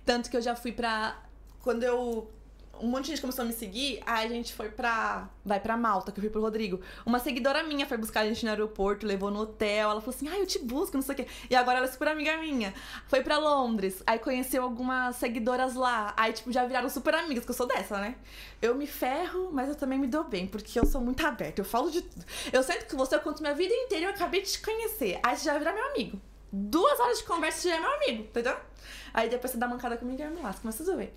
Tanto 0.05 0.31
que 0.31 0.37
eu 0.37 0.43
já 0.43 0.55
fui 0.57 0.73
pra. 0.73 1.23
Quando 1.61 1.83
eu. 1.83 2.31
Um 2.81 2.89
monte 2.89 3.05
de 3.05 3.11
gente 3.11 3.21
começou 3.21 3.45
a 3.45 3.47
me 3.47 3.53
seguir, 3.53 4.03
aí 4.07 4.27
a 4.27 4.29
gente 4.29 4.53
foi 4.53 4.69
pra. 4.69 5.29
Vai 5.45 5.61
pra 5.61 5.77
Malta, 5.77 6.11
que 6.11 6.19
eu 6.19 6.23
fui 6.23 6.31
pro 6.31 6.41
Rodrigo. 6.41 6.81
Uma 7.05 7.19
seguidora 7.19 7.63
minha 7.63 7.87
foi 7.87 7.97
buscar 7.97 8.21
a 8.21 8.27
gente 8.27 8.45
no 8.45 8.51
aeroporto, 8.51 9.07
levou 9.07 9.31
no 9.31 9.41
hotel. 9.41 9.91
Ela 9.91 10.01
falou 10.01 10.15
assim: 10.15 10.29
ai, 10.29 10.41
eu 10.41 10.47
te 10.47 10.59
busco, 10.59 10.97
não 10.97 11.03
sei 11.03 11.15
o 11.15 11.17
quê. 11.17 11.27
E 11.49 11.55
agora 11.55 11.79
ela 11.79 11.87
é 11.87 11.91
super 11.91 12.09
amiga 12.09 12.37
minha. 12.39 12.73
Foi 13.07 13.23
pra 13.23 13.39
Londres, 13.39 14.03
aí 14.07 14.19
conheceu 14.19 14.63
algumas 14.63 15.17
seguidoras 15.17 15.75
lá. 15.75 16.15
Aí, 16.17 16.33
tipo, 16.33 16.53
já 16.53 16.65
viraram 16.65 16.89
super 16.89 17.15
amigas, 17.15 17.45
que 17.45 17.51
eu 17.51 17.55
sou 17.55 17.67
dessa, 17.67 17.99
né? 17.99 18.17
Eu 18.61 18.75
me 18.75 18.87
ferro, 18.87 19.51
mas 19.53 19.69
eu 19.69 19.75
também 19.75 19.99
me 19.99 20.07
dou 20.07 20.25
bem, 20.25 20.47
porque 20.47 20.79
eu 20.79 20.87
sou 20.87 21.01
muito 21.01 21.25
aberta. 21.27 21.61
Eu 21.61 21.65
falo 21.65 21.91
de 21.91 22.03
tudo. 22.03 22.25
Eu 22.53 22.63
sinto 22.63 22.87
que 22.87 22.97
você, 22.97 23.15
eu 23.15 23.21
conto 23.21 23.43
minha 23.43 23.55
vida 23.55 23.75
inteira 23.75 24.05
e 24.05 24.09
eu 24.09 24.11
acabei 24.11 24.43
de 24.43 24.53
te 24.53 24.63
conhecer. 24.63 25.19
Aí 25.23 25.37
você 25.37 25.45
já 25.45 25.59
vira 25.59 25.73
meu 25.73 25.87
amigo. 25.89 26.21
Duas 26.53 27.01
horas 27.01 27.19
de 27.19 27.25
conversa 27.25 27.63
você 27.63 27.69
já 27.71 27.77
é 27.77 27.81
meu 27.81 27.93
amigo, 27.95 28.23
entendeu? 28.23 28.57
Aí 29.13 29.29
depois 29.29 29.51
você 29.51 29.59
dá 29.59 29.69
mancada 29.69 29.97
comigo 29.97 30.21
e 30.21 30.25
eu 30.25 30.31
me 30.31 30.41
lasco, 30.41 30.63
mas 30.65 30.77
tudo 30.77 30.97
bem. 30.97 31.11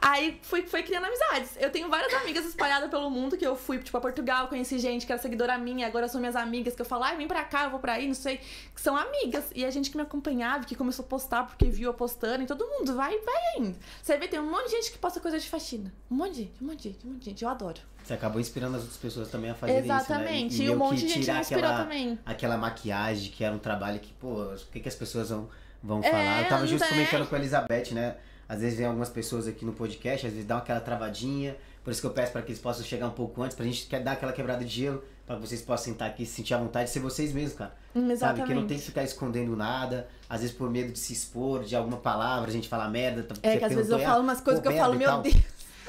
Aí 0.00 0.38
fui, 0.42 0.62
foi 0.62 0.82
criando 0.82 1.06
amizades. 1.06 1.56
Eu 1.58 1.70
tenho 1.70 1.88
várias 1.88 2.12
amigas 2.14 2.44
espalhadas 2.44 2.90
pelo 2.90 3.10
mundo 3.10 3.36
que 3.36 3.46
eu 3.46 3.56
fui, 3.56 3.78
tipo, 3.78 3.96
a 3.96 4.00
Portugal, 4.00 4.48
conheci 4.48 4.78
gente 4.78 5.06
que 5.06 5.12
era 5.12 5.20
seguidora 5.20 5.56
minha, 5.58 5.86
agora 5.86 6.08
são 6.08 6.20
minhas 6.20 6.36
amigas, 6.36 6.74
que 6.74 6.82
eu 6.82 6.86
falo, 6.86 7.04
ai, 7.04 7.16
vem 7.16 7.28
pra 7.28 7.44
cá, 7.44 7.64
eu 7.64 7.70
vou 7.70 7.80
pra 7.80 7.94
aí, 7.94 8.06
não 8.06 8.14
sei. 8.14 8.38
Que 8.74 8.80
são 8.80 8.96
amigas. 8.96 9.46
E 9.54 9.64
a 9.64 9.70
gente 9.70 9.90
que 9.90 9.96
me 9.96 10.02
acompanhava, 10.02 10.64
que 10.64 10.74
começou 10.74 11.04
a 11.04 11.08
postar 11.08 11.44
porque 11.44 11.66
viu 11.66 11.90
eu 11.90 11.94
postando, 11.94 12.42
e 12.42 12.46
todo 12.46 12.66
mundo 12.66 12.94
vai, 12.94 13.18
vai 13.18 13.58
indo. 13.58 13.76
Você 14.02 14.16
vê, 14.16 14.28
tem 14.28 14.40
um 14.40 14.50
monte 14.50 14.66
de 14.66 14.72
gente 14.72 14.92
que 14.92 14.98
posta 14.98 15.20
coisa 15.20 15.38
de 15.38 15.48
faxina. 15.48 15.92
Um 16.10 16.16
monte 16.16 16.32
de 16.32 16.42
gente, 16.42 16.62
um 16.62 16.66
monte 16.66 16.78
de 16.78 16.88
gente, 16.90 17.06
um 17.06 17.10
monte 17.10 17.18
de 17.20 17.24
gente. 17.30 17.44
Eu 17.44 17.50
adoro. 17.50 17.80
Você 18.08 18.14
acabou 18.14 18.40
inspirando 18.40 18.76
as 18.76 18.82
outras 18.82 18.98
pessoas 18.98 19.30
também 19.30 19.50
a 19.50 19.70
Exatamente. 19.70 20.54
isso, 20.54 20.62
né? 20.62 20.68
E, 20.68 20.70
um 20.70 20.76
meio 20.76 20.78
monte 20.78 21.00
que 21.00 21.06
de 21.06 21.12
gente 21.12 21.30
me 21.30 21.40
inspirou 21.40 21.64
aquela, 21.64 21.82
também. 21.82 22.18
aquela 22.24 22.56
maquiagem 22.56 23.30
que 23.30 23.44
era 23.44 23.54
um 23.54 23.58
trabalho 23.58 24.00
que, 24.00 24.12
pô, 24.14 24.44
o 24.44 24.56
que, 24.72 24.80
que 24.80 24.88
as 24.88 24.94
pessoas 24.94 25.28
vão, 25.28 25.48
vão 25.82 26.00
É, 26.02 26.10
falar? 26.10 26.42
Eu 26.42 26.48
tava 26.48 26.66
justo 26.66 26.84
né? 26.84 26.90
comentando 26.90 27.28
com 27.28 27.34
a 27.34 27.38
Elizabeth, 27.38 27.92
né? 27.92 28.16
Às 28.48 28.60
vezes 28.60 28.78
vem 28.78 28.86
algumas 28.86 29.10
pessoas 29.10 29.46
aqui 29.46 29.64
no 29.64 29.72
podcast, 29.74 30.26
às 30.26 30.32
vezes 30.32 30.46
dá 30.46 30.56
aquela 30.58 30.80
travadinha, 30.80 31.54
por 31.84 31.90
isso 31.90 32.00
que 32.00 32.06
eu 32.06 32.10
peço 32.12 32.32
para 32.32 32.40
que 32.42 32.48
eles 32.50 32.60
possam 32.60 32.82
chegar 32.84 33.06
um 33.06 33.10
pouco 33.12 33.42
antes, 33.42 33.54
pra 33.54 33.64
gente 33.66 33.86
quer 33.86 34.00
dar 34.02 34.12
aquela 34.12 34.32
quebrada 34.32 34.64
de 34.64 34.70
gelo, 34.70 35.04
para 35.26 35.36
que 35.36 35.42
vocês 35.46 35.60
possam 35.60 35.92
sentar 35.92 36.08
aqui 36.08 36.22
e 36.22 36.26
se 36.26 36.32
sentir 36.36 36.54
à 36.54 36.58
vontade 36.58 36.86
de 36.86 36.90
ser 36.92 37.00
vocês 37.00 37.30
mesmos, 37.34 37.52
cara. 37.58 37.74
Hum, 37.94 38.16
Sabe? 38.16 38.40
Que 38.40 38.40
não 38.40 38.44
Exatamente. 38.46 38.68
tem 38.68 38.78
que 38.78 38.84
ficar 38.84 39.02
escondendo 39.02 39.54
nada, 39.54 40.08
às 40.30 40.40
vezes 40.40 40.56
por 40.56 40.70
medo 40.70 40.90
de 40.92 40.98
se 40.98 41.12
expor, 41.12 41.62
de 41.62 41.76
alguma 41.76 41.98
palavra, 41.98 42.48
a 42.48 42.52
gente 42.52 42.68
falar 42.68 42.88
merda. 42.88 43.22
tá- 43.22 43.34
É 43.42 43.58
que 43.58 43.64
às 43.64 43.72
vezes 43.74 43.90
eu 43.90 43.98
perguntou, 43.98 44.06
falo 44.06 44.20
ah, 44.20 44.22
umas 44.22 44.40
coisas 44.40 44.62
que 44.62 44.68
eu 44.68 44.76
falo, 44.76 44.94
meu. 44.94 45.22
Deus. 45.22 45.34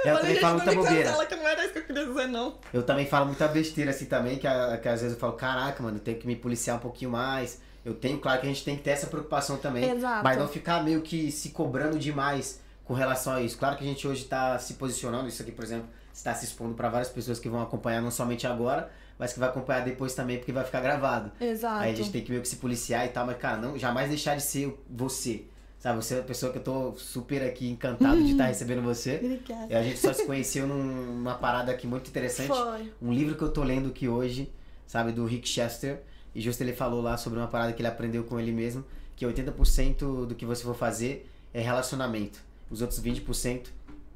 Eu 0.06 0.18
também 0.18 0.36
falo 0.40 0.56
muita 0.58 0.74
bobeira. 0.76 1.04
cancela, 1.04 1.26
que 1.26 1.36
não 1.36 1.48
era 1.48 1.64
isso 1.64 1.74
que 1.74 1.80
eu 1.80 1.84
queria 1.86 2.06
dizer, 2.06 2.28
não. 2.28 2.56
Eu 2.74 2.84
também 2.84 3.06
falo 3.06 3.26
muita 3.26 3.48
besteira 3.50 3.92
assim 3.92 4.06
também, 4.06 4.36
que, 4.38 4.48
que 4.82 4.88
às 4.90 5.02
vezes 5.02 5.14
eu 5.14 5.20
falo, 5.20 5.34
caraca, 5.34 5.82
mano, 5.84 5.98
eu 5.98 6.02
tenho 6.02 6.18
que 6.18 6.26
me 6.28 6.36
policiar 6.36 6.76
um 6.78 6.80
pouquinho 6.80 7.12
mais. 7.12 7.62
Eu 7.90 7.96
tenho, 7.96 8.20
claro 8.20 8.40
que 8.42 8.46
a 8.48 8.50
gente 8.50 8.64
tem 8.64 8.76
que 8.78 8.84
ter 8.84 8.92
essa 8.92 9.08
preocupação 9.08 9.58
também. 9.58 9.90
Exato. 9.90 10.24
Mas 10.24 10.38
não 10.38 10.48
ficar 10.48 10.84
meio 10.84 11.02
que 11.02 11.32
se 11.32 11.50
cobrando 11.50 11.98
demais 12.00 12.62
com 12.86 12.94
relação 12.94 13.34
a 13.34 13.42
isso. 13.42 13.58
Claro 13.58 13.78
que 13.78 13.84
a 13.84 13.88
gente 13.88 14.08
hoje 14.08 14.26
tá 14.26 14.58
se 14.60 14.74
posicionando, 14.76 15.28
isso 15.28 15.42
aqui, 15.42 15.52
por 15.52 15.64
exemplo, 15.64 15.88
está 16.14 16.34
se 16.34 16.46
expondo 16.46 16.74
para 16.74 16.90
várias 16.90 17.10
pessoas 17.10 17.40
que 17.40 17.48
vão 17.50 17.62
acompanhar 17.62 18.02
não 18.02 18.12
somente 18.12 18.46
agora, 18.48 18.90
mas 19.18 19.34
que 19.34 19.40
vai 19.40 19.50
acompanhar 19.50 19.82
depois 19.86 20.14
também, 20.16 20.38
porque 20.38 20.52
vai 20.52 20.64
ficar 20.64 20.82
gravado. 20.82 21.32
Exato. 21.40 21.84
Aí 21.84 21.92
a 21.92 21.96
gente 21.96 22.12
tem 22.12 22.24
que 22.24 22.30
meio 22.32 22.42
que 22.42 22.48
se 22.48 22.56
policiar 22.56 23.06
e 23.06 23.10
tal, 23.10 23.26
mas, 23.26 23.38
cara, 23.38 23.58
não, 23.58 23.78
jamais 23.78 24.10
deixar 24.10 24.36
de 24.36 24.44
ser 24.44 24.78
você. 24.90 25.44
Sabe, 25.78 25.96
você 26.04 26.16
é 26.16 26.18
uma 26.18 26.24
pessoa 26.24 26.52
que 26.52 26.58
eu 26.58 26.64
tô 26.64 26.94
super 26.98 27.42
aqui 27.42 27.70
encantado 27.70 28.22
de 28.22 28.32
estar 28.34 28.48
recebendo 28.48 28.82
você. 28.82 29.16
Obrigada. 29.24 29.68
E 29.70 29.76
a 29.76 29.82
gente 29.82 29.98
só 29.98 30.12
se 30.12 30.26
conheceu 30.26 30.68
num- 30.68 30.84
numa 31.16 31.36
parada 31.36 31.72
aqui 31.72 31.88
muito 31.88 32.10
interessante. 32.10 32.48
Foi. 32.50 32.92
Um 33.02 33.14
livro 33.14 33.36
que 33.36 33.42
eu 33.42 33.50
tô 33.50 33.64
lendo 33.64 33.88
aqui 33.88 34.06
hoje, 34.08 34.52
sabe, 34.86 35.14
do 35.14 35.26
Rick 35.26 35.48
Chester. 35.48 36.02
E 36.34 36.42
justo 36.42 36.62
ele 36.62 36.74
falou 36.74 37.02
lá 37.02 37.18
sobre 37.18 37.40
uma 37.40 37.48
parada 37.48 37.74
que 37.74 37.82
ele 37.82 37.88
aprendeu 37.88 38.24
com 38.24 38.40
ele 38.40 38.52
mesmo, 38.52 38.86
que 39.16 39.26
80% 39.26 40.26
do 40.26 40.36
que 40.36 40.46
você 40.46 40.64
for 40.64 40.76
fazer 40.76 41.30
é 41.54 41.60
relacionamento. 41.60 42.40
Os 42.70 42.82
outros 42.82 43.02
20% 43.02 43.68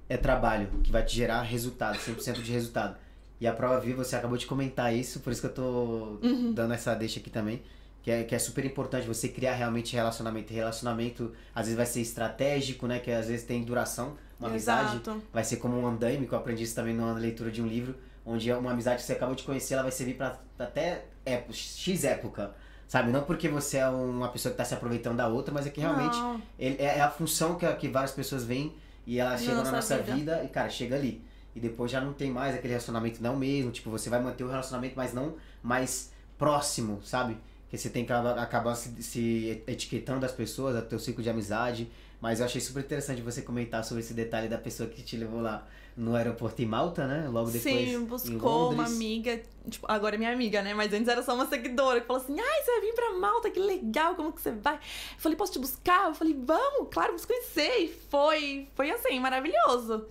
é 0.07 0.17
trabalho, 0.17 0.69
que 0.83 0.91
vai 0.91 1.03
te 1.03 1.15
gerar 1.15 1.41
resultado, 1.41 1.97
100% 1.97 2.41
de 2.41 2.51
resultado. 2.51 2.95
E 3.41 3.47
a 3.47 3.53
prova 3.53 3.79
viva, 3.79 4.03
você 4.03 4.15
acabou 4.15 4.37
de 4.37 4.45
comentar 4.45 4.95
isso, 4.95 5.19
por 5.19 5.33
isso 5.33 5.41
que 5.41 5.47
eu 5.47 5.53
tô 5.53 6.17
dando 6.53 6.73
essa 6.73 6.93
deixa 6.93 7.19
aqui 7.19 7.29
também. 7.29 7.61
Que 8.01 8.11
é, 8.11 8.23
que 8.23 8.35
é 8.35 8.39
super 8.39 8.65
importante 8.65 9.07
você 9.07 9.29
criar 9.29 9.53
realmente 9.53 9.93
relacionamento. 9.93 10.53
Relacionamento, 10.53 11.31
às 11.55 11.65
vezes, 11.65 11.77
vai 11.77 11.85
ser 11.85 12.01
estratégico, 12.01 12.85
né? 12.85 12.99
Que 12.99 13.11
às 13.11 13.27
vezes 13.27 13.45
tem 13.45 13.63
duração. 13.63 14.17
Uma 14.39 14.49
amizade 14.49 14.97
Exato. 14.97 15.23
vai 15.31 15.43
ser 15.43 15.57
como 15.57 15.79
um 15.79 15.87
andaime, 15.87 16.27
que 16.27 16.33
eu 16.33 16.37
aprendi 16.37 16.63
isso 16.63 16.75
também 16.75 16.93
numa 16.93 17.13
leitura 17.13 17.49
de 17.49 17.61
um 17.61 17.67
livro, 17.67 17.95
onde 18.25 18.49
é 18.49 18.57
uma 18.57 18.71
amizade 18.71 18.97
que 18.97 19.03
você 19.03 19.13
acabou 19.13 19.35
de 19.35 19.43
conhecer, 19.43 19.75
ela 19.75 19.83
vai 19.83 19.91
servir 19.91 20.15
pra 20.15 20.37
até 20.59 21.05
X 21.51 22.03
época. 22.03 22.53
Sabe? 22.87 23.11
Não 23.11 23.23
porque 23.23 23.47
você 23.49 23.77
é 23.77 23.87
uma 23.87 24.27
pessoa 24.27 24.51
que 24.51 24.57
tá 24.57 24.63
se 24.65 24.73
aproveitando 24.73 25.17
da 25.17 25.27
outra, 25.27 25.51
mas 25.53 25.65
é 25.65 25.69
que 25.69 25.81
realmente 25.81 26.15
ele- 26.59 26.75
é, 26.79 26.97
é 26.99 27.01
a 27.01 27.09
função 27.09 27.55
que, 27.55 27.65
que 27.75 27.87
várias 27.87 28.11
pessoas 28.11 28.43
veem 28.43 28.73
e 29.07 29.19
ela 29.19 29.35
chega 29.37 29.63
na 29.63 29.71
nossa 29.71 29.97
vida. 29.97 30.15
vida. 30.15 30.43
e, 30.43 30.47
cara, 30.49 30.69
chega 30.69 30.95
ali. 30.95 31.23
E 31.55 31.59
depois 31.59 31.91
já 31.91 31.99
não 32.01 32.13
tem 32.13 32.29
mais 32.31 32.53
aquele 32.53 32.69
relacionamento 32.73 33.21
não 33.21 33.35
mesmo. 33.35 33.71
Tipo, 33.71 33.89
você 33.89 34.09
vai 34.09 34.21
manter 34.21 34.43
o 34.43 34.47
relacionamento, 34.49 34.93
mas 34.95 35.13
não 35.13 35.35
mais 35.63 36.11
próximo, 36.37 37.01
sabe? 37.03 37.37
Que 37.69 37.77
você 37.77 37.89
tem 37.89 38.05
que 38.05 38.13
acabar, 38.13 38.75
se, 38.75 39.01
se 39.01 39.63
etiquetando 39.65 40.25
as 40.25 40.31
pessoas, 40.31 40.77
o 40.77 40.81
teu 40.83 40.99
ciclo 40.99 41.23
de 41.23 41.29
amizade. 41.29 41.89
Mas 42.21 42.39
eu 42.39 42.45
achei 42.45 42.61
super 42.61 42.81
interessante 42.83 43.21
você 43.21 43.41
comentar 43.41 43.83
sobre 43.83 44.03
esse 44.03 44.13
detalhe 44.13 44.47
da 44.47 44.57
pessoa 44.57 44.87
que 44.87 45.01
te 45.01 45.17
levou 45.17 45.41
lá 45.41 45.65
no 45.95 46.15
aeroporto 46.15 46.61
em 46.61 46.65
Malta, 46.65 47.05
né? 47.07 47.27
Logo 47.29 47.51
depois. 47.51 47.61
Sim, 47.63 47.95
em 47.95 48.03
buscou 48.03 48.71
uma 48.71 48.85
amiga, 48.85 49.41
tipo, 49.69 49.85
agora 49.89 50.15
é 50.15 50.17
minha 50.17 50.31
amiga, 50.33 50.61
né? 50.61 50.73
Mas 50.73 50.91
antes 50.91 51.07
era 51.07 51.21
só 51.21 51.35
uma 51.35 51.45
seguidora 51.47 52.01
que 52.01 52.07
falou 52.07 52.21
assim: 52.21 52.35
ai, 52.39 52.63
você 52.63 52.71
vai 52.71 52.81
vir 52.81 52.93
pra 52.93 53.11
Malta, 53.13 53.49
que 53.51 53.59
legal, 53.59 54.15
como 54.15 54.31
que 54.33 54.41
você 54.41 54.51
vai? 54.51 54.75
Eu 54.75 54.79
falei, 55.19 55.37
posso 55.37 55.51
te 55.53 55.59
buscar? 55.59 56.07
Eu 56.09 56.15
falei, 56.15 56.33
vamos, 56.33 56.87
claro, 56.91 57.09
vamos 57.09 57.25
conhecer. 57.25 57.77
E 57.83 57.87
foi, 58.09 58.67
foi 58.75 58.89
assim, 58.91 59.19
maravilhoso. 59.19 60.05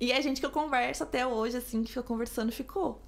E 0.00 0.12
a 0.12 0.20
gente 0.20 0.40
que 0.40 0.46
eu 0.46 0.50
converso 0.50 1.02
até 1.02 1.26
hoje, 1.26 1.56
assim, 1.56 1.82
que 1.82 1.88
ficou 1.88 2.02
conversando, 2.04 2.50
ficou 2.52 3.00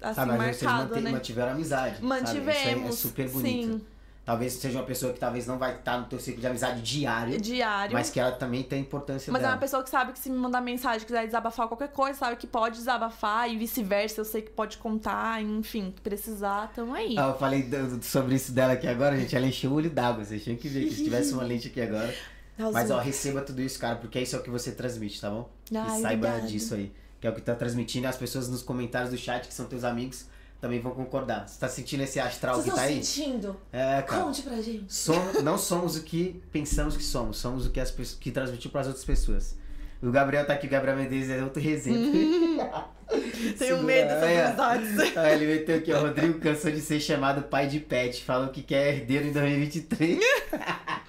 assim, 0.00 0.14
Sabe, 0.14 0.36
mas 0.38 0.56
vocês 0.56 0.62
marcado, 0.70 0.88
mantém- 0.90 1.02
né? 1.04 1.10
mantiveram 1.12 1.52
amizade. 1.52 1.94
sabe? 1.96 2.06
Mantivemos. 2.06 2.58
Isso 2.58 2.68
aí 2.68 2.84
é 2.88 2.92
super 2.92 3.28
bonito. 3.30 3.72
Sim, 3.72 3.80
Talvez 4.28 4.52
seja 4.52 4.78
uma 4.78 4.84
pessoa 4.84 5.10
que 5.14 5.18
talvez 5.18 5.46
não 5.46 5.56
vai 5.56 5.74
estar 5.76 5.96
no 5.96 6.04
teu 6.04 6.20
ciclo 6.20 6.38
de 6.38 6.46
amizade 6.46 6.82
diário, 6.82 7.40
diário. 7.40 7.94
mas 7.94 8.10
que 8.10 8.20
ela 8.20 8.30
também 8.30 8.62
tem 8.62 8.82
importância 8.82 9.32
Mas 9.32 9.40
é 9.40 9.44
dela. 9.44 9.54
uma 9.54 9.58
pessoa 9.58 9.82
que 9.82 9.88
sabe 9.88 10.12
que 10.12 10.18
se 10.18 10.28
me 10.28 10.36
mandar 10.36 10.60
mensagem, 10.60 11.06
quiser 11.06 11.24
desabafar 11.24 11.66
qualquer 11.66 11.88
coisa, 11.88 12.18
sabe 12.18 12.36
que 12.36 12.46
pode 12.46 12.76
desabafar 12.76 13.50
e 13.50 13.56
vice-versa. 13.56 14.20
Eu 14.20 14.26
sei 14.26 14.42
que 14.42 14.50
pode 14.50 14.76
contar, 14.76 15.40
enfim, 15.42 15.94
que 15.96 16.02
precisar, 16.02 16.70
tamo 16.74 16.92
aí. 16.92 17.14
Ah, 17.18 17.28
eu 17.28 17.38
falei 17.38 17.62
do- 17.62 18.04
sobre 18.04 18.34
isso 18.34 18.52
dela 18.52 18.74
aqui 18.74 18.86
agora, 18.86 19.16
gente. 19.18 19.34
Ela 19.34 19.46
encheu 19.46 19.70
o 19.70 19.74
olho 19.76 19.88
d'água. 19.88 20.22
Vocês 20.22 20.44
tinham 20.44 20.58
que 20.58 20.68
ver 20.68 20.84
que 20.88 20.94
se 20.94 21.04
tivesse 21.04 21.32
uma 21.32 21.42
lente 21.44 21.68
aqui 21.68 21.80
agora. 21.80 22.14
Mas, 22.70 22.90
ó, 22.90 22.98
receba 22.98 23.40
tudo 23.40 23.62
isso, 23.62 23.78
cara, 23.78 23.96
porque 23.96 24.20
isso 24.20 24.36
é 24.36 24.38
o 24.38 24.42
que 24.42 24.50
você 24.50 24.72
transmite, 24.72 25.18
tá 25.22 25.30
bom? 25.30 25.48
Ai, 25.74 26.00
e 26.00 26.02
saiba 26.02 26.40
disso 26.42 26.74
aí. 26.74 26.92
Que 27.18 27.26
é 27.26 27.30
o 27.30 27.34
que 27.34 27.40
tá 27.40 27.54
transmitindo. 27.54 28.06
As 28.06 28.16
pessoas 28.16 28.46
nos 28.46 28.62
comentários 28.62 29.10
do 29.10 29.16
chat, 29.16 29.48
que 29.48 29.54
são 29.54 29.64
teus 29.64 29.84
amigos, 29.84 30.26
também 30.60 30.80
vão 30.80 30.92
concordar. 30.92 31.46
Você 31.48 31.58
tá 31.58 31.68
sentindo 31.68 32.02
esse 32.02 32.18
astral 32.18 32.56
Vocês 32.56 32.70
que 32.74 32.80
tá 32.80 32.82
aí? 32.86 33.04
sentindo? 33.04 33.56
É, 33.72 34.02
cara. 34.02 34.24
Conte 34.24 34.42
pra 34.42 34.60
gente. 34.60 34.92
Somos, 34.92 35.42
não 35.42 35.56
somos 35.56 35.96
o 35.96 36.02
que 36.02 36.42
pensamos 36.50 36.96
que 36.96 37.02
somos, 37.04 37.38
somos 37.38 37.66
o 37.66 37.70
que, 37.70 37.78
as, 37.80 37.90
pessoas- 37.90 38.18
que 38.18 38.30
transmitiu 38.30 38.70
pras 38.70 38.86
outras 38.86 39.04
pessoas. 39.04 39.56
O 40.00 40.10
Gabriel 40.12 40.46
tá 40.46 40.52
aqui, 40.52 40.66
o 40.66 40.70
Gabriel 40.70 40.96
Mendes 40.96 41.28
é 41.28 41.42
outro 41.42 41.60
resenha. 41.60 41.98
Tenho 43.58 43.82
medo 43.82 44.08
dessas 44.08 44.22
é. 44.28 44.46
amizades. 44.46 45.16
Ah, 45.16 45.32
ele 45.32 45.46
meteu 45.46 45.76
aqui, 45.76 45.92
ó. 45.92 46.00
Rodrigo 46.00 46.38
cansou 46.38 46.70
de 46.70 46.80
ser 46.80 47.00
chamado 47.00 47.42
pai 47.42 47.66
de 47.66 47.80
pet. 47.80 48.22
Falou 48.22 48.48
que 48.48 48.62
quer 48.62 48.94
herdeiro 48.94 49.26
em 49.26 49.32
2023. 49.32 50.18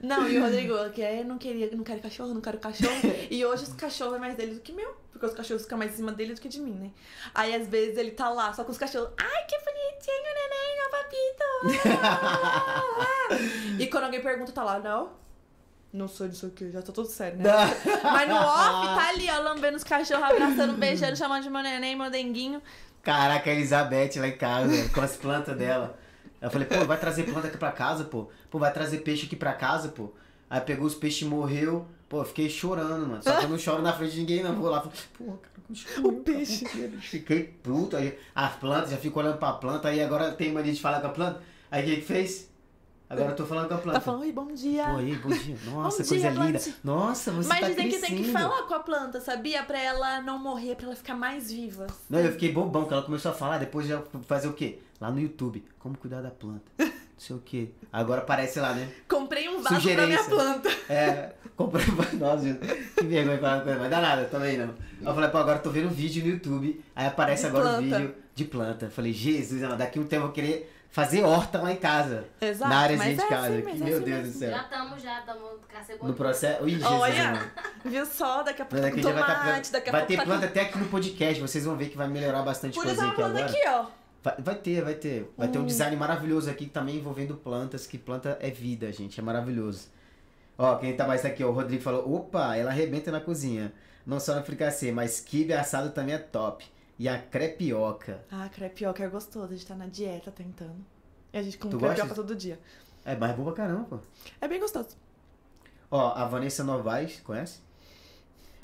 Não, 0.00 0.26
e 0.26 0.38
o 0.38 0.42
Rodrigo, 0.42 0.90
que 0.90 1.02
é, 1.02 1.22
não 1.22 1.36
queria, 1.36 1.70
não 1.72 1.84
quero 1.84 2.00
cachorro, 2.00 2.32
não 2.32 2.40
quero 2.40 2.58
cachorro. 2.58 2.90
E 3.30 3.44
hoje 3.44 3.64
os 3.64 3.72
cachorros 3.74 4.14
é 4.14 4.18
mais 4.18 4.34
dele 4.34 4.54
do 4.54 4.60
que 4.60 4.72
meu. 4.72 4.96
Porque 5.12 5.26
os 5.26 5.34
cachorros 5.34 5.62
ficam 5.62 5.76
mais 5.78 5.92
em 5.92 5.96
cima 5.96 6.12
dele 6.12 6.34
do 6.34 6.40
que 6.40 6.48
de 6.48 6.58
mim, 6.58 6.72
né? 6.72 6.90
Aí 7.34 7.54
às 7.54 7.68
vezes 7.68 7.98
ele 7.98 8.12
tá 8.12 8.30
lá, 8.30 8.52
só 8.54 8.64
com 8.64 8.72
os 8.72 8.78
cachorros. 8.78 9.10
Ai, 9.18 9.44
que 9.44 9.58
bonitinho, 9.58 10.30
neném, 10.40 10.76
meu 10.78 10.90
papito. 10.90 11.44
e 13.78 13.86
quando 13.88 14.04
alguém 14.04 14.22
pergunta, 14.22 14.52
tá 14.52 14.64
lá, 14.64 14.78
não. 14.78 15.20
Não 15.92 16.08
sou 16.08 16.28
disso 16.28 16.46
aqui, 16.46 16.70
já 16.70 16.80
tá 16.80 16.92
tudo 16.92 17.08
sério, 17.08 17.36
né? 17.38 17.44
Mas 18.02 18.28
no 18.28 18.36
off, 18.36 18.86
tá 18.86 19.08
ali, 19.08 19.28
ó, 19.28 19.40
lambendo 19.40 19.76
os 19.76 19.84
cachorros, 19.84 20.24
abraçando, 20.24 20.72
beijando, 20.78 21.16
chamando 21.16 21.42
de 21.42 21.50
meu 21.50 21.62
neném, 21.62 21.94
meu 21.94 22.10
denguinho. 22.10 22.62
Caraca, 23.02 23.50
a 23.50 23.52
Elizabeth 23.52 24.12
lá 24.16 24.28
em 24.28 24.36
casa, 24.36 24.88
com 24.94 25.00
as 25.00 25.16
plantas 25.16 25.56
dela. 25.56 25.98
Eu 26.40 26.50
falei, 26.50 26.66
pô, 26.66 26.84
vai 26.86 26.98
trazer 26.98 27.24
planta 27.24 27.48
aqui 27.48 27.58
pra 27.58 27.70
casa, 27.72 28.04
pô. 28.04 28.28
Pô, 28.50 28.58
vai 28.58 28.72
trazer 28.72 28.98
peixe 28.98 29.26
aqui 29.26 29.36
pra 29.36 29.52
casa, 29.52 29.88
pô. 29.88 30.10
Aí 30.48 30.60
pegou 30.60 30.86
os 30.86 30.94
peixes 30.94 31.22
e 31.22 31.24
morreu. 31.26 31.86
Pô, 32.08 32.20
eu 32.20 32.24
fiquei 32.24 32.48
chorando, 32.48 33.06
mano. 33.06 33.22
Só 33.22 33.38
que 33.38 33.44
eu 33.44 33.48
não 33.50 33.58
choro 33.58 33.82
na 33.82 33.92
frente 33.92 34.12
de 34.14 34.20
ninguém, 34.20 34.42
não. 34.42 34.54
Vou 34.54 34.70
lá, 34.70 34.80
falei, 34.80 34.96
pô, 35.16 35.24
cara, 35.38 36.08
O 36.08 36.12
peixe. 36.20 36.64
tá 36.64 36.74
medo. 36.76 36.98
Fiquei 37.00 37.44
puto. 37.44 37.96
Aí 37.96 38.18
as 38.34 38.54
plantas, 38.56 38.90
já 38.90 38.96
fico 38.96 39.18
olhando 39.20 39.38
pra 39.38 39.52
planta. 39.52 39.88
Aí 39.88 40.02
agora 40.02 40.32
tem 40.32 40.52
mania 40.52 40.72
de 40.72 40.80
falar 40.80 41.00
com 41.00 41.06
a 41.08 41.10
planta. 41.10 41.40
Aí 41.70 41.82
o 41.82 41.86
que 41.86 41.96
que 41.96 42.02
fez? 42.06 42.50
Agora 43.08 43.30
eu 43.30 43.36
tô 43.36 43.44
falando 43.44 43.68
com 43.68 43.74
a 43.74 43.78
planta. 43.78 43.98
Tá 43.98 44.04
falando, 44.04 44.22
oi, 44.22 44.32
bom 44.32 44.46
dia. 44.52 44.86
Aí, 44.86 45.16
bom 45.16 45.28
dia. 45.30 45.56
Nossa, 45.66 46.02
Bom 46.04 46.08
coisa 46.08 46.30
dia, 46.30 46.30
linda. 46.30 46.58
planta. 46.60 46.74
Nossa, 46.84 47.32
você 47.32 47.48
Mas 47.48 47.60
tá 47.60 47.68
dizem 47.68 47.88
que 47.88 47.98
tem 47.98 48.16
que 48.22 48.30
falar 48.32 48.62
com 48.62 48.74
a 48.74 48.78
planta, 48.80 49.20
sabia? 49.20 49.62
Pra 49.64 49.80
ela 49.80 50.20
não 50.22 50.38
morrer, 50.38 50.76
pra 50.76 50.86
ela 50.86 50.94
ficar 50.96 51.16
mais 51.16 51.50
viva. 51.50 51.88
Não, 52.08 52.20
eu 52.20 52.30
fiquei 52.32 52.52
bobão, 52.52 52.84
que 52.86 52.92
ela 52.92 53.02
começou 53.02 53.32
a 53.32 53.34
falar, 53.34 53.58
depois 53.58 53.86
já 53.86 54.00
fazer 54.28 54.46
o 54.48 54.52
quê? 54.52 54.78
Lá 55.00 55.10
no 55.10 55.20
YouTube, 55.20 55.64
como 55.78 55.96
cuidar 55.96 56.20
da 56.20 56.30
planta. 56.30 56.70
Não 56.78 57.26
sei 57.26 57.36
o 57.36 57.38
quê. 57.40 57.70
Agora 57.92 58.22
aparece 58.22 58.58
lá, 58.60 58.72
né? 58.72 58.88
Comprei 59.08 59.48
um 59.48 59.62
vaso 59.62 59.68
pra 59.68 60.06
minha 60.06 60.18
Sugerência. 60.18 60.24
planta. 60.24 60.70
É, 60.90 61.32
comprei 61.56 61.86
Nossa, 62.18 62.42
gente, 62.44 62.58
que 62.96 63.04
vergonha 63.06 63.38
falar 63.38 63.60
coisa, 63.60 63.78
mas 63.78 63.90
dá 63.90 64.00
nada 64.00 64.24
também 64.24 64.58
não. 64.58 64.70
Aí 64.70 65.06
eu 65.06 65.14
falei, 65.14 65.30
pô, 65.30 65.38
agora 65.38 65.58
eu 65.58 65.62
tô 65.62 65.70
vendo 65.70 65.86
um 65.86 65.92
vídeo 65.92 66.24
no 66.24 66.30
YouTube, 66.32 66.82
aí 66.96 67.06
aparece 67.06 67.42
De 67.42 67.48
agora 67.48 67.64
o 67.64 67.68
planta. 67.78 67.98
vídeo 67.98 68.14
de 68.34 68.44
planta. 68.44 68.86
Eu 68.86 68.90
falei, 68.90 69.12
Jesus, 69.12 69.60
daqui 69.78 70.00
um 70.00 70.04
tempo 70.04 70.22
eu 70.22 70.26
vou 70.26 70.32
querer 70.32 70.74
fazer 70.90 71.22
horta 71.22 71.60
lá 71.62 71.70
em 71.72 71.76
casa. 71.76 72.24
Exato, 72.40 72.68
na 72.68 72.78
área 72.80 72.96
mas 72.96 73.16
de 73.16 73.22
é 73.22 73.28
casa. 73.28 73.46
assim, 73.46 73.62
que, 73.62 73.70
é 73.70 73.74
meu 73.74 73.84
assim 73.96 74.04
Deus 74.04 74.04
mesmo. 74.04 74.32
do 74.32 74.38
céu. 74.38 74.50
Já 74.50 74.62
estamos, 74.62 75.02
já 75.02 75.18
estamos 75.20 75.42
com 75.98 76.04
a 76.04 76.08
No 76.08 76.14
processo. 76.14 76.66
Ih, 76.68 76.70
Jesus, 76.72 76.90
Olha, 76.90 77.24
mano. 77.32 77.50
viu 77.84 78.06
só? 78.06 78.42
Daqui 78.42 78.62
a 78.62 78.64
pouco 78.64 78.82
daqui 78.84 79.02
já 79.02 79.12
vai, 79.12 79.22
tá- 79.22 79.34
tomate, 79.44 79.72
daqui 79.72 79.88
a 79.88 79.92
vai 79.92 80.00
pouco 80.00 80.12
ter 80.12 80.16
tá 80.18 80.24
planta 80.24 80.46
até 80.46 80.60
aqui 80.62 80.78
no 80.78 80.86
podcast, 80.86 81.40
vocês 81.40 81.64
vão 81.64 81.76
ver 81.76 81.88
que 81.90 81.96
vai 81.96 82.08
melhorar 82.08 82.42
bastante 82.42 82.74
Por 82.74 82.84
coisa 82.84 83.00
isso 83.00 83.12
aqui 83.12 83.22
agora. 83.22 83.44
aqui, 83.46 83.58
ó. 83.68 83.99
Vai, 84.22 84.34
vai 84.38 84.54
ter, 84.54 84.82
vai 84.82 84.94
ter. 84.94 85.30
Vai 85.36 85.48
ter 85.48 85.58
um 85.58 85.62
Hum. 85.62 85.66
design 85.66 85.96
maravilhoso 85.96 86.50
aqui 86.50 86.66
também 86.66 86.96
envolvendo 86.96 87.34
plantas, 87.36 87.86
que 87.86 87.96
planta 87.98 88.36
é 88.40 88.50
vida, 88.50 88.92
gente. 88.92 89.18
É 89.18 89.22
maravilhoso. 89.22 89.88
Ó, 90.58 90.76
quem 90.76 90.94
tá 90.94 91.06
mais 91.06 91.24
aqui, 91.24 91.42
ó, 91.42 91.48
o 91.48 91.52
Rodrigo 91.52 91.82
falou, 91.82 92.14
opa, 92.14 92.54
ela 92.56 92.70
arrebenta 92.70 93.10
na 93.10 93.20
cozinha. 93.20 93.72
Não 94.06 94.20
só 94.20 94.34
no 94.34 94.42
fricassê, 94.44 94.92
mas 94.92 95.20
quibe 95.20 95.54
assado 95.54 95.90
também 95.90 96.14
é 96.14 96.18
top. 96.18 96.66
E 96.98 97.08
a 97.08 97.18
crepioca. 97.18 98.20
Ah, 98.30 98.46
crepioca 98.52 99.02
é 99.02 99.08
gostoso, 99.08 99.46
a 99.46 99.56
gente 99.56 99.66
tá 99.66 99.74
na 99.74 99.86
dieta 99.86 100.30
tentando. 100.30 100.76
E 101.32 101.38
a 101.38 101.42
gente 101.42 101.56
come 101.56 101.70
Tu 101.72 101.78
crepioca 101.78 102.02
gosta? 102.08 102.14
todo 102.14 102.36
dia. 102.36 102.58
É 103.06 103.16
mais 103.16 103.34
boa 103.34 103.52
pra 103.54 103.64
caramba, 103.64 103.84
pô. 103.84 103.98
É 104.38 104.46
bem 104.46 104.60
gostoso. 104.60 104.88
Ó, 105.90 106.12
a 106.14 106.26
Vanessa 106.26 106.62
Novaes, 106.62 107.20
conhece? 107.24 107.60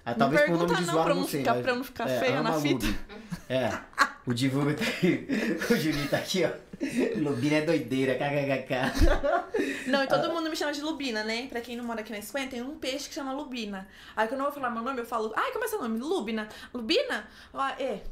Ah, 0.04 0.10
Não 0.10 0.18
talvez 0.18 0.42
por 0.42 0.58
nome 0.58 0.76
de 0.76 0.84
não, 0.86 1.02
pra 1.02 1.14
não 1.14 1.22
não 1.22 1.28
sei, 1.28 1.40
ficar- 1.40 1.54
mas... 1.54 1.62
pra 1.64 1.74
não 1.74 1.84
ficar 1.84 2.08
é, 2.10 2.20
feia 2.20 2.42
na 2.42 2.60
fita. 2.60 2.86
Lube. 2.86 2.98
É, 3.48 3.78
o 4.26 4.34
divulgo 4.34 4.74
tá 4.74 4.84
aqui. 4.84 5.26
O 5.70 5.76
Juninho 5.76 6.08
tá 6.08 6.18
aqui, 6.18 6.44
ó. 6.44 6.50
Lubina 7.18 7.56
é 7.56 7.62
doideira, 7.62 8.14
kkkk. 8.14 9.88
Não, 9.88 10.02
e 10.02 10.06
todo 10.06 10.32
mundo 10.32 10.50
me 10.50 10.56
chama 10.56 10.72
de 10.72 10.82
lubina, 10.82 11.24
né? 11.24 11.46
Pra 11.48 11.60
quem 11.60 11.76
não 11.76 11.84
mora 11.84 12.00
aqui 12.00 12.12
na 12.12 12.18
Espanha, 12.18 12.48
tem 12.48 12.60
um 12.60 12.76
peixe 12.76 13.08
que 13.08 13.14
chama 13.14 13.32
lubina. 13.32 13.88
Aí 14.14 14.28
quando 14.28 14.40
eu 14.40 14.46
vou 14.46 14.54
falar 14.54 14.70
meu 14.70 14.82
nome, 14.82 15.00
eu 15.00 15.06
falo, 15.06 15.32
ai, 15.36 15.52
como 15.52 15.64
é 15.64 15.68
seu 15.68 15.80
nome? 15.80 15.98
Lubina. 15.98 16.48
Lubina? 16.74 17.26
Ah, 17.54 17.74
é. 17.80 18.02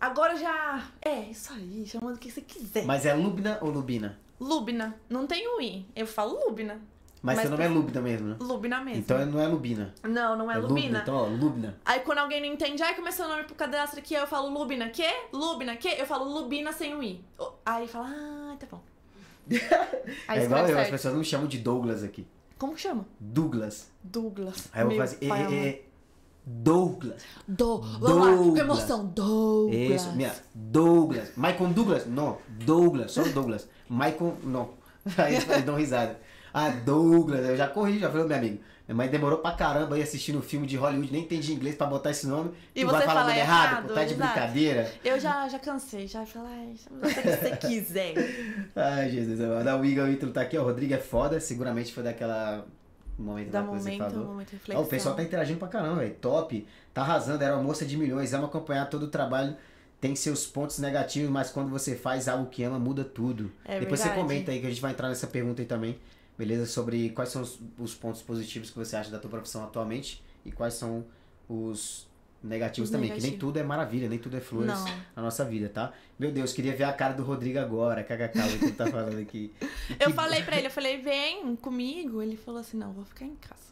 Agora 0.00 0.34
já. 0.36 0.88
É, 1.02 1.20
isso 1.30 1.52
aí, 1.52 1.84
chama 1.86 2.12
do 2.12 2.18
que 2.18 2.30
você 2.30 2.40
quiser. 2.40 2.84
Mas 2.84 3.04
é 3.04 3.12
Lubna 3.12 3.58
ou 3.60 3.70
Lubina? 3.70 4.18
Lubina. 4.40 4.98
Não 5.08 5.26
tem 5.26 5.46
o 5.46 5.60
I. 5.60 5.86
Eu 5.94 6.06
falo 6.06 6.46
lubina. 6.46 6.80
Mas, 7.22 7.36
Mas 7.36 7.42
seu 7.42 7.50
nome 7.50 7.64
é 7.64 7.68
Lubna 7.68 8.00
mesmo, 8.00 8.28
né? 8.28 8.36
Lubina 8.40 8.80
mesmo. 8.80 9.00
Então 9.00 9.26
não 9.26 9.40
é 9.40 9.46
Lubina. 9.46 9.94
Não, 10.02 10.36
não 10.38 10.50
é, 10.50 10.56
lubina. 10.56 11.00
Então, 11.00 11.14
ó, 11.14 11.26
Lubna. 11.26 11.76
Aí 11.84 12.00
quando 12.00 12.18
alguém 12.18 12.40
não 12.40 12.48
entende, 12.48 12.82
ai, 12.82 12.94
como 12.94 13.08
é 13.08 13.10
seu 13.10 13.28
nome 13.28 13.44
pro 13.44 13.54
cadastro 13.54 14.00
aqui? 14.00 14.14
Eu 14.14 14.26
falo 14.26 14.48
Lubina, 14.48 14.88
quê? 14.88 15.08
Lubina, 15.30 15.76
quê? 15.76 15.96
Eu 15.98 16.06
falo 16.06 16.24
Lubina 16.24 16.72
sem 16.72 16.94
o 16.94 17.02
I. 17.02 17.22
Aí 17.66 17.86
fala, 17.86 18.08
ah, 18.08 18.56
tá 18.58 18.66
bom. 18.70 18.80
Aí 20.28 20.40
é 20.40 20.44
igual 20.44 20.66
eu, 20.66 20.78
as 20.78 20.88
pessoas 20.88 21.12
não 21.12 21.20
me 21.20 21.26
chamam 21.26 21.46
de 21.46 21.58
Douglas 21.58 22.02
aqui. 22.02 22.26
Como 22.56 22.74
que 22.74 22.80
chama? 22.80 23.06
Douglas. 23.18 23.90
Douglas. 24.02 24.68
Aí 24.72 24.82
eu 24.82 24.88
vou 24.88 24.96
fazer. 24.96 25.26
Pai 25.26 25.52
e, 25.52 25.68
e, 25.68 25.84
Douglas. 26.44 27.22
Do... 27.46 27.78
Vamos 27.78 28.26
lá, 28.26 28.32
com 28.32 28.44
Douglas. 28.44 28.60
emoção. 28.60 29.06
Douglas. 29.06 29.76
Isso, 29.76 30.12
minha. 30.12 30.34
Douglas. 30.54 31.32
Michael 31.36 31.72
Douglas? 31.72 32.06
Não. 32.06 32.38
Douglas. 32.48 33.12
Só 33.12 33.22
Douglas. 33.24 33.68
Michael, 33.88 34.36
não. 34.44 34.70
Aí 35.16 35.36
eles 35.36 35.64
dão 35.64 35.76
risada. 35.76 36.18
Ah, 36.52 36.70
Douglas, 36.70 37.46
eu 37.46 37.56
já 37.56 37.68
corri, 37.68 37.98
já 37.98 38.10
falei, 38.10 38.26
meu 38.26 38.36
amigo. 38.36 38.60
Minha 38.88 38.96
mãe 38.96 39.08
demorou 39.08 39.38
pra 39.38 39.52
caramba 39.52 39.94
aí 39.94 40.02
assistindo 40.02 40.42
filme 40.42 40.66
de 40.66 40.76
Hollywood, 40.76 41.12
nem 41.12 41.22
entendi 41.22 41.52
inglês 41.52 41.76
pra 41.76 41.86
botar 41.86 42.10
esse 42.10 42.26
nome. 42.26 42.50
E 42.74 42.80
tu 42.80 42.86
você 42.88 42.92
vai 42.96 43.06
falar 43.06 43.20
fala 43.20 43.28
nome 43.28 43.40
errado, 43.40 43.70
errado, 43.70 43.86
pô, 43.86 43.94
tá 43.94 44.04
de 44.04 44.14
brincadeira. 44.14 44.92
Eu 45.04 45.20
já, 45.20 45.48
já 45.48 45.58
cansei, 45.60 46.08
já 46.08 46.26
falei, 46.26 46.50
ai, 46.52 46.74
chama 46.76 47.00
você 47.00 47.22
que 47.22 47.28
você 47.28 47.56
quiser. 47.56 48.14
Ai, 48.74 49.10
Jesus, 49.10 49.40
amado. 49.40 49.80
O 49.80 49.84
Igor 49.84 50.08
Ítalo 50.08 50.32
tá 50.32 50.40
aqui, 50.40 50.58
ó. 50.58 50.62
O 50.62 50.64
Rodrigo 50.64 50.92
é 50.92 50.98
foda, 50.98 51.38
seguramente 51.38 51.92
foi 51.92 52.02
daquela 52.02 52.66
momento 53.16 53.50
você 53.50 53.60
momento, 53.60 53.98
falou. 53.98 54.26
momento 54.26 54.60
Ó, 54.74 54.80
o 54.80 54.86
pessoal 54.86 55.14
tá 55.14 55.22
interagindo 55.22 55.58
pra 55.58 55.68
caramba, 55.68 56.00
velho. 56.00 56.14
Top. 56.14 56.66
Tá 56.92 57.02
arrasando, 57.02 57.44
era 57.44 57.54
uma 57.54 57.62
moça 57.62 57.84
de 57.84 57.96
milhões, 57.96 58.34
ama 58.34 58.46
acompanhar 58.46 58.88
todo 58.90 59.04
o 59.04 59.08
trabalho. 59.08 59.56
Tem 60.00 60.16
seus 60.16 60.46
pontos 60.46 60.78
negativos, 60.78 61.30
mas 61.30 61.50
quando 61.50 61.68
você 61.68 61.94
faz 61.94 62.26
algo 62.26 62.46
que 62.46 62.64
ama, 62.64 62.78
muda 62.78 63.04
tudo. 63.04 63.52
É 63.64 63.78
Depois 63.78 64.00
verdade. 64.00 64.18
você 64.18 64.22
comenta 64.22 64.50
aí 64.50 64.60
que 64.60 64.66
a 64.66 64.70
gente 64.70 64.80
vai 64.80 64.90
entrar 64.92 65.08
nessa 65.08 65.26
pergunta 65.26 65.60
aí 65.60 65.66
também. 65.66 65.98
Beleza? 66.40 66.64
Sobre 66.64 67.10
quais 67.10 67.28
são 67.28 67.42
os, 67.42 67.58
os 67.78 67.94
pontos 67.94 68.22
positivos 68.22 68.70
que 68.70 68.76
você 68.78 68.96
acha 68.96 69.10
da 69.10 69.18
tua 69.18 69.28
profissão 69.28 69.62
atualmente 69.62 70.22
e 70.42 70.50
quais 70.50 70.72
são 70.72 71.04
os 71.46 72.08
negativos 72.42 72.88
Os 72.88 72.92
também. 72.96 73.12
Que 73.12 73.20
nem 73.20 73.36
tudo 73.36 73.58
é 73.58 73.62
maravilha, 73.62 74.08
nem 74.08 74.18
tudo 74.18 74.38
é 74.38 74.40
flores 74.40 74.72
Não. 74.72 74.84
na 75.14 75.22
nossa 75.22 75.44
vida, 75.44 75.68
tá? 75.68 75.92
Meu 76.18 76.32
Deus, 76.32 76.54
queria 76.54 76.74
ver 76.74 76.84
a 76.84 76.92
cara 76.94 77.12
do 77.12 77.22
Rodrigo 77.22 77.58
agora. 77.58 78.02
KKK, 78.02 78.38
o 78.38 78.58
que 78.58 78.64
ele 78.64 78.72
tá 78.72 78.86
falando 78.86 79.18
aqui. 79.18 79.52
Eu 80.00 80.06
que- 80.08 80.12
falei 80.14 80.42
pra 80.42 80.56
ele, 80.56 80.68
eu 80.68 80.70
falei, 80.72 81.02
vem 81.02 81.54
comigo. 81.56 82.22
Ele 82.22 82.38
falou 82.38 82.60
assim, 82.60 82.78
não, 82.78 82.90
vou 82.94 83.04
ficar 83.04 83.26
em 83.26 83.34
casa. 83.36 83.68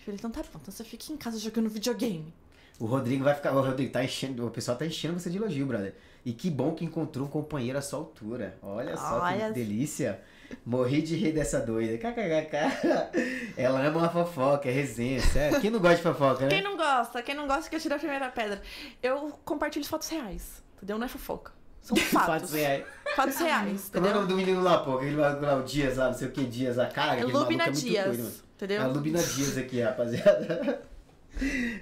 Eu 0.00 0.04
falei, 0.06 0.16
então 0.18 0.30
tá 0.32 0.42
bom, 0.42 0.58
então 0.60 0.72
você 0.74 0.82
fica 0.82 1.12
em 1.12 1.16
casa 1.16 1.38
jogando 1.38 1.70
videogame. 1.70 2.34
O 2.78 2.86
Rodrigo 2.86 3.22
vai 3.24 3.34
ficar. 3.34 3.52
O 3.52 3.60
Rodrigo 3.62 3.92
tá 3.92 4.02
enchendo. 4.02 4.46
O 4.46 4.50
pessoal 4.50 4.76
tá 4.76 4.84
enchendo 4.84 5.18
você 5.20 5.30
de 5.30 5.36
elogio, 5.36 5.66
brother. 5.66 5.94
E 6.24 6.32
que 6.32 6.50
bom 6.50 6.72
que 6.74 6.84
encontrou 6.84 7.26
um 7.26 7.30
companheiro 7.30 7.78
à 7.78 7.82
sua 7.82 7.98
altura. 8.00 8.56
Olha 8.62 8.96
só 8.96 9.20
Olha- 9.20 9.48
que 9.48 9.54
delícia. 9.54 10.20
Morri 10.64 11.02
de 11.02 11.16
rir 11.16 11.32
dessa 11.32 11.60
doida. 11.60 11.96
KKKK. 11.98 13.54
Ela 13.56 13.80
ama 13.86 13.98
uma 14.00 14.08
fofoca, 14.08 14.68
é 14.68 14.72
resenha, 14.72 15.20
sério. 15.20 15.60
Quem 15.60 15.70
não 15.70 15.80
gosta 15.80 15.96
de 15.96 16.02
fofoca, 16.02 16.42
né? 16.44 16.48
Quem 16.48 16.62
não 16.62 16.76
gosta, 16.76 17.22
quem 17.22 17.34
não 17.34 17.46
gosta 17.46 17.68
que 17.70 17.76
eu 17.76 17.80
tire 17.80 17.94
a 17.94 17.98
primeira 17.98 18.28
pedra. 18.28 18.60
Eu 19.02 19.38
compartilho 19.44 19.84
fotos 19.84 20.08
reais, 20.08 20.62
entendeu? 20.76 20.98
Não 20.98 21.06
é 21.06 21.08
fofoca. 21.08 21.52
São 21.80 21.96
fatos. 21.96 22.26
Fatos 22.26 22.52
reais. 22.52 22.84
Fatos 23.16 23.36
reais, 23.36 23.90
Como 23.92 24.06
é 24.06 24.10
o 24.10 24.14
nome 24.14 24.26
do 24.28 24.36
menino 24.36 24.62
lá, 24.62 24.78
pô? 24.78 24.96
Aquele 24.98 25.16
lá, 25.16 25.56
o 25.56 25.62
Dias 25.62 25.96
lá, 25.96 26.06
não 26.08 26.14
sei 26.14 26.28
o 26.28 26.30
que, 26.30 26.44
Dias 26.44 26.76
lá. 26.76 26.86
Cara, 26.86 27.20
É 27.20 27.24
Lubina 27.24 27.64
é 27.64 27.70
Dias, 27.70 28.16
doido, 28.16 28.32
entendeu? 28.56 28.80
É 28.82 28.84
a 28.84 28.86
Lubina 28.88 29.22
Dias 29.22 29.58
aqui, 29.58 29.80
rapaziada. 29.80 30.82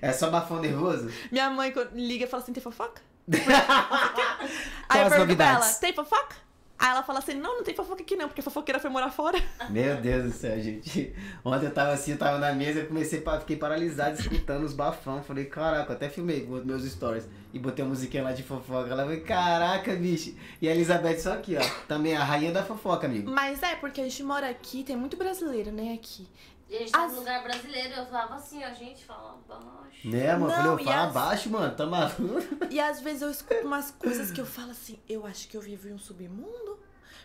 É 0.01 0.13
só 0.13 0.31
bafão 0.31 0.61
nervoso? 0.61 1.11
Minha 1.31 1.51
mãe 1.51 1.73
quando 1.73 1.95
liga 1.95 2.25
e 2.25 2.29
fala 2.29 2.43
assim, 2.43 2.53
tem 2.53 2.63
fofoca? 2.63 3.03
Aí 4.89 5.03
eu 5.03 5.11
pergunto 5.11 5.37
pra 5.37 5.47
ela, 5.47 5.73
tem 5.75 5.93
fofoca? 5.93 6.37
Aí 6.83 6.91
ela 6.91 7.05
fala 7.05 7.21
assim, 7.21 7.35
não, 7.35 7.59
não 7.59 7.63
tem 7.63 7.77
fofoca 7.77 8.03
aqui 8.03 8.17
não, 8.17 8.27
porque 8.27 8.41
a 8.41 8.43
fofoqueira 8.43 8.81
foi 8.81 8.91
morar 8.91 9.09
fora. 9.09 9.41
Meu 9.71 9.99
Deus 9.99 10.25
do 10.25 10.33
céu, 10.33 10.61
gente. 10.61 11.15
Ontem 11.45 11.67
eu 11.67 11.73
tava 11.73 11.93
assim, 11.93 12.11
eu 12.11 12.19
tava 12.19 12.39
na 12.39 12.53
mesa, 12.53 12.81
eu 12.81 12.89
comecei, 12.89 13.23
fiquei 13.39 13.57
paralisado 13.57 14.19
escutando 14.19 14.65
os 14.65 14.73
bafão. 14.73 15.23
Falei, 15.23 15.45
caraca, 15.45 15.93
até 15.93 16.09
filmei 16.09 16.45
meus 16.65 16.83
stories 16.83 17.29
e 17.55 17.59
botei 17.61 17.85
a 17.85 17.89
musiquinha 17.89 18.25
lá 18.25 18.33
de 18.33 18.43
fofoca. 18.43 18.91
Ela 18.91 19.05
falou, 19.05 19.21
caraca, 19.21 19.95
bicho. 19.95 20.35
E 20.61 20.69
a 20.69 20.75
Elizabeth 20.75 21.21
só 21.21 21.35
aqui, 21.35 21.57
ó. 21.57 21.63
Também 21.87 22.17
a 22.17 22.25
rainha 22.25 22.51
da 22.51 22.65
fofoca, 22.65 23.07
amigo. 23.07 23.31
Mas 23.31 23.63
é, 23.63 23.77
porque 23.77 24.01
a 24.01 24.05
gente 24.05 24.25
mora 24.25 24.51
aqui, 24.51 24.83
tem 24.83 24.97
muito 24.97 25.17
brasileiro, 25.17 25.71
né, 25.71 25.95
aqui. 25.95 26.27
E 26.73 26.77
a 26.77 26.79
gente 26.79 26.91
tá 26.93 27.05
As- 27.05 27.15
lugar 27.15 27.43
brasileiro, 27.43 27.93
eu 27.95 28.07
falava 28.07 28.37
assim, 28.37 28.65
ó, 28.65 28.73
gente, 28.73 29.05
fala 29.05 29.39
baixo. 29.47 30.09
Né, 30.09 30.35
mano? 30.35 30.45
Eu 30.45 30.49
Não, 30.49 30.49
falei, 30.57 30.85
e 30.85 30.89
eu 30.89 30.93
fala 30.93 31.07
as- 31.07 31.13
baixo, 31.13 31.51
mano, 31.51 31.77
tá 31.77 31.85
maluco? 31.85 32.65
E 32.71 32.81
às 32.81 33.01
vezes 33.03 33.21
eu 33.21 33.31
escuto 33.31 33.67
umas 33.67 33.91
coisas 33.91 34.31
que 34.31 34.41
eu 34.41 34.47
falo 34.47 34.71
assim, 34.71 34.99
eu 35.07 35.27
acho 35.27 35.49
que 35.49 35.57
eu 35.57 35.61
vivo 35.61 35.87
em 35.89 35.93
um 35.93 35.99
submundo. 35.99 36.79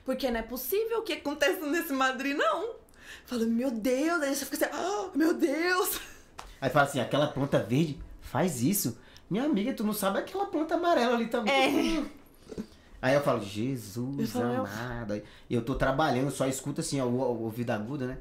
Porque 0.03 0.29
não 0.29 0.39
é 0.41 0.43
possível 0.43 0.99
o 0.99 1.01
que 1.01 1.13
acontece 1.13 1.61
nesse 1.61 1.93
Madrid, 1.93 2.35
não. 2.35 2.75
Falo, 3.25 3.45
meu 3.47 3.71
Deus, 3.71 4.21
aí 4.21 4.35
você 4.35 4.43
fica 4.45 4.65
assim, 4.65 4.75
ah, 4.75 5.09
meu 5.15 5.33
Deus. 5.33 6.01
Aí 6.59 6.69
fala 6.69 6.85
assim, 6.85 6.99
aquela 6.99 7.27
planta 7.27 7.57
verde 7.59 7.97
faz 8.21 8.61
isso. 8.61 8.97
Minha 9.29 9.45
amiga, 9.45 9.73
tu 9.73 9.85
não 9.85 9.93
sabe 9.93 10.19
aquela 10.19 10.45
planta 10.47 10.75
amarela 10.75 11.15
ali 11.15 11.27
também. 11.27 11.99
É. 12.03 12.05
Aí 13.01 13.13
eu 13.13 13.21
falo, 13.21 13.41
Jesus 13.41 14.17
Eu 14.19 14.41
falo, 14.41 14.55
amado. 14.65 15.13
Aí 15.13 15.23
eu 15.49 15.63
tô 15.63 15.75
trabalhando, 15.75 16.31
só 16.31 16.47
escuta 16.47 16.81
assim, 16.81 16.99
ó, 16.99 17.05
o, 17.05 17.15
o 17.19 17.43
ouvido 17.43 17.69
agudo, 17.69 18.07
né? 18.07 18.17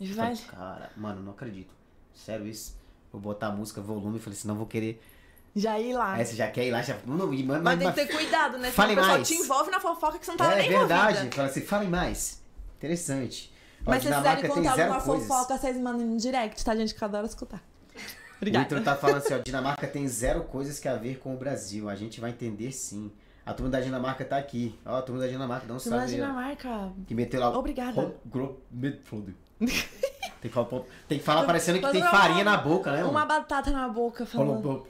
E 0.00 0.06
vai. 0.12 0.34
Falei, 0.36 0.50
Cara, 0.50 0.90
mano, 0.96 1.22
não 1.22 1.32
acredito. 1.32 1.72
Sério 2.14 2.46
isso? 2.46 2.76
Vou 3.12 3.20
botar 3.20 3.48
a 3.48 3.52
música, 3.52 3.80
volume, 3.80 4.18
falei, 4.18 4.36
senão 4.38 4.54
vou 4.56 4.66
querer. 4.66 5.00
Já 5.56 5.78
ir 5.78 5.92
lá. 5.94 6.14
Aí 6.14 6.24
você 6.26 6.34
já 6.34 6.50
quer 6.50 6.66
ir 6.66 6.72
lá, 6.72 6.82
já. 6.82 6.98
Não, 7.06 7.32
e 7.32 7.42
manda 7.44 7.62
Mas 7.62 7.80
mas, 7.80 7.94
tem 7.94 8.06
que 8.06 8.12
ter 8.12 8.18
cuidado, 8.18 8.58
né? 8.58 8.70
Senão 8.70 8.72
Fale 8.72 8.92
o 8.92 8.96
pessoal 8.96 9.16
mais. 9.16 9.28
te 9.28 9.34
envolve 9.34 9.70
na 9.70 9.78
fofoca 9.80 10.18
que 10.18 10.24
você 10.26 10.30
não 10.32 10.38
tá 10.38 10.52
É 10.52 10.56
nem 10.62 10.68
verdade. 10.68 11.12
envolvida. 11.12 11.36
Fala 11.36 11.48
assim, 11.48 11.60
fale 11.60 11.86
mais. 11.86 12.42
Interessante. 12.76 13.52
Mas 13.86 14.02
se 14.02 14.08
vocês 14.08 14.16
Dinamarca 14.16 14.36
quiserem 14.42 14.54
tem 14.54 14.62
contar 14.64 14.76
zero 14.76 14.92
alguma 14.94 15.12
coisas. 15.14 15.28
fofoca, 15.28 15.58
vocês 15.58 15.76
mandam 15.76 16.06
no 16.06 16.16
direct, 16.16 16.64
tá, 16.64 16.74
gente? 16.74 16.94
Que 16.94 17.02
eu 17.02 17.06
adoro 17.06 17.26
escutar. 17.26 17.62
O 17.94 18.36
Obrigada. 18.38 18.64
Ítalo 18.66 18.82
tá 18.84 18.96
falando 18.96 19.18
assim, 19.18 19.34
ó, 19.34 19.38
Dinamarca 19.44 19.86
tem 19.86 20.08
zero 20.08 20.42
coisas 20.44 20.80
que 20.80 20.88
a 20.88 20.96
ver 20.96 21.18
com 21.18 21.34
o 21.34 21.36
Brasil. 21.38 21.88
A 21.88 21.94
gente 21.94 22.20
vai 22.20 22.30
entender 22.30 22.72
sim. 22.72 23.12
A 23.46 23.52
turma 23.54 23.70
da 23.70 23.80
Dinamarca 23.80 24.24
tá 24.24 24.36
aqui. 24.38 24.76
Ó, 24.84 24.96
a 24.96 25.02
turma 25.02 25.20
da 25.20 25.28
Dinamarca, 25.28 25.66
dá 25.66 25.74
um 25.74 25.76
Turma 25.78 25.98
da 25.98 26.02
salve 26.08 26.14
aí, 26.14 26.20
ó. 26.20 26.24
Dinamarca. 26.26 26.92
Que 27.06 27.14
meteu 27.14 27.38
lá. 27.40 27.56
Obrigada. 27.56 28.12
Midfield. 28.72 29.34
tem, 29.60 29.68
que 30.42 30.48
falar, 30.48 30.68
tem 31.08 31.18
que 31.18 31.24
falar 31.24 31.44
parecendo 31.44 31.80
que 31.80 31.90
tem 31.90 32.00
uma- 32.02 32.10
farinha 32.10 32.44
na 32.44 32.56
boca, 32.56 32.92
né? 32.92 33.04
Uma 33.04 33.24
batata 33.24 33.70
na 33.70 33.88
boca 33.88 34.26
falando. 34.26 34.86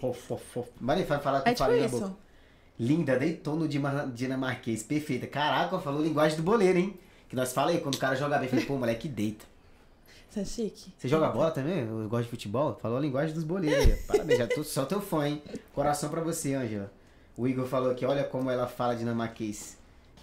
Mas 0.81 1.07
vai 1.07 1.21
falar 1.21 1.41
com 1.43 1.49
É 1.49 1.53
tipo 1.55 1.65
farinha 1.65 1.81
na 1.81 1.87
isso. 1.87 2.01
boca. 2.01 2.15
Linda, 2.79 3.17
deitou 3.19 3.55
no 3.57 3.69
dinamarquês. 3.69 4.83
Perfeita. 4.83 5.27
Caraca, 5.27 5.79
falou 5.79 6.03
linguagem 6.03 6.37
do 6.37 6.43
boleiro, 6.43 6.79
hein? 6.79 6.99
Que 7.29 7.37
nós 7.37 7.53
falamos 7.53 7.77
aí, 7.77 7.81
quando 7.83 7.95
o 7.95 7.99
cara 7.99 8.17
joga 8.17 8.39
bem, 8.39 8.49
falei, 8.49 8.65
pô, 8.65 8.77
moleque, 8.77 9.09
deita. 9.09 9.45
Você 10.29 10.41
é 10.41 10.45
chique? 10.45 10.93
Você 10.99 11.07
joga 11.07 11.29
bola 11.29 11.53
também? 11.53 11.87
Eu 11.87 12.09
gosto 12.09 12.25
de 12.25 12.31
futebol? 12.31 12.77
Falou 12.83 12.99
a 12.99 13.01
linguagem 13.01 13.33
dos 13.35 13.45
boleiros. 13.45 14.01
Parabéns, 14.07 14.39
já 14.41 14.49
tô 14.49 14.65
só 14.65 14.85
teu 14.85 15.01
fã, 15.01 15.29
hein? 15.29 15.41
Coração 15.73 16.11
pra 16.11 16.21
você, 16.21 16.55
Ângela. 16.55 16.91
O 17.37 17.47
Igor 17.47 17.67
falou 17.67 17.93
aqui, 17.93 18.05
olha 18.05 18.25
como 18.25 18.51
ela 18.51 18.67
fala 18.67 18.97
dinamarquês. 18.97 19.77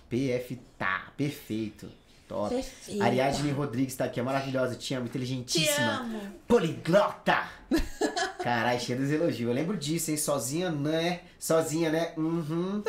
PF 0.10 0.60
tá, 0.78 1.08
perfeito. 1.16 1.90
Top. 2.32 2.56
Perfeita. 2.56 3.04
Ariadne 3.04 3.52
Rodrigues 3.52 3.96
tá 3.96 4.06
aqui, 4.06 4.22
é 4.22 4.24
maravilhosa, 4.24 4.76
te 4.76 4.94
amo, 4.94 5.04
Te 5.06 5.10
inteligentíssima. 5.10 6.00
amo. 6.00 6.22
Poliglota! 6.48 7.44
Caralho, 8.42 8.80
cheio 8.80 8.98
dos 9.00 9.12
elogios. 9.12 9.50
Eu 9.50 9.54
lembro 9.54 9.76
disso, 9.78 10.12
hein? 10.12 10.18
Sozinha, 10.18 10.72
né? 10.72 11.20
Sozinha, 11.38 11.92
né? 11.92 12.14
Uhum. 12.16 12.82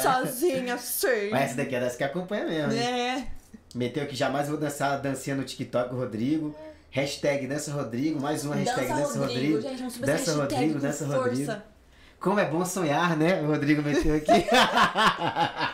Sozinha, 0.00 0.78
sim. 0.78 1.30
Mas 1.32 1.42
essa 1.42 1.56
daqui 1.56 1.74
é 1.74 1.80
das 1.80 1.96
que 1.96 2.04
acompanha 2.04 2.46
mesmo, 2.46 2.72
hein? 2.72 2.78
É. 2.78 3.26
Meteu 3.74 4.06
que 4.06 4.14
jamais 4.14 4.48
vou 4.48 4.56
dançar 4.56 4.92
a 4.92 4.96
dancinha 4.96 5.34
no 5.34 5.42
TikTok 5.42 5.90
com 5.90 5.96
o 5.96 5.98
Rodrigo. 5.98 6.54
Hashtag 6.90 7.46
dança 7.48 7.72
Rodrigo, 7.72 8.20
mais 8.20 8.44
uma 8.44 8.54
hashtag 8.54 8.88
dança, 8.88 9.18
Rodrigo. 9.18 9.60
Gente, 9.60 9.78
vamos 9.78 9.92
subir 9.94 10.06
Dança 10.06 10.34
Rodrigo, 10.34 10.78
dança 10.78 11.06
força. 11.06 11.22
Rodrigo. 11.22 11.75
Como 12.20 12.40
é 12.40 12.44
bom 12.44 12.64
sonhar, 12.64 13.16
né? 13.16 13.40
O 13.42 13.46
Rodrigo 13.46 13.82
meteu 13.82 14.16
aqui. 14.16 14.46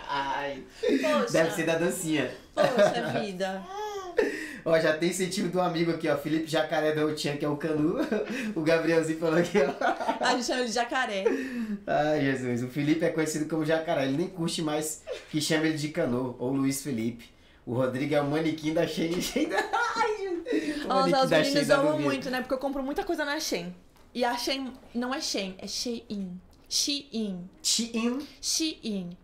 Ai, 0.09 0.63
Poxa. 0.81 1.33
Deve 1.33 1.51
ser 1.53 1.67
da 1.67 1.77
dancinha. 1.79 2.31
Poxa 2.55 3.21
vida. 3.21 3.63
Ó, 4.65 4.79
já 4.79 4.97
tem 4.97 5.11
incentivo 5.11 5.49
do 5.49 5.61
amigo 5.61 5.91
aqui, 5.91 6.09
ó. 6.09 6.17
Felipe 6.17 6.47
Jacaré 6.47 6.93
da 6.93 7.05
Otian, 7.05 7.37
que 7.37 7.45
é 7.45 7.49
o 7.49 7.57
Canu. 7.57 7.97
O 8.55 8.61
Gabrielzinho 8.63 9.19
falou 9.19 9.41
aqui, 9.41 9.59
ó. 9.59 10.25
A 10.25 10.35
gente 10.35 10.45
chama 10.45 10.61
ele 10.61 10.69
de 10.69 10.75
jacaré. 10.75 11.25
Ai, 11.85 12.21
Jesus. 12.21 12.63
O 12.63 12.69
Felipe 12.69 13.05
é 13.05 13.09
conhecido 13.09 13.47
como 13.49 13.65
Jacaré. 13.65 14.05
Ele 14.05 14.17
nem 14.17 14.29
curte 14.29 14.63
mais 14.63 15.03
que 15.31 15.41
chame 15.41 15.67
ele 15.69 15.79
de 15.79 15.89
Canu 15.89 16.37
ou 16.39 16.53
Luiz 16.53 16.81
Felipe. 16.81 17.29
O 17.67 17.75
Rodrigo 17.75 18.15
é 18.15 18.21
o 18.21 18.25
manequim 18.25 18.73
da 18.73 18.87
Shein. 18.87 19.19
Ai, 19.97 20.87
Nossa, 20.87 21.25
os 21.25 21.31
meninos 21.31 21.71
amam 21.71 21.99
muito, 21.99 22.31
né? 22.31 22.41
Porque 22.41 22.55
eu 22.55 22.59
compro 22.59 22.85
muita 22.85 23.03
coisa 23.03 23.25
na 23.25 23.41
Shein. 23.41 23.75
E 24.15 24.25
a 24.25 24.37
Shein 24.37 24.73
não 24.95 25.15
é 25.15 25.21
Shein, 25.21 25.55
é 25.59 25.67
Shein. 25.67 26.41
Shein. 26.69 27.49
Shein. 27.63 28.19
Shein. 28.41 29.17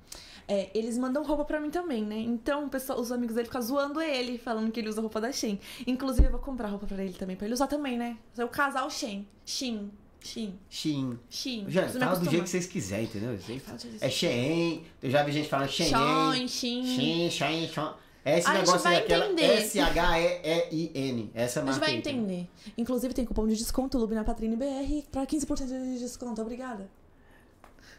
É, 0.50 0.70
eles 0.74 0.96
mandam 0.96 1.22
roupa 1.22 1.44
pra 1.44 1.60
mim 1.60 1.68
também, 1.70 2.02
né? 2.02 2.18
Então 2.18 2.64
o 2.64 2.70
pessoal, 2.70 2.98
os 2.98 3.12
amigos 3.12 3.34
dele 3.34 3.46
ficam 3.46 3.60
zoando 3.60 4.00
ele, 4.00 4.38
falando 4.38 4.72
que 4.72 4.80
ele 4.80 4.88
usa 4.88 5.00
roupa 5.02 5.20
da 5.20 5.30
Shein. 5.30 5.60
Inclusive, 5.86 6.26
eu 6.26 6.30
vou 6.30 6.40
comprar 6.40 6.68
roupa 6.68 6.86
pra 6.86 7.04
ele 7.04 7.12
também, 7.12 7.36
pra 7.36 7.46
ele 7.46 7.52
usar 7.54 7.66
também, 7.66 7.98
né? 7.98 8.16
É 8.36 8.44
o 8.44 8.48
casal 8.48 8.90
Shein. 8.90 9.26
Shein. 9.44 9.90
Shein. 10.20 10.58
Shein. 10.70 11.18
Shein. 11.28 11.66
Já, 11.68 11.82
Preciso 11.82 12.04
fala 12.04 12.18
do 12.18 12.30
jeito 12.30 12.44
que 12.44 12.50
vocês 12.50 12.66
quiserem, 12.66 13.04
entendeu? 13.04 13.38
Jeito 13.38 13.70
É 14.00 14.08
Shein. 14.08 14.84
Eu 15.02 15.10
já 15.10 15.22
vi 15.22 15.32
gente 15.32 15.48
falando 15.48 15.68
Shein. 15.68 15.90
Shein, 15.90 16.48
Shein. 16.48 16.86
Shein, 16.86 17.30
Shein, 17.30 17.68
Shein. 17.68 17.90
É 18.24 18.38
esse 18.38 18.48
A 18.48 18.54
gente 18.56 18.66
negócio 18.66 18.88
aí, 18.88 19.06
vai 19.08 19.20
entender. 19.20 19.44
S-H-E-E-I-N. 19.62 21.30
Essa 21.34 21.60
A 21.60 21.62
gente 21.62 21.70
marca 21.72 21.86
vai 21.86 21.94
aí, 21.96 22.02
tá? 22.02 22.10
entender. 22.10 22.48
Inclusive, 22.76 23.14
tem 23.14 23.24
cupom 23.24 23.46
de 23.46 23.56
desconto 23.56 23.96
Lube 23.98 24.14
na 24.14 24.24
Patrine 24.24 24.56
BR 24.56 25.02
pra 25.10 25.26
15% 25.26 25.66
de 25.66 25.98
desconto. 25.98 26.40
Obrigada. 26.42 26.88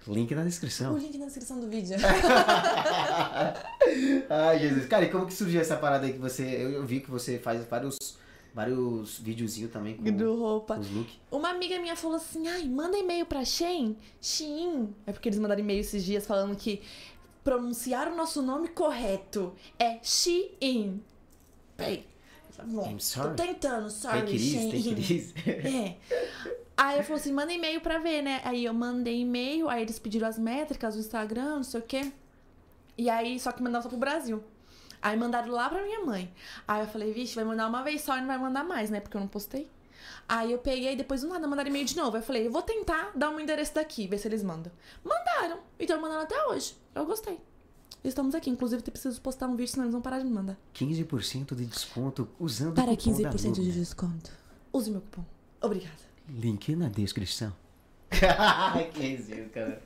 Link 0.08 0.34
na 0.34 0.42
O 0.42 0.46
descrição. 0.46 0.98
link 0.98 1.18
na 1.18 1.26
descrição 1.26 1.60
do 1.60 1.68
vídeo. 1.68 1.96
Ai, 4.30 4.60
Jesus. 4.60 4.86
Cara, 4.88 5.06
e 5.06 5.10
como 5.10 5.26
que 5.26 5.34
surgiu 5.34 5.62
essa 5.62 5.78
parada 5.78 6.06
aí 6.06 6.14
que 6.14 6.20
você... 6.20 6.44
Eu, 6.44 6.86
vi 6.86 7.00
que 7.02 7.10
você 7.12 7.38
faz 7.38 7.64
vários, 7.66 7.98
vários 8.54 9.20
videozinhos 9.20 9.72
também 9.72 9.96
com, 9.96 10.04
do 10.04 10.36
roupa. 10.36 10.76
com 10.76 10.82
os 10.82 10.92
looks. 10.92 11.14
Uma 11.32 11.50
amiga 11.50 11.80
minha 11.80 11.96
falou 11.96 12.18
assim: 12.18 12.48
ai, 12.48 12.66
manda 12.68 12.98
e-mail 12.98 13.26
pra 13.26 13.44
Shein. 13.46 13.96
Shein. 14.22 14.94
É 15.06 15.12
porque 15.12 15.30
eles 15.30 15.40
mandaram 15.40 15.62
e-mail 15.62 15.80
esses 15.82 16.04
dias 16.04 16.26
falando 16.26 16.56
que 16.56 16.82
pronunciar 17.44 18.08
o 18.08 18.16
nosso 18.16 18.42
nome 18.42 18.70
correto. 18.70 19.56
É 19.78 20.00
Shein. 20.04 21.04
Peraí. 21.76 22.08
Bom, 22.66 22.90
I'm 22.92 23.00
sorry. 23.00 23.36
Tô 23.36 23.44
tentando, 23.44 23.90
sorry, 23.90 24.22
Take 24.22 24.40
Shein. 24.40 25.34
É. 25.46 25.96
Aí 26.76 26.98
eu 26.98 27.04
falei 27.04 27.22
assim, 27.22 27.34
manda 27.34 27.52
e-mail 27.52 27.82
pra 27.82 28.00
ver, 28.00 28.22
né? 28.22 28.42
Aí 28.46 28.64
eu 28.64 28.74
mandei 28.74 29.20
e-mail, 29.20 29.68
aí 29.68 29.82
eles 29.82 30.00
pediram 30.00 30.28
as 30.28 30.40
métricas 30.40 30.94
do 30.96 31.02
Instagram, 31.02 31.56
não 31.58 31.64
sei 31.64 31.80
o 31.82 31.84
quê. 31.84 32.12
E 32.98 33.10
aí, 33.10 33.38
só 33.40 33.52
que 33.52 33.62
mandava 33.62 33.84
só 33.84 33.90
pro 33.90 33.98
Brasil. 33.98 34.42
Aí 35.02 35.18
mandaram 35.18 35.52
lá 35.52 35.70
pra 35.70 35.82
minha 35.84 36.02
mãe. 36.06 36.34
Aí 36.68 36.82
eu 36.82 36.88
falei, 36.88 37.12
vixe, 37.12 37.36
vai 37.36 37.44
mandar 37.44 37.68
uma 37.68 37.84
vez 37.84 38.02
só 38.02 38.18
e 38.18 38.22
não 38.22 38.28
vai 38.28 38.38
mandar 38.38 38.64
mais, 38.64 38.90
né? 38.90 39.00
Porque 39.00 39.16
eu 39.16 39.22
não 39.22 39.28
postei. 39.28 39.70
Aí 40.28 40.52
eu 40.52 40.58
peguei, 40.60 40.96
depois 40.96 41.22
do 41.22 41.28
nada, 41.28 41.48
mandaram 41.48 41.70
e-mail 41.70 41.86
de 41.86 41.98
novo. 41.98 42.16
Aí 42.16 42.22
eu 42.22 42.26
falei, 42.26 42.48
eu 42.48 42.52
vou 42.52 42.62
tentar 42.62 43.12
dar 43.16 43.30
um 43.30 43.40
endereço 43.40 43.74
daqui, 43.74 44.08
ver 44.08 44.18
se 44.18 44.28
eles 44.28 44.44
mandam. 44.44 44.72
Mandaram. 45.04 45.60
E 45.80 45.84
estão 45.84 46.00
mandando 46.00 46.22
até 46.22 46.46
hoje. 46.48 46.76
Eu 47.00 47.06
gostei. 47.06 47.40
Estamos 48.04 48.36
aqui. 48.36 48.50
Inclusive, 48.50 48.84
eu 48.86 48.92
preciso 48.92 49.22
postar 49.22 49.48
um 49.48 49.56
vídeo, 49.56 49.72
senão 49.72 49.86
eles 49.86 49.94
vão 49.94 50.02
parar 50.02 50.20
de 50.20 50.26
me 50.26 50.32
mandar. 50.32 50.58
15% 50.76 51.56
de 51.56 51.66
desconto 51.66 52.28
usando 52.38 52.74
Para 52.76 52.92
o 52.92 52.98
cupom 52.98 53.12
15% 53.12 53.24
da 53.24 53.30
de 53.52 53.72
desconto. 53.72 54.32
Use 54.74 54.92
meu 54.92 55.00
cupom. 55.00 55.24
Obrigada. 55.62 55.96
Link 56.28 56.76
na 56.76 56.90
descrição. 56.90 57.54
que 58.94 59.06
isso, 59.06 59.32
cara. 59.54 59.82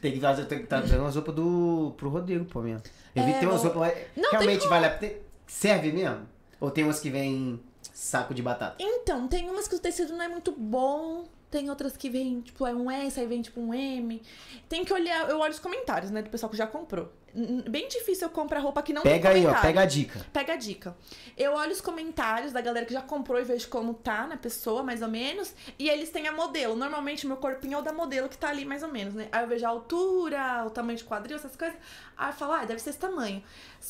Tem 0.00 0.12
que 0.12 0.20
fazer, 0.20 0.44
tem 0.44 0.60
que 0.60 0.66
trazer 0.68 0.98
umas 0.98 1.16
roupas 1.16 1.34
do, 1.34 1.94
pro 1.96 2.10
Rodrigo, 2.10 2.44
pô, 2.44 2.62
mesmo. 2.62 2.82
Eu 3.12 3.24
vi 3.24 3.32
É, 3.32 3.40
tem 3.40 3.48
umas 3.48 3.64
roupas. 3.64 3.80
mas 3.80 3.98
Não, 4.16 4.30
realmente 4.30 4.68
vale 4.68 4.86
a 4.86 4.90
pena. 4.90 5.14
Serve 5.48 5.90
mesmo? 5.90 6.28
Ou 6.60 6.70
tem 6.70 6.84
umas 6.84 7.00
que 7.00 7.10
vem 7.10 7.60
saco 7.92 8.32
de 8.32 8.40
batata? 8.42 8.76
Então, 8.78 9.26
tem 9.26 9.50
umas 9.50 9.66
que 9.66 9.74
o 9.74 9.80
tecido 9.80 10.12
não 10.12 10.22
é 10.22 10.28
muito 10.28 10.52
bom. 10.52 11.24
Tem 11.52 11.68
outras 11.68 11.98
que 11.98 12.08
vem, 12.08 12.40
tipo, 12.40 12.66
é 12.66 12.74
um 12.74 12.90
S, 12.90 13.20
aí 13.20 13.26
vem 13.26 13.42
tipo 13.42 13.60
um 13.60 13.74
M. 13.74 14.22
Tem 14.70 14.86
que 14.86 14.92
olhar, 14.92 15.28
eu 15.28 15.38
olho 15.38 15.52
os 15.52 15.58
comentários, 15.58 16.10
né, 16.10 16.22
do 16.22 16.30
pessoal 16.30 16.48
que 16.48 16.56
já 16.56 16.66
comprou. 16.66 17.12
Bem 17.34 17.88
difícil 17.88 18.26
eu 18.26 18.30
comprar 18.30 18.60
roupa 18.60 18.82
que 18.82 18.92
não 18.92 19.02
Pega 19.02 19.30
tem 19.30 19.38
aí, 19.38 19.46
ó, 19.46 19.48
comentário. 19.48 19.68
pega 19.68 19.80
a 19.80 19.86
dica. 19.86 20.26
Pega 20.32 20.52
a 20.52 20.56
dica. 20.56 20.96
Eu 21.36 21.52
olho 21.54 21.72
os 21.72 21.80
comentários 21.80 22.52
da 22.52 22.60
galera 22.60 22.84
que 22.84 22.92
já 22.92 23.00
comprou 23.00 23.40
e 23.40 23.44
vejo 23.44 23.68
como 23.68 23.94
tá 23.94 24.26
na 24.26 24.36
pessoa, 24.36 24.82
mais 24.82 25.00
ou 25.00 25.08
menos. 25.08 25.54
E 25.78 25.88
eles 25.88 26.10
têm 26.10 26.28
a 26.28 26.32
modelo. 26.32 26.76
Normalmente, 26.76 27.26
meu 27.26 27.38
corpinho 27.38 27.74
é 27.74 27.78
o 27.78 27.82
da 27.82 27.92
modelo 27.92 28.28
que 28.28 28.36
tá 28.36 28.48
ali, 28.50 28.66
mais 28.66 28.82
ou 28.82 28.92
menos, 28.92 29.14
né? 29.14 29.28
Aí 29.32 29.42
eu 29.44 29.48
vejo 29.48 29.64
a 29.64 29.68
altura, 29.70 30.64
o 30.66 30.70
tamanho 30.70 30.98
de 30.98 31.04
quadril, 31.04 31.36
essas 31.36 31.56
coisas. 31.56 31.76
Aí 32.16 32.28
eu 32.28 32.34
falo, 32.34 32.52
ah, 32.52 32.64
deve 32.66 32.80
ser 32.80 32.90
esse 32.90 32.98
tamanho. 32.98 33.42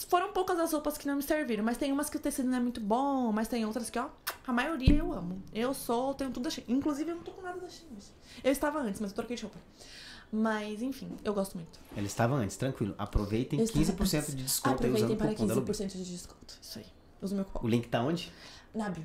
Foram 0.08 0.32
poucas 0.32 0.58
as 0.60 0.72
roupas 0.72 0.96
que 0.96 1.06
não 1.08 1.16
me 1.16 1.22
serviram, 1.22 1.64
mas 1.64 1.76
tem 1.76 1.90
umas 1.90 2.08
que 2.08 2.16
o 2.16 2.20
tecido 2.20 2.48
não 2.48 2.58
é 2.58 2.60
muito 2.60 2.80
bom, 2.80 3.32
mas 3.32 3.48
tem 3.48 3.64
outras 3.66 3.90
que, 3.90 3.98
ó, 3.98 4.06
a 4.46 4.52
maioria 4.52 4.98
eu 4.98 5.12
amo. 5.12 5.42
Eu 5.52 5.74
sou, 5.74 6.14
tenho 6.14 6.30
tudo 6.30 6.44
da 6.44 6.50
Shein. 6.50 6.64
Inclusive, 6.68 7.10
eu 7.10 7.16
não 7.16 7.22
tô 7.22 7.32
com 7.32 7.42
nada 7.42 7.58
da 7.58 7.68
Shein. 7.68 7.88
Eu 8.44 8.52
estava 8.52 8.78
antes, 8.78 9.00
mas 9.00 9.10
eu 9.10 9.16
troquei 9.16 9.36
de 9.36 9.42
roupa. 9.42 9.58
Mas, 10.34 10.80
enfim, 10.80 11.10
eu 11.22 11.34
gosto 11.34 11.54
muito. 11.56 11.78
Ele 11.94 12.06
estava 12.06 12.34
antes, 12.34 12.56
tranquilo. 12.56 12.94
Aproveitem 12.96 13.58
Eu 13.58 13.64
estava 13.66 13.84
15% 13.84 14.18
antes. 14.18 14.34
de 14.36 14.42
desconto 14.42 14.84
aí 14.86 14.90
usando 14.90 15.12
Aproveitem 15.12 15.14
o 15.14 15.18
para 15.18 15.28
cupom 15.28 15.46
da 15.46 15.54
Lubin. 15.54 15.72
15% 15.72 15.88
de 15.92 16.04
desconto. 16.10 16.54
Isso 16.60 16.78
aí. 16.78 16.86
Usa 17.20 17.34
o 17.34 17.36
meu 17.36 17.44
O 17.44 17.48
cupom. 17.48 17.68
link 17.68 17.88
tá 17.88 18.00
onde? 18.02 18.32
Na 18.74 18.88
bio. 18.88 19.04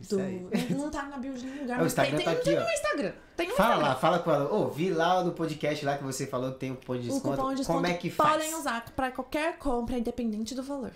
Isso 0.00 0.16
Do... 0.16 0.22
aí. 0.22 0.44
Não, 0.70 0.76
não 0.84 0.90
tá 0.90 1.04
na 1.04 1.16
bio 1.18 1.32
de 1.32 1.46
nenhum 1.46 1.60
lugar, 1.62 1.78
É, 1.78 1.80
o 1.80 1.84
mas 1.84 1.94
tem, 1.94 2.04
Instagram 2.04 2.24
tem, 2.24 2.34
tá 2.34 2.42
tem 2.42 2.54
aqui, 2.56 2.62
ó. 2.62 2.66
no 2.66 2.72
Instagram. 2.74 3.12
Tem 3.36 3.48
no 3.48 3.54
Fala 3.54 3.68
Instagram. 3.74 3.88
lá, 3.88 3.94
fala 4.00 4.18
com 4.18 4.30
ela. 4.32 4.52
Ô, 4.52 4.68
vi 4.68 4.90
lá 4.90 5.22
no 5.22 5.30
podcast 5.32 5.84
lá 5.84 5.96
que 5.96 6.02
você 6.02 6.26
falou 6.26 6.52
que 6.52 6.58
tem 6.58 6.72
um 6.72 6.74
cupom 6.74 6.94
de 6.94 7.08
O 7.08 7.12
desconto. 7.12 7.36
cupom 7.36 7.50
de 7.50 7.56
desconto 7.58 7.76
Como 7.78 7.86
é 7.86 7.94
que 7.94 8.10
faz? 8.10 8.30
podem 8.32 8.54
usar 8.56 8.84
pra 8.96 9.12
qualquer 9.12 9.56
compra, 9.58 9.96
independente 9.96 10.56
do 10.56 10.62
valor. 10.64 10.90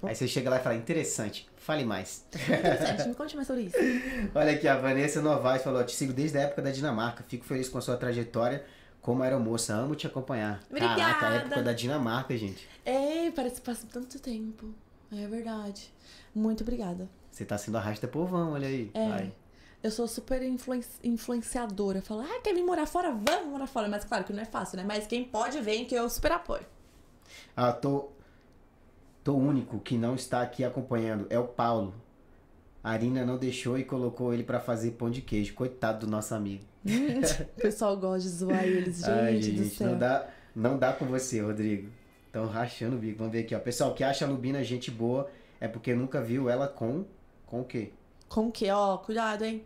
Tá? 0.00 0.08
Aí 0.08 0.14
você 0.14 0.28
chega 0.28 0.48
lá 0.48 0.58
e 0.60 0.62
fala, 0.62 0.76
interessante, 0.76 1.48
fale 1.56 1.84
mais. 1.84 2.24
Interessante, 2.32 3.08
me 3.08 3.14
conte 3.16 3.34
mais 3.34 3.48
sobre 3.48 3.62
isso. 3.64 3.76
Olha 4.32 4.52
aqui, 4.52 4.68
a 4.68 4.76
Vanessa 4.76 5.20
Novaes 5.20 5.62
falou, 5.64 5.82
te 5.84 5.92
sigo 5.94 6.12
desde 6.12 6.38
a 6.38 6.42
época 6.42 6.62
da 6.62 6.70
Dinamarca, 6.70 7.24
fico 7.26 7.44
feliz 7.44 7.68
com 7.68 7.78
a 7.78 7.80
sua 7.80 7.96
trajetória 7.96 8.64
como 9.04 9.22
aeromoça, 9.22 9.74
amo 9.74 9.94
te 9.94 10.06
acompanhar. 10.06 10.62
Caraca, 10.70 10.86
a 10.86 10.94
Obrigada. 10.94 11.34
época 11.36 11.62
da 11.62 11.72
Dinamarca, 11.74 12.34
gente. 12.38 12.66
Ei, 12.86 13.30
parece 13.32 13.56
que 13.56 13.60
passa 13.60 13.86
tanto 13.92 14.18
tempo. 14.18 14.74
É 15.12 15.26
verdade. 15.26 15.92
Muito 16.34 16.62
obrigada. 16.62 17.06
Você 17.30 17.44
tá 17.44 17.58
sendo 17.58 17.76
arrasta 17.76 18.08
povão, 18.08 18.52
olha 18.52 18.66
aí. 18.66 18.90
É. 18.94 19.08
Vai. 19.10 19.32
Eu 19.82 19.90
sou 19.90 20.08
super 20.08 20.42
influen- 20.42 20.82
influenciadora. 21.04 21.98
Eu 21.98 22.02
falo, 22.02 22.22
ah, 22.22 22.40
quer 22.42 22.54
vir 22.54 22.64
morar 22.64 22.86
fora? 22.86 23.12
Vamos 23.12 23.50
morar 23.50 23.66
fora. 23.66 23.88
Mas 23.88 24.04
claro 24.06 24.24
que 24.24 24.32
não 24.32 24.40
é 24.42 24.46
fácil, 24.46 24.78
né? 24.78 24.84
Mas 24.86 25.06
quem 25.06 25.22
pode, 25.22 25.60
vem, 25.60 25.84
que 25.84 25.94
eu 25.94 26.08
super 26.08 26.32
apoio. 26.32 26.64
Ah, 27.54 27.72
tô. 27.72 28.08
Tô 29.22 29.34
único 29.34 29.78
que 29.80 29.98
não 29.98 30.14
está 30.14 30.40
aqui 30.40 30.64
acompanhando. 30.64 31.26
É 31.28 31.38
o 31.38 31.46
Paulo. 31.46 31.94
A 32.82 32.90
Arina 32.92 33.24
não 33.26 33.36
deixou 33.36 33.78
e 33.78 33.84
colocou 33.84 34.32
ele 34.32 34.42
pra 34.44 34.60
fazer 34.60 34.92
pão 34.92 35.10
de 35.10 35.20
queijo. 35.20 35.52
Coitado 35.54 36.06
do 36.06 36.10
nosso 36.10 36.34
amigo. 36.34 36.64
O 36.84 37.60
pessoal 37.60 37.96
gosta 37.96 38.20
de 38.28 38.34
zoar 38.34 38.64
eles, 38.64 38.98
gente, 38.98 39.10
Ai, 39.10 39.34
do 39.36 39.42
gente, 39.42 39.68
céu. 39.70 39.90
não 39.90 39.98
dá, 39.98 40.28
não 40.54 40.78
dá 40.78 40.92
com 40.92 41.06
você, 41.06 41.40
Rodrigo. 41.40 41.88
Estão 42.26 42.46
rachando 42.46 42.96
o 42.96 42.98
bico. 42.98 43.18
Vamos 43.18 43.32
ver 43.32 43.40
aqui, 43.40 43.54
ó. 43.54 43.58
Pessoal, 43.60 43.94
que 43.94 44.02
acha 44.02 44.24
a 44.24 44.28
Lubina 44.28 44.62
gente 44.64 44.90
boa 44.90 45.30
é 45.60 45.68
porque 45.68 45.94
nunca 45.94 46.20
viu 46.20 46.48
ela 46.50 46.66
com. 46.68 47.04
Com 47.46 47.60
o 47.60 47.64
quê? 47.64 47.92
Com 48.28 48.48
o 48.48 48.52
quê? 48.52 48.70
Ó, 48.70 48.98
cuidado, 48.98 49.44
hein? 49.44 49.64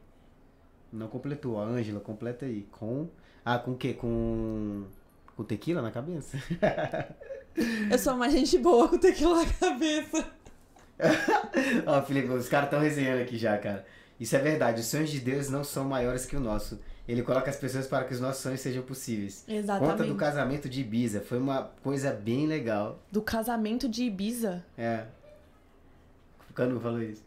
Não 0.93 1.09
completou. 1.09 1.59
A 1.61 1.65
Ângela, 1.65 1.99
completa 1.99 2.45
aí. 2.45 2.67
Com. 2.71 3.09
Ah, 3.45 3.59
com 3.59 3.73
o 3.73 3.77
quê? 3.77 3.95
Com. 3.95 4.85
Com 5.35 5.45
tequila 5.45 5.81
na 5.81 5.91
cabeça? 5.91 6.37
Eu 7.91 7.99
sou 7.99 8.15
uma 8.15 8.29
gente 8.29 8.59
boa 8.59 8.89
com 8.89 8.99
tequila 8.99 9.43
na 9.43 9.53
cabeça. 9.53 10.25
Ó, 11.87 12.03
Felipe, 12.03 12.29
os 12.29 12.49
caras 12.49 12.67
estão 12.67 12.81
resenhando 12.81 13.23
aqui 13.23 13.39
já, 13.39 13.57
cara. 13.59 13.85
Isso 14.21 14.37
é 14.37 14.39
verdade. 14.39 14.81
Os 14.81 14.87
sonhos 14.87 15.11
de 15.11 15.21
Deus 15.21 15.49
não 15.49 15.65
são 15.65 15.85
maiores 15.85 16.27
que 16.27 16.37
o 16.37 16.41
nosso. 16.41 16.79
Ele 17.09 17.23
coloca 17.23 17.49
as 17.49 17.57
pessoas 17.57 17.87
para 17.87 18.05
que 18.05 18.13
os 18.13 18.21
nossos 18.21 18.43
sonhos 18.43 18.61
sejam 18.61 18.83
possíveis. 18.83 19.43
Exatamente. 19.49 19.91
Conta 19.93 20.05
do 20.05 20.15
casamento 20.15 20.69
de 20.69 20.83
Ibiza. 20.83 21.23
Foi 21.23 21.39
uma 21.39 21.63
coisa 21.83 22.13
bem 22.13 22.47
legal. 22.47 23.03
Do 23.11 23.23
casamento 23.23 23.89
de 23.89 24.05
Ibiza. 24.05 24.63
É. 24.77 25.07
O 26.51 26.53
Canu 26.53 26.79
falou 26.79 27.01
isso. 27.03 27.25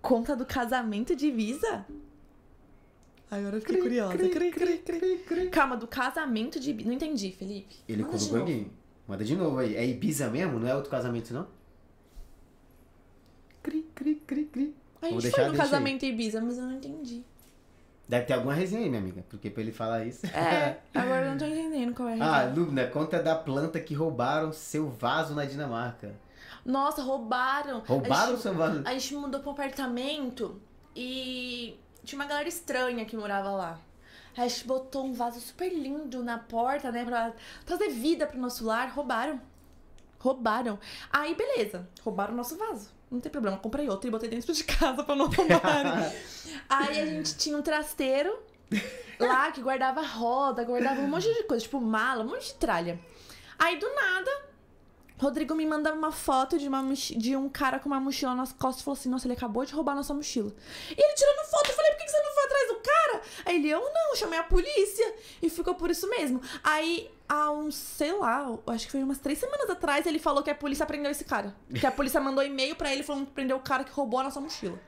Conta 0.00 0.34
do 0.34 0.46
casamento 0.46 1.14
de 1.14 1.26
Ibiza? 1.26 1.84
Agora 3.30 3.56
eu 3.56 3.60
fiquei 3.60 3.78
curiosa. 3.82 4.16
Cri, 4.16 4.50
cri, 4.50 5.18
cri. 5.18 5.48
Calma, 5.50 5.76
do 5.76 5.86
casamento 5.86 6.58
de 6.58 6.70
Ibiza. 6.70 6.88
Não 6.88 6.94
entendi, 6.96 7.32
Felipe. 7.32 7.76
Ele 7.86 8.02
Manda 8.02 8.16
colocou 8.16 8.42
aqui. 8.44 8.70
Manda 9.06 9.24
de 9.24 9.36
novo 9.36 9.58
aí. 9.58 9.76
É 9.76 9.86
Ibiza 9.86 10.30
mesmo? 10.30 10.58
Não 10.58 10.66
é 10.68 10.74
outro 10.74 10.90
casamento, 10.90 11.34
não? 11.34 11.46
Cri, 13.62 13.82
cri, 13.94 14.14
cri, 14.26 14.44
cri. 14.46 14.74
A 15.02 15.08
Vou 15.08 15.20
gente 15.20 15.22
deixar- 15.24 15.36
foi 15.36 15.44
no 15.46 15.50
aí. 15.52 15.58
casamento 15.58 16.02
em 16.04 16.10
Ibiza, 16.10 16.40
mas 16.40 16.56
eu 16.56 16.64
não 16.64 16.72
entendi. 16.76 17.22
Deve 18.08 18.26
ter 18.26 18.34
alguma 18.34 18.52
resenha 18.52 18.82
aí, 18.82 18.88
minha 18.88 19.00
amiga. 19.00 19.24
Porque 19.28 19.48
pra 19.48 19.62
ele 19.62 19.72
falar 19.72 20.04
isso. 20.04 20.26
É, 20.26 20.78
agora 20.94 21.26
eu 21.26 21.30
não 21.30 21.38
tô 21.38 21.46
entendendo 21.46 21.94
qual 21.94 22.08
é 22.08 22.20
a 22.20 22.24
ah, 22.24 22.38
resenha. 22.40 22.54
Lubna, 22.54 22.86
conta 22.86 23.22
da 23.22 23.34
planta 23.34 23.80
que 23.80 23.94
roubaram 23.94 24.52
seu 24.52 24.88
vaso 24.88 25.34
na 25.34 25.44
Dinamarca. 25.44 26.14
Nossa, 26.64 27.02
roubaram. 27.02 27.80
Roubaram 27.80 28.32
gente, 28.32 28.42
seu 28.42 28.54
vaso? 28.54 28.82
a 28.84 28.92
gente 28.92 29.14
mudou 29.14 29.40
pra 29.40 29.50
um 29.50 29.52
apartamento 29.52 30.60
e 30.94 31.78
tinha 32.04 32.18
uma 32.18 32.28
galera 32.28 32.48
estranha 32.48 33.04
que 33.04 33.16
morava 33.16 33.50
lá. 33.50 33.78
Aí 34.36 34.44
a 34.44 34.48
gente 34.48 34.66
botou 34.66 35.04
um 35.04 35.12
vaso 35.12 35.40
super 35.40 35.68
lindo 35.72 36.22
na 36.22 36.38
porta, 36.38 36.90
né? 36.90 37.04
Pra 37.04 37.32
trazer 37.64 37.88
vida 37.90 38.26
pro 38.26 38.38
nosso 38.38 38.64
lar. 38.64 38.90
Roubaram. 38.90 39.40
Roubaram. 40.24 40.78
Aí, 41.12 41.34
beleza. 41.34 41.86
Roubaram 42.02 42.32
o 42.32 42.36
nosso 42.36 42.56
vaso. 42.56 42.88
Não 43.10 43.20
tem 43.20 43.30
problema. 43.30 43.58
Comprei 43.58 43.86
outro 43.90 44.08
e 44.08 44.10
botei 44.10 44.30
dentro 44.30 44.54
de 44.54 44.64
casa 44.64 45.04
pra 45.04 45.14
não 45.14 45.26
roubarem. 45.26 46.12
Aí 46.66 46.98
a 46.98 47.04
gente 47.04 47.36
tinha 47.36 47.54
um 47.54 47.60
trasteiro 47.60 48.34
lá 49.20 49.52
que 49.52 49.60
guardava 49.60 50.00
roda, 50.00 50.64
guardava 50.64 51.02
um 51.02 51.08
monte 51.08 51.30
de 51.30 51.42
coisa, 51.42 51.62
tipo 51.62 51.78
mala, 51.78 52.24
um 52.24 52.28
monte 52.28 52.46
de 52.46 52.54
tralha. 52.54 52.98
Aí 53.58 53.78
do 53.78 53.86
nada, 53.94 54.30
Rodrigo 55.16 55.54
me 55.54 55.64
manda 55.64 55.92
uma 55.94 56.10
foto 56.10 56.58
de, 56.58 56.66
uma 56.66 56.82
de 56.92 57.36
um 57.36 57.48
cara 57.48 57.78
com 57.78 57.88
uma 57.88 58.00
mochila 58.00 58.34
nas 58.34 58.52
costas 58.52 58.80
e 58.80 58.84
falou 58.84 58.98
assim: 58.98 59.08
Nossa, 59.08 59.26
ele 59.26 59.34
acabou 59.34 59.64
de 59.64 59.72
roubar 59.72 59.94
nossa 59.94 60.12
mochila. 60.12 60.52
E 60.90 61.00
ele 61.00 61.14
tirando 61.14 61.46
foto, 61.48 61.68
eu 61.68 61.74
falei: 61.74 61.92
Por 61.92 61.98
que 61.98 62.08
você 62.08 62.20
não 62.20 62.34
foi 62.34 62.44
atrás 62.44 62.68
do 62.68 62.74
cara? 62.74 63.22
Aí 63.46 63.56
ele: 63.56 63.70
Eu 63.70 63.80
não, 63.80 64.16
chamei 64.16 64.38
a 64.38 64.42
polícia. 64.42 65.14
E 65.40 65.48
ficou 65.48 65.74
por 65.76 65.88
isso 65.88 66.08
mesmo. 66.10 66.40
Aí, 66.64 67.08
há 67.28 67.52
uns, 67.52 67.76
sei 67.76 68.12
lá, 68.12 68.58
acho 68.66 68.86
que 68.86 68.92
foi 68.92 69.02
umas 69.04 69.18
três 69.18 69.38
semanas 69.38 69.70
atrás, 69.70 70.04
ele 70.04 70.18
falou 70.18 70.42
que 70.42 70.50
a 70.50 70.54
polícia 70.54 70.84
prendeu 70.84 71.10
esse 71.10 71.24
cara. 71.24 71.54
Que 71.78 71.86
a 71.86 71.92
polícia 71.92 72.20
mandou 72.20 72.42
e-mail 72.42 72.74
pra 72.74 72.92
ele 72.92 73.04
falando 73.04 73.26
que 73.26 73.32
prendeu 73.32 73.56
o 73.56 73.60
cara 73.60 73.84
que 73.84 73.92
roubou 73.92 74.18
a 74.18 74.24
nossa 74.24 74.40
mochila. 74.40 74.78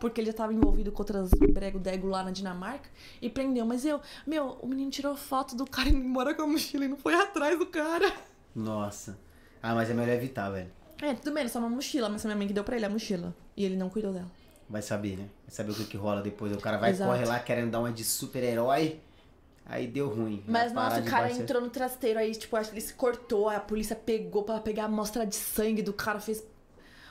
Porque 0.00 0.20
ele 0.20 0.26
já 0.26 0.36
tava 0.36 0.52
envolvido 0.52 0.92
com 0.92 1.00
outras 1.00 1.30
brego-dego 1.30 2.08
lá 2.08 2.22
na 2.22 2.30
Dinamarca 2.30 2.88
e 3.22 3.30
prendeu. 3.30 3.64
Mas 3.64 3.84
eu, 3.84 4.00
meu, 4.26 4.58
o 4.60 4.66
menino 4.66 4.90
tirou 4.90 5.16
foto 5.16 5.54
do 5.54 5.64
cara 5.64 5.88
indo 5.88 6.04
embora 6.04 6.34
com 6.34 6.42
a 6.42 6.46
mochila 6.46 6.84
e 6.84 6.88
não 6.88 6.96
foi 6.96 7.14
atrás 7.14 7.58
do 7.58 7.66
cara. 7.66 8.12
Nossa. 8.54 9.25
Ah, 9.68 9.74
mas 9.74 9.90
é 9.90 9.94
melhor 9.94 10.14
evitar, 10.14 10.48
velho. 10.50 10.70
É, 11.02 11.12
tudo 11.14 11.34
bem, 11.34 11.42
ele 11.42 11.50
só 11.50 11.58
uma 11.58 11.68
mochila, 11.68 12.08
mas 12.08 12.22
foi 12.22 12.28
minha 12.28 12.38
mãe 12.38 12.46
que 12.46 12.52
deu 12.54 12.62
pra 12.62 12.76
ele 12.76 12.86
a 12.86 12.88
mochila. 12.88 13.34
E 13.56 13.64
ele 13.64 13.76
não 13.76 13.88
cuidou 13.90 14.12
dela. 14.12 14.30
Vai 14.70 14.80
saber, 14.80 15.16
né? 15.16 15.24
Vai 15.44 15.50
saber 15.54 15.72
o 15.72 15.74
que, 15.74 15.84
que 15.84 15.96
rola 15.96 16.22
depois. 16.22 16.52
O 16.54 16.60
cara 16.60 16.76
vai 16.76 16.90
Exato. 16.90 17.10
correr 17.10 17.24
lá 17.26 17.40
querendo 17.40 17.72
dar 17.72 17.80
uma 17.80 17.90
de 17.90 18.04
super-herói. 18.04 19.00
Aí 19.64 19.88
deu 19.88 20.08
ruim. 20.08 20.44
Mas, 20.46 20.72
nossa, 20.72 21.00
o 21.00 21.04
cara 21.04 21.26
baixar- 21.26 21.42
entrou 21.42 21.60
no 21.60 21.68
trasteiro 21.68 22.20
aí, 22.20 22.32
tipo, 22.32 22.54
acho 22.56 22.70
que 22.70 22.76
ele 22.76 22.86
se 22.86 22.94
cortou, 22.94 23.48
a 23.48 23.58
polícia 23.58 23.96
pegou 23.96 24.44
pra 24.44 24.60
pegar 24.60 24.84
a 24.84 24.86
amostra 24.86 25.26
de 25.26 25.34
sangue 25.34 25.82
do 25.82 25.92
cara, 25.92 26.20
fez 26.20 26.44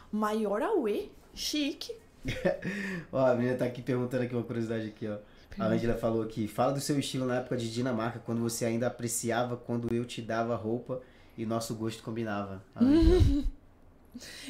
maior 0.09 0.61
auê, 0.61 1.09
chique. 1.33 1.93
Ó, 3.11 3.25
a 3.25 3.35
menina 3.35 3.57
tá 3.57 3.65
aqui 3.65 3.81
perguntando 3.81 4.23
aqui 4.23 4.33
uma 4.33 4.43
curiosidade 4.43 4.87
aqui, 4.87 5.07
ó. 5.07 5.17
A 5.59 5.67
Angela 5.67 5.95
falou 5.95 6.21
aqui, 6.23 6.47
fala 6.47 6.73
do 6.73 6.79
seu 6.81 6.97
estilo 6.99 7.25
na 7.25 7.37
época 7.37 7.55
de 7.55 7.71
Dinamarca, 7.71 8.19
quando 8.25 8.41
você 8.41 8.65
ainda 8.65 8.87
apreciava 8.87 9.55
quando 9.55 9.93
eu 9.93 10.03
te 10.03 10.21
dava 10.21 10.55
roupa 10.55 11.01
e 11.37 11.45
nosso 11.45 11.75
gosto 11.75 12.03
combinava. 12.03 12.63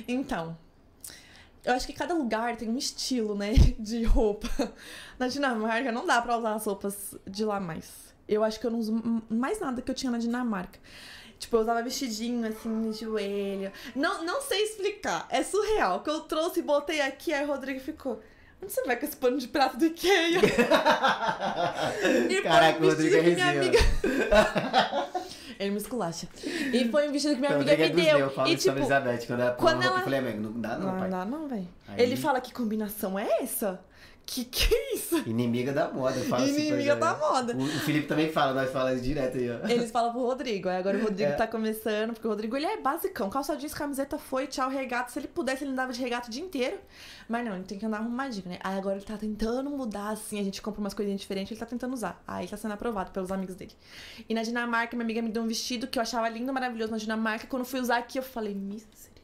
Então, 0.08 0.56
eu 1.64 1.74
acho 1.74 1.88
que 1.88 1.94
cada 1.94 2.14
lugar 2.14 2.56
tem 2.56 2.70
um 2.70 2.78
estilo, 2.78 3.36
né, 3.36 3.54
de 3.80 4.04
roupa. 4.04 4.48
Na 5.18 5.28
Dinamarca 5.28 5.92
não 5.92 6.06
dá 6.06 6.22
pra 6.22 6.38
usar 6.38 6.54
as 6.54 6.66
roupas 6.66 7.16
de 7.26 7.44
lá 7.44 7.60
mais. 7.60 8.14
Eu 8.28 8.44
acho 8.44 8.60
que 8.60 8.68
eu 8.68 8.72
não 8.72 8.78
uso 8.78 9.24
mais 9.28 9.60
nada 9.60 9.82
que 9.82 9.90
eu 9.90 9.96
tinha 9.96 10.12
na 10.12 10.20
Dinamarca. 10.20 10.80
Tipo, 11.40 11.58
eu 11.58 11.62
usava 11.62 11.82
vestidinho 11.84 12.48
assim 12.48 12.70
no 12.70 12.94
joelho. 12.94 13.72
Não, 13.96 14.24
não 14.24 14.42
sei 14.42 14.64
explicar. 14.64 15.28
É 15.30 15.44
surreal. 15.44 16.02
Que 16.02 16.10
eu 16.10 16.22
trouxe 16.22 16.60
e 16.60 16.64
botei 16.64 17.02
aqui, 17.02 17.34
aí 17.34 17.44
o 17.44 17.48
Rodrigo 17.48 17.80
ficou. 17.80 18.22
Você 18.68 18.84
vai 18.84 18.96
com 18.98 19.06
esse 19.06 19.16
pano 19.16 19.38
de 19.38 19.48
prato 19.48 19.78
do 19.78 19.86
Ikea? 19.86 20.42
E 22.30 22.42
Caraca, 22.42 22.78
foi 22.80 22.88
o 22.88 22.90
um 22.90 22.94
Rodrigo 22.94 23.16
é 23.16 23.22
vestido 23.22 23.36
que 23.36 23.36
minha 23.36 23.52
amiga. 23.52 23.80
Ele 25.60 25.72
me 25.72 25.78
esculacha. 25.78 26.28
E 26.74 26.90
foi 26.90 27.08
um 27.08 27.12
vestido 27.12 27.36
que 27.36 27.40
minha 27.40 27.56
amiga 27.56 27.78
me 27.78 27.84
é 27.84 27.90
deu. 27.90 28.18
Eu 28.20 28.30
falo 28.32 28.50
E 28.50 28.58
tipo, 28.58 28.78
Elizabeth. 28.78 29.26
Quando 29.28 29.42
ela 29.42 29.52
quando 29.54 29.84
ela- 29.84 30.00
eu 30.00 30.04
falei, 30.04 30.20
amigo, 30.20 30.42
não 30.42 30.60
dá 30.60 30.78
não, 30.78 30.92
não 30.92 31.00
pai. 31.00 31.10
dá 31.10 31.26
não, 31.26 31.48
velho. 31.48 31.68
Aí- 31.88 32.02
Ele 32.04 32.18
fala 32.18 32.42
que 32.42 32.52
combinação 32.54 33.18
é 33.18 33.28
essa? 33.42 33.80
Que 34.26 34.44
que 34.44 34.74
é 34.74 34.96
isso? 34.96 35.18
Inimiga 35.30 35.72
da 35.72 35.88
moda, 35.92 36.18
eu 36.18 36.26
falo 36.26 36.44
assim 36.44 36.68
Inimiga 36.68 36.92
ele. 36.94 37.00
da 37.00 37.16
moda. 37.16 37.56
O, 37.56 37.66
Felipe 37.82 38.08
também 38.08 38.32
fala, 38.32 38.54
nós 38.60 38.72
falamos 38.72 39.04
direto 39.04 39.38
aí, 39.38 39.50
ó. 39.52 39.68
Eles 39.68 39.92
falam 39.92 40.12
pro 40.12 40.22
Rodrigo. 40.22 40.68
Aí 40.68 40.78
agora 40.78 40.98
o 40.98 41.02
Rodrigo 41.04 41.30
É. 41.32 41.36
tá 41.36 41.46
começando, 41.46 42.14
porque 42.14 42.26
o 42.26 42.32
Rodrigo 42.32 42.58
ele 42.58 42.66
é 42.66 42.78
basicão. 42.82 43.30
Calça 43.30 43.56
jeans, 43.56 43.74
camiseta 43.76 44.18
foi, 44.18 44.48
tchau, 44.48 44.68
regata. 44.68 45.12
Se 45.12 45.20
ele 45.20 45.28
pudesse, 45.28 45.64
ele 45.64 45.72
andava 45.74 45.94
de 45.94 46.02
regata 46.02 46.28
o 46.28 46.32
dia 46.32 46.44
inteiro. 46.44 46.80
Mas 47.30 47.46
não, 47.46 47.54
ele 47.56 47.66
tem 47.66 47.78
que 47.78 47.86
andar 47.86 47.98
arrumadinho, 48.00 48.48
né? 48.50 48.58
Aí 48.64 48.78
agora 48.78 48.96
ele 48.96 49.06
tá 49.06 49.16
tentando 49.16 49.70
mudar, 49.70 50.10
assim. 50.10 50.40
A 50.40 50.44
gente 50.44 50.60
compra 50.60 50.82
umas 50.82 50.96
coisinhas 50.96 51.22
diferentes, 51.22 51.52
ele 51.52 51.60
tá 51.60 51.66
tentando 51.68 51.94
usar. 51.94 52.20
Aí 52.28 52.48
tá 52.48 52.58
sendo 52.58 52.74
aprovado 52.74 53.12
pelos 53.12 53.32
amigos 53.32 53.56
dele. 53.56 53.74
E 54.28 54.34
na 54.34 54.42
Dinamarca, 54.42 54.96
minha 54.96 55.06
amiga 55.06 55.22
me 55.22 55.30
deu 55.30 55.44
um 55.44 55.48
vestido 55.48 55.86
que 55.86 56.00
eu 56.00 56.02
achava 56.02 56.28
lindo, 56.30 56.52
maravilhoso 56.52 56.92
na 56.92 56.98
Dinamarca. 56.98 57.46
Quando 57.46 57.64
fui 57.64 57.80
usar 57.80 57.98
aqui, 57.98 58.18
eu 58.18 58.24
falei, 58.24 58.56
misericórdia. 58.56 59.15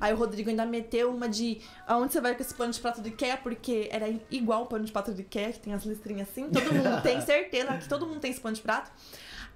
Aí 0.00 0.12
o 0.12 0.16
Rodrigo 0.16 0.50
ainda 0.50 0.66
meteu 0.66 1.10
uma 1.14 1.28
de 1.28 1.60
aonde 1.86 2.12
você 2.12 2.20
vai 2.20 2.34
com 2.34 2.42
esse 2.42 2.54
pano 2.54 2.72
de 2.72 2.80
prato 2.80 3.00
do 3.00 3.08
Ikea, 3.08 3.36
porque 3.38 3.88
era 3.90 4.12
igual 4.30 4.62
o 4.64 4.66
pano 4.66 4.84
de 4.84 4.92
prato 4.92 5.12
do 5.12 5.20
Ikea, 5.20 5.52
que 5.52 5.60
tem 5.60 5.72
as 5.72 5.84
listrinhas 5.84 6.28
assim. 6.28 6.48
Todo 6.50 6.72
mundo 6.72 7.00
tem 7.02 7.20
certeza 7.20 7.76
que 7.78 7.88
todo 7.88 8.06
mundo 8.06 8.20
tem 8.20 8.30
esse 8.30 8.40
pano 8.40 8.54
de 8.54 8.62
prato. 8.62 8.90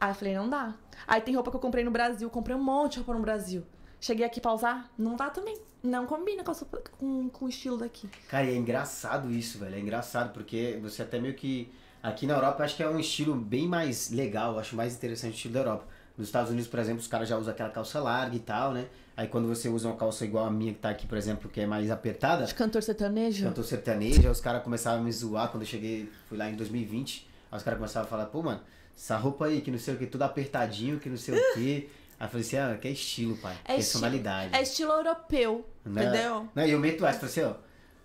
Aí 0.00 0.10
eu 0.10 0.14
falei, 0.14 0.34
não 0.34 0.48
dá. 0.48 0.74
Aí 1.06 1.20
tem 1.20 1.34
roupa 1.34 1.50
que 1.50 1.56
eu 1.56 1.60
comprei 1.60 1.84
no 1.84 1.90
Brasil, 1.90 2.28
comprei 2.30 2.54
um 2.56 2.62
monte 2.62 2.92
de 2.92 2.98
roupa 2.98 3.14
no 3.14 3.20
Brasil. 3.20 3.62
Cheguei 4.00 4.24
aqui 4.26 4.40
pra 4.40 4.52
usar, 4.52 4.92
não 4.98 5.16
dá 5.16 5.30
também. 5.30 5.58
Não 5.82 6.04
combina 6.06 6.42
com, 6.42 6.52
sua- 6.52 6.66
com, 6.98 7.28
com 7.28 7.44
o 7.44 7.48
estilo 7.48 7.76
daqui. 7.78 8.08
Cara, 8.28 8.44
e 8.44 8.50
é 8.50 8.56
engraçado 8.56 9.30
isso, 9.30 9.58
velho. 9.58 9.74
É 9.76 9.80
engraçado 9.80 10.32
porque 10.32 10.78
você 10.82 11.02
até 11.02 11.18
meio 11.18 11.34
que. 11.34 11.72
Aqui 12.02 12.26
na 12.26 12.34
Europa, 12.34 12.60
eu 12.60 12.64
acho 12.66 12.76
que 12.76 12.82
é 12.82 12.88
um 12.88 12.98
estilo 13.00 13.34
bem 13.34 13.66
mais 13.66 14.10
legal. 14.10 14.52
Eu 14.54 14.58
acho 14.60 14.76
mais 14.76 14.94
interessante 14.94 15.32
o 15.32 15.36
estilo 15.36 15.54
da 15.54 15.60
Europa. 15.60 15.86
Nos 16.16 16.28
Estados 16.28 16.50
Unidos, 16.50 16.68
por 16.68 16.78
exemplo, 16.80 17.00
os 17.00 17.06
caras 17.06 17.28
já 17.28 17.36
usam 17.36 17.52
aquela 17.52 17.68
calça 17.70 18.00
larga 18.00 18.34
e 18.34 18.38
tal, 18.40 18.72
né? 18.72 18.86
Aí 19.16 19.28
quando 19.28 19.48
você 19.48 19.68
usa 19.68 19.88
uma 19.88 19.96
calça 19.96 20.24
igual 20.24 20.46
a 20.46 20.50
minha 20.50 20.72
que 20.72 20.78
tá 20.78 20.90
aqui, 20.90 21.06
por 21.06 21.16
exemplo, 21.18 21.48
que 21.50 21.60
é 21.60 21.66
mais 21.66 21.90
apertada, 21.90 22.44
De 22.44 22.54
cantor 22.54 22.82
sertanejo. 22.82 23.44
cantor 23.44 23.64
sertanejo, 23.64 24.30
os 24.30 24.40
caras 24.40 24.62
começavam 24.62 25.00
a 25.00 25.02
me 25.02 25.12
zoar 25.12 25.50
quando 25.50 25.62
eu 25.62 25.68
cheguei, 25.68 26.10
fui 26.28 26.36
lá 26.38 26.48
em 26.50 26.54
2020. 26.56 27.26
Aí 27.50 27.56
os 27.58 27.62
caras 27.62 27.78
começavam 27.78 28.06
a 28.06 28.10
falar, 28.10 28.26
pô, 28.26 28.42
mano, 28.42 28.60
essa 28.96 29.16
roupa 29.16 29.46
aí, 29.46 29.60
que 29.60 29.70
não 29.70 29.78
sei 29.78 29.94
o 29.94 29.98
que, 29.98 30.06
tudo 30.06 30.22
apertadinho, 30.22 30.98
que 30.98 31.08
não 31.08 31.16
sei 31.16 31.34
o 31.38 31.38
que. 31.54 31.90
Aí 32.18 32.26
eu 32.26 32.30
falei 32.30 32.46
assim, 32.46 32.56
ah, 32.56 32.78
que 32.80 32.88
é 32.88 32.90
estilo, 32.92 33.36
pai. 33.36 33.56
É 33.64 33.74
personalidade. 33.74 34.54
É 34.56 34.62
estilo 34.62 34.92
europeu, 34.92 35.66
Né? 35.84 36.02
entendeu? 36.02 36.48
Não, 36.54 36.64
e 36.66 36.70
eu 36.70 36.78
meto 36.78 37.04
essa, 37.04 37.20
falei 37.26 37.30
assim, 37.30 37.42
ó, 37.42 37.54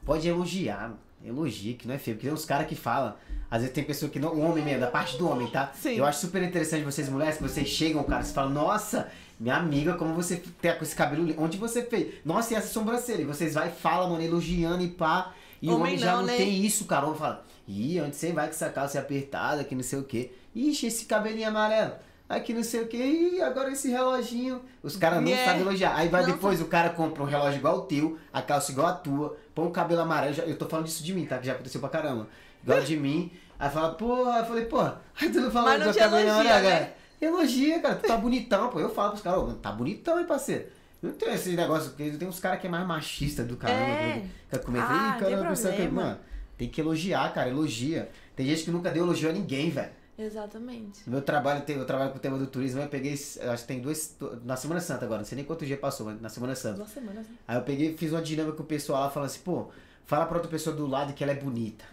pode 0.05 0.27
elogiar, 0.27 0.81
mano. 0.89 0.99
Elogia, 1.23 1.73
que 1.75 1.87
não 1.87 1.95
é 1.95 1.97
feio, 1.97 2.15
porque 2.17 2.27
tem 2.27 2.33
uns 2.33 2.45
caras 2.45 2.67
que 2.67 2.75
falam, 2.75 3.13
às 3.49 3.61
vezes 3.61 3.73
tem 3.73 3.83
pessoa 3.83 4.09
que 4.11 4.19
não, 4.19 4.33
o 4.33 4.39
homem 4.41 4.63
mesmo, 4.63 4.81
da 4.81 4.87
parte 4.87 5.17
do 5.17 5.29
homem, 5.29 5.47
tá? 5.47 5.71
Sim. 5.73 5.95
Eu 5.95 6.05
acho 6.05 6.19
super 6.21 6.41
interessante 6.41 6.83
vocês 6.83 7.09
mulheres, 7.09 7.37
que 7.37 7.43
vocês 7.43 7.67
chegam, 7.67 8.03
cara, 8.03 8.23
você 8.23 8.33
fala, 8.33 8.49
nossa, 8.49 9.09
minha 9.39 9.55
amiga, 9.55 9.93
como 9.95 10.13
você 10.13 10.41
tem 10.61 10.75
com 10.75 10.83
esse 10.83 10.95
cabelo, 10.95 11.33
onde 11.37 11.57
você 11.57 11.83
fez? 11.83 12.15
Nossa, 12.23 12.53
e 12.53 12.57
essa 12.57 12.67
sobrancelha? 12.67 13.21
E 13.21 13.25
vocês 13.25 13.53
vai 13.53 13.67
e 13.67 13.71
falam, 13.71 14.09
mano, 14.11 14.23
elogiando 14.23 14.83
e 14.83 14.87
pá, 14.87 15.33
e 15.61 15.67
o 15.69 15.73
Homem 15.75 15.83
homem 15.93 15.97
já 15.97 16.13
não, 16.13 16.19
não 16.21 16.27
né? 16.27 16.37
tem 16.37 16.63
isso, 16.65 16.85
cara, 16.85 17.05
o 17.05 17.09
homem 17.09 17.19
fala, 17.19 17.45
ih, 17.67 18.01
onde 18.01 18.15
você 18.15 18.31
vai 18.31 18.45
com 18.47 18.51
essa 18.53 18.69
calça 18.69 18.99
apertada, 18.99 19.63
que 19.63 19.75
não 19.75 19.83
sei 19.83 19.99
o 19.99 20.03
quê? 20.03 20.31
Ixi, 20.55 20.87
esse 20.87 21.05
cabelinho 21.05 21.47
amarelo. 21.49 21.93
Aqui 22.27 22.53
não 22.53 22.63
sei 22.63 22.81
o 22.81 22.87
que, 22.87 22.95
e 22.97 23.41
agora 23.41 23.69
esse 23.73 23.89
reloginho. 23.89 24.61
Os 24.81 24.95
caras 24.95 25.21
não 25.21 25.29
É. 25.29 25.43
sabem 25.45 25.61
elogiar. 25.63 25.95
Aí 25.97 26.07
vai 26.07 26.21
Não 26.25 26.31
depois, 26.31 26.61
o 26.61 26.65
cara 26.65 26.89
compra 26.91 27.21
um 27.23 27.25
relógio 27.25 27.57
igual 27.59 27.79
o 27.79 27.81
teu, 27.81 28.17
a 28.31 28.41
calça 28.41 28.71
igual 28.71 28.87
a 28.87 28.93
tua, 28.93 29.35
põe 29.53 29.67
o 29.67 29.71
cabelo 29.71 30.01
amarelo. 30.01 30.35
Eu 30.47 30.57
tô 30.57 30.67
falando 30.67 30.85
disso 30.85 31.03
de 31.03 31.13
mim, 31.13 31.25
tá? 31.25 31.37
Que 31.37 31.47
já 31.47 31.53
aconteceu 31.53 31.79
pra 31.79 31.89
caramba. 31.89 32.27
Igual 32.63 32.81
de 32.81 32.97
mim. 32.97 33.31
Aí 33.59 33.69
fala, 33.69 33.93
porra, 33.93 34.39
eu 34.39 34.45
falei, 34.45 34.65
porra, 34.65 35.01
aí 35.19 35.29
tu 35.29 35.39
não 35.39 35.51
fala 35.51 35.77
não 35.77 35.91
do 35.91 35.97
cabelo 35.97 36.29
amarelo, 36.29 36.63
né? 36.63 36.79
cara. 36.79 36.93
Elogia, 37.21 37.79
cara, 37.79 37.95
tu 37.95 38.07
tá 38.07 38.17
bonitão, 38.17 38.69
pô. 38.69 38.79
Eu 38.79 38.89
falo 38.89 39.11
pros 39.11 39.21
caras, 39.21 39.55
tá 39.61 39.71
bonitão, 39.71 40.19
hein, 40.19 40.25
parceiro. 40.25 40.65
Não 41.01 41.11
tem 41.11 41.33
esse 41.33 41.51
negócio, 41.55 41.89
porque 41.89 42.11
tem 42.11 42.27
uns 42.27 42.39
caras 42.39 42.59
que 42.59 42.67
é 42.67 42.69
mais 42.69 42.85
machista 42.87 43.43
do 43.43 43.57
caramba. 43.57 43.79
É. 43.79 44.13
que 44.21 44.27
Fica 44.45 44.59
comendo, 44.59 44.85
Ah, 44.87 44.93
ih, 44.93 45.21
não 45.21 45.29
tem 45.29 45.37
cara, 45.37 45.49
não 45.49 45.55
sei 45.55 45.71
o 45.71 45.75
que. 45.75 45.87
Mano, 45.87 46.19
tem 46.57 46.69
que 46.69 46.81
elogiar, 46.81 47.33
cara, 47.33 47.49
elogia. 47.49 48.09
Tem 48.35 48.45
gente 48.45 48.63
que 48.63 48.71
nunca 48.71 48.89
deu 48.89 49.03
elogio 49.03 49.29
a 49.29 49.33
ninguém, 49.33 49.69
velho. 49.69 49.89
Exatamente. 50.25 51.01
No 51.05 51.13
meu 51.13 51.21
trabalho, 51.21 51.61
tem- 51.63 51.77
eu 51.77 51.85
trabalho 51.85 52.11
com 52.11 52.17
o 52.17 52.19
tema 52.19 52.37
do 52.37 52.47
turismo, 52.47 52.81
eu 52.81 52.87
peguei, 52.87 53.13
acho 53.13 53.37
que 53.37 53.67
tem 53.67 53.81
dois, 53.81 54.15
na 54.43 54.55
Semana 54.55 54.79
Santa 54.81 55.05
agora, 55.05 55.19
não 55.19 55.25
sei 55.25 55.35
nem 55.35 55.45
quanto 55.45 55.65
dia 55.65 55.77
passou, 55.77 56.05
mas 56.05 56.21
na 56.21 56.29
Semana 56.29 56.55
Santa. 56.55 56.77
Duas 56.77 56.89
semanas, 56.91 57.27
né? 57.27 57.35
Aí 57.47 57.57
eu 57.57 57.63
peguei, 57.63 57.95
fiz 57.97 58.11
uma 58.11 58.21
dinâmica 58.21 58.55
com 58.57 58.63
o 58.63 58.65
pessoal 58.65 59.03
lá, 59.03 59.09
falando 59.09 59.27
assim, 59.29 59.41
pô, 59.41 59.67
fala 60.05 60.25
pra 60.25 60.37
outra 60.37 60.51
pessoa 60.51 60.75
do 60.75 60.85
lado 60.85 61.13
que 61.13 61.23
ela 61.23 61.33
é 61.33 61.35
bonita. 61.35 61.83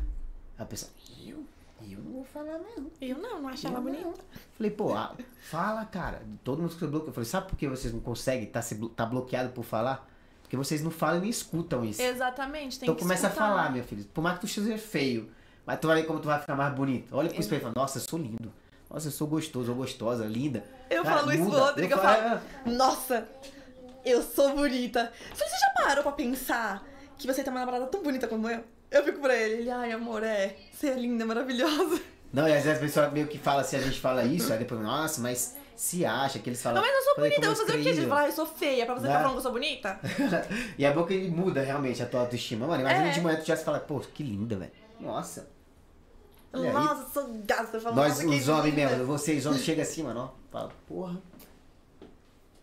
Aí 0.59 0.63
a 0.63 0.67
pessoa, 0.67 0.91
eu? 1.27 1.45
Eu 1.91 1.99
não 2.01 2.13
vou 2.13 2.25
falar 2.25 2.59
não. 2.59 2.91
Eu 3.01 3.17
não, 3.19 3.41
não 3.41 3.51
Eu 3.51 3.71
não. 3.71 3.83
bonita. 3.83 4.21
Falei, 4.57 4.71
pô, 4.71 4.93
ah, 4.95 5.15
fala, 5.41 5.85
cara. 5.87 6.23
Todo 6.45 6.61
mundo 6.61 6.75
que 6.75 6.87
bloqueou. 6.87 7.07
Eu 7.09 7.13
falei, 7.13 7.29
sabe 7.29 7.49
por 7.49 7.57
que 7.57 7.69
vocês 7.69 7.95
não 7.95 8.01
conseguem, 8.01 8.47
tá, 8.47 8.61
se 8.61 8.75
tá 8.91 9.07
bloqueado 9.07 9.51
por 9.51 9.65
falar? 9.65 10.07
Porque 10.43 10.57
vocês 10.57 10.83
não 10.83 10.91
falam 10.91 11.19
e 11.19 11.21
nem 11.21 11.31
escutam 11.31 11.85
isso. 11.85 12.03
Exatamente, 12.03 12.79
tem 12.81 12.87
então 12.87 12.97
que 12.97 13.03
começa 13.03 13.27
a 13.27 13.31
escutar. 13.31 13.49
falar, 13.49 13.71
meu 13.71 13.85
filho. 13.85 14.05
Por 14.13 14.21
mais 14.23 14.35
que 14.39 14.47
tu 14.47 14.49
seja 14.49 14.77
feio, 14.77 15.31
mas 15.69 15.79
tu 15.81 15.87
vai 15.87 15.97
ver 16.01 16.05
como 16.07 16.19
tu 16.19 16.27
vai 16.27 16.41
ficar 16.41 16.57
mais 16.57 16.73
bonito. 16.73 17.15
Olha 17.15 17.29
pro 17.29 17.39
espelho 17.39 17.59
e 17.59 17.63
fala, 17.63 17.75
nossa, 17.77 17.99
eu 17.99 18.03
sou 18.03 18.19
lindo. 18.19 18.51
Nossa, 18.91 19.09
eu 19.09 19.13
sou 19.13 19.27
gostoso, 19.27 19.71
ou 19.71 19.77
gostosa, 19.77 20.25
linda. 20.25 20.65
Eu 20.89 21.03
Cara, 21.05 21.19
falo 21.19 21.31
isso 21.35 21.45
pro. 21.45 21.59
Rodrigo, 21.59 21.93
eu 21.93 21.99
falo, 21.99 22.23
falo, 22.23 22.41
nossa, 22.75 23.29
eu 24.03 24.23
sou 24.23 24.55
bonita. 24.55 25.13
Você 25.35 25.45
já 25.45 25.85
parou 25.85 26.03
pra 26.03 26.13
pensar 26.13 26.83
que 27.19 27.27
você 27.27 27.45
tem 27.45 27.53
uma 27.53 27.61
namorada 27.61 27.85
tão 27.89 28.03
bonita 28.03 28.27
como 28.27 28.49
eu? 28.49 28.65
Eu 28.91 29.05
fico 29.05 29.21
pra 29.21 29.37
ele, 29.37 29.61
ele, 29.61 29.71
ai 29.71 29.93
amor, 29.93 30.23
é, 30.25 30.57
você 30.73 30.89
é 30.89 30.95
linda, 30.95 31.27
maravilhosa. 31.27 32.01
Não, 32.33 32.49
e 32.49 32.53
às 32.57 32.65
vezes 32.65 32.79
a 32.79 32.81
pessoa 32.81 33.11
meio 33.11 33.27
que 33.27 33.37
fala 33.37 33.61
assim, 33.61 33.77
a 33.77 33.81
gente 33.81 34.01
fala 34.01 34.25
isso, 34.25 34.51
aí 34.51 34.59
depois, 34.59 34.81
nossa, 34.81 35.21
mas 35.21 35.55
se 35.77 36.07
acha 36.07 36.39
que 36.39 36.49
eles 36.49 36.63
falam. 36.63 36.81
Não, 36.81 36.89
mas 36.89 36.97
eu 36.97 37.03
sou 37.05 37.15
bonita, 37.17 37.41
eu 37.47 37.55
vou 37.55 37.57
fazer 37.57 37.63
o 37.63 37.67
quê? 37.67 37.73
A 37.73 37.77
gente 37.83 37.89
escreve, 37.91 38.09
fala, 38.09 38.21
ai, 38.23 38.29
eu 38.29 38.33
sou 38.33 38.47
feia, 38.47 38.87
pra 38.87 38.95
você 38.95 39.03
Né? 39.03 39.09
ficar 39.09 39.19
falando 39.21 39.33
que 39.33 39.39
eu 39.39 39.43
sou 39.43 39.53
bonita? 39.53 40.01
E 40.79 40.85
é 40.87 40.93
bom 40.95 41.05
que 41.05 41.13
ele 41.13 41.31
muda 41.31 41.61
realmente 41.61 42.03
a 42.03 42.07
tua 42.07 42.21
autoestima. 42.21 42.67
Mano, 42.67 42.81
imagina 42.81 43.09
É. 43.09 43.11
de 43.11 43.21
manhã 43.21 43.37
tu 43.39 43.45
já 43.45 43.55
se 43.57 43.65
fala, 43.67 43.79
pô, 43.81 44.01
que 44.01 44.23
linda, 44.23 44.57
velho. 44.57 44.73
Nossa. 44.99 45.58
Aí. 46.53 46.73
Nossa, 46.73 47.03
eu 47.03 47.09
sou 47.23 47.35
gata, 47.47 47.77
eu 47.77 47.81
falo, 47.81 47.97
Nós, 47.97 48.09
nossa, 48.23 48.27
os 48.37 48.49
homens 48.49 48.75
linda. 48.75 48.89
mesmo, 48.91 49.05
vocês 49.07 49.45
homens 49.47 49.63
chegam 49.63 49.83
assim, 49.83 50.03
mano, 50.03 50.21
ó. 50.21 50.29
Fala, 50.51 50.71
porra. 50.87 51.17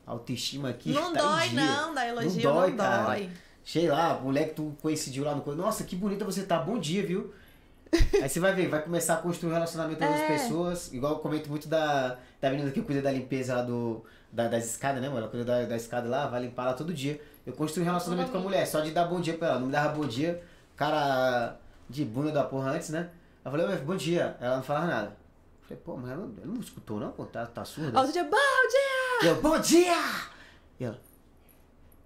Autoestima 0.06 0.70
aqui. 0.70 0.92
Não 0.92 1.14
tá 1.14 1.22
dói, 1.22 1.50
não, 1.54 1.94
dá 1.94 2.08
elogio, 2.08 2.44
Não 2.44 2.54
não 2.54 2.62
dói, 2.62 2.72
dói. 2.72 2.78
cara. 2.78 3.30
Sei 3.64 3.88
lá, 3.90 4.20
moleque, 4.20 4.54
tu 4.54 4.76
coincidiu 4.82 5.24
lá 5.24 5.34
no. 5.34 5.56
Nossa, 5.56 5.84
que 5.84 5.96
bonita 5.96 6.24
você 6.24 6.44
tá. 6.44 6.60
Bom 6.60 6.78
dia, 6.78 7.04
viu? 7.06 7.34
Aí 8.22 8.30
você 8.30 8.40
vai 8.40 8.54
ver, 8.54 8.68
vai 8.70 8.82
começar 8.84 9.16
a 9.16 9.18
construir 9.18 9.50
um 9.50 9.54
relacionamento 9.54 9.98
com 10.00 10.06
as 10.06 10.20
É. 10.22 10.28
pessoas. 10.28 10.94
Igual 10.94 11.14
eu 11.14 11.20
comento 11.20 11.50
muito 11.50 11.68
da, 11.68 12.18
da 12.40 12.50
menina 12.52 12.70
que 12.70 12.82
cuida 12.84 13.02
da 13.02 13.12
limpeza 13.12 13.56
lá 13.56 13.62
do, 13.64 14.04
da, 14.32 14.48
das 14.48 14.66
escadas, 14.66 15.02
né, 15.02 15.08
mano? 15.08 15.22
Ela 15.22 15.28
cuida 15.30 15.46
da, 15.46 15.64
da 15.66 15.76
escada 15.76 16.08
lá, 16.08 16.28
vai 16.28 16.42
limpar 16.42 16.66
lá 16.66 16.74
todo 16.74 16.94
dia. 16.94 17.20
Eu 17.46 17.54
construí 17.54 17.82
um 17.84 17.86
relacionamento 17.88 18.32
com 18.32 18.38
a 18.38 18.42
mulher, 18.42 18.68
só 18.68 18.82
de 18.82 18.92
dar 18.92 19.06
bom 19.06 19.20
dia 19.20 19.36
pra 19.36 19.50
ela. 19.50 19.60
Não 19.60 19.68
me 19.68 19.72
dava 19.72 19.90
bom 19.96 20.06
dia, 20.06 20.44
cara 20.76 21.56
de 21.90 22.04
bunda 22.06 22.32
da 22.32 22.44
porra 22.44 22.72
antes, 22.72 22.90
né? 22.90 23.10
Eu 23.46 23.52
falei, 23.52 23.66
"Ué, 23.68 23.78
bom 23.78 23.96
dia. 23.96 24.36
Ela 24.42 24.56
não 24.58 24.64
falava 24.64 24.88
nada. 24.88 25.08
Eu 25.62 25.68
falei, 25.68 25.84
pô, 25.86 25.98
mas 25.98 26.12
ela 26.12 26.22
não, 26.26 26.34
ela 26.44 26.54
não 26.54 26.60
escutou 26.62 27.00
não, 27.00 27.12
pô, 27.12 27.26
tá, 27.26 27.46
tá 27.46 27.64
surda. 27.64 27.98
Outro 28.00 28.12
dia, 28.14 28.24
bom 28.24 28.38
dia! 29.22 29.30
Eu, 29.30 29.42
bom 29.42 29.60
dia! 29.60 29.96
E 30.80 30.84
ela, 30.86 31.00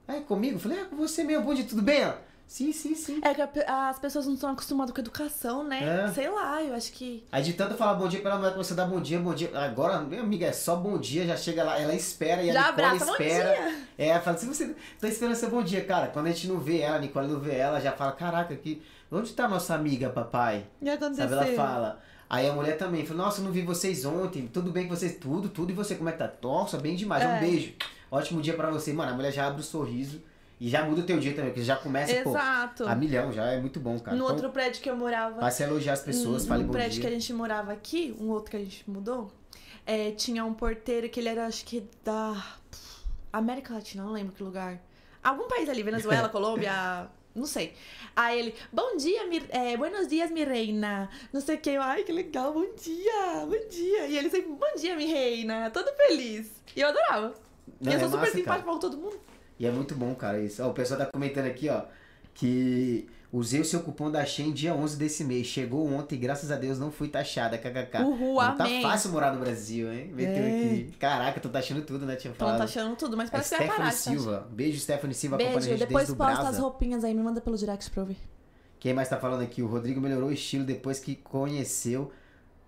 aí 0.08 0.22
comigo? 0.22 0.56
Eu 0.56 0.60
falei, 0.60 0.80
é 0.80 0.86
com 0.86 0.96
você 0.96 1.24
mesmo, 1.24 1.44
bom 1.44 1.54
dia, 1.54 1.66
tudo 1.66 1.82
bem? 1.82 2.00
Ela, 2.02 2.22
sim, 2.48 2.72
sim, 2.72 2.96
sim. 2.96 3.20
É 3.22 3.34
que 3.34 3.42
a 3.42 3.90
as 3.90 4.00
pessoas 4.00 4.26
não 4.28 4.34
estão 4.36 4.50
acostumadas 4.52 4.94
com 4.94 5.02
educação, 5.02 5.64
né? 5.64 6.06
É. 6.06 6.14
Sei 6.14 6.30
lá, 6.30 6.64
eu 6.64 6.74
acho 6.74 6.92
que... 6.94 7.26
Aí 7.32 7.44
de 7.44 7.52
tanto 7.54 7.76
falar 7.76 7.96
bom 7.96 8.08
dia 8.08 8.22
pra 8.22 8.32
ela, 8.32 8.40
mulher, 8.40 8.56
você 8.56 8.74
dá 8.74 8.86
bom 8.86 9.02
dia, 9.02 9.20
bom 9.20 9.34
dia. 9.34 9.52
Agora, 9.58 10.00
minha 10.00 10.22
amiga, 10.22 10.46
é 10.46 10.54
só 10.54 10.76
bom 10.78 10.98
dia, 10.98 11.26
já 11.26 11.36
chega 11.36 11.64
lá, 11.64 11.78
ela 11.80 11.94
espera 11.94 12.42
e 12.42 12.50
a 12.50 12.54
Já 12.54 12.60
Nicole 12.72 12.86
abraça, 12.86 13.06
bom 13.06 13.12
espera. 13.12 13.54
dia! 13.56 13.88
É, 13.98 14.20
fala, 14.20 14.38
se 14.38 14.46
você 14.46 14.76
tá 15.00 15.08
esperando 15.10 15.36
seu 15.36 15.50
bom 15.50 15.62
dia, 15.64 15.84
cara, 15.84 16.08
quando 16.08 16.28
a 16.28 16.32
gente 16.32 16.48
não 16.48 16.60
vê 16.60 16.80
ela, 16.80 16.96
a 16.96 17.00
Nicole 17.00 17.28
não 17.28 17.40
vê 17.42 17.56
ela, 17.56 17.82
já 17.82 17.92
fala, 17.92 18.14
caraca, 18.14 18.56
que, 18.56 18.82
onde 19.12 19.34
tá 19.34 19.48
nossa 19.48 19.76
amiga, 19.76 20.10
papai? 20.10 20.66
Que 20.82 20.90
aconteceu? 20.90 21.30
Sabe, 21.30 21.48
ela 21.48 21.56
fala. 21.56 22.02
Aí 22.30 22.48
a 22.48 22.54
mulher 22.54 22.78
também 22.78 23.06
fala, 23.06 23.24
nossa, 23.24 23.42
eu 23.42 23.46
não 23.46 23.52
vi 23.52 23.64
vocês 23.64 24.06
ontem, 24.06 24.48
tudo 24.48 24.72
bem 24.72 24.88
com 24.88 24.96
vocês, 24.96 25.18
tudo, 25.18 25.50
tudo, 25.50 25.72
e 25.72 25.74
você, 25.74 25.96
como 25.96 26.10
é 26.10 26.12
que 26.12 26.20
tá? 26.20 26.32
Nossa, 26.44 26.78
bem 26.78 26.96
demais, 26.96 27.24
um 27.24 27.28
É. 27.28 27.40
beijo. 27.40 27.74
Ótimo 28.12 28.42
dia 28.42 28.54
pra 28.54 28.70
você. 28.70 28.94
Mano, 28.94 29.12
a 29.12 29.16
mulher 29.16 29.32
já 29.32 29.48
abre 29.48 29.62
o 29.62 29.64
sorriso 29.64 30.22
e 30.60 30.70
já 30.70 30.84
muda 30.86 31.02
o 31.02 31.04
teu 31.04 31.20
dia 31.20 31.34
também, 31.34 31.50
porque 31.52 31.64
já 31.64 31.76
começa, 31.76 32.12
Exato. 32.12 32.84
pô, 32.84 32.90
a 32.90 32.94
milhão, 32.94 33.32
já 33.32 33.46
é 33.46 33.60
muito 33.60 33.80
bom, 33.80 33.98
cara. 34.00 34.16
No 34.16 34.24
então, 34.24 34.36
outro 34.36 34.52
prédio 34.52 34.82
que 34.82 34.90
eu 34.90 34.96
morava... 34.96 35.40
passe 35.40 35.64
a 35.64 35.68
elogiar 35.68 35.94
as 35.94 36.02
pessoas, 36.02 36.44
um, 36.44 36.48
fale 36.48 36.64
um 36.64 36.68
bom 36.68 36.74
prédio 36.74 36.94
dia. 36.94 37.02
que 37.02 37.08
a 37.08 37.12
gente 37.12 37.34
morava 37.34 37.72
aqui, 37.72 38.16
um 38.20 38.30
outro 38.30 38.52
que 38.52 38.58
a 38.58 38.60
gente 38.60 38.88
mudou, 38.88 39.32
é, 39.86 40.12
tinha 40.12 40.46
um 40.46 40.54
porteiro 40.54 41.10
que 41.10 41.20
ele 41.20 41.30
era, 41.30 41.48
acho 41.48 41.66
que 41.66 41.84
da 42.04 42.36
América 43.34 43.74
Latina, 43.74 44.04
não 44.04 44.12
lembro 44.12 44.34
que 44.34 44.44
lugar. 44.44 44.80
Algum 45.24 45.48
país 45.48 45.68
ali, 45.68 45.82
Venezuela, 45.82 46.28
Colômbia, 46.30 47.08
não 47.40 47.48
sei. 47.48 47.74
Aí 48.16 48.40
ele, 48.40 48.56
bom 48.72 48.96
dia, 48.98 49.26
mi, 49.28 49.42
é, 49.50 49.76
buenos 49.78 50.08
dias, 50.08 50.30
mi 50.30 50.44
reina. 50.44 51.10
Não 51.34 51.42
sei 51.42 51.56
o 51.56 51.60
que. 51.60 51.72
Eu, 51.72 51.82
ai, 51.82 52.04
que 52.04 52.12
legal, 52.12 52.54
bom 52.54 52.68
dia, 52.76 53.46
bom 53.46 53.70
dia. 53.70 54.08
E 54.08 54.18
ele 54.18 54.30
sempre, 54.30 54.52
bom 54.52 54.76
dia, 54.78 54.96
mi 54.96 55.06
reina. 55.06 55.72
Todo 55.72 55.92
feliz. 55.96 56.52
E 56.76 56.82
eu 56.82 56.90
adorava. 56.90 57.34
Não, 57.80 57.92
e 57.92 57.96
eu 57.96 57.98
é 57.98 58.00
sou 58.00 58.10
super 58.10 58.22
massa, 58.22 58.38
simpática 58.38 58.70
com 58.70 58.80
todo 58.80 58.98
mundo. 58.98 59.20
E 59.58 59.66
é 59.66 59.72
muito 59.72 59.96
bom, 59.96 60.14
cara, 60.16 60.40
isso. 60.40 60.64
Ó, 60.64 60.70
o 60.70 60.74
pessoal 60.74 61.00
tá 61.00 61.06
comentando 61.06 61.46
aqui, 61.46 61.70
ó, 61.70 61.84
que 62.34 63.10
usei 63.32 63.60
o 63.62 63.66
seu 63.66 63.82
cupom 63.82 64.10
da 64.10 64.26
Shein 64.26 64.52
dia 64.52 64.74
11 64.74 64.98
desse 64.98 65.24
mês. 65.24 65.46
Chegou 65.48 65.88
ontem 65.92 66.18
graças 66.20 66.52
a 66.52 66.56
Deus 66.56 66.80
não 66.80 66.92
fui 66.92 67.08
taxada, 67.08 67.58
kkk. 67.58 68.02
Uhul, 68.04 68.36
não 68.36 68.40
amém. 68.42 68.82
tá 68.82 68.90
fácil 68.90 69.12
morar 69.12 69.34
no 69.34 69.40
Brasil, 69.40 69.92
hein? 69.94 70.12
Meteu 70.14 70.44
É. 70.44 70.48
aqui. 70.48 70.92
Caraca, 71.00 71.40
tô 71.40 71.50
taxando 71.50 71.82
tudo, 71.84 72.06
né? 72.06 72.16
Tinha 72.16 72.34
falado. 72.34 72.58
tá 72.58 72.64
achando 72.64 72.96
tudo, 72.96 73.16
mas 73.16 73.30
É 73.30 73.32
parece 73.32 73.56
que 73.56 73.62
de 73.64 73.70
taxar. 73.70 73.94
Silva. 73.94 74.48
Beijo, 74.52 74.80
Stephanie 74.80 75.14
Silva, 75.14 75.38
Beijo, 75.38 75.62
gente 75.62 75.80
depois 75.80 76.06
desde 76.08 76.16
posta 76.18 76.34
Brasa. 76.34 76.50
as 76.50 76.58
roupinhas 76.60 77.04
aí, 77.04 77.14
me 77.14 77.22
manda 77.22 77.40
pelo 77.40 77.58
direct 77.58 77.90
pra 77.92 78.02
eu 78.02 78.06
ver. 78.08 78.18
Quem 78.80 78.94
mais 78.94 79.10
tá 79.10 79.18
falando 79.18 79.42
aqui? 79.44 79.62
O 79.62 79.68
Rodrigo 79.68 80.00
melhorou 80.00 80.30
o 80.30 80.32
estilo 80.34 80.64
depois 80.64 81.00
que 81.00 81.16
conheceu. 81.16 82.12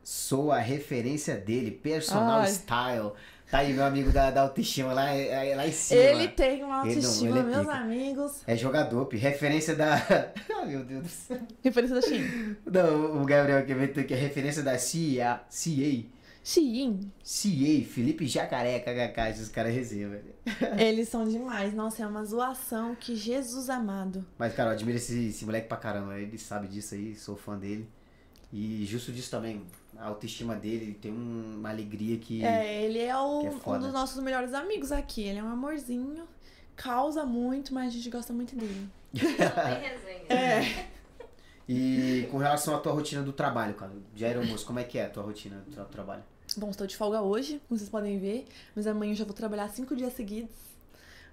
Sou 0.04 0.52
a 0.52 0.58
referência 0.58 1.36
dele, 1.38 1.72
personal 1.72 2.40
Ai. 2.42 2.48
style. 2.50 3.12
Tá 3.52 3.58
aí, 3.60 3.74
meu 3.74 3.84
amigo 3.84 4.12
da, 4.14 4.32
da 4.32 4.44
autoestima 4.44 4.94
lá, 4.94 5.14
é- 5.14 5.50
é 5.52 5.56
lá 5.58 5.68
em 5.68 5.72
cima. 5.74 6.00
Ele 6.00 6.28
tem 6.30 6.64
uma 6.64 6.88
Ele 6.88 6.96
não, 6.96 6.96
autoestima, 6.96 7.30
ele 7.30 7.40
é 7.40 7.44
meus 7.44 7.68
amigos. 7.68 8.32
É 8.48 8.56
jogador, 8.56 9.06
pi. 9.08 9.18
referência 9.18 9.76
da. 9.76 9.96
Ai, 9.96 10.66
meu 10.72 10.86
Deus 10.86 11.04
do 11.04 11.10
céu. 11.10 11.38
Referência 11.62 11.96
da 11.96 12.02
Shein. 12.02 12.56
Não, 12.66 13.22
o 13.22 13.26
Gabriel 13.26 13.60
aqui 13.60 13.74
inventou 13.74 14.04
que 14.06 14.14
é 14.14 14.18
referência 14.18 14.64
da 14.64 14.78
CIA. 14.78 15.42
CIA. 15.50 16.06
Shein. 16.44 17.12
CIA, 17.24 17.86
Felipe 17.86 18.26
Jacaré, 18.26 18.80
kkk, 18.80 19.30
esses 19.30 19.50
caras 19.50 19.76
resenham, 19.76 20.10
velho. 20.12 20.34
Eles 20.80 21.10
são 21.10 21.28
demais. 21.28 21.74
Nossa, 21.74 22.02
é 22.04 22.08
uma 22.08 22.24
zoação. 22.24 22.96
Que 22.96 23.16
Jesus 23.18 23.70
amado. 23.70 24.26
Mas, 24.40 24.54
cara, 24.56 24.70
eu 24.70 24.74
admiro 24.74 24.98
esse, 24.98 25.28
esse 25.28 25.46
moleque 25.46 25.68
pra 25.68 25.78
caramba. 25.78 26.18
Ele 26.18 26.38
sabe 26.38 26.68
disso 26.68 26.96
aí, 26.96 27.16
sou 27.16 27.36
fã 27.36 27.60
dele. 27.60 27.88
E 28.52 28.86
justo 28.86 29.12
disso 29.12 29.30
também, 29.30 29.62
a 30.02 30.08
autoestima 30.08 30.56
dele, 30.56 30.86
ele 30.86 30.94
tem 30.96 31.12
um- 31.12 31.58
uma 31.60 31.70
alegria 31.70 32.18
que. 32.18 32.44
É, 32.44 32.84
ele 32.84 33.00
é, 33.00 33.16
o- 33.16 33.42
é 33.46 33.50
um 33.70 33.80
dos 33.80 33.94
nossos 33.94 34.22
melhores 34.24 34.54
amigos 34.54 34.92
aqui. 34.92 35.22
Ele 35.24 35.40
é 35.40 35.44
um 35.44 35.50
amorzinho. 35.50 36.28
Causa 36.76 37.26
muito, 37.26 37.74
mas 37.74 37.88
a 37.88 37.90
gente 37.92 38.10
gosta 38.10 38.34
muito 38.34 38.56
dele. 38.56 38.90
Tem 39.14 39.22
resenha. 39.28 40.26
É. 40.30 40.88
E 41.70 42.28
com 42.32 42.38
relação 42.38 42.76
à 42.76 42.80
tua 42.80 42.92
rotina 42.92 43.22
do 43.22 43.32
trabalho, 43.32 43.74
cara, 43.76 43.92
de 44.16 44.26
aeromoço, 44.26 44.66
como 44.66 44.80
é 44.80 44.84
que 44.84 44.98
é 44.98 45.06
a 45.06 45.10
tua 45.10 45.24
rotina 45.24 45.58
do 45.66 45.72
tra- 45.72 45.86
trabalho? 45.86 46.24
Bom, 46.58 46.70
estou 46.70 46.86
de 46.88 46.98
folga 46.98 47.22
hoje, 47.22 47.62
como 47.68 47.78
vocês 47.78 47.90
podem 47.90 48.18
ver. 48.20 48.46
Mas 48.76 48.88
amanhã 48.88 49.12
eu 49.12 49.16
já 49.16 49.24
vou 49.24 49.34
trabalhar 49.34 49.70
cinco 49.70 49.96
dias 49.96 50.12
seguidos. 50.14 50.56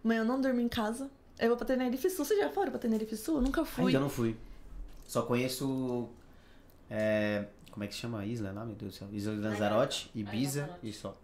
Amanhã 0.04 0.20
eu 0.20 0.24
não 0.24 0.40
durmo 0.40 0.60
em 0.60 0.68
casa. 0.68 1.10
Eu 1.40 1.48
vou 1.48 1.56
pra 1.56 1.66
Tenerife 1.66 2.08
Sul. 2.10 2.24
Vocês 2.24 2.38
já 2.38 2.50
foram 2.50 2.70
pra 2.70 2.78
Tenerife 2.78 3.16
Sul? 3.16 3.36
Eu 3.36 3.42
nunca 3.42 3.64
fui. 3.64 3.86
Ainda 3.86 4.00
não 4.00 4.10
fui. 4.10 4.36
Só 5.06 5.22
conheço. 5.22 6.08
é, 6.90 7.46
como 7.78 7.84
é 7.84 7.86
que 7.86 7.94
chama 7.94 8.18
a 8.18 8.26
isla 8.26 8.50
lá, 8.50 8.64
meu 8.64 8.74
Deus 8.74 8.94
do 8.94 8.98
céu? 8.98 9.08
Isla 9.12 9.34
de 9.36 9.40
Lanzarote, 9.40 10.10
Ilha 10.12 10.28
Ibiza 10.28 10.60
Lanzarote. 10.62 10.88
e 10.88 10.92
só. 10.92 11.16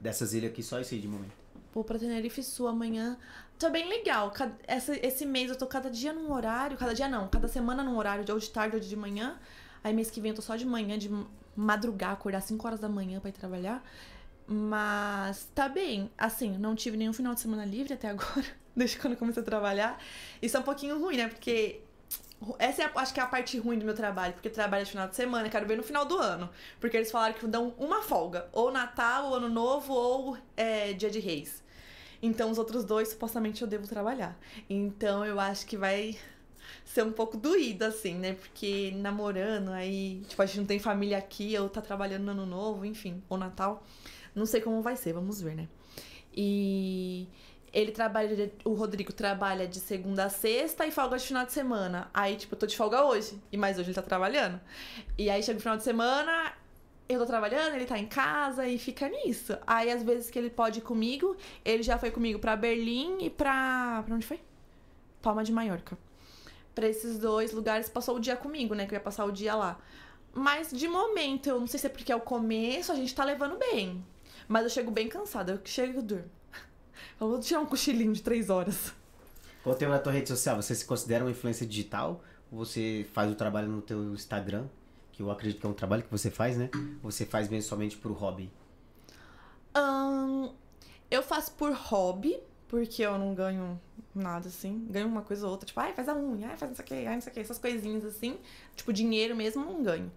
Dessas 0.00 0.32
ilhas 0.32 0.50
aqui, 0.50 0.62
só 0.62 0.80
isso 0.80 0.94
aí 0.94 1.00
de 1.00 1.06
momento. 1.06 1.32
Vou 1.74 1.84
pra 1.84 1.98
Tenerife 1.98 2.42
Sul 2.42 2.68
amanhã. 2.68 3.18
Tá 3.58 3.68
bem 3.68 3.86
legal. 3.86 4.30
Cada- 4.30 4.54
essa- 4.66 4.96
esse 5.06 5.26
mês 5.26 5.50
eu 5.50 5.56
tô 5.58 5.66
cada 5.66 5.90
dia 5.90 6.10
num 6.14 6.32
horário. 6.32 6.78
Cada 6.78 6.94
dia 6.94 7.06
não, 7.06 7.28
cada 7.28 7.48
semana 7.48 7.82
num 7.84 7.98
horário, 7.98 8.24
de 8.24 8.32
ou 8.32 8.38
de 8.38 8.48
tarde 8.48 8.76
ou 8.76 8.80
de 8.80 8.96
manhã. 8.96 9.36
Aí 9.82 9.92
mês 9.92 10.10
que 10.10 10.22
vem 10.22 10.30
eu 10.30 10.34
tô 10.34 10.40
só 10.40 10.56
de 10.56 10.64
manhã, 10.64 10.96
de 10.98 11.10
madrugar, 11.54 12.12
acordar 12.12 12.40
5 12.40 12.66
horas 12.66 12.80
da 12.80 12.88
manhã 12.88 13.20
pra 13.20 13.28
ir 13.28 13.34
trabalhar. 13.34 13.84
Mas 14.46 15.46
tá 15.54 15.68
bem. 15.68 16.10
Assim, 16.16 16.56
não 16.56 16.74
tive 16.74 16.96
nenhum 16.96 17.12
final 17.12 17.34
de 17.34 17.40
semana 17.40 17.66
livre 17.66 17.92
até 17.92 18.08
agora, 18.08 18.46
desde 18.74 18.98
quando 18.98 19.12
eu 19.12 19.18
comecei 19.18 19.42
a 19.42 19.44
trabalhar. 19.44 19.98
Isso 20.40 20.56
é 20.56 20.60
um 20.60 20.64
pouquinho 20.64 20.98
ruim, 20.98 21.18
né? 21.18 21.28
Porque 21.28 21.80
essa 22.58 22.82
é, 22.82 22.90
acho 22.96 23.14
que 23.14 23.20
é 23.20 23.22
a 23.22 23.26
parte 23.26 23.58
ruim 23.58 23.78
do 23.78 23.84
meu 23.84 23.94
trabalho, 23.94 24.34
porque 24.34 24.50
trabalho 24.50 24.84
de 24.84 24.90
final 24.90 25.08
de 25.08 25.16
semana, 25.16 25.48
quero 25.48 25.66
ver 25.66 25.76
no 25.76 25.82
final 25.82 26.04
do 26.04 26.18
ano. 26.18 26.50
Porque 26.80 26.96
eles 26.96 27.10
falaram 27.10 27.34
que 27.34 27.46
dão 27.46 27.74
uma 27.78 28.02
folga, 28.02 28.48
ou 28.52 28.70
Natal, 28.70 29.26
ou 29.26 29.34
Ano 29.34 29.48
Novo, 29.48 29.92
ou 29.92 30.36
é, 30.56 30.92
Dia 30.92 31.10
de 31.10 31.20
Reis. 31.20 31.62
Então 32.22 32.50
os 32.50 32.58
outros 32.58 32.84
dois, 32.84 33.08
supostamente, 33.08 33.62
eu 33.62 33.68
devo 33.68 33.86
trabalhar. 33.86 34.38
Então 34.68 35.24
eu 35.24 35.38
acho 35.38 35.66
que 35.66 35.76
vai 35.76 36.16
ser 36.84 37.02
um 37.02 37.12
pouco 37.12 37.36
doído, 37.36 37.84
assim, 37.84 38.14
né? 38.14 38.34
Porque 38.34 38.92
namorando, 38.96 39.70
aí, 39.70 40.22
tipo, 40.28 40.40
a 40.40 40.46
gente 40.46 40.58
não 40.58 40.66
tem 40.66 40.78
família 40.78 41.18
aqui, 41.18 41.52
eu 41.52 41.68
tá 41.68 41.80
trabalhando 41.80 42.24
no 42.24 42.30
Ano 42.32 42.46
Novo, 42.46 42.84
enfim, 42.84 43.22
ou 43.28 43.38
Natal. 43.38 43.84
Não 44.34 44.46
sei 44.46 44.60
como 44.60 44.82
vai 44.82 44.96
ser, 44.96 45.12
vamos 45.12 45.40
ver, 45.40 45.54
né? 45.54 45.68
E 46.36 47.28
ele 47.74 47.90
trabalha, 47.90 48.52
o 48.64 48.72
Rodrigo 48.72 49.12
trabalha 49.12 49.66
de 49.66 49.80
segunda 49.80 50.26
a 50.26 50.28
sexta 50.28 50.86
e 50.86 50.92
folga 50.92 51.18
de 51.18 51.26
final 51.26 51.44
de 51.44 51.52
semana. 51.52 52.08
Aí, 52.14 52.36
tipo, 52.36 52.54
eu 52.54 52.58
tô 52.58 52.66
de 52.66 52.76
folga 52.76 53.04
hoje, 53.04 53.38
e 53.50 53.56
mais 53.56 53.76
hoje 53.76 53.88
ele 53.88 53.94
tá 53.96 54.02
trabalhando. 54.02 54.60
E 55.18 55.28
aí 55.28 55.42
chega 55.42 55.58
o 55.58 55.60
final 55.60 55.76
de 55.76 55.82
semana, 55.82 56.52
eu 57.08 57.18
tô 57.18 57.26
trabalhando, 57.26 57.74
ele 57.74 57.84
tá 57.84 57.98
em 57.98 58.06
casa 58.06 58.64
e 58.68 58.78
fica 58.78 59.08
nisso. 59.08 59.58
Aí, 59.66 59.90
às 59.90 60.04
vezes 60.04 60.30
que 60.30 60.38
ele 60.38 60.50
pode 60.50 60.78
ir 60.78 60.82
comigo, 60.82 61.36
ele 61.64 61.82
já 61.82 61.98
foi 61.98 62.12
comigo 62.12 62.38
pra 62.38 62.54
Berlim 62.54 63.24
e 63.24 63.28
pra. 63.28 64.04
Pra 64.06 64.14
onde 64.14 64.24
foi? 64.24 64.40
Palma 65.20 65.42
de 65.42 65.52
Maiorca. 65.52 65.98
Pra 66.76 66.88
esses 66.88 67.18
dois 67.18 67.52
lugares, 67.52 67.88
passou 67.88 68.16
o 68.16 68.20
dia 68.20 68.36
comigo, 68.36 68.74
né? 68.74 68.86
Que 68.86 68.94
eu 68.94 68.96
ia 68.96 69.02
passar 69.02 69.24
o 69.24 69.32
dia 69.32 69.54
lá. 69.56 69.80
Mas 70.32 70.70
de 70.70 70.86
momento, 70.86 71.48
eu 71.48 71.58
não 71.58 71.66
sei 71.66 71.80
se 71.80 71.86
é 71.86 71.90
porque 71.90 72.12
é 72.12 72.16
o 72.16 72.20
começo, 72.20 72.92
a 72.92 72.94
gente 72.94 73.12
tá 73.14 73.24
levando 73.24 73.58
bem. 73.58 74.04
Mas 74.46 74.62
eu 74.62 74.70
chego 74.70 74.90
bem 74.92 75.08
cansada, 75.08 75.52
eu 75.52 75.60
chego 75.64 75.98
e 75.98 76.02
durmo. 76.02 76.30
Eu 77.20 77.28
vou 77.28 77.40
tirar 77.40 77.60
um 77.60 77.66
cochilinho 77.66 78.12
de 78.12 78.22
três 78.22 78.50
horas. 78.50 78.92
Qual 79.62 79.74
o 79.74 79.78
tema 79.78 79.94
na 79.94 80.00
tua 80.00 80.12
rede 80.12 80.28
social? 80.28 80.60
Você 80.60 80.74
se 80.74 80.84
considera 80.84 81.24
uma 81.24 81.30
influência 81.30 81.66
digital? 81.66 82.22
Ou 82.50 82.64
você 82.64 83.06
faz 83.12 83.30
o 83.30 83.34
trabalho 83.34 83.68
no 83.68 83.80
teu 83.80 84.12
Instagram? 84.12 84.66
Que 85.12 85.22
eu 85.22 85.30
acredito 85.30 85.60
que 85.60 85.66
é 85.66 85.68
um 85.68 85.74
trabalho 85.74 86.02
que 86.02 86.10
você 86.10 86.30
faz, 86.30 86.56
né? 86.56 86.70
Ou 87.02 87.10
você 87.10 87.24
faz 87.24 87.48
mesmo 87.48 87.68
somente 87.68 87.96
por 87.96 88.10
hobby? 88.12 88.50
Ahn, 89.72 90.50
eu 91.10 91.22
faço 91.22 91.52
por 91.52 91.72
hobby, 91.72 92.38
porque 92.68 93.02
eu 93.02 93.16
não 93.16 93.34
ganho 93.34 93.80
nada 94.14 94.48
assim. 94.48 94.86
Ganho 94.90 95.06
uma 95.06 95.22
coisa 95.22 95.46
ou 95.46 95.52
outra, 95.52 95.66
tipo, 95.66 95.78
ai, 95.78 95.92
faz 95.92 96.08
a 96.08 96.14
unha, 96.14 96.48
ai, 96.48 96.56
faz 96.56 96.70
não 96.70 96.76
sei 96.76 96.84
o 96.84 96.88
que, 96.88 97.06
ai, 97.06 97.14
não 97.14 97.20
sei 97.20 97.30
o 97.30 97.34
que, 97.34 97.40
essas 97.40 97.58
coisinhas 97.58 98.04
assim. 98.04 98.38
Tipo, 98.74 98.92
dinheiro 98.92 99.36
mesmo, 99.36 99.64
não 99.64 99.82
ganho. 99.82 100.10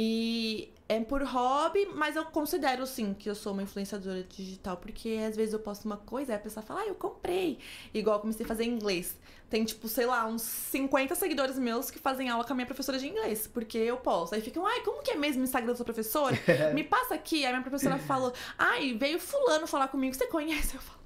E 0.00 0.72
é 0.88 1.00
por 1.00 1.24
hobby, 1.24 1.86
mas 1.92 2.14
eu 2.14 2.24
considero 2.26 2.86
sim 2.86 3.12
que 3.12 3.28
eu 3.28 3.34
sou 3.34 3.52
uma 3.52 3.64
influenciadora 3.64 4.22
digital, 4.22 4.76
porque 4.76 5.18
às 5.28 5.34
vezes 5.34 5.52
eu 5.52 5.58
posto 5.58 5.86
uma 5.86 5.96
coisa 5.96 6.30
e 6.30 6.36
a 6.36 6.38
pessoa 6.38 6.64
fala, 6.64 6.82
ah, 6.82 6.86
eu 6.86 6.94
comprei. 6.94 7.58
Igual 7.92 8.14
eu 8.14 8.20
comecei 8.20 8.44
a 8.44 8.48
fazer 8.48 8.62
inglês. 8.62 9.16
Tem, 9.50 9.64
tipo, 9.64 9.88
sei 9.88 10.06
lá, 10.06 10.24
uns 10.24 10.42
50 10.42 11.16
seguidores 11.16 11.58
meus 11.58 11.90
que 11.90 11.98
fazem 11.98 12.28
aula 12.28 12.44
com 12.44 12.52
a 12.52 12.54
minha 12.54 12.66
professora 12.66 12.96
de 12.96 13.08
inglês, 13.08 13.48
porque 13.48 13.76
eu 13.76 13.96
posto. 13.96 14.36
Aí 14.36 14.40
ficam, 14.40 14.64
ai, 14.64 14.82
como 14.82 15.02
que 15.02 15.10
é 15.10 15.16
mesmo 15.16 15.40
o 15.40 15.44
Instagram 15.44 15.72
da 15.72 15.76
sua 15.76 15.84
professora? 15.84 16.38
Me 16.72 16.84
passa 16.84 17.16
aqui. 17.16 17.44
Aí 17.44 17.50
minha 17.50 17.62
professora 17.62 17.98
falou, 17.98 18.32
ai, 18.56 18.96
veio 18.96 19.18
fulano 19.18 19.66
falar 19.66 19.88
comigo, 19.88 20.14
você 20.14 20.28
conhece? 20.28 20.76
Eu 20.76 20.80
falo. 20.80 20.97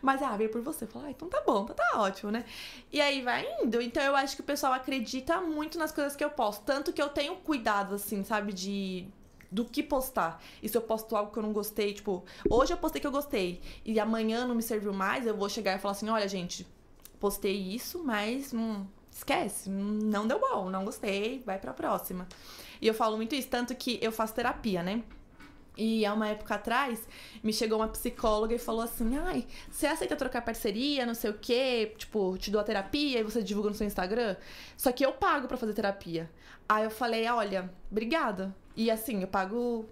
Mas, 0.00 0.22
ah, 0.22 0.36
veio 0.36 0.50
por 0.50 0.62
você. 0.62 0.86
Falo, 0.86 1.06
ah, 1.06 1.10
então 1.10 1.28
tá 1.28 1.42
bom, 1.46 1.64
tá, 1.64 1.74
tá 1.74 2.00
ótimo, 2.00 2.30
né? 2.30 2.44
E 2.92 3.00
aí 3.00 3.22
vai 3.22 3.46
indo. 3.62 3.80
Então 3.80 4.02
eu 4.02 4.16
acho 4.16 4.36
que 4.36 4.42
o 4.42 4.44
pessoal 4.44 4.72
acredita 4.72 5.40
muito 5.40 5.78
nas 5.78 5.92
coisas 5.92 6.16
que 6.16 6.24
eu 6.24 6.30
posto. 6.30 6.62
Tanto 6.64 6.92
que 6.92 7.02
eu 7.02 7.08
tenho 7.08 7.36
cuidado, 7.36 7.94
assim, 7.94 8.24
sabe, 8.24 8.52
de 8.52 9.06
do 9.54 9.64
que 9.64 9.84
postar. 9.84 10.42
E 10.60 10.68
se 10.68 10.76
eu 10.76 10.82
posto 10.82 11.14
algo 11.14 11.30
que 11.30 11.38
eu 11.38 11.42
não 11.42 11.52
gostei, 11.52 11.94
tipo, 11.94 12.24
hoje 12.50 12.72
eu 12.72 12.76
postei 12.76 13.00
que 13.00 13.06
eu 13.06 13.12
gostei 13.12 13.62
e 13.84 14.00
amanhã 14.00 14.46
não 14.46 14.54
me 14.54 14.62
serviu 14.62 14.92
mais, 14.92 15.26
eu 15.26 15.36
vou 15.36 15.48
chegar 15.48 15.76
e 15.76 15.78
falar 15.78 15.92
assim: 15.92 16.08
olha, 16.08 16.26
gente, 16.28 16.66
postei 17.20 17.54
isso, 17.56 18.02
mas 18.02 18.52
hum, 18.52 18.84
esquece, 19.10 19.70
não 19.70 20.26
deu 20.26 20.40
bom, 20.40 20.68
não 20.68 20.84
gostei, 20.84 21.40
vai 21.46 21.58
pra 21.58 21.72
próxima. 21.72 22.26
E 22.82 22.86
eu 22.88 22.94
falo 22.94 23.16
muito 23.16 23.34
isso, 23.34 23.48
tanto 23.48 23.74
que 23.76 23.98
eu 24.02 24.10
faço 24.10 24.34
terapia, 24.34 24.82
né? 24.82 25.04
E 25.76 26.06
há 26.06 26.14
uma 26.14 26.28
época 26.28 26.54
atrás, 26.54 27.06
me 27.42 27.52
chegou 27.52 27.78
uma 27.78 27.88
psicóloga 27.88 28.54
e 28.54 28.58
falou 28.58 28.82
assim: 28.82 29.16
ai, 29.16 29.46
você 29.70 29.86
aceita 29.86 30.14
trocar 30.16 30.42
parceria, 30.42 31.04
não 31.04 31.14
sei 31.14 31.30
o 31.30 31.38
quê, 31.38 31.94
tipo, 31.96 32.36
te 32.38 32.50
dou 32.50 32.60
a 32.60 32.64
terapia 32.64 33.20
e 33.20 33.24
você 33.24 33.42
divulga 33.42 33.70
no 33.70 33.74
seu 33.74 33.86
Instagram? 33.86 34.36
Só 34.76 34.92
que 34.92 35.04
eu 35.04 35.12
pago 35.12 35.48
pra 35.48 35.56
fazer 35.56 35.74
terapia. 35.74 36.30
Aí 36.68 36.84
eu 36.84 36.90
falei: 36.90 37.28
olha, 37.28 37.70
obrigada. 37.90 38.54
E 38.76 38.90
assim, 38.90 39.22
eu 39.22 39.28
pago 39.28 39.88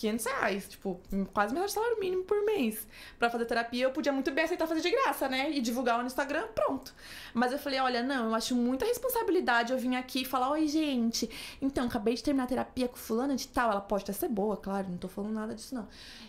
500 0.00 0.24
reais, 0.24 0.68
tipo, 0.68 0.98
quase 1.34 1.52
metade 1.52 1.72
do 1.72 1.74
salário 1.74 2.00
mínimo 2.00 2.24
por 2.24 2.42
mês. 2.42 2.86
Pra 3.18 3.28
fazer 3.28 3.44
terapia, 3.44 3.84
eu 3.84 3.90
podia 3.90 4.10
muito 4.10 4.30
bem 4.30 4.44
aceitar 4.44 4.66
fazer 4.66 4.80
de 4.80 4.90
graça, 4.90 5.28
né? 5.28 5.50
E 5.50 5.60
divulgar 5.60 5.98
no 5.98 6.06
Instagram, 6.06 6.46
pronto. 6.54 6.94
Mas 7.34 7.52
eu 7.52 7.58
falei, 7.58 7.78
olha, 7.80 8.02
não, 8.02 8.30
eu 8.30 8.34
acho 8.34 8.54
muita 8.54 8.86
responsabilidade 8.86 9.72
eu 9.72 9.78
vir 9.78 9.94
aqui 9.96 10.22
e 10.22 10.24
falar, 10.24 10.50
oi, 10.52 10.66
gente, 10.66 11.28
então, 11.60 11.86
acabei 11.86 12.14
de 12.14 12.22
terminar 12.22 12.44
a 12.44 12.46
terapia 12.46 12.88
com 12.88 12.96
fulana 12.96 13.36
de 13.36 13.46
tal. 13.48 13.70
Ela 13.70 13.80
pode 13.82 14.04
até 14.04 14.12
ser 14.14 14.28
boa, 14.28 14.56
claro, 14.56 14.88
não 14.88 14.96
tô 14.96 15.06
falando 15.06 15.34
nada 15.34 15.54
disso, 15.54 15.74
não. 15.74 15.86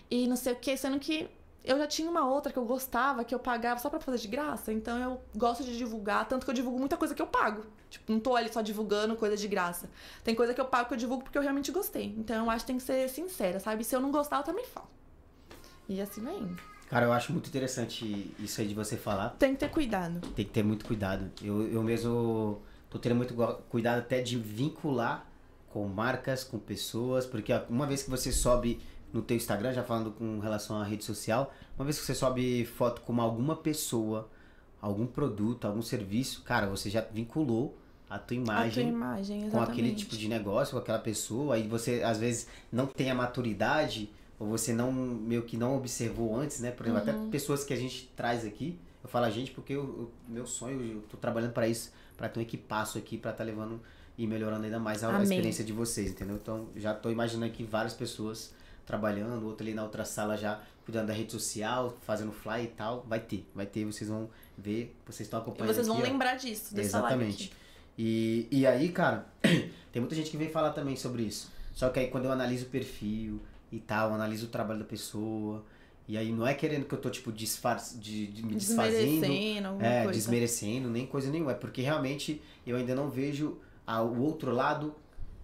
E 0.10 0.28
não 0.28 0.36
sei 0.36 0.52
o 0.52 0.58
que, 0.58 0.76
sendo 0.76 1.00
que 1.00 1.30
eu 1.64 1.78
já 1.78 1.86
tinha 1.86 2.10
uma 2.10 2.28
outra 2.28 2.52
que 2.52 2.58
eu 2.58 2.66
gostava, 2.66 3.24
que 3.24 3.34
eu 3.34 3.40
pagava 3.40 3.80
só 3.80 3.90
pra 3.90 4.00
fazer 4.00 4.18
de 4.18 4.28
graça. 4.28 4.74
Então 4.74 4.98
eu 4.98 5.22
gosto 5.36 5.64
de 5.64 5.78
divulgar, 5.78 6.28
tanto 6.28 6.46
que 6.46 6.50
eu 6.50 6.56
divulgo 6.56 6.80
muita 6.80 6.98
coisa 6.98 7.14
que 7.14 7.22
eu 7.22 7.28
pago. 7.28 7.64
Tipo, 7.90 8.12
não 8.12 8.20
tô 8.20 8.36
ali 8.36 8.52
só 8.52 8.62
divulgando 8.62 9.16
coisa 9.16 9.38
de 9.38 9.48
graça. 9.48 9.90
Tem 10.24 10.34
coisa 10.34 10.54
que 10.54 10.62
eu 10.62 10.66
pago 10.66 10.88
que 10.88 10.94
eu 10.94 10.98
divulgo 10.98 11.24
porque 11.24 11.38
eu 11.38 11.42
realmente 11.42 11.72
gostei. 11.72 12.16
Então 12.18 12.46
eu 12.46 12.50
acho 12.50 12.66
que 12.66 12.68
tem 12.68 12.78
que 12.78 12.84
ser 12.84 13.08
sincera, 13.10 13.60
sabe? 13.60 13.84
Se 13.84 13.96
eu 13.96 14.00
não 14.00 14.12
gostar, 14.12 14.38
eu 14.38 14.44
também 14.44 14.66
falo. 14.66 14.88
E 15.88 16.02
assim 16.02 16.22
vai 16.22 16.36
indo. 16.36 16.58
Cara, 16.90 17.06
eu 17.06 17.14
acho 17.14 17.32
muito 17.32 17.48
interessante 17.48 18.34
isso 18.40 18.60
aí 18.60 18.68
de 18.68 18.74
você 18.74 18.98
falar. 18.98 19.30
Tem 19.32 19.54
que 19.54 19.60
ter 19.60 19.70
cuidado. 19.70 20.20
Tem 20.36 20.44
que 20.44 20.52
ter 20.52 20.64
muito 20.64 20.84
cuidado. 20.86 21.32
Eu, 21.42 21.68
eu 21.68 21.84
mesmo 21.84 22.62
tô 22.90 23.00
tendo 23.00 23.16
muito 23.16 23.34
cuidado 23.70 24.00
até 24.00 24.22
de 24.22 24.38
vincular 24.38 25.26
com 25.70 25.88
marcas, 25.88 26.44
com 26.44 26.60
pessoas, 26.60 27.26
porque 27.26 27.54
uma 27.70 27.88
vez 27.88 28.04
que 28.04 28.10
você 28.10 28.32
sobe 28.32 28.82
no 29.14 29.22
teu 29.22 29.36
Instagram, 29.38 29.74
já 29.74 29.84
falando 29.84 30.12
com 30.12 30.40
relação 30.40 30.78
à 30.80 30.84
rede 30.84 31.04
social, 31.04 31.54
uma 31.78 31.84
vez 31.86 32.00
que 32.00 32.06
você 32.06 32.16
sobe 32.16 32.66
foto 32.66 33.02
com 33.02 33.20
alguma 33.22 33.56
pessoa, 33.56 34.30
algum 34.82 35.06
produto, 35.06 35.66
algum 35.66 35.82
serviço, 35.82 36.44
cara, 36.44 36.68
você 36.68 36.90
já 36.90 37.02
vinculou 37.02 37.78
a 38.10 38.18
tua 38.18 38.18
A 38.18 38.20
tua 38.20 38.36
imagem 38.36 38.90
imagem, 38.90 39.50
com 39.50 39.62
aquele 39.62 39.94
tipo 39.96 40.16
de 40.18 40.28
negócio, 40.28 40.74
com 40.74 40.80
aquela 40.80 41.00
pessoa, 41.00 41.56
aí 41.56 41.68
você 41.68 42.02
às 42.04 42.18
vezes 42.20 42.48
não 42.72 42.86
tem 42.88 43.10
a 43.12 43.16
maturidade, 43.16 44.10
ou 44.40 44.48
você 44.48 44.74
não, 44.74 44.92
meio 44.92 45.44
que 45.44 45.56
não 45.56 45.78
observou 45.78 46.36
antes, 46.36 46.60
né? 46.60 46.72
Por 46.72 46.88
exemplo, 46.88 47.04
Uhum. 47.08 47.20
até 47.20 47.30
pessoas 47.32 47.64
que 47.64 47.74
a 47.74 47.78
gente 47.78 48.12
traz 48.16 48.46
aqui, 48.46 48.78
eu 49.04 49.10
falo 49.10 49.26
a 49.26 49.30
gente 49.30 49.52
porque 49.52 49.74
eu, 49.74 49.84
eu- 49.84 50.12
meu 50.28 50.46
sonho, 50.48 50.82
eu 50.96 51.02
tô 51.04 51.16
trabalhando 51.18 51.54
para 51.54 51.68
isso, 51.68 51.92
para 52.18 52.28
ter 52.28 52.40
um 52.40 52.44
equipaço 52.44 52.98
aqui, 52.98 53.18
para 53.18 53.32
estar 53.32 53.44
levando 53.44 53.80
e 54.18 54.28
melhorando 54.28 54.66
ainda 54.66 54.80
mais 54.80 55.04
a, 55.04 55.08
a 55.08 55.12
experiência 55.24 55.64
de 55.64 55.72
vocês, 55.74 56.12
entendeu? 56.12 56.36
Então, 56.36 56.68
já 56.76 56.94
tô 56.94 57.10
imaginando 57.10 57.46
aqui 57.46 57.64
várias 57.64 57.94
pessoas 57.94 58.54
trabalhando, 58.86 59.46
outro 59.46 59.64
ali 59.66 59.74
na 59.74 59.84
outra 59.84 60.04
sala 60.06 60.38
já 60.38 60.62
cuidando 60.86 61.08
da 61.08 61.14
rede 61.14 61.32
social, 61.32 61.96
fazendo 62.02 62.32
fly 62.32 62.64
e 62.64 62.68
tal, 62.68 63.06
vai 63.08 63.20
ter, 63.20 63.48
vai 63.54 63.66
ter, 63.66 63.86
vocês 63.86 64.10
vão 64.10 64.30
ver, 64.58 64.96
vocês 65.06 65.28
estão 65.28 65.40
E 65.40 65.42
acompanhando 65.44 65.74
vocês 65.76 65.88
vão 65.88 65.98
aqui, 65.98 66.08
ó. 66.08 66.12
lembrar 66.12 66.36
disso, 66.36 66.74
dessa 66.74 66.98
Exatamente. 66.98 67.52
E, 67.98 68.48
e 68.50 68.66
aí, 68.66 68.90
cara, 68.90 69.26
tem 69.92 70.00
muita 70.02 70.16
gente 70.16 70.32
que 70.32 70.38
vem 70.38 70.50
falar 70.50 70.72
também 70.72 70.96
sobre 70.96 71.24
isso. 71.24 71.52
Só 71.74 71.90
que 71.90 72.00
aí 72.00 72.08
quando 72.08 72.26
eu 72.26 72.32
analiso 72.32 72.66
o 72.66 72.70
perfil 72.70 73.40
e 73.72 73.80
tal, 73.80 74.14
analiso 74.14 74.48
o 74.48 74.50
trabalho 74.50 74.80
da 74.80 74.86
pessoa. 74.86 75.64
E 76.08 76.18
aí 76.18 76.32
não 76.32 76.46
é 76.46 76.54
querendo 76.54 76.86
que 76.86 76.94
eu 76.94 77.00
tô, 77.00 77.10
tipo, 77.10 77.32
disfarce, 77.32 77.98
de, 77.98 78.28
de 78.28 78.44
me 78.44 78.56
desfazendo. 78.56 79.26
É, 79.80 80.04
coisa. 80.04 80.12
desmerecendo, 80.20 80.90
nem 80.90 81.06
coisa 81.06 81.30
nenhuma. 81.32 81.52
É 81.52 81.56
porque 81.56 81.82
realmente 81.82 82.42
eu 82.66 82.76
ainda 82.76 82.94
não 82.96 83.10
vejo 83.10 83.58
a- 83.86 84.02
o 84.02 84.22
outro 84.22 84.52
lado 84.52 84.94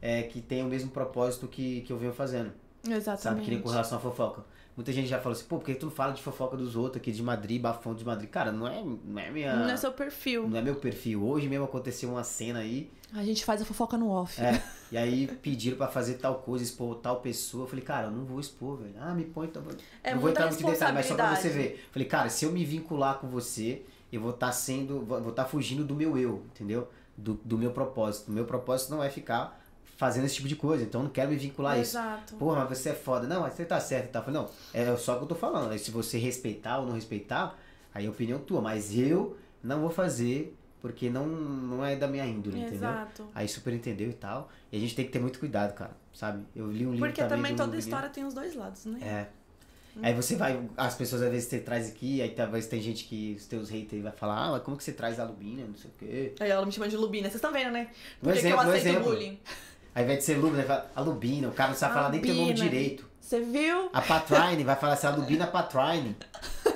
é, 0.02 0.24
que 0.24 0.42
tem 0.42 0.64
o 0.64 0.68
mesmo 0.68 0.90
propósito 0.90 1.48
que, 1.48 1.82
que 1.82 1.94
eu 1.94 1.98
venho 1.98 2.12
fazendo. 2.12 2.52
Sabe? 2.84 2.96
Exatamente. 2.96 3.46
Que 3.46 3.52
nem 3.52 3.62
com 3.62 3.70
relação 3.70 3.98
à 3.98 4.02
fofoca. 4.02 4.44
Muita 4.78 4.94
gente 4.94 5.08
já 5.08 5.18
falou 5.18 5.36
assim, 5.36 5.46
pô, 5.46 5.58
por 5.58 5.66
que 5.66 5.74
tu 5.74 5.88
não 5.88 5.92
fala 5.92 6.14
de 6.14 6.22
fofoca 6.22 6.56
dos 6.56 6.76
outros 6.76 7.02
aqui 7.02 7.12
de 7.12 7.24
Madrid, 7.24 7.60
bafão 7.60 7.96
de 7.96 8.06
Madrid? 8.06 8.30
Cara, 8.30 8.52
não 8.52 8.68
é, 8.68 8.84
não 8.84 9.20
é 9.20 9.32
minha. 9.32 9.56
Não 9.56 9.68
é 9.68 9.76
seu 9.76 9.92
perfil. 9.92 10.48
Não 10.48 10.56
é 10.56 10.62
meu 10.62 10.76
perfil. 10.76 11.24
Hoje 11.24 11.50
mesmo 11.50 11.66
aconteceu 11.66 12.12
uma 12.12 12.24
cena 12.24 12.60
aí. 12.60 12.92
A 13.12 13.24
gente 13.24 13.44
faz 13.44 13.60
a 13.60 13.66
fofoca 13.66 13.98
no 13.98 14.12
off. 14.12 14.40
É, 14.40 14.62
e 14.92 14.98
aí 14.98 15.26
pediram 15.42 15.78
pra 15.78 15.88
fazer 15.88 16.16
tal 16.16 16.36
coisa, 16.36 16.64
expor 16.64 16.94
tal 16.98 17.22
pessoa. 17.22 17.64
Eu 17.64 17.68
falei, 17.68 17.84
cara, 17.84 18.06
eu 18.06 18.12
não 18.12 18.24
vou 18.24 18.40
expor, 18.40 18.78
velho. 18.78 18.94
Ah, 19.00 19.16
me 19.16 19.26
põe. 19.26 19.48
Então... 19.48 19.64
É 20.04 20.14
não 20.14 20.22
vou 20.22 20.30
entrar 20.30 20.46
muito 20.46 20.64
detalhe, 20.64 20.94
mas 20.94 21.08
só 21.08 21.16
pra 21.16 21.36
você 21.36 21.50
ver. 21.50 21.88
Falei, 21.92 22.08
cara, 22.08 22.30
se 22.30 22.46
eu 22.46 22.52
me 22.52 22.64
vincular 22.64 23.18
com 23.18 23.28
você, 23.28 23.82
eu 24.14 24.22
vou 24.22 24.30
estar 24.30 24.52
sendo. 24.52 25.02
Vou 25.02 25.30
estar 25.30 25.46
fugindo 25.46 25.84
do 25.84 25.96
meu 25.96 26.16
eu, 26.20 26.44
entendeu? 26.54 26.88
Do, 27.18 27.34
do 27.44 27.58
meu 27.58 27.72
propósito. 27.72 28.28
O 28.28 28.32
meu 28.32 28.46
propósito 28.46 28.92
não 28.92 29.04
é 29.04 29.10
ficar 29.10 29.60
fazendo 29.98 30.26
esse 30.26 30.36
tipo 30.36 30.48
de 30.48 30.56
coisa. 30.56 30.84
Então 30.84 31.02
eu 31.02 31.06
não 31.06 31.12
quero 31.12 31.30
me 31.32 31.36
vincular 31.36 31.74
a 31.74 31.80
isso. 31.80 31.98
Exato. 31.98 32.36
Porra, 32.36 32.66
mas 32.70 32.78
você 32.78 32.90
é 32.90 32.94
foda. 32.94 33.28
Não, 33.28 33.42
mas 33.42 33.54
você 33.54 33.66
tá 33.66 33.80
certo 33.80 34.06
e 34.06 34.10
tal. 34.10 34.22
Eu 34.22 34.26
falei, 34.26 34.42
não, 34.42 34.50
é 34.74 34.96
só 34.98 35.14
o 35.16 35.18
que 35.18 35.24
eu 35.24 35.28
tô 35.28 35.36
falando. 35.36 35.72
Aí 35.72 35.80
se 35.80 35.92
você 35.92 36.18
respeitar 36.18 36.80
ou 36.80 36.86
não 36.86 36.94
respeitar, 36.94 37.58
aí 37.94 38.06
é 38.06 38.10
opinião 38.10 38.40
tua. 38.40 38.62
Mas 38.62 38.96
eu 38.98 39.36
não 39.62 39.82
vou 39.82 39.90
fazer 39.90 40.56
porque 40.80 41.10
não, 41.10 41.26
não 41.26 41.84
é 41.84 41.96
da 41.96 42.08
minha 42.08 42.26
índole, 42.26 42.60
entendeu? 42.60 42.78
Exato. 42.78 43.28
Aí 43.34 43.48
super 43.48 43.74
entendeu 43.74 44.10
e 44.10 44.14
tal. 44.14 44.50
E 44.72 44.78
a 44.78 44.80
gente 44.80 44.96
tem 44.96 45.04
que 45.06 45.12
ter 45.12 45.20
muito 45.20 45.40
cuidado, 45.40 45.74
cara. 45.74 45.92
Sabe? 46.14 46.44
Eu 46.56 46.72
li 46.72 46.86
um 46.86 46.92
livro 46.92 47.06
Porque 47.08 47.24
também 47.24 47.52
toda 47.56 47.72
menino- 47.72 47.80
história 47.80 48.10
tem 48.10 48.24
os 48.24 48.34
dois 48.34 48.56
lados, 48.56 48.86
né? 48.86 49.00
É. 49.02 49.28
Aí 50.04 50.14
você 50.14 50.36
vai, 50.36 50.62
as 50.78 50.94
pessoas 50.94 51.24
às 51.24 51.32
vezes 51.32 51.50
você 51.50 51.58
traz 51.60 51.90
aqui, 51.90 52.22
aí 52.22 52.30
talvez 52.30 52.68
tem 52.68 52.80
gente 52.80 53.06
que, 53.06 53.34
os 53.36 53.48
teus 53.48 53.68
haters 53.72 54.04
vai 54.04 54.12
falar, 54.12 54.46
ah, 54.46 54.52
mas 54.52 54.62
como 54.62 54.78
que 54.78 54.84
você 54.84 54.92
traz 54.92 55.20
a 55.20 55.24
Lubina, 55.24 55.66
não 55.66 55.76
sei 55.76 55.90
o 55.90 55.94
quê. 55.98 56.34
Aí 56.40 56.52
ela 56.52 56.64
me 56.64 56.72
chama 56.72 56.88
de 56.88 56.96
Lubina. 56.96 57.24
Vocês 57.24 57.36
estão 57.36 57.52
vendo, 57.52 57.72
né? 57.72 57.90
Por 58.22 58.30
Um 58.30 58.34
que, 58.34 58.40
que 58.42 58.46
eu 58.46 58.50
exemplo, 58.52 58.58
um 58.58 58.70
aceito 58.70 58.88
exemplo. 58.88 59.04
bullying? 59.12 59.40
Aí 59.98 60.06
vai 60.06 60.16
de 60.18 60.24
ser 60.24 60.36
Lubina, 60.36 60.58
vai 60.58 60.66
falar, 60.68 60.92
a 60.96 61.02
Lubina, 61.02 61.48
o 61.48 61.52
cara 61.52 61.72
não 61.72 61.76
sabe 61.76 61.94
falar 61.96 62.10
nem 62.10 62.22
teu 62.22 62.36
nome 62.36 62.54
direito. 62.54 63.04
Você 63.20 63.40
viu? 63.42 63.90
A 63.92 64.00
Patrine 64.00 64.64
vai 64.64 64.76
falar 64.76 64.94
assim, 64.94 65.08
a 65.08 65.10
Lubina 65.10 65.48
Patrine. 65.48 66.16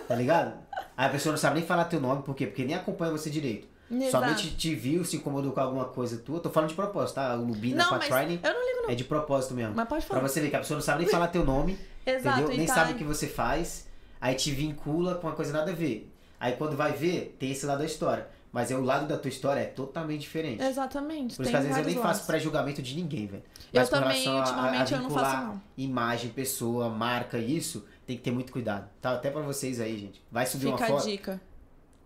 Tá 0.07 0.15
ligado? 0.15 0.55
Aí 0.97 1.05
a 1.05 1.09
pessoa 1.09 1.31
não 1.33 1.37
sabe 1.37 1.59
nem 1.59 1.63
falar 1.67 1.85
teu 1.85 2.01
nome, 2.01 2.23
por 2.23 2.35
quê? 2.35 2.47
Porque 2.47 2.65
nem 2.65 2.75
acompanha 2.75 3.11
você 3.11 3.29
direito. 3.29 3.67
Exato. 3.91 4.09
Somente 4.11 4.55
te 4.55 4.73
viu, 4.73 5.05
se 5.05 5.17
incomodou 5.17 5.51
com 5.51 5.59
alguma 5.59 5.85
coisa 5.85 6.17
tua. 6.17 6.39
Tô 6.39 6.49
falando 6.49 6.69
de 6.69 6.75
propósito, 6.75 7.13
tá? 7.15 7.35
O 7.35 7.45
Lubina 7.45 7.83
Não, 7.83 7.89
Patrine 7.91 8.39
eu 8.43 8.53
não 8.53 8.65
ligo, 8.65 8.81
não. 8.85 8.89
é 8.89 8.95
de 8.95 9.03
propósito 9.03 9.53
mesmo. 9.53 9.75
Mas 9.75 9.87
pode 9.87 10.03
Pra 10.07 10.15
falar. 10.15 10.27
você 10.27 10.41
ver 10.41 10.49
que 10.49 10.55
a 10.55 10.59
pessoa 10.59 10.77
não 10.77 10.83
sabe 10.83 11.01
nem 11.03 11.09
falar 11.11 11.27
teu 11.27 11.45
nome, 11.45 11.77
Exato. 12.03 12.39
entendeu? 12.39 12.57
Nem 12.57 12.65
tá- 12.65 12.73
sabe 12.73 12.93
o 12.93 12.95
que 12.95 13.03
você 13.03 13.27
faz, 13.27 13.87
aí 14.19 14.33
te 14.33 14.49
vincula 14.49 15.13
com 15.15 15.27
uma 15.27 15.35
coisa 15.35 15.53
nada 15.53 15.69
a 15.69 15.75
ver. 15.75 16.11
Aí 16.39 16.53
quando 16.53 16.75
vai 16.75 16.93
ver, 16.93 17.35
tem 17.39 17.51
esse 17.51 17.67
lado 17.67 17.77
da 17.79 17.85
história. 17.85 18.27
Mas 18.51 18.69
é 18.69 18.75
o 18.75 18.81
lado 18.83 19.07
da 19.07 19.17
tua 19.17 19.29
história 19.29 19.61
é 19.61 19.65
totalmente 19.65 20.21
diferente. 20.21 20.61
Exatamente. 20.61 21.37
Por 21.37 21.45
tem 21.45 21.45
isso 21.45 21.51
que 21.51 21.55
às 21.57 21.63
vezes 21.63 21.77
eu 21.77 21.85
nem 21.85 21.95
faço 21.95 22.05
lados. 22.07 22.21
pré-julgamento 22.25 22.81
de 22.81 22.95
ninguém, 22.95 23.25
velho. 23.27 23.43
Eu 23.71 23.79
Mas 23.79 23.89
também, 23.89 24.23
relação 24.23 24.33
a- 24.33 24.35
a- 24.35 24.43
a 24.43 24.49
ultimamente, 24.67 24.93
eu 24.93 25.01
não 25.01 25.09
faço, 25.09 25.37
não. 25.47 25.61
Imagem, 25.77 26.31
pessoa, 26.31 26.89
marca, 26.89 27.37
isso, 27.37 27.85
tem 28.05 28.17
que 28.17 28.23
ter 28.23 28.31
muito 28.31 28.51
cuidado. 28.51 28.89
Tá? 29.01 29.13
Até 29.13 29.31
pra 29.31 29.41
vocês 29.41 29.79
aí, 29.79 29.97
gente. 29.97 30.21
Vai 30.29 30.45
subir 30.45 30.65
Fica 30.65 30.75
uma 30.77 30.85
a 30.85 30.87
foto. 30.89 31.05
dica. 31.09 31.41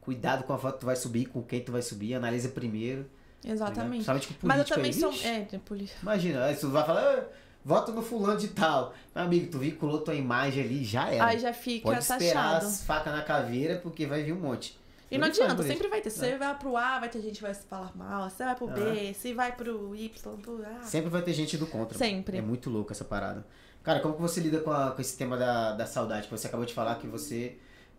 Cuidado 0.02 0.44
com 0.44 0.54
a 0.54 0.58
foto 0.60 0.74
que 0.76 0.80
tu 0.82 0.86
vai 0.86 0.96
subir, 0.96 1.26
com 1.26 1.42
quem 1.42 1.62
tu 1.62 1.72
vai 1.72 1.82
subir, 1.82 2.14
analisa 2.14 2.50
primeiro. 2.50 3.06
tá? 3.42 3.50
Exatamente. 3.52 3.90
Principalmente 4.06 4.28
com 4.28 4.48
Mas 4.48 4.58
eu 4.60 4.66
político 4.76 4.76
também 4.76 4.92
aí, 4.92 5.20
sou. 5.22 5.30
É, 5.32 5.40
de 5.42 5.58
polícia. 5.60 5.98
Imagina, 6.02 6.46
aí 6.46 6.56
tu 6.56 6.70
vai 6.70 6.84
falar, 6.86 7.02
ah, 7.02 7.24
vota 7.64 7.92
no 7.92 8.02
fulano 8.04 8.40
de 8.40 8.50
tal. 8.50 8.94
Meu 9.16 9.24
amigo, 9.24 9.52
tu 9.52 9.58
vinculou 9.58 10.00
tua 10.02 10.14
imagem 10.14 10.64
ali, 10.64 10.84
já 10.84 11.10
era. 11.10 11.26
Aí 11.26 11.40
já 11.40 11.52
fica 11.54 11.84
Pode 11.90 12.00
esperar 12.02 12.20
taxado. 12.60 12.66
as 12.68 12.84
facas 12.84 13.14
na 13.14 13.24
caveira, 13.24 13.78
porque 13.80 14.06
vai 14.06 14.22
vir 14.24 14.34
um 14.34 14.40
monte. 14.40 14.78
E 15.12 15.18
não 15.18 15.28
adianta, 15.28 15.62
sempre 15.64 15.88
vai 15.88 16.02
ter. 16.02 16.10
Você 16.10 16.38
vai 16.38 16.58
pro 16.58 16.76
A, 16.76 17.00
vai 17.00 17.10
ter 17.10 17.22
gente 17.22 17.36
que 17.36 17.42
vai 17.44 17.54
se 17.54 17.64
falar 17.68 17.96
mal. 17.96 18.30
Você 18.30 18.44
vai 18.44 18.56
pro 18.56 18.68
B, 18.68 19.14
se 19.14 19.34
vai 19.34 19.56
pro 19.56 19.96
Y, 19.96 20.38
pro 20.42 20.66
A. 20.66 20.84
Sempre 20.84 21.10
vai 21.10 21.22
ter 21.22 21.34
gente 21.34 21.58
do 21.58 21.68
contra. 21.68 21.98
Sempre. 21.98 22.38
É 22.38 22.42
muito 22.42 22.70
louco 22.70 22.92
essa 22.92 23.06
parada. 23.06 23.46
Cara, 23.84 24.00
como 24.00 24.16
que 24.16 24.22
você 24.22 24.40
lida 24.42 24.60
com, 24.62 24.72
a- 24.72 24.92
com 24.92 25.00
esse 25.02 25.16
tema 25.16 25.38
da, 25.38 25.74
da 25.74 25.86
saudade? 25.86 26.28
Você 26.32 26.48
acabou 26.48 26.66
de 26.66 26.74
falar 26.74 26.96
que 26.96 27.06
você 27.08 27.56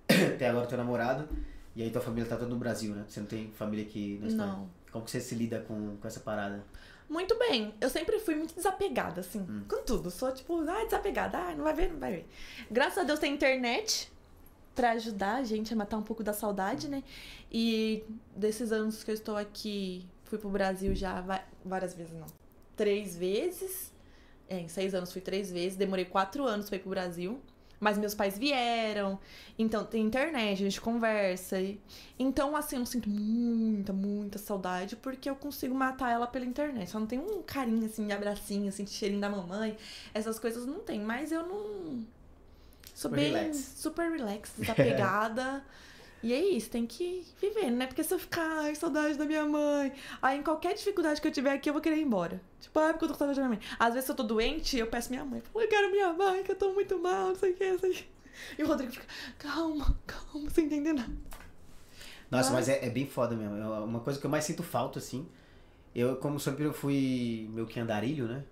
tem 0.39 0.49
agora 0.49 0.67
teu 0.67 0.77
namorado 0.77 1.29
e 1.77 1.83
aí 1.83 1.91
tua 1.91 2.03
família 2.03 2.29
tá 2.29 2.37
toda 2.37 2.51
no 2.51 2.57
Brasil, 2.57 2.93
né? 2.95 3.05
Você 3.09 3.21
não 3.21 3.27
tem 3.29 3.53
família 3.53 3.85
aqui 3.85 4.19
na 4.21 4.27
Espanha. 4.27 4.49
Não. 4.53 4.71
Como 4.91 5.05
que 5.05 5.11
você 5.13 5.21
se 5.21 5.35
lida 5.37 5.61
com, 5.61 5.97
com 5.99 6.09
essa 6.09 6.21
parada? 6.21 6.65
Muito 7.09 7.39
bem. 7.39 7.73
Eu 7.81 7.89
sempre 7.89 8.19
fui 8.19 8.35
muito 8.35 8.53
desapegada, 8.57 9.21
assim, 9.21 9.39
Hum. 9.49 9.63
com 9.69 9.85
tudo. 9.85 10.11
Sou 10.11 10.33
tipo, 10.33 10.59
ah, 10.69 10.85
desapegada. 10.85 11.39
Ah, 11.39 11.55
não 11.55 11.63
vai 11.63 11.73
ver, 11.75 11.93
não 11.93 12.01
vai 12.01 12.13
ver. 12.13 12.29
Graças 12.69 12.99
a 12.99 13.03
Deus 13.05 13.21
tem 13.21 13.33
internet 13.33 14.11
pra 14.77 14.93
ajudar 14.93 15.37
a 15.37 15.43
gente 15.43 15.73
a 15.73 15.77
matar 15.77 15.97
um 15.97 16.03
pouco 16.03 16.23
da 16.23 16.33
saudade, 16.33 16.89
né? 16.89 17.03
E 17.51 18.05
desses 18.37 18.71
anos 18.71 19.03
que 19.03 19.11
eu 19.11 19.15
estou 19.15 19.37
aqui, 19.37 20.07
fui 20.25 20.39
pro 20.39 20.49
Brasil 20.51 20.95
já 20.95 21.25
várias 21.65 21.95
vezes, 21.95 22.13
não. 22.13 22.27
Três 22.77 23.17
vezes. 23.17 23.93
É, 24.49 24.61
em 24.61 24.69
seis 24.69 24.95
anos 24.95 25.11
fui 25.13 25.21
três 25.23 25.51
vezes. 25.51 25.77
Demorei 25.77 26.05
quatro 26.05 26.45
anos 26.45 26.69
pra 26.69 26.77
ir 26.77 26.81
pro 26.81 26.91
Brasil. 26.91 27.41
Mas 27.81 27.99
meus 27.99 28.15
pais 28.15 28.39
vieram. 28.39 29.19
Então 29.59 29.85
tem 29.85 30.03
internet, 30.05 30.53
a 30.55 30.65
gente 30.65 30.81
conversa. 30.81 31.61
e- 31.61 31.79
Então, 32.19 32.57
assim, 32.57 32.77
eu 32.77 32.87
sinto 32.87 33.09
muita, 33.09 33.93
muita 33.93 34.39
saudade, 34.39 34.97
porque 34.97 35.29
eu 35.29 35.37
consigo 35.37 35.75
matar 35.75 36.11
ela 36.11 36.27
pela 36.27 36.45
internet. 36.47 36.91
Só 36.91 36.99
não 37.01 37.07
tem 37.07 37.19
um 37.19 37.43
carinho, 37.43 37.85
assim, 37.85 38.07
de 38.07 38.13
abracinho, 38.13 38.69
assim, 38.69 38.85
de 38.85 38.91
cheirinho 38.91 39.21
da 39.21 39.29
mamãe. 39.29 39.77
Essas 40.15 40.39
coisas 40.39 40.65
não 40.67 40.81
tem. 40.81 41.01
Mas 41.01 41.33
eu 41.33 41.43
não. 41.47 42.05
Sou 42.97 43.11
Super 43.11 43.17
bem 43.21 43.33
relax. 43.35 43.57
super 43.77 44.11
relax, 44.11 44.53
desapegada. 44.57 45.63
e 46.23 46.33
é 46.33 46.41
isso, 46.41 46.71
tem 46.71 46.87
que 46.87 47.27
viver, 47.39 47.71
né? 47.71 47.87
Porque 47.87 48.03
se 48.03 48.15
eu 48.15 48.19
ficar, 48.19 48.61
ai, 48.61 48.75
saudade 48.75 49.19
da 49.19 49.27
minha 49.27 49.45
mãe. 49.45 49.93
Aí, 50.23 50.39
em 50.39 50.43
qualquer 50.43 50.73
dificuldade 50.73 51.21
que 51.21 51.29
eu 51.29 51.31
tiver 51.33 51.53
aqui, 51.53 51.69
eu 51.69 51.75
vou 51.75 51.83
querer 51.83 51.99
ir 51.99 52.03
embora. 52.05 52.41
Tipo, 52.59 52.79
ai, 52.81 52.93
porque 52.95 53.05
eu 53.05 53.09
tô 53.09 53.13
com 53.15 53.19
saudade 53.19 53.39
da 53.39 53.47
minha 53.47 53.59
mãe. 53.61 53.69
Às 53.79 53.93
vezes, 53.93 54.07
se 54.07 54.13
eu 54.13 54.17
tô 54.17 54.23
doente, 54.23 54.79
eu 54.79 54.87
peço 54.87 55.11
minha 55.11 55.25
mãe. 55.27 55.43
Falo, 55.43 55.63
eu 55.63 55.69
quero 55.69 55.91
minha 55.91 56.11
mãe, 56.15 56.43
que 56.43 56.53
eu 56.53 56.57
tô 56.57 56.73
muito 56.73 56.99
mal, 56.99 57.29
não 57.29 57.35
sei 57.35 57.53
o 57.53 57.55
que, 57.55 57.71
não 57.71 57.79
sei 57.79 57.91
o 57.91 57.95
que. 57.95 58.05
E 58.59 58.63
o 58.63 58.67
Rodrigo 58.67 58.93
fica, 58.93 59.07
calma, 59.39 59.95
calma, 60.07 60.49
sem 60.49 60.65
entender 60.65 60.95
nada. 60.95 61.13
Nossa, 62.31 62.51
Mas- 62.51 62.67
mas 62.67 62.69
é, 62.71 62.87
é 62.87 62.91
bem 62.91 63.07
foda 63.07 63.37
mesmo. 63.37 63.57
É 63.57 63.67
uma 63.81 64.01
coisa 64.01 64.19
que 64.19 64.25
eu 64.27 64.31
mais 64.31 64.45
sinto 64.45 64.63
falta, 64.63 64.99
assim. 64.99 65.29
Eu, 65.95 66.17
como 66.17 66.41
sempre, 66.41 66.65
eu 66.65 66.73
fui 66.73 67.49
meio 67.53 67.67
que 67.67 67.79
andarilho, 67.79 68.27
né? 68.27 68.43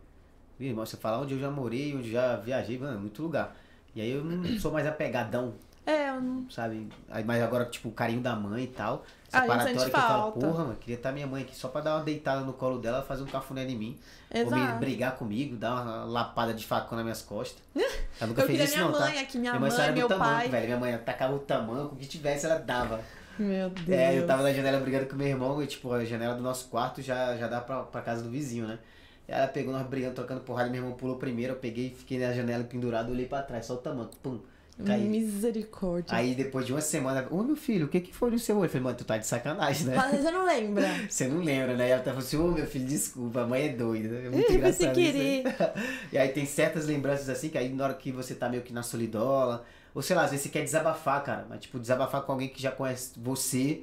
Ih, 0.61 0.73
mas 0.75 0.91
você 0.91 0.97
fala 0.97 1.19
onde 1.23 1.35
eu 1.35 1.41
já 1.41 1.51
morei, 1.51 1.95
onde 1.97 2.11
já 2.13 2.37
viajei, 2.37 2.79
mano, 2.79 2.97
é 2.99 3.01
muito 3.01 3.23
lugar. 3.23 3.57
E 3.95 4.01
aí 4.01 4.11
eu 4.11 4.25
não 4.25 4.59
sou 4.59 4.73
mais 4.73 4.87
apegadão 4.87 5.55
É, 5.87 6.09
eu 6.11 6.21
não. 6.21 6.49
sabe? 6.51 6.89
Aí, 7.11 7.23
mas 7.25 7.43
agora, 7.43 7.65
tipo, 7.67 7.89
o 7.89 7.93
carinho 7.93 8.21
da 8.21 8.35
mãe 8.35 8.65
e 8.65 8.69
tal. 8.69 9.05
Ah, 9.33 9.39
a 9.39 9.41
gente 9.41 9.49
Separatória 9.49 9.79
sente 9.81 9.91
que 9.91 9.97
eu 9.97 10.01
falo, 10.03 10.23
falta. 10.23 10.41
porra, 10.41 10.65
mano, 10.65 10.77
queria 10.77 10.97
estar 10.97 11.13
minha 11.13 11.27
mãe 11.27 11.43
aqui 11.43 11.55
só 11.57 11.69
pra 11.69 11.81
dar 11.81 11.97
uma 11.97 12.05
deitada 12.05 12.41
no 12.43 12.53
colo 12.53 12.79
dela, 12.79 13.03
fazer 13.03 13.23
um 13.23 13.27
cafuné 13.27 13.65
em 13.65 13.77
mim. 13.77 13.99
Ou 14.33 14.51
me 14.51 14.59
Exato. 14.61 14.79
brigar 14.79 15.17
comigo, 15.17 15.57
dar 15.57 15.83
uma 15.83 16.05
lapada 16.05 16.55
de 16.55 16.65
facão 16.65 16.97
nas 16.97 17.05
minhas 17.05 17.23
costas. 17.23 17.63
Ela 17.75 18.29
nunca 18.29 18.43
Eu 18.43 18.47
fez 18.47 18.61
isso, 18.61 18.77
minha 18.77 18.89
não, 18.91 18.99
mãe 19.01 19.15
tá? 19.15 19.21
aqui, 19.21 19.39
minha 19.39 19.53
Minha 19.53 19.61
mãe 19.61 19.71
só 19.71 19.77
mãe, 19.79 19.85
era 19.87 19.93
meu 19.97 20.09
do 20.09 20.15
tamanco, 20.15 20.35
pai. 20.35 20.49
velho. 20.49 20.67
Minha 20.67 20.79
mãe 20.79 20.99
tacava 20.99 21.35
o 21.35 21.39
tamanco, 21.41 21.95
o 21.95 21.99
que 21.99 22.07
tivesse, 22.07 22.47
ela 22.47 22.59
dava. 22.59 23.01
Meu 23.39 23.69
Deus. 23.71 23.89
É, 23.89 24.17
eu 24.17 24.27
tava 24.27 24.43
na 24.45 24.53
janela 24.53 24.79
brigando 24.79 25.07
com 25.07 25.17
meu 25.17 25.27
irmão 25.27 25.61
e, 25.63 25.67
tipo, 25.67 25.93
a 25.93 26.05
janela 26.05 26.35
do 26.37 26.43
nosso 26.43 26.69
quarto 26.69 27.03
já, 27.03 27.37
já 27.37 27.49
dá 27.49 27.61
pra, 27.61 27.83
pra 27.83 28.01
casa 28.01 28.23
do 28.23 28.31
vizinho, 28.31 28.67
né? 28.69 28.79
Ela 29.27 29.47
pegou, 29.49 29.73
nós 29.73 29.87
brigando, 29.87 30.15
trocando 30.15 30.41
porrada, 30.41 30.69
meu 30.69 30.83
irmão 30.83 30.97
pulou 30.97 31.17
primeiro, 31.17 31.55
eu 31.55 31.57
peguei, 31.59 31.95
fiquei 31.97 32.19
na 32.19 32.33
janela 32.33 32.63
pendurado, 32.65 33.11
olhei 33.11 33.27
pra 33.27 33.43
trás, 33.43 33.65
só 33.67 33.75
o 33.75 33.79
tamanco, 33.79 34.15
pum, 34.23 34.39
caí. 34.85 35.03
Misericórdia. 35.03 36.15
Aí 36.15 36.35
depois 36.35 36.67
de 36.67 36.73
uma 36.73 36.83
semana, 36.83 37.27
ô 37.31 37.43
meu 37.43 37.57
filho, 37.57 37.87
o 37.87 37.89
que 37.89 38.01
que 38.01 38.15
foi 38.15 38.31
no 38.31 38.39
seu 38.39 38.57
olho? 38.57 38.67
Eu 38.67 38.69
falei, 38.69 38.83
mano, 38.85 38.97
tu 38.99 39.05
tá 39.05 39.17
de 39.17 39.27
sacanagem, 39.27 39.87
né? 39.87 39.95
Mas 39.97 40.21
você 40.21 40.31
não 40.31 40.45
lembra. 40.45 40.87
Você 41.09 41.27
não 41.29 41.39
lembra, 41.43 41.75
né? 41.75 41.89
E 41.89 41.91
ela 41.91 42.03
tá 42.03 42.11
falando 42.11 42.27
assim, 42.27 42.37
ô 42.37 42.49
meu 42.49 42.67
filho, 42.67 42.87
desculpa, 42.87 43.41
a 43.43 43.47
mãe 43.47 43.67
é 43.67 43.69
doida. 43.71 44.15
É 44.17 44.29
muito 44.29 44.51
engraçado 44.53 44.89
aí. 44.89 44.95
querer. 44.95 45.45
E 46.13 46.19
aí 46.19 46.29
tem 46.29 46.45
certas 46.45 46.87
lembranças 46.87 47.29
assim, 47.29 47.49
que 47.49 47.57
aí 47.57 47.73
na 47.73 47.85
hora 47.85 47.95
que 47.95 48.13
você 48.13 48.35
tá 48.35 48.49
meio 48.49 48.63
que 48.63 48.73
na 48.73 48.83
solidola, 48.83 49.65
ou 49.95 50.03
sei 50.03 50.15
lá, 50.15 50.25
às 50.25 50.31
vezes 50.31 50.45
você 50.45 50.51
quer 50.51 50.63
desabafar, 50.63 51.23
cara, 51.25 51.47
mas 51.49 51.61
tipo, 51.61 51.79
desabafar 51.79 52.23
com 52.23 52.33
alguém 52.33 52.49
que 52.49 52.61
já 52.61 52.71
conhece 52.71 53.13
você 53.17 53.83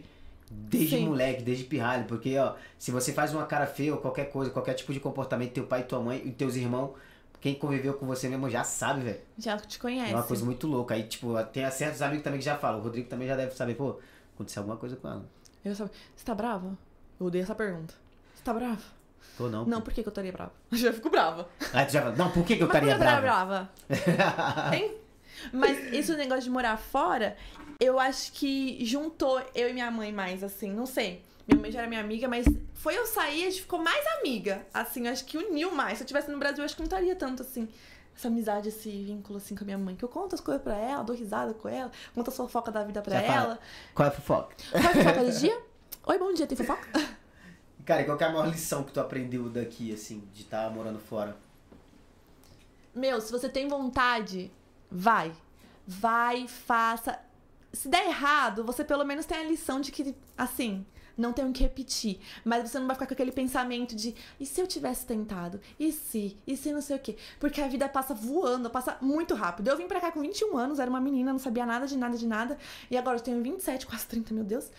desde 0.52 0.98
Sim. 0.98 1.06
moleque, 1.07 1.41
desde 1.44 1.64
pirralho, 1.64 2.06
porque 2.06 2.38
ó, 2.38 2.53
se 2.78 2.91
você 2.91 3.14
faz 3.14 3.34
uma 3.34 3.45
cara 3.45 3.65
feia 3.65 3.94
ou 3.94 3.99
qualquer 4.02 4.26
coisa, 4.26 4.52
qualquer 4.52 4.73
tipo 4.73 4.91
de 4.94 4.99
comportamento, 4.99 5.53
teu 5.53 5.65
pai 5.65 5.84
tua 5.84 5.99
mãe 5.99 6.22
e 6.26 6.32
teus 6.32 6.56
irmãos, 6.56 6.91
quem 7.40 7.56
conviveu 7.56 7.94
com 7.95 8.06
você 8.06 8.28
mesmo 8.30 8.49
já 8.49 8.64
sabe, 8.64 9.02
velho. 9.02 9.19
Já 9.38 9.57
te 9.57 9.78
É 9.78 9.82
conhece. 9.82 10.14
uma 10.14 10.23
coisa 10.23 10.45
muito 10.45 10.68
louca. 10.68 10.94
Aí, 10.94 11.03
tipo, 11.03 11.41
tem 11.45 11.69
certos 11.72 12.02
amigos 12.02 12.23
também 12.23 12.40
que 12.40 12.45
já 12.45 12.57
falam, 12.57 12.80
o 12.80 12.84
Rodrigo 12.84 13.10
também 13.10 13.28
já 13.28 13.36
deve 13.36 13.56
saber, 13.56 13.76
pô, 13.76 13.99
aconteceu 14.36 14.61
alguma 14.61 14.78
coisa 14.78 14.95
com 14.95 15.07
ela. 15.07 15.26
Eu 15.65 15.73
só... 15.76 15.86
Você 16.15 16.26
tá 16.26 16.36
brava? 16.36 16.78
Eu 17.19 17.26
odeio 17.28 17.44
essa 17.44 17.56
pergunta. 17.56 17.94
Você 18.36 18.44
tá 18.44 18.53
brava? 18.53 18.82
Tô 19.38 19.48
não. 19.49 19.65
Não, 19.65 19.82
por 19.82 19.94
que, 19.94 20.03
que 20.03 20.10
eu 20.10 20.11
estaria 20.11 20.32
brava? 20.32 20.52
Eu 20.72 20.78
já 20.78 20.94
fico 20.94 21.10
brava. 21.10 21.48
Aí 21.73 21.86
tu 21.86 21.94
já 21.94 22.02
fala, 22.02 22.15
não, 22.15 22.30
por 22.32 22.44
que, 22.45 22.56
que 22.57 22.64
eu 22.64 22.68
estaria 22.68 22.91
eu 22.91 22.98
estaria 22.98 23.22
bravo? 23.22 23.48
brava? 23.49 23.69
Hein? 24.76 24.95
Mas 25.51 25.93
esse 25.93 26.15
negócio 26.15 26.43
de 26.43 26.49
morar 26.49 26.77
fora, 26.77 27.35
eu 27.80 27.99
acho 27.99 28.31
que 28.34 28.84
juntou 28.85 29.41
eu 29.55 29.69
e 29.69 29.73
minha 29.73 29.89
mãe 29.89 30.11
mais, 30.11 30.43
assim, 30.43 30.72
não 30.72 30.85
sei. 30.85 31.23
Minha 31.47 31.59
mãe 31.61 31.72
já 31.72 31.80
era 31.80 31.88
minha 31.88 32.01
amiga, 32.01 32.27
mas 32.27 32.45
foi 32.76 32.97
eu 32.97 33.05
sair, 33.05 33.45
a 33.45 33.49
gente 33.49 33.61
ficou 33.61 33.80
mais 33.80 34.05
amiga. 34.19 34.65
Assim, 34.73 35.07
eu 35.07 35.11
acho 35.11 35.26
que 35.26 35.38
uniu 35.38 35.72
mais. 35.72 35.97
Se 35.97 36.03
eu 36.03 36.07
tivesse 36.07 36.30
no 36.30 36.38
Brasil, 36.38 36.59
eu 36.59 36.65
acho 36.65 36.76
que 36.76 36.81
não 36.81 36.85
estaria 36.88 37.15
tanto 37.15 37.41
assim. 37.41 37.68
Essa 38.15 38.27
amizade, 38.27 38.69
esse 38.69 38.89
vínculo 38.89 39.38
assim 39.38 39.55
com 39.55 39.63
a 39.63 39.65
minha 39.65 39.77
mãe. 39.77 39.95
Que 39.95 40.03
eu 40.05 40.09
conto 40.09 40.35
as 40.35 40.41
coisas 40.41 40.61
pra 40.61 40.77
ela, 40.77 41.03
dou 41.03 41.15
risada 41.15 41.53
com 41.53 41.68
ela, 41.68 41.91
conto 42.13 42.30
a 42.30 42.31
fofoca 42.31 42.72
da 42.72 42.84
vida 42.84 43.01
pra 43.01 43.19
Já 43.19 43.27
fala. 43.27 43.43
ela. 43.43 43.59
Qual 43.95 44.05
é 44.05 44.09
a 44.09 44.13
fofoca? 44.13 44.55
Qual 44.72 44.84
é 44.84 44.88
a 44.88 44.93
fofoca 44.93 45.23
do 45.23 45.31
dia? 45.31 45.61
Oi, 46.07 46.18
bom 46.19 46.34
dia, 46.34 46.45
tem 46.47 46.57
fofoca? 46.57 46.88
Cara, 47.85 48.03
e 48.03 48.05
qual 48.05 48.18
que 48.18 48.23
é 48.23 48.27
a 48.27 48.31
maior 48.31 48.47
lição 48.47 48.84
que 48.84 48.91
tu 48.91 48.99
aprendeu 48.99 49.49
daqui, 49.49 49.91
assim, 49.91 50.23
de 50.34 50.43
estar 50.43 50.69
morando 50.69 50.99
fora? 50.99 51.35
Meu, 52.93 53.19
se 53.19 53.31
você 53.31 53.49
tem 53.49 53.68
vontade, 53.68 54.51
vai. 54.91 55.31
Vai, 55.88 56.47
faça. 56.47 57.18
Se 57.73 57.88
der 57.88 58.05
errado, 58.07 58.63
você 58.63 58.84
pelo 58.84 59.05
menos 59.05 59.26
tem 59.26 59.38
a 59.38 59.43
lição 59.43 59.80
de 59.80 59.91
que, 59.91 60.15
assim, 60.38 60.85
não 61.18 61.34
tenho 61.34 61.52
que 61.52 61.64
repetir. 61.64 62.20
Mas 62.44 62.70
você 62.70 62.80
não 62.80 62.88
vai 62.88 62.96
ficar 62.96 63.08
com 63.08 63.14
aquele 63.14 63.32
pensamento 63.32 63.96
de 63.96 64.16
e 64.40 64.46
se 64.46 64.62
eu 64.62 64.68
tivesse 64.68 65.06
tentado? 65.06 65.60
E 65.80 65.92
se? 65.92 66.38
E 66.46 66.56
se 66.58 66.72
não 66.72 66.82
sei 66.82 66.96
o 66.96 67.00
quê? 67.00 67.18
Porque 67.40 67.62
a 67.62 67.68
vida 67.68 67.88
passa 67.88 68.14
voando, 68.14 68.70
passa 68.70 68.98
muito 69.02 69.34
rápido. 69.36 69.68
Eu 69.68 69.78
vim 69.78 69.88
pra 69.88 70.00
cá 70.00 70.12
com 70.12 70.22
21 70.22 70.58
anos, 70.58 70.80
era 70.80 70.90
uma 70.90 71.02
menina, 71.02 71.32
não 71.32 71.40
sabia 71.40 71.66
nada 71.66 71.88
de 71.88 71.98
nada 71.98 72.18
de 72.18 72.28
nada. 72.28 72.58
E 72.90 72.98
agora 72.98 73.18
eu 73.18 73.22
tenho 73.22 73.42
27, 73.42 73.86
quase 73.86 74.06
30, 74.08 74.34
meu 74.34 74.44
Deus. 74.44 74.70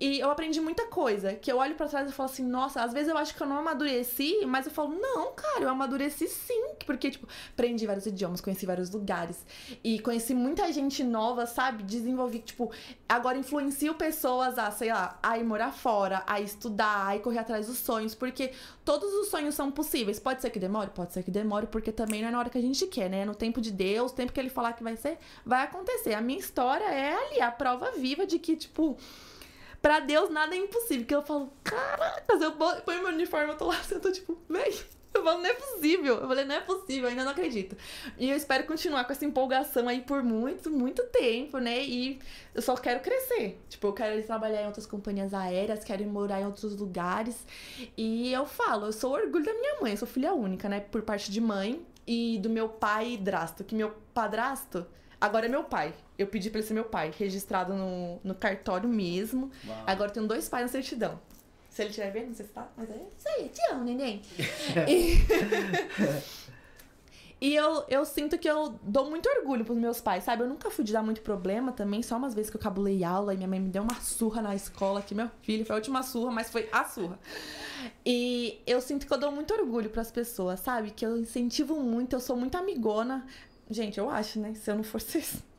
E 0.00 0.18
eu 0.20 0.30
aprendi 0.30 0.60
muita 0.60 0.86
coisa. 0.86 1.34
Que 1.34 1.50
eu 1.50 1.58
olho 1.58 1.74
pra 1.74 1.86
trás 1.86 2.08
e 2.08 2.12
falo 2.12 2.30
assim, 2.30 2.44
nossa, 2.44 2.82
às 2.82 2.92
vezes 2.92 3.08
eu 3.08 3.16
acho 3.16 3.34
que 3.34 3.42
eu 3.42 3.46
não 3.46 3.58
amadureci, 3.58 4.44
mas 4.46 4.66
eu 4.66 4.72
falo, 4.72 4.94
não, 4.94 5.32
cara, 5.32 5.62
eu 5.62 5.68
amadureci 5.68 6.28
sim. 6.28 6.74
Porque, 6.86 7.10
tipo, 7.10 7.26
aprendi 7.52 7.86
vários 7.86 8.06
idiomas, 8.06 8.40
conheci 8.40 8.66
vários 8.66 8.90
lugares. 8.90 9.44
E 9.82 9.98
conheci 10.00 10.34
muita 10.34 10.72
gente 10.72 11.02
nova, 11.02 11.46
sabe? 11.46 11.82
Desenvolvi, 11.82 12.40
tipo, 12.40 12.70
agora 13.08 13.38
influencio 13.38 13.94
pessoas 13.94 14.58
a, 14.58 14.70
sei 14.70 14.92
lá, 14.92 15.18
a 15.22 15.38
ir 15.38 15.44
morar 15.44 15.72
fora, 15.80 16.22
a 16.26 16.40
estudar, 16.40 17.14
a 17.14 17.18
correr 17.18 17.38
atrás 17.38 17.66
dos 17.66 17.78
sonhos. 17.78 18.14
Porque 18.14 18.52
todos 18.84 19.12
os 19.14 19.28
sonhos 19.28 19.54
são 19.54 19.70
possíveis. 19.70 20.18
Pode 20.18 20.40
ser 20.40 20.50
que 20.50 20.58
demore? 20.58 20.90
Pode 20.90 21.12
ser 21.12 21.22
que 21.22 21.30
demore, 21.30 21.66
porque 21.66 21.90
também 21.90 22.20
não 22.22 22.28
é 22.28 22.30
na 22.32 22.38
hora 22.38 22.50
que 22.50 22.58
a 22.58 22.62
gente 22.62 22.86
quer, 22.86 23.08
né? 23.08 23.24
No 23.24 23.34
tempo 23.34 23.60
de 23.60 23.70
Deus, 23.70 24.12
tempo 24.12 24.32
que 24.32 24.40
ele 24.40 24.50
falar 24.50 24.74
que 24.74 24.82
vai 24.82 24.96
ser, 24.96 25.18
vai 25.44 25.64
acontecer. 25.64 26.14
A 26.14 26.20
minha 26.20 26.38
história 26.38 26.84
é 26.84 27.14
ali, 27.14 27.40
a 27.40 27.50
prova 27.50 27.92
viva 27.92 28.26
de 28.26 28.38
que, 28.38 28.56
tipo. 28.56 28.96
Pra 29.82 29.98
Deus 29.98 30.28
nada 30.28 30.54
é 30.54 30.58
impossível. 30.58 31.06
Que 31.06 31.14
eu 31.14 31.22
falo, 31.22 31.50
caraca, 31.64 32.34
eu 32.34 32.52
ponho 32.52 33.02
meu 33.02 33.12
uniforme, 33.12 33.52
eu 33.52 33.56
tô 33.56 33.66
lá, 33.66 33.80
eu 33.90 34.00
tô 34.00 34.12
tipo, 34.12 34.38
véi, 34.48 34.78
eu 35.12 35.24
falo, 35.24 35.40
não 35.40 35.46
é 35.46 35.54
possível. 35.54 36.16
Eu 36.16 36.28
falei, 36.28 36.44
não 36.44 36.54
é 36.54 36.60
possível, 36.60 37.04
eu 37.04 37.08
ainda 37.08 37.24
não 37.24 37.32
acredito. 37.32 37.76
E 38.18 38.30
eu 38.30 38.36
espero 38.36 38.64
continuar 38.64 39.04
com 39.04 39.12
essa 39.12 39.24
empolgação 39.24 39.88
aí 39.88 40.00
por 40.00 40.22
muito, 40.22 40.70
muito 40.70 41.02
tempo, 41.06 41.58
né? 41.58 41.82
E 41.82 42.18
eu 42.54 42.62
só 42.62 42.76
quero 42.76 43.00
crescer. 43.00 43.60
Tipo, 43.68 43.88
eu 43.88 43.92
quero 43.92 44.22
trabalhar 44.24 44.62
em 44.62 44.66
outras 44.66 44.86
companhias 44.86 45.34
aéreas, 45.34 45.84
quero 45.84 46.02
ir 46.02 46.06
morar 46.06 46.40
em 46.40 46.46
outros 46.46 46.76
lugares. 46.76 47.44
E 47.96 48.32
eu 48.32 48.46
falo, 48.46 48.86
eu 48.86 48.92
sou 48.92 49.12
orgulho 49.12 49.44
da 49.44 49.54
minha 49.54 49.80
mãe, 49.80 49.92
eu 49.92 49.96
sou 49.96 50.08
filha 50.08 50.32
única, 50.32 50.68
né? 50.68 50.80
Por 50.80 51.02
parte 51.02 51.30
de 51.30 51.40
mãe 51.40 51.84
e 52.06 52.38
do 52.38 52.48
meu 52.48 52.68
pai 52.68 53.16
drasto. 53.16 53.64
Que 53.64 53.74
meu 53.74 53.94
padrasto 54.14 54.86
agora 55.20 55.46
é 55.46 55.48
meu 55.48 55.64
pai. 55.64 55.92
Eu 56.16 56.26
pedi 56.26 56.50
pra 56.50 56.60
ele 56.60 56.66
ser 56.66 56.74
meu 56.74 56.84
pai, 56.84 57.12
registrado 57.16 57.74
no, 57.74 58.20
no 58.22 58.34
cartório 58.34 58.88
mesmo. 58.88 59.50
Uau. 59.66 59.84
Agora 59.86 60.10
eu 60.10 60.14
tenho 60.14 60.26
dois 60.26 60.48
pais 60.48 60.64
na 60.64 60.68
certidão. 60.68 61.20
Se 61.70 61.82
ele 61.82 61.90
estiver 61.90 62.10
vendo, 62.10 62.28
não 62.28 62.34
sei 62.34 62.46
se 62.46 62.52
tá, 62.52 62.68
mas 62.76 62.90
é 62.90 62.96
isso 63.16 63.28
aí, 63.28 63.48
te 63.48 63.60
amo, 63.70 63.84
neném. 63.84 64.20
e 64.88 65.18
e 67.40 67.54
eu, 67.54 67.84
eu 67.88 68.04
sinto 68.04 68.36
que 68.36 68.50
eu 68.50 68.78
dou 68.82 69.08
muito 69.08 69.28
orgulho 69.28 69.64
pros 69.64 69.78
meus 69.78 70.00
pais, 70.00 70.24
sabe? 70.24 70.42
Eu 70.42 70.48
nunca 70.48 70.68
fui 70.68 70.84
de 70.84 70.92
dar 70.92 71.02
muito 71.02 71.22
problema 71.22 71.72
também, 71.72 72.02
só 72.02 72.16
umas 72.16 72.34
vezes 72.34 72.50
que 72.50 72.56
eu 72.56 72.60
cabulei 72.60 73.04
aula 73.04 73.32
e 73.32 73.36
minha 73.36 73.48
mãe 73.48 73.60
me 73.60 73.70
deu 73.70 73.82
uma 73.84 73.94
surra 74.00 74.42
na 74.42 74.54
escola, 74.54 75.00
que 75.00 75.14
meu 75.14 75.30
filho 75.42 75.64
foi 75.64 75.74
a 75.74 75.78
última 75.78 76.02
surra, 76.02 76.32
mas 76.32 76.50
foi 76.50 76.68
a 76.72 76.84
surra. 76.84 77.18
E 78.04 78.60
eu 78.66 78.80
sinto 78.80 79.06
que 79.06 79.14
eu 79.14 79.18
dou 79.18 79.30
muito 79.30 79.54
orgulho 79.54 79.88
pras 79.90 80.10
pessoas, 80.10 80.60
sabe? 80.60 80.90
Que 80.90 81.06
eu 81.06 81.16
incentivo 81.16 81.76
muito, 81.76 82.14
eu 82.14 82.20
sou 82.20 82.36
muito 82.36 82.58
amigona. 82.58 83.24
Gente, 83.70 83.98
eu 83.98 84.10
acho, 84.10 84.40
né? 84.40 84.54
Se 84.54 84.70
eu 84.70 84.74
não 84.76 84.82
for 84.82 85.00
vocês. 85.00 85.42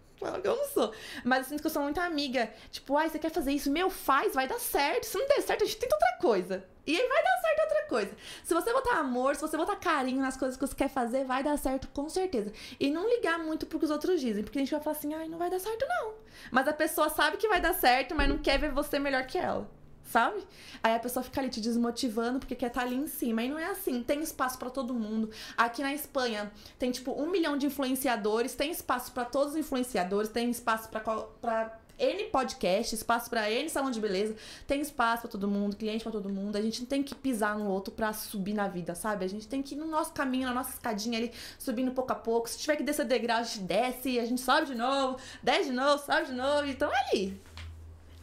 Eu 0.44 0.56
não 0.56 0.66
sou. 0.68 0.94
Mas 1.24 1.40
eu 1.40 1.46
sinto 1.46 1.62
que 1.62 1.68
eu 1.68 1.72
sou 1.72 1.82
muito 1.82 2.00
amiga. 2.00 2.52
Tipo, 2.72 2.98
ai, 2.98 3.10
você 3.10 3.20
quer 3.20 3.32
fazer 3.32 3.52
isso? 3.52 3.72
Meu, 3.72 3.90
faz, 3.90 4.34
vai 4.34 4.48
dar 4.48 4.60
certo. 4.60 5.06
Se 5.06 5.18
não 5.18 5.28
der 5.28 5.42
certo, 5.42 5.64
a 5.64 5.66
gente 5.68 5.78
tenta 5.78 5.96
outra 5.96 6.18
coisa. 6.20 6.66
E 6.86 7.00
aí 7.00 7.08
vai 7.08 7.24
dar 7.24 7.38
certo 7.42 7.62
outra 7.62 7.86
coisa. 7.88 8.12
Se 8.44 8.54
você 8.54 8.74
botar 8.74 8.98
amor, 8.98 9.36
se 9.36 9.42
você 9.42 9.56
botar 9.58 9.76
carinho 9.76 10.22
nas 10.22 10.38
coisas 10.38 10.58
que 10.58 10.66
você 10.66 10.76
quer 10.76 10.90
fazer, 10.90 11.26
vai 11.26 11.44
dar 11.44 11.58
certo 11.58 11.88
com 11.90 12.10
certeza. 12.10 12.52
E 12.80 12.90
não 12.90 13.10
ligar 13.10 13.40
muito 13.40 13.66
pro 13.66 13.80
que 13.80 13.86
os 13.86 13.92
outros 13.92 14.20
dizem. 14.20 14.44
Porque 14.44 14.58
a 14.58 14.62
gente 14.62 14.72
vai 14.72 14.82
falar 14.82 14.96
assim, 14.96 15.14
ai, 15.14 15.28
não 15.28 15.38
vai 15.38 15.50
dar 15.50 15.60
certo 15.60 15.86
não. 15.88 16.14
Mas 16.52 16.68
a 16.68 16.74
pessoa 16.74 17.10
sabe 17.10 17.38
que 17.38 17.48
vai 17.48 17.62
dar 17.62 17.74
certo, 17.74 18.16
mas 18.16 18.30
não 18.30 18.38
quer 18.38 18.60
ver 18.60 18.72
você 18.72 19.00
melhor 19.00 19.26
que 19.26 19.38
ela. 19.38 19.70
Sabe? 20.12 20.46
Aí 20.84 20.94
a 20.94 21.00
pessoa 21.00 21.24
fica 21.24 21.40
ali 21.40 21.50
te 21.50 21.62
desmotivando 21.62 22.40
porque 22.40 22.54
quer 22.54 22.68
estar 22.68 22.82
ali 22.82 22.96
em 22.96 23.08
cima. 23.08 23.44
E 23.44 23.50
não 23.50 23.58
é 23.58 23.68
assim. 23.68 24.04
Tem 24.04 24.22
espaço 24.22 24.60
pra 24.60 24.70
todo 24.70 24.94
mundo. 24.94 25.30
Aqui 25.58 25.82
na 25.82 25.94
Espanha 25.94 26.52
tem 26.78 26.92
tipo 26.92 27.14
um 27.14 27.32
milhão 27.32 27.58
de 27.58 27.66
influenciadores. 27.66 28.54
Tem 28.54 28.72
espaço 28.72 29.14
pra 29.14 29.24
todos 29.24 29.54
os 29.54 29.60
influenciadores. 29.60 30.30
Tem 30.30 30.52
espaço 30.52 30.90
pra 30.90 31.80
N 31.98 32.24
podcast, 32.26 32.96
espaço 32.96 33.30
pra 33.30 33.50
N 33.50 33.70
salão 33.70 33.90
de 33.90 34.02
beleza. 34.02 34.36
Tem 34.68 34.82
espaço 34.82 35.22
pra 35.22 35.32
todo 35.32 35.48
mundo, 35.48 35.78
cliente 35.78 36.04
pra 36.04 36.12
todo 36.12 36.28
mundo. 36.28 36.58
A 36.58 36.62
gente 36.62 36.82
não 36.82 36.88
tem 36.88 37.02
que 37.02 37.16
pisar 37.16 37.58
no 37.58 37.70
outro 37.70 37.94
pra 37.94 38.12
subir 38.12 38.54
na 38.54 38.68
vida, 38.68 38.96
sabe? 38.96 39.24
A 39.24 39.30
gente 39.30 39.48
tem 39.48 39.62
que 39.62 39.76
ir 39.76 39.78
no 39.78 39.86
nosso 39.86 40.12
caminho, 40.12 40.48
na 40.48 40.54
nossa 40.54 40.72
escadinha 40.72 41.20
ali, 41.20 41.32
subindo 41.58 41.92
pouco 41.92 42.12
a 42.12 42.16
pouco. 42.16 42.50
Se 42.50 42.58
tiver 42.58 42.76
que 42.76 42.84
descer 42.84 43.06
degrau, 43.06 43.38
a 43.38 43.44
gente 43.44 43.60
desce, 43.60 44.20
a 44.20 44.26
gente 44.26 44.42
sobe 44.42 44.68
de 44.68 44.76
novo, 44.76 45.18
desce 45.42 45.70
de 45.70 45.72
novo, 45.74 46.04
sobe 46.04 46.26
de 46.26 46.34
novo. 46.34 46.66
Então 46.68 46.92
é 46.92 47.10
ali. 47.12 47.42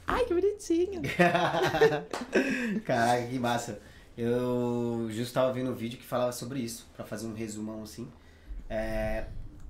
Ai, 0.08 0.24
que 0.24 0.32
bonitinho. 0.32 1.02
Caraca, 2.84 3.26
que 3.28 3.38
massa. 3.38 3.78
Eu 4.16 5.06
justo 5.10 5.34
tava 5.34 5.52
vendo 5.52 5.70
um 5.70 5.74
vídeo 5.74 5.98
que 5.98 6.04
falava 6.04 6.32
sobre 6.32 6.60
isso, 6.60 6.88
pra 6.96 7.04
fazer 7.04 7.26
um 7.26 7.34
resumão 7.34 7.82
assim. 7.82 8.10
É, 8.70 9.26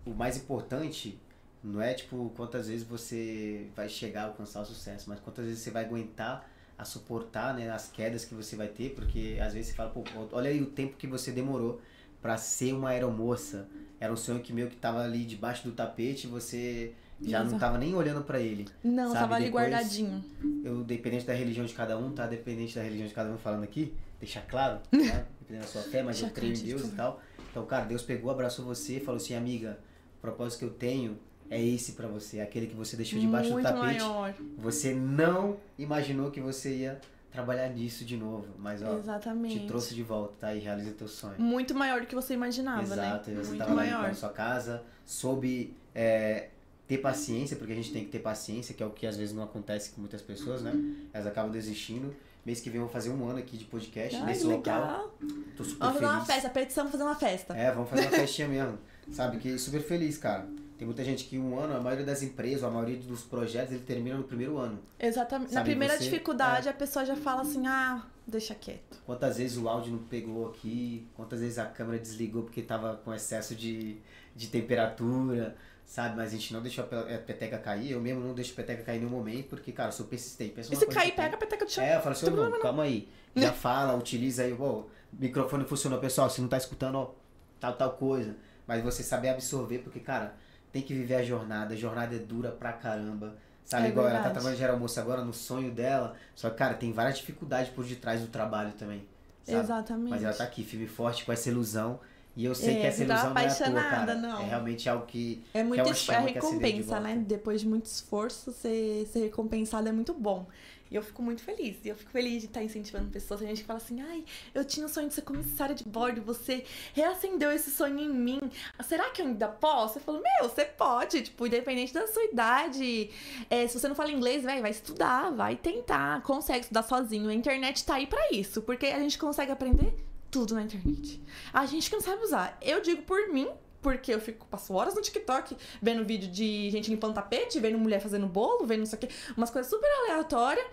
o 0.06 0.14
mais 0.14 0.36
importante 0.36 1.20
não 1.62 1.82
é 1.82 1.92
tipo 1.92 2.32
quantas 2.36 2.68
vezes 2.68 2.86
você 2.86 3.66
vai 3.74 3.88
chegar 3.88 4.22
a 4.22 4.26
alcançar 4.26 4.62
o 4.62 4.64
sucesso, 4.64 5.10
mas 5.10 5.18
quantas 5.18 5.44
vezes 5.44 5.60
você 5.60 5.72
vai 5.72 5.84
aguentar 5.84 6.48
a 6.78 6.84
suportar 6.84 7.52
né, 7.54 7.68
as 7.70 7.90
quedas 7.90 8.24
que 8.24 8.32
você 8.32 8.54
vai 8.54 8.68
ter, 8.68 8.94
porque 8.94 9.38
às 9.42 9.52
vezes 9.52 9.70
você 9.70 9.76
fala, 9.76 9.90
pô, 9.90 10.04
olha 10.30 10.50
aí 10.50 10.62
o 10.62 10.66
tempo 10.66 10.96
que 10.96 11.08
você 11.08 11.32
demorou 11.32 11.80
pra 12.22 12.36
ser 12.36 12.72
uma 12.72 12.90
aeromoça. 12.90 13.68
Era 13.98 14.12
um 14.12 14.16
sonho 14.16 14.40
que 14.40 14.52
meio 14.52 14.68
que 14.68 14.76
tava 14.76 15.02
ali 15.02 15.24
debaixo 15.24 15.64
do 15.64 15.72
tapete 15.72 16.28
você 16.28 16.94
já 17.22 17.38
não 17.40 17.46
Exato. 17.46 17.60
tava 17.60 17.78
nem 17.78 17.94
olhando 17.94 18.22
pra 18.22 18.38
ele. 18.40 18.66
Não, 18.84 19.08
Sabe, 19.08 19.18
tava 19.18 19.34
ali 19.36 19.44
depois- 19.46 19.64
guardadinho. 19.70 20.24
Eu, 20.64 20.84
dependente 20.84 21.26
da 21.26 21.34
religião 21.34 21.64
de 21.66 21.74
cada 21.74 21.98
um, 21.98 22.10
tá? 22.12 22.26
Dependente 22.26 22.74
da 22.74 22.82
religião 22.82 23.06
de 23.08 23.14
cada 23.14 23.30
um 23.30 23.38
falando 23.38 23.64
aqui, 23.64 23.92
deixar 24.20 24.42
claro, 24.42 24.80
né? 24.92 25.26
Dependendo 25.40 25.66
da 25.66 25.72
sua 25.72 25.82
fé, 25.82 26.02
mas 26.02 26.20
eu 26.22 26.30
creio 26.30 26.54
em. 26.54 26.62
Deus 26.62 26.84
e 26.84 26.88
tal. 26.92 27.20
Então, 27.50 27.64
cara, 27.66 27.84
Deus 27.86 28.02
pegou, 28.02 28.30
abraçou 28.30 28.64
você 28.64 28.98
e 28.98 29.00
falou 29.00 29.16
assim, 29.16 29.34
amiga, 29.34 29.78
o 30.18 30.20
propósito 30.20 30.58
que 30.60 30.64
eu 30.66 30.70
tenho 30.70 31.18
é 31.50 31.60
esse 31.62 31.92
pra 31.92 32.06
você, 32.06 32.40
aquele 32.40 32.66
que 32.66 32.74
você 32.76 32.94
deixou 32.96 33.18
debaixo 33.18 33.50
Muito 33.52 33.66
do 33.66 33.72
tapete. 33.74 34.00
maior. 34.00 34.34
Você 34.58 34.92
não 34.94 35.56
imaginou 35.78 36.30
que 36.30 36.40
você 36.42 36.76
ia 36.76 37.00
trabalhar 37.32 37.68
nisso 37.70 38.04
de 38.04 38.16
novo, 38.16 38.46
mas 38.58 38.82
ó, 38.82 38.98
Exatamente. 38.98 39.60
te 39.60 39.66
trouxe 39.66 39.94
de 39.94 40.02
volta, 40.02 40.34
tá? 40.40 40.54
E 40.54 40.58
realiza 40.60 40.92
teu 40.92 41.08
sonho. 41.08 41.34
Muito 41.38 41.74
maior 41.74 42.00
do 42.02 42.06
que 42.06 42.14
você 42.14 42.34
imaginava, 42.34 42.82
Exato, 42.82 43.30
e 43.30 43.32
né? 43.34 43.42
você 43.42 43.48
Muito 43.50 43.58
tava 43.60 43.70
lá 43.70 43.76
maior. 43.82 43.98
limpando 44.00 44.14
sua 44.14 44.28
casa, 44.30 44.82
soube 45.06 45.74
é, 45.94 46.48
ter 46.88 46.98
paciência, 46.98 47.56
porque 47.56 47.72
a 47.72 47.76
gente 47.76 47.92
tem 47.92 48.04
que 48.04 48.10
ter 48.10 48.18
paciência, 48.20 48.74
que 48.74 48.82
é 48.82 48.86
o 48.86 48.90
que 48.90 49.06
às 49.06 49.16
vezes 49.16 49.34
não 49.34 49.42
acontece 49.44 49.90
com 49.90 50.00
muitas 50.00 50.22
pessoas, 50.22 50.62
né? 50.62 50.72
Elas 51.12 51.26
acabam 51.26 51.52
desistindo. 51.52 52.14
Mês 52.46 52.60
que 52.60 52.70
vem 52.70 52.80
eu 52.80 52.86
vou 52.86 52.92
fazer 52.92 53.10
um 53.10 53.28
ano 53.28 53.38
aqui 53.38 53.58
de 53.58 53.66
podcast 53.66 54.16
Ai, 54.16 54.24
nesse 54.26 54.44
local. 54.44 54.80
legal. 54.80 55.14
Tô 55.56 55.64
super 55.64 55.78
Vamos 55.80 55.94
fazer 55.94 55.98
feliz. 55.98 56.14
uma 56.16 56.24
festa, 56.24 56.48
petição 56.50 56.88
fazer 56.90 57.02
uma 57.04 57.14
festa. 57.14 57.54
É, 57.54 57.70
vamos 57.72 57.90
fazer 57.90 58.02
uma 58.06 58.10
festinha 58.16 58.48
mesmo. 58.48 58.78
Sabe, 59.12 59.36
que 59.38 59.58
super 59.58 59.82
feliz, 59.82 60.16
cara. 60.16 60.48
Tem 60.78 60.86
muita 60.86 61.04
gente 61.04 61.24
que 61.24 61.38
um 61.38 61.58
ano, 61.58 61.76
a 61.76 61.80
maioria 61.80 62.06
das 62.06 62.22
empresas, 62.22 62.62
a 62.64 62.70
maioria 62.70 62.96
dos 62.96 63.22
projetos, 63.22 63.72
ele 63.74 63.82
termina 63.82 64.16
no 64.16 64.24
primeiro 64.24 64.56
ano. 64.56 64.78
Exatamente. 64.98 65.48
Na 65.52 65.60
Sabe, 65.60 65.70
primeira 65.70 65.94
você- 65.98 66.04
dificuldade, 66.04 66.68
a 66.68 66.72
pessoa 66.72 67.04
já 67.04 67.16
fala 67.16 67.42
assim, 67.42 67.66
ah, 67.66 68.06
deixa 68.26 68.54
quieto. 68.54 68.98
Quantas 69.04 69.36
vezes 69.36 69.58
o 69.58 69.68
áudio 69.68 69.92
não 69.92 69.98
pegou 70.04 70.46
aqui, 70.48 71.06
quantas 71.14 71.40
vezes 71.40 71.58
a 71.58 71.66
câmera 71.66 71.98
desligou 71.98 72.44
porque 72.44 72.62
tava 72.62 72.94
com 73.04 73.12
excesso 73.12 73.54
de, 73.56 73.96
de 74.36 74.46
temperatura, 74.46 75.56
sabe? 75.88 76.16
Mas 76.16 76.28
a 76.28 76.36
gente 76.36 76.52
não 76.52 76.62
deixou 76.62 76.84
a 76.84 76.86
pe- 76.86 77.14
a 77.14 77.18
peteca 77.18 77.58
cair. 77.58 77.90
Eu 77.92 78.00
mesmo 78.00 78.20
não 78.20 78.34
deixo 78.34 78.52
a 78.52 78.56
peteca 78.56 78.82
cair 78.84 78.98
nenhum 79.00 79.10
momento, 79.10 79.48
porque, 79.48 79.72
cara, 79.72 79.88
eu 79.88 79.92
sou 79.92 80.06
persistente. 80.06 80.52
Pensa 80.54 80.72
E 80.72 80.76
se 80.76 80.86
cair, 80.86 81.12
pega 81.16 81.34
a 81.34 81.38
peteca 81.38 81.64
do 81.64 81.70
chão. 81.72 81.82
É, 81.82 81.96
eu 81.96 82.00
falo 82.00 82.12
assim, 82.12 82.30
Não 82.30 82.50
não, 82.50 82.60
calma 82.60 82.82
aí. 82.84 83.08
Já 83.34 83.52
fala, 83.54 83.94
utiliza 83.96 84.42
aí, 84.44 84.54
pô, 84.54 84.84
microfone 85.12 85.64
funcionou, 85.64 85.98
pessoal, 85.98 86.28
se 86.30 86.40
não 86.40 86.48
tá 86.48 86.58
escutando, 86.58 86.96
ó, 86.98 87.10
tal, 87.58 87.72
tal 87.74 87.92
coisa. 87.92 88.36
Mas 88.66 88.84
você 88.84 89.02
saber 89.02 89.30
absorver, 89.30 89.78
porque, 89.78 89.98
cara, 90.00 90.34
tem 90.70 90.82
que 90.82 90.92
viver 90.94 91.14
a 91.16 91.22
jornada, 91.24 91.72
a 91.74 91.76
jornada 91.76 92.14
é 92.14 92.18
dura 92.18 92.52
pra 92.52 92.72
caramba. 92.74 93.34
Sabe, 93.64 93.86
É 93.86 93.88
igual 93.90 94.06
ela 94.06 94.16
tá 94.16 94.22
verdade. 94.24 94.34
trabalhando 94.40 94.58
de 94.58 94.64
almoço 94.66 95.00
agora 95.00 95.24
no 95.24 95.32
sonho 95.32 95.70
dela. 95.70 96.14
Só 96.34 96.48
que, 96.50 96.56
cara, 96.56 96.74
tem 96.74 96.92
várias 96.92 97.18
dificuldades 97.18 97.70
por 97.72 97.84
detrás 97.84 98.20
do 98.20 98.28
trabalho 98.28 98.72
também. 98.72 99.06
Sabe? 99.44 99.58
Exatamente. 99.60 100.10
Mas 100.10 100.22
ela 100.24 100.32
tá 100.34 100.44
aqui, 100.44 100.62
firme 100.64 100.86
e 100.86 100.88
forte, 100.88 101.24
com 101.24 101.32
essa 101.32 101.48
ilusão. 101.50 102.00
E 102.38 102.44
eu 102.44 102.54
sei 102.54 102.76
É, 102.76 102.80
que 102.82 102.86
essa 102.86 103.02
ilusão 103.02 103.16
não 103.16 103.24
é 103.24 103.28
à 103.30 103.34
toa, 103.34 103.42
apaixonada, 103.66 103.90
cara. 103.90 104.14
não. 104.14 104.40
É 104.42 104.44
realmente 104.46 104.88
algo 104.88 105.04
que. 105.06 105.42
É 105.52 105.64
muito 105.64 105.82
uma 105.82 105.90
es- 105.90 105.98
chama 105.98 106.28
a 106.28 106.32
que 106.32 106.38
acendeu 106.38 106.58
de 106.60 106.64
recompensa, 106.66 106.88
volta. 107.00 107.08
né? 107.08 107.24
Depois 107.26 107.60
de 107.60 107.66
muito 107.66 107.86
esforço, 107.86 108.52
ser, 108.52 109.06
ser 109.12 109.20
recompensado 109.24 109.88
é 109.88 109.92
muito 109.92 110.14
bom. 110.14 110.46
E 110.90 110.94
eu 110.94 111.02
fico 111.02 111.20
muito 111.20 111.42
feliz. 111.42 111.76
E 111.84 111.88
eu 111.88 111.96
fico 111.96 112.10
feliz 112.12 112.40
de 112.40 112.46
estar 112.46 112.62
incentivando 112.62 113.10
pessoas. 113.10 113.40
Tem 113.40 113.48
gente 113.48 113.60
que 113.62 113.66
fala 113.66 113.78
assim, 113.78 114.00
ai, 114.00 114.24
eu 114.54 114.64
tinha 114.64 114.86
o 114.86 114.88
sonho 114.88 115.08
de 115.08 115.14
ser 115.14 115.20
comissária 115.22 115.74
de 115.74 115.84
bordo, 115.84 116.22
você 116.22 116.64
reacendeu 116.94 117.50
esse 117.50 117.70
sonho 117.72 117.98
em 117.98 118.08
mim. 118.08 118.40
Será 118.84 119.10
que 119.10 119.20
eu 119.20 119.26
ainda 119.26 119.48
posso? 119.48 119.98
Eu 119.98 120.02
falo, 120.02 120.22
meu, 120.22 120.48
você 120.48 120.64
pode, 120.64 121.20
tipo, 121.22 121.46
independente 121.46 121.92
da 121.92 122.06
sua 122.06 122.24
idade. 122.24 123.10
É, 123.50 123.66
se 123.66 123.78
você 123.78 123.86
não 123.88 123.94
fala 123.96 124.10
inglês, 124.12 124.44
véi, 124.44 124.62
vai 124.62 124.70
estudar, 124.70 125.30
vai 125.32 125.56
tentar, 125.56 126.22
consegue 126.22 126.60
estudar 126.60 126.84
sozinho. 126.84 127.28
A 127.28 127.34
internet 127.34 127.84
tá 127.84 127.96
aí 127.96 128.06
pra 128.06 128.30
isso, 128.32 128.62
porque 128.62 128.86
a 128.86 128.98
gente 129.00 129.18
consegue 129.18 129.52
aprender 129.52 129.92
tudo 130.30 130.54
na 130.54 130.62
internet. 130.62 131.22
A 131.52 131.66
gente 131.66 131.88
que 131.88 131.96
não 131.96 132.02
sabe 132.02 132.22
usar. 132.22 132.56
Eu 132.60 132.80
digo 132.80 133.02
por 133.02 133.28
mim, 133.28 133.48
porque 133.80 134.12
eu 134.12 134.20
fico, 134.20 134.46
passo 134.46 134.74
horas 134.74 134.94
no 134.94 135.00
TikTok 135.00 135.56
vendo 135.80 136.04
vídeo 136.04 136.30
de 136.30 136.70
gente 136.70 136.90
limpando 136.90 137.14
tapete, 137.14 137.60
vendo 137.60 137.78
mulher 137.78 138.00
fazendo 138.00 138.26
bolo, 138.26 138.66
vendo 138.66 138.82
isso 138.82 138.94
aqui, 138.94 139.08
umas 139.36 139.50
coisas 139.50 139.70
super 139.70 139.88
aleatórias. 140.02 140.66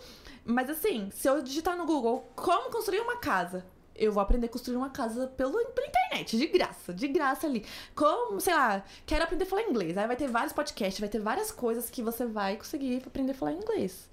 Mas 0.44 0.70
assim, 0.70 1.10
se 1.12 1.28
eu 1.28 1.42
digitar 1.42 1.78
no 1.78 1.86
Google 1.86 2.30
como 2.36 2.70
construir 2.70 3.00
uma 3.00 3.18
casa, 3.18 3.66
eu 3.96 4.12
vou 4.12 4.22
aprender 4.22 4.48
a 4.48 4.50
construir 4.50 4.76
uma 4.76 4.90
casa 4.90 5.28
pelo, 5.28 5.54
pela 5.68 5.88
internet, 5.88 6.38
de 6.38 6.48
graça, 6.48 6.94
de 6.94 7.08
graça 7.08 7.48
ali. 7.48 7.66
Como, 7.96 8.40
sei 8.42 8.54
lá, 8.54 8.84
quero 9.06 9.24
aprender 9.24 9.46
a 9.46 9.48
falar 9.48 9.64
inglês. 9.64 9.98
Aí 9.98 10.06
vai 10.06 10.16
ter 10.16 10.28
vários 10.28 10.54
podcasts, 10.54 11.00
vai 11.00 11.10
ter 11.10 11.20
várias 11.20 11.52
coisas 11.52 11.90
que 11.90 12.04
você 12.04 12.26
vai 12.26 12.58
conseguir 12.58 13.02
aprender 13.06 13.32
a 13.32 13.36
falar 13.36 13.54
inglês. 13.54 14.10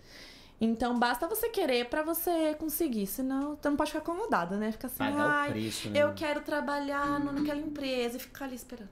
Então 0.65 0.97
basta 0.97 1.27
você 1.27 1.49
querer 1.49 1.87
pra 1.87 2.05
você 2.05 2.55
conseguir, 2.55 3.09
senão 3.09 3.57
você 3.57 3.69
não 3.69 3.77
pode 3.77 3.91
ficar 3.91 4.01
acomodada, 4.01 4.57
né? 4.57 4.71
Fica 4.71 4.87
assim, 4.87 4.97
Pagar 4.99 5.29
ai, 5.29 5.51
preço, 5.51 5.91
né? 5.91 6.01
eu 6.01 6.15
quero 6.15 6.41
trabalhar 6.43 7.19
naquela 7.19 7.59
empresa 7.59 8.17
e 8.17 8.21
ficar 8.21 8.45
ali 8.45 8.55
esperando. 8.55 8.89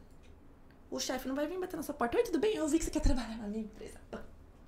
O 0.90 0.98
chefe 0.98 1.28
não 1.28 1.36
vai 1.36 1.46
vir 1.46 1.60
bater 1.60 1.76
na 1.76 1.84
sua 1.84 1.94
porta. 1.94 2.16
Oi, 2.16 2.24
tudo 2.24 2.40
bem? 2.40 2.56
Eu 2.56 2.66
vi 2.66 2.76
que 2.76 2.84
você 2.84 2.90
quer 2.90 2.98
trabalhar 2.98 3.38
na 3.38 3.46
minha 3.46 3.62
empresa. 3.62 4.00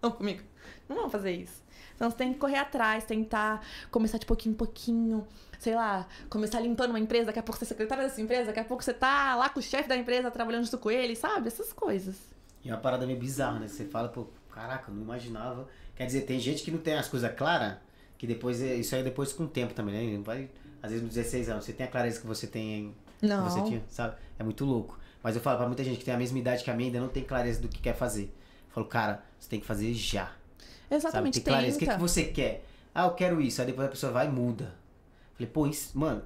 Vamos 0.00 0.16
comigo. 0.16 0.44
Não 0.88 0.94
vamos 0.94 1.10
fazer 1.10 1.32
isso. 1.32 1.60
Então 1.96 2.08
você 2.08 2.16
tem 2.16 2.32
que 2.32 2.38
correr 2.38 2.58
atrás, 2.58 3.02
tentar 3.02 3.66
começar 3.90 4.18
de 4.18 4.26
pouquinho 4.26 4.52
em 4.52 4.56
pouquinho. 4.56 5.26
Sei 5.58 5.74
lá, 5.74 6.06
começar 6.30 6.60
limpando 6.60 6.90
uma 6.90 7.00
empresa, 7.00 7.26
daqui 7.26 7.40
a 7.40 7.42
pouco 7.42 7.58
você 7.58 7.64
é 7.64 7.68
secretária 7.68 8.04
dessa 8.04 8.20
empresa, 8.20 8.46
daqui 8.46 8.60
a 8.60 8.64
pouco 8.64 8.84
você 8.84 8.94
tá 8.94 9.34
lá 9.34 9.48
com 9.48 9.58
o 9.58 9.62
chefe 9.62 9.88
da 9.88 9.96
empresa 9.96 10.30
trabalhando 10.30 10.66
junto 10.66 10.78
com 10.78 10.88
ele, 10.88 11.16
sabe? 11.16 11.48
Essas 11.48 11.72
coisas. 11.72 12.16
E 12.64 12.70
é 12.70 12.72
uma 12.72 12.80
parada 12.80 13.04
meio 13.04 13.18
bizarra, 13.18 13.58
né? 13.58 13.66
Você 13.66 13.84
fala, 13.86 14.08
pô, 14.08 14.28
caraca, 14.52 14.88
eu 14.88 14.94
não 14.94 15.02
imaginava. 15.02 15.66
Quer 15.96 16.06
dizer, 16.06 16.22
tem 16.22 16.38
gente 16.40 16.62
que 16.62 16.70
não 16.70 16.78
tem 16.78 16.94
as 16.94 17.08
coisas 17.08 17.32
claras, 17.34 17.76
que 18.18 18.26
depois, 18.26 18.62
é- 18.62 18.74
isso 18.76 18.94
aí 18.94 19.00
é 19.00 19.04
depois 19.04 19.32
com 19.32 19.44
o 19.44 19.48
tempo 19.48 19.74
também, 19.74 20.16
né? 20.16 20.22
Vai, 20.24 20.48
às 20.82 20.90
vezes, 20.90 21.04
nos 21.04 21.14
16 21.14 21.48
anos, 21.48 21.64
você 21.64 21.72
tem 21.72 21.86
a 21.86 21.88
clareza 21.90 22.20
que 22.20 22.26
você 22.26 22.46
tem, 22.46 22.94
Não. 23.20 23.44
você 23.48 23.62
tinha, 23.62 23.82
sabe? 23.88 24.16
É 24.38 24.42
muito 24.44 24.64
louco. 24.64 24.98
Mas 25.22 25.36
eu 25.36 25.42
falo 25.42 25.58
pra 25.58 25.66
muita 25.66 25.84
gente 25.84 25.98
que 25.98 26.04
tem 26.04 26.14
a 26.14 26.18
mesma 26.18 26.38
idade 26.38 26.64
que 26.64 26.70
a 26.70 26.74
minha, 26.74 26.88
ainda 26.88 27.00
não 27.00 27.08
tem 27.08 27.22
clareza 27.22 27.60
do 27.60 27.68
que 27.68 27.78
quer 27.80 27.94
fazer. 27.94 28.24
Eu 28.24 28.74
falo, 28.74 28.86
cara, 28.86 29.22
você 29.38 29.48
tem 29.48 29.60
que 29.60 29.66
fazer 29.66 29.92
já. 29.94 30.32
Exatamente, 30.90 31.34
sabe? 31.36 31.44
Tem 31.44 31.54
clareza. 31.54 31.76
O 31.76 31.78
que, 31.78 31.84
tenta. 31.86 31.96
que 31.96 32.02
você 32.02 32.24
quer? 32.24 32.64
Ah, 32.94 33.04
eu 33.06 33.12
quero 33.12 33.40
isso. 33.40 33.60
Aí 33.60 33.66
depois 33.66 33.86
a 33.86 33.90
pessoa 33.90 34.12
vai 34.12 34.26
e 34.26 34.30
muda. 34.30 34.74
Falei, 35.34 35.50
pô, 35.50 35.66
isso, 35.66 35.96
mano, 35.96 36.22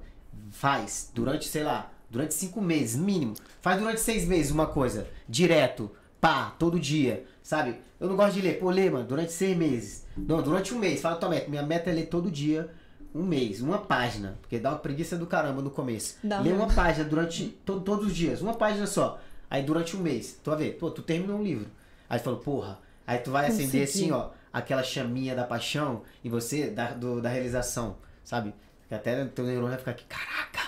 faz 0.51 1.11
durante, 1.13 1.47
sei 1.47 1.63
lá, 1.63 1.91
durante 2.09 2.33
cinco 2.33 2.59
meses, 2.61 2.95
mínimo. 2.95 3.35
Faz 3.61 3.79
durante 3.79 4.01
seis 4.01 4.25
meses 4.25 4.51
uma 4.51 4.65
coisa, 4.67 5.07
direto, 5.29 5.91
pá, 6.19 6.51
todo 6.57 6.79
dia, 6.79 7.25
sabe? 7.47 7.77
Eu 7.97 8.09
não 8.09 8.17
gosto 8.17 8.33
de 8.33 8.41
ler, 8.41 8.59
pô, 8.59 8.69
lê, 8.69 8.89
mano, 8.89 9.05
durante 9.07 9.31
seis 9.31 9.55
meses. 9.55 10.05
Não, 10.17 10.41
durante 10.41 10.73
um 10.73 10.79
mês. 10.79 10.99
Fala 11.01 11.15
tua 11.15 11.29
meta. 11.29 11.49
Minha 11.49 11.63
meta 11.63 11.89
é 11.89 11.93
ler 11.93 12.07
todo 12.07 12.29
dia, 12.29 12.69
um 13.15 13.23
mês, 13.23 13.61
uma 13.61 13.77
página. 13.77 14.37
Porque 14.41 14.59
dá 14.59 14.71
uma 14.71 14.79
preguiça 14.79 15.15
do 15.15 15.25
caramba 15.25 15.61
no 15.61 15.69
começo. 15.71 16.17
Dá 16.21 16.41
Lê 16.41 16.51
uma 16.51 16.67
página 16.67 17.05
durante 17.07 17.45
to- 17.65 17.79
todos 17.79 18.07
os 18.07 18.13
dias, 18.15 18.41
uma 18.41 18.53
página 18.53 18.85
só. 18.85 19.17
Aí 19.49 19.63
durante 19.63 19.95
um 19.95 20.01
mês, 20.01 20.37
tu 20.43 20.49
vai 20.49 20.59
ver, 20.59 20.71
pô, 20.77 20.91
tu 20.91 21.01
terminou 21.01 21.39
um 21.39 21.43
livro. 21.43 21.67
Aí 22.09 22.19
tu 22.19 22.23
falou, 22.25 22.39
porra. 22.41 22.79
Aí 23.05 23.19
tu 23.19 23.31
vai 23.31 23.45
acender 23.47 23.87
Consegui. 23.87 24.03
assim, 24.07 24.11
ó, 24.11 24.31
aquela 24.51 24.83
chaminha 24.83 25.33
da 25.33 25.45
paixão 25.45 26.01
e 26.21 26.27
você, 26.29 26.69
da, 26.69 26.91
do- 26.91 27.21
da 27.21 27.29
realização, 27.29 27.95
sabe? 28.25 28.53
Que 28.89 28.93
até 28.95 29.23
teu 29.23 29.45
neurônio 29.45 29.69
vai 29.69 29.77
ficar 29.77 29.91
aqui, 29.91 30.03
caraca, 30.03 30.59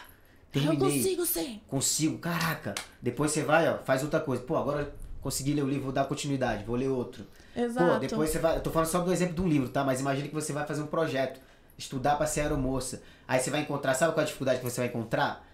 Eu 0.53 0.61
terminei, 0.61 0.77
consigo 0.97 1.25
sim. 1.25 1.61
consigo, 1.67 2.17
caraca. 2.19 2.73
Depois 3.01 3.31
você 3.31 3.43
vai, 3.43 3.67
ó, 3.67 3.79
faz 3.79 4.01
outra 4.01 4.21
coisa. 4.21 4.41
Pô, 4.43 4.55
agora 4.55 4.93
consegui 5.21 5.53
ler 5.53 5.63
o 5.63 5.67
livro, 5.67 5.85
vou 5.85 5.91
dar 5.91 6.05
continuidade, 6.05 6.63
vou 6.63 6.75
ler 6.75 6.87
outro. 6.87 7.25
Exato. 7.55 7.93
Pô, 7.93 7.99
depois 7.99 8.29
você 8.29 8.39
vai. 8.39 8.57
Eu 8.57 8.61
tô 8.61 8.71
falando 8.71 8.87
só 8.87 8.99
do 8.99 9.11
exemplo 9.11 9.35
de 9.35 9.41
um 9.41 9.47
livro, 9.47 9.69
tá? 9.69 9.83
Mas 9.83 9.99
imagine 9.99 10.29
que 10.29 10.35
você 10.35 10.53
vai 10.53 10.65
fazer 10.65 10.81
um 10.81 10.87
projeto, 10.87 11.39
estudar 11.77 12.15
pra 12.15 12.25
ser 12.25 12.41
aeromoça. 12.41 13.01
Aí 13.27 13.39
você 13.39 13.49
vai 13.49 13.61
encontrar, 13.61 13.93
sabe 13.93 14.13
qual 14.13 14.21
é 14.21 14.23
a 14.23 14.27
dificuldade 14.27 14.59
que 14.59 14.65
você 14.65 14.81
vai 14.81 14.87
encontrar? 14.89 15.45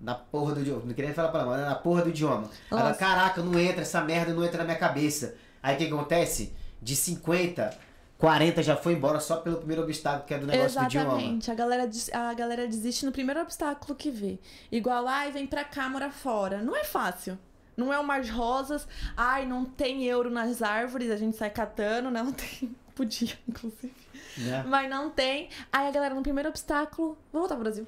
Na 0.00 0.14
porra 0.14 0.54
do 0.54 0.62
idioma. 0.62 0.80
Não 0.86 0.94
queria 0.94 1.06
nem 1.06 1.14
falar 1.14 1.28
pra 1.28 1.44
mas 1.44 1.60
na 1.60 1.74
porra 1.74 2.02
do 2.02 2.08
idioma. 2.08 2.48
Aí 2.70 2.78
ela, 2.78 2.88
Nossa. 2.88 2.98
caraca, 2.98 3.42
não 3.42 3.58
entra, 3.58 3.82
essa 3.82 4.00
merda 4.00 4.32
não 4.32 4.42
entra 4.42 4.58
na 4.58 4.64
minha 4.64 4.78
cabeça. 4.78 5.34
Aí 5.62 5.74
o 5.74 5.78
que 5.78 5.86
acontece? 5.86 6.54
De 6.80 6.96
50, 6.96 7.76
40 8.16 8.62
já 8.62 8.76
foi 8.76 8.94
embora 8.94 9.20
só 9.20 9.36
pelo 9.36 9.56
primeiro 9.58 9.82
obstáculo 9.82 10.24
que 10.24 10.32
é 10.32 10.38
do 10.38 10.46
negócio 10.46 10.80
do 10.80 10.86
idioma. 10.86 11.08
Exatamente. 11.08 11.50
A 11.50 11.54
galera, 11.54 11.90
a 12.14 12.34
galera 12.34 12.66
desiste 12.66 13.04
no 13.04 13.12
primeiro 13.12 13.42
obstáculo 13.42 13.94
que 13.94 14.10
vê. 14.10 14.38
Igual, 14.72 15.06
ai, 15.06 15.30
vem 15.30 15.46
pra 15.46 15.64
cá, 15.64 15.86
mora 15.90 16.10
fora. 16.10 16.62
Não 16.62 16.74
é 16.74 16.84
fácil. 16.84 17.38
Não 17.76 17.92
é 17.92 17.98
um 17.98 18.02
mar 18.02 18.20
de 18.20 18.30
rosas. 18.30 18.86
Ai, 19.16 19.46
não 19.46 19.64
tem 19.64 20.04
euro 20.04 20.30
nas 20.30 20.60
árvores, 20.62 21.10
a 21.10 21.16
gente 21.16 21.36
sai 21.36 21.50
catando. 21.50 22.10
Não 22.10 22.30
tem. 22.32 22.74
Podia, 22.94 23.38
inclusive. 23.48 23.94
Né? 24.36 24.62
Mas 24.66 24.90
não 24.90 25.10
tem. 25.10 25.48
Aí 25.72 25.88
a 25.88 25.90
galera, 25.90 26.14
no 26.14 26.22
primeiro 26.22 26.48
obstáculo, 26.50 27.16
vou 27.32 27.42
voltar 27.42 27.54
pro 27.54 27.64
Brasil. 27.64 27.86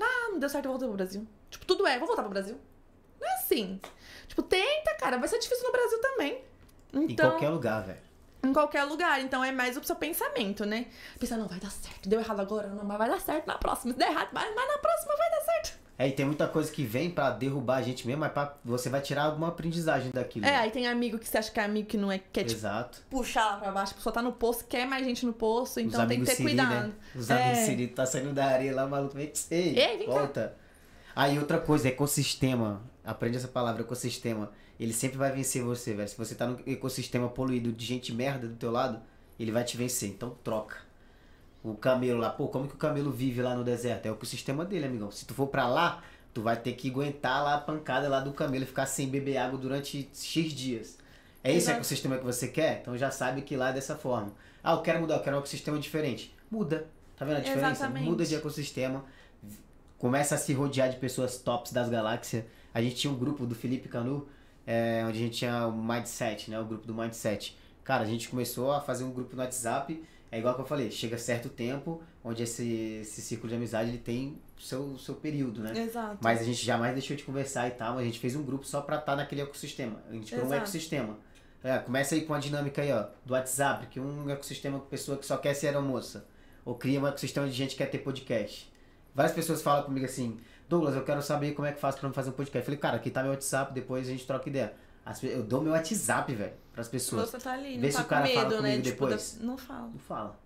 Ah, 0.00 0.28
não 0.32 0.38
deu 0.38 0.48
certo, 0.48 0.64
eu 0.66 0.70
voltei 0.72 0.88
pro 0.88 0.96
Brasil. 0.96 1.26
Tipo, 1.50 1.64
tudo 1.66 1.86
é, 1.86 1.98
vou 1.98 2.06
voltar 2.06 2.22
pro 2.22 2.30
Brasil. 2.30 2.58
Não 3.20 3.28
é 3.28 3.34
assim. 3.34 3.80
Tipo, 4.26 4.42
tenta, 4.42 4.94
cara. 4.98 5.18
Vai 5.18 5.28
ser 5.28 5.38
difícil 5.38 5.64
no 5.66 5.72
Brasil 5.72 6.00
também. 6.00 6.42
Em 6.92 7.04
Então, 7.12 7.30
qualquer 7.30 7.50
lugar, 7.50 7.82
velho. 7.84 7.98
em 8.42 8.52
qualquer 8.52 8.84
lugar. 8.84 9.20
Então 9.20 9.44
é 9.44 9.52
mais 9.52 9.76
o 9.76 9.84
seu 9.84 9.94
pensamento, 9.94 10.64
né? 10.64 10.86
Pensar, 11.18 11.36
não, 11.36 11.46
vai 11.46 11.60
dar 11.60 11.70
certo. 11.70 12.08
Deu 12.08 12.18
errado 12.18 12.40
agora, 12.40 12.68
não, 12.68 12.84
mas 12.84 12.98
vai 12.98 13.08
dar 13.10 13.20
certo 13.20 13.46
na 13.46 13.58
próxima. 13.58 13.92
Se 13.92 13.98
der 13.98 14.10
errado, 14.10 14.30
mas, 14.32 14.52
mas 14.54 14.68
na 14.68 14.78
próxima 14.78 15.14
vai 15.16 15.30
dar 15.30 15.40
certo. 15.42 15.78
É, 16.02 16.08
e 16.08 16.12
tem 16.12 16.24
muita 16.24 16.48
coisa 16.48 16.72
que 16.72 16.82
vem 16.82 17.10
pra 17.10 17.28
derrubar 17.30 17.76
a 17.76 17.82
gente 17.82 18.06
mesmo, 18.06 18.20
mas 18.20 18.32
pra, 18.32 18.54
você 18.64 18.88
vai 18.88 19.02
tirar 19.02 19.24
alguma 19.24 19.48
aprendizagem 19.48 20.10
daquilo. 20.10 20.46
É, 20.46 20.56
aí 20.56 20.70
tem 20.70 20.88
amigo 20.88 21.18
que 21.18 21.28
você 21.28 21.36
acha 21.36 21.50
que 21.52 21.60
é 21.60 21.64
amigo 21.64 21.86
que 21.86 21.98
não 21.98 22.10
é, 22.10 22.18
quer 22.18 22.44
te 22.44 22.54
Exato. 22.54 23.02
puxar 23.10 23.44
lá 23.44 23.56
pra 23.58 23.70
baixo, 23.70 23.92
a 23.92 23.96
pessoa 23.96 24.10
tá 24.10 24.22
no 24.22 24.32
poço, 24.32 24.64
quer 24.66 24.86
mais 24.86 25.04
gente 25.04 25.26
no 25.26 25.34
poço, 25.34 25.78
Os 25.78 25.86
então 25.86 26.06
tem 26.06 26.18
que 26.20 26.24
ter 26.24 26.36
Siri, 26.36 26.48
cuidado. 26.48 26.86
né? 26.88 26.92
Os 27.14 27.28
É. 27.28 27.34
amigos 27.42 27.58
Siri, 27.66 27.86
tá 27.88 28.06
saindo 28.06 28.32
da 28.32 28.46
areia 28.46 28.74
lá, 28.74 28.86
o 28.86 28.88
maluco 28.90 29.14
vem. 29.14 29.30
Ei, 29.50 29.78
Ei, 29.78 29.98
vem 29.98 30.06
cá. 30.06 30.12
volta. 30.14 30.56
Aí 31.14 31.38
outra 31.38 31.58
coisa, 31.58 31.88
ecossistema. 31.88 32.80
Aprende 33.04 33.36
essa 33.36 33.48
palavra, 33.48 33.82
ecossistema. 33.82 34.50
Ele 34.78 34.94
sempre 34.94 35.18
vai 35.18 35.30
vencer 35.30 35.62
você, 35.62 35.92
velho. 35.92 36.08
Se 36.08 36.16
você 36.16 36.34
tá 36.34 36.46
num 36.46 36.56
ecossistema 36.66 37.28
poluído 37.28 37.70
de 37.72 37.84
gente 37.84 38.10
merda 38.14 38.48
do 38.48 38.54
teu 38.56 38.70
lado, 38.70 39.02
ele 39.38 39.52
vai 39.52 39.64
te 39.64 39.76
vencer. 39.76 40.08
Então 40.08 40.34
troca. 40.42 40.76
O 41.62 41.74
camelo 41.74 42.18
lá, 42.18 42.30
pô, 42.30 42.48
como 42.48 42.66
que 42.66 42.74
o 42.74 42.78
camelo 42.78 43.10
vive 43.10 43.42
lá 43.42 43.54
no 43.54 43.62
deserto? 43.62 44.06
É 44.06 44.10
o 44.10 44.14
ecossistema 44.14 44.64
dele, 44.64 44.86
amigão. 44.86 45.10
Se 45.10 45.26
tu 45.26 45.34
for 45.34 45.46
pra 45.46 45.68
lá, 45.68 46.02
tu 46.32 46.42
vai 46.42 46.56
ter 46.56 46.72
que 46.72 46.90
aguentar 46.90 47.44
lá 47.44 47.56
a 47.56 47.58
pancada 47.58 48.08
lá 48.08 48.20
do 48.20 48.32
camelo 48.32 48.64
e 48.64 48.66
ficar 48.66 48.86
sem 48.86 49.08
beber 49.08 49.36
água 49.36 49.58
durante 49.58 50.08
X 50.14 50.52
dias. 50.52 50.98
É 51.42 51.50
esse 51.50 51.64
Exato. 51.64 51.76
ecossistema 51.76 52.18
que 52.18 52.24
você 52.24 52.48
quer? 52.48 52.80
Então 52.80 52.96
já 52.96 53.10
sabe 53.10 53.42
que 53.42 53.56
lá 53.56 53.70
é 53.70 53.72
dessa 53.72 53.96
forma. 53.96 54.32
Ah, 54.62 54.72
eu 54.72 54.82
quero 54.82 55.00
mudar, 55.00 55.16
eu 55.16 55.22
quero 55.22 55.36
um 55.36 55.38
ecossistema 55.40 55.78
diferente. 55.78 56.34
Muda. 56.50 56.86
Tá 57.16 57.24
vendo 57.24 57.36
a 57.36 57.40
diferença? 57.40 57.70
Exatamente. 57.70 58.06
Muda 58.06 58.24
de 58.24 58.34
ecossistema. 58.34 59.04
Começa 59.98 60.34
a 60.34 60.38
se 60.38 60.52
rodear 60.54 60.88
de 60.88 60.96
pessoas 60.96 61.38
tops 61.38 61.72
das 61.72 61.90
galáxias. 61.90 62.44
A 62.72 62.80
gente 62.80 62.96
tinha 62.96 63.12
um 63.12 63.16
grupo 63.16 63.44
do 63.44 63.54
Felipe 63.54 63.88
Canu, 63.88 64.26
é, 64.66 65.04
onde 65.06 65.18
a 65.18 65.20
gente 65.20 65.36
tinha 65.38 65.66
o 65.66 65.72
Mindset, 65.72 66.50
né? 66.50 66.58
O 66.58 66.64
grupo 66.64 66.86
do 66.86 66.94
Mindset. 66.94 67.56
Cara, 67.84 68.04
a 68.04 68.06
gente 68.06 68.28
começou 68.28 68.72
a 68.72 68.80
fazer 68.80 69.04
um 69.04 69.10
grupo 69.10 69.34
no 69.34 69.42
WhatsApp. 69.42 70.02
É 70.32 70.38
igual 70.38 70.54
que 70.54 70.60
eu 70.60 70.64
falei, 70.64 70.90
chega 70.90 71.18
certo 71.18 71.48
tempo, 71.48 72.02
onde 72.22 72.42
esse, 72.42 73.00
esse 73.02 73.20
círculo 73.20 73.48
de 73.48 73.56
amizade 73.56 73.90
ele 73.90 73.98
tem 73.98 74.40
seu, 74.58 74.96
seu 74.96 75.16
período, 75.16 75.60
né? 75.60 75.72
Exato. 75.76 76.18
Mas 76.22 76.40
a 76.40 76.44
gente 76.44 76.64
jamais 76.64 76.92
deixou 76.92 77.16
de 77.16 77.24
conversar 77.24 77.66
e 77.66 77.72
tal, 77.72 77.94
mas 77.94 78.02
a 78.02 78.06
gente 78.06 78.20
fez 78.20 78.36
um 78.36 78.42
grupo 78.42 78.64
só 78.64 78.80
pra 78.80 78.96
estar 78.96 79.16
naquele 79.16 79.42
ecossistema. 79.42 80.00
A 80.08 80.12
gente 80.12 80.32
criou 80.32 80.46
um 80.46 80.54
ecossistema. 80.54 81.18
É, 81.62 81.78
começa 81.78 82.14
aí 82.14 82.22
com 82.22 82.32
a 82.32 82.38
dinâmica 82.38 82.80
aí, 82.80 82.92
ó, 82.92 83.06
do 83.24 83.32
WhatsApp, 83.34 83.86
que 83.88 83.98
um 83.98 84.30
ecossistema 84.30 84.78
com 84.78 84.86
pessoa 84.86 85.18
que 85.18 85.26
só 85.26 85.36
quer 85.36 85.52
ser 85.54 85.66
aeromoça. 85.66 86.24
Ou 86.64 86.74
cria 86.74 87.00
um 87.00 87.06
ecossistema 87.06 87.46
de 87.46 87.52
gente 87.52 87.70
que 87.70 87.78
quer 87.78 87.90
ter 87.90 87.98
podcast. 87.98 88.70
Várias 89.14 89.34
pessoas 89.34 89.60
falam 89.60 89.82
comigo 89.82 90.06
assim, 90.06 90.38
Douglas, 90.68 90.94
eu 90.94 91.02
quero 91.02 91.20
saber 91.20 91.52
como 91.52 91.66
é 91.66 91.72
que 91.72 91.80
faço 91.80 91.98
pra 91.98 92.12
fazer 92.12 92.30
um 92.30 92.34
podcast. 92.34 92.58
Eu 92.58 92.64
falei, 92.64 92.78
cara, 92.78 92.96
aqui 92.96 93.10
tá 93.10 93.22
meu 93.22 93.32
WhatsApp, 93.32 93.74
depois 93.74 94.06
a 94.06 94.10
gente 94.12 94.24
troca 94.24 94.48
ideia. 94.48 94.72
Eu 95.22 95.42
dou 95.42 95.60
meu 95.60 95.72
WhatsApp, 95.72 96.32
velho, 96.32 96.52
pras 96.80 96.88
pessoas. 96.88 97.30
Você 97.30 97.38
tá 97.38 97.52
ali, 97.52 97.76
Vê 97.78 97.86
não 97.86 97.90
se 97.90 97.96
tá 97.96 98.02
o 98.02 98.06
cara 98.06 98.26
com 98.28 98.34
fala 98.34 98.48
medo, 98.48 98.62
né? 98.62 98.68
comigo 98.70 98.82
Tipo, 98.84 99.04
depois. 99.06 99.34
da- 99.38 99.44
não 99.46 99.56
fala. 99.58 99.88
Não 99.92 99.98
fala. 99.98 100.40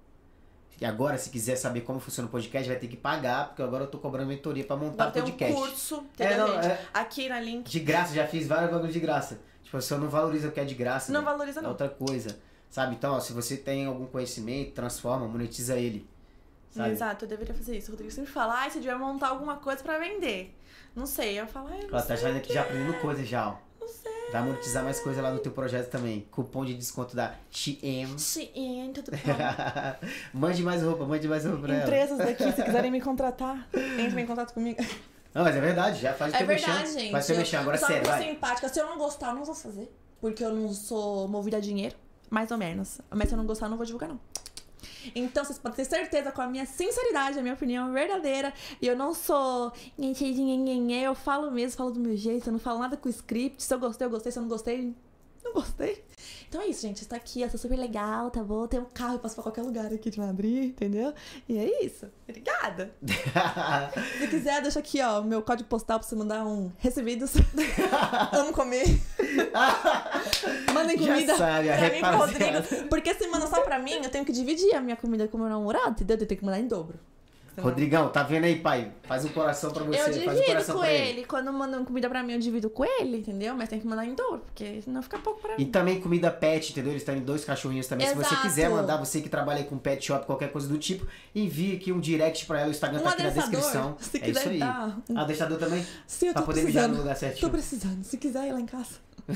E 0.81 0.85
agora, 0.85 1.16
se 1.16 1.31
quiser 1.31 1.55
saber 1.56 1.82
como 1.82 2.01
funciona 2.01 2.28
o 2.28 2.31
podcast, 2.32 2.69
vai 2.69 2.77
ter 2.78 2.89
que 2.89 2.97
pagar, 2.97 3.48
porque 3.48 3.62
agora 3.62 3.85
eu 3.85 3.89
tô 3.89 3.98
cobrando 3.98 4.27
mentoria 4.27 4.65
pra 4.65 4.77
montar 4.77 5.05
Agora 5.05 5.12
tem 5.12 5.23
um 5.23 5.27
podcast. 5.27 5.55
curso, 5.55 6.05
É, 6.19 6.36
não, 6.36 6.48
gente? 6.48 6.66
é- 6.66 6.85
Aqui 6.93 7.28
na 7.28 7.40
link. 7.40 7.70
De 7.70 7.78
graça, 7.81 8.12
já 8.12 8.27
fiz 8.27 8.47
vários 8.48 8.70
bagulhos 8.73 8.93
de 8.93 8.98
graça. 9.01 9.39
Tipo, 9.62 9.81
se 9.81 9.94
eu 9.94 9.98
não 9.98 10.09
valoriza 10.09 10.48
o 10.48 10.52
que 10.52 10.59
é 10.61 10.65
de 10.65 10.74
graça. 10.74 11.12
Não 11.12 11.20
velho, 11.20 11.32
valoriza, 11.32 11.61
É 11.61 11.62
não. 11.62 11.70
outra 11.70 11.89
coisa. 11.89 12.36
Sabe? 12.69 12.97
Então, 12.97 13.15
ó, 13.15 13.20
se 13.20 13.32
você 13.32 13.56
tem 13.56 13.86
algum 13.86 14.05
conhecimento, 14.06 14.73
transforma, 14.73 15.28
monetiza 15.28 15.77
ele. 15.77 16.09
Sabe? 16.73 16.90
Exato, 16.90 17.24
eu 17.24 17.28
deveria 17.28 17.55
fazer 17.55 17.77
isso. 17.78 17.89
O 17.89 17.90
Rodrigo 17.93 18.11
sempre 18.12 18.32
fala, 18.32 18.55
ai, 18.55 18.69
você 18.69 18.81
devia 18.81 18.98
montar 18.98 19.28
alguma 19.28 19.56
coisa 19.59 19.81
pra 19.81 19.97
vender. 19.98 20.52
Não 20.97 21.06
sei, 21.06 21.39
eu 21.40 21.47
falo, 21.47 21.69
ai, 21.69 21.85
eu 21.85 21.89
não 21.89 21.97
Ó, 21.98 22.02
tá 22.02 22.15
aqui 22.15 22.52
já 22.52 22.62
aprendendo 22.62 23.01
coisa 23.01 23.24
já, 23.24 23.51
ó. 23.51 23.56
Não 23.81 23.86
sei. 23.89 24.12
Vai 24.35 24.43
monetizar 24.43 24.82
mais 24.82 24.98
coisa 24.98 25.23
lá 25.23 25.31
no 25.31 25.39
teu 25.39 25.52
projeto 25.52 25.90
também. 25.90 26.27
Cupom 26.32 26.65
de 26.65 26.74
desconto 26.74 27.15
da 27.15 27.36
TM. 27.52 28.19
Sim, 28.19 28.90
tudo 28.93 29.12
bom. 29.12 29.19
mande 30.36 30.61
mais 30.61 30.82
roupa, 30.82 31.05
mande 31.05 31.28
mais 31.28 31.44
roupa 31.44 31.61
pra 31.61 31.74
ela. 31.74 31.85
Empresas 31.85 32.19
daqui, 32.19 32.51
se 32.52 32.65
quiserem 32.65 32.90
me 32.90 32.98
contratar, 33.01 33.69
entrem 33.97 34.24
em 34.24 34.27
contato 34.27 34.52
comigo. 34.52 34.82
Não, 35.32 35.44
mas 35.44 35.55
é 35.55 35.61
verdade, 35.61 36.01
já 36.01 36.12
faz 36.15 36.32
o 36.32 36.35
É 36.35 36.39
teu 36.39 36.47
verdade, 36.48 36.78
mexão. 36.81 36.98
gente. 36.98 37.12
Faz 37.12 37.24
o 37.24 37.27
teu 37.28 37.36
mexão, 37.36 37.61
agora 37.61 37.77
eu 37.77 37.81
sou 37.81 37.89
uma 37.89 37.94
sério, 37.94 38.11
vai. 38.11 38.23
simpática. 38.28 38.69
Se 38.69 38.81
eu 38.81 38.86
não 38.86 38.98
gostar, 38.98 39.28
eu 39.28 39.35
não 39.36 39.44
vou 39.44 39.55
fazer. 39.55 39.97
Porque 40.20 40.44
eu 40.44 40.52
não 40.52 40.73
sou 40.73 41.28
movida 41.28 41.59
a 41.59 41.61
dinheiro. 41.61 41.94
Mais 42.28 42.51
ou 42.51 42.59
menos. 42.59 43.01
Mas 43.15 43.28
se 43.28 43.35
eu 43.35 43.39
não 43.39 43.47
gostar, 43.47 43.66
eu 43.66 43.70
não 43.70 43.77
vou 43.77 43.86
divulgar, 43.86 44.09
não. 44.09 44.19
Então, 45.15 45.45
vocês 45.45 45.59
podem 45.59 45.77
ter 45.77 45.85
certeza 45.85 46.31
com 46.31 46.43
a 46.43 46.47
minha 46.47 46.67
sinceridade, 46.67 47.39
a 47.39 47.43
minha 47.43 47.55
opinião 47.55 47.93
verdadeira. 47.93 48.53
E 48.81 48.87
eu 48.87 48.97
não 48.97 49.15
sou. 49.15 49.73
Eu 51.05 51.15
falo 51.15 51.51
mesmo, 51.51 51.77
falo 51.77 51.91
do 51.91 52.01
meu 52.01 52.17
jeito. 52.17 52.49
Eu 52.49 52.53
não 52.53 52.61
falo 52.61 52.79
nada 52.79 52.97
com 52.97 53.09
script. 53.09 53.63
Se 53.63 53.73
eu 53.75 53.79
gostei, 53.79 54.07
eu 54.07 54.11
gostei. 54.11 54.33
Se 54.33 54.39
eu 54.39 54.43
não 54.43 54.49
gostei, 54.49 54.95
gostei. 55.55 56.05
Então 56.49 56.61
é 56.61 56.67
isso, 56.67 56.83
gente. 56.83 57.03
Está 57.03 57.17
aqui, 57.17 57.43
eu 57.43 57.51
sou 57.51 57.59
super 57.59 57.77
legal, 57.77 58.31
tá 58.31 58.43
bom? 58.43 58.67
Tem 58.67 58.79
um 58.81 58.85
carro, 58.85 59.15
eu 59.15 59.19
passo 59.19 59.35
pra 59.35 59.45
qualquer 59.45 59.63
lugar 59.63 59.93
aqui 59.93 60.11
de 60.11 60.19
Madrid, 60.19 60.71
entendeu? 60.71 61.13
E 61.49 61.59
é 61.59 61.85
isso. 61.85 62.07
Obrigada. 62.29 62.93
Se 64.19 64.29
quiser, 64.29 64.63
deixa 64.63 64.79
aqui, 64.79 65.01
ó, 65.01 65.21
o 65.21 65.25
meu 65.25 65.43
código 65.43 65.69
postal 65.69 65.99
pra 65.99 66.09
você 66.09 66.15
mandar 66.15 66.45
um 66.47 66.71
recebidos. 66.79 67.33
Amo 68.33 68.53
comer. 68.53 68.85
Mandem 70.73 70.99
comida 70.99 71.37
sabe, 71.37 71.69
pra 71.69 71.91
mim 71.91 71.99
e 71.99 72.01
pro. 72.01 72.17
Rodrigo. 72.17 72.89
Porque 72.89 73.15
se 73.15 73.27
manda 73.29 73.47
só 73.47 73.61
pra 73.63 73.79
mim, 73.79 74.03
eu 74.03 74.11
tenho 74.11 74.25
que 74.25 74.33
dividir 74.33 74.75
a 74.75 74.81
minha 74.81 74.97
comida 74.97 75.27
com 75.29 75.37
o 75.37 75.41
meu 75.41 75.49
namorado, 75.49 75.91
entendeu? 75.91 76.17
Eu 76.17 76.27
tenho 76.27 76.39
que 76.39 76.45
mandar 76.45 76.61
em 76.61 76.67
dobro. 76.67 76.99
Senão- 77.55 77.69
Rodrigão, 77.69 78.09
tá 78.09 78.23
vendo 78.23 78.45
aí, 78.45 78.57
pai? 78.59 78.91
Faz 79.05 79.25
um 79.25 79.29
coração 79.29 79.71
pra 79.71 79.85
você. 79.85 79.99
Eu 79.99 80.03
faz 80.05 80.17
um 80.17 80.21
divido 80.21 80.45
coração 80.47 80.75
com 80.75 80.81
pra 80.81 80.91
ele. 80.93 81.25
Quando 81.25 81.53
mandam 81.53 81.85
comida 81.85 82.09
pra 82.09 82.23
mim, 82.23 82.33
eu 82.33 82.39
divido 82.41 82.69
com 82.69 82.85
ele, 82.85 83.19
entendeu? 83.19 83.55
Mas 83.55 83.69
tem 83.69 83.79
que 83.79 83.87
mandar 83.87 84.05
em 84.05 84.15
dobro, 84.15 84.41
porque 84.47 84.83
senão 84.83 85.01
fica 85.03 85.19
pouco 85.19 85.41
pra 85.41 85.55
E 85.55 85.59
mim. 85.65 85.71
também 85.71 86.01
comida 86.01 86.31
pet, 86.31 86.73
entendeu? 86.73 86.93
Eles 86.93 87.05
têm 87.05 87.21
dois 87.21 87.45
cachorrinhos 87.45 87.87
também. 87.87 88.07
Se 88.09 88.15
você 88.15 88.27
Exato. 88.29 88.43
quiser 88.43 88.69
mandar, 88.71 88.97
você 88.97 89.21
que 89.21 89.29
trabalha 89.29 89.59
aí 89.59 89.65
com 89.65 89.79
pet 89.79 90.05
shop, 90.05 90.27
qualquer 90.27 90.51
coisa 90.51 90.67
do 90.67 90.77
tipo, 90.79 91.07
envie 91.35 91.77
aqui 91.77 91.93
um 91.93 92.01
direct 92.01 92.45
pra 92.47 92.59
ela. 92.61 92.69
O 92.69 92.71
Instagram 92.73 93.01
Um 93.01 93.03
tá 93.05 93.11
aqui 93.11 93.23
na 93.23 93.31
descrição. 93.31 93.97
se 94.01 94.19
é 94.23 94.31
isso 94.31 94.49
aí. 94.49 94.59
dar 94.59 94.97
um- 95.09 95.19
Adestrador 95.19 95.59
também? 95.59 95.87
Sim, 96.07 96.27
eu 96.29 96.33
pra 96.33 96.43
tô 96.43 96.47
poder 96.47 96.63
mijar 96.65 96.89
no 96.89 96.97
precisando. 96.97 96.99
lugar 97.03 97.15
Tô 97.15 97.21
certinho. 97.21 97.51
precisando. 97.53 98.05
Se 98.05 98.17
quiser 98.17 98.49
ir 98.49 98.53
lá 98.53 98.61
em 98.61 98.67
casa. 98.67 99.05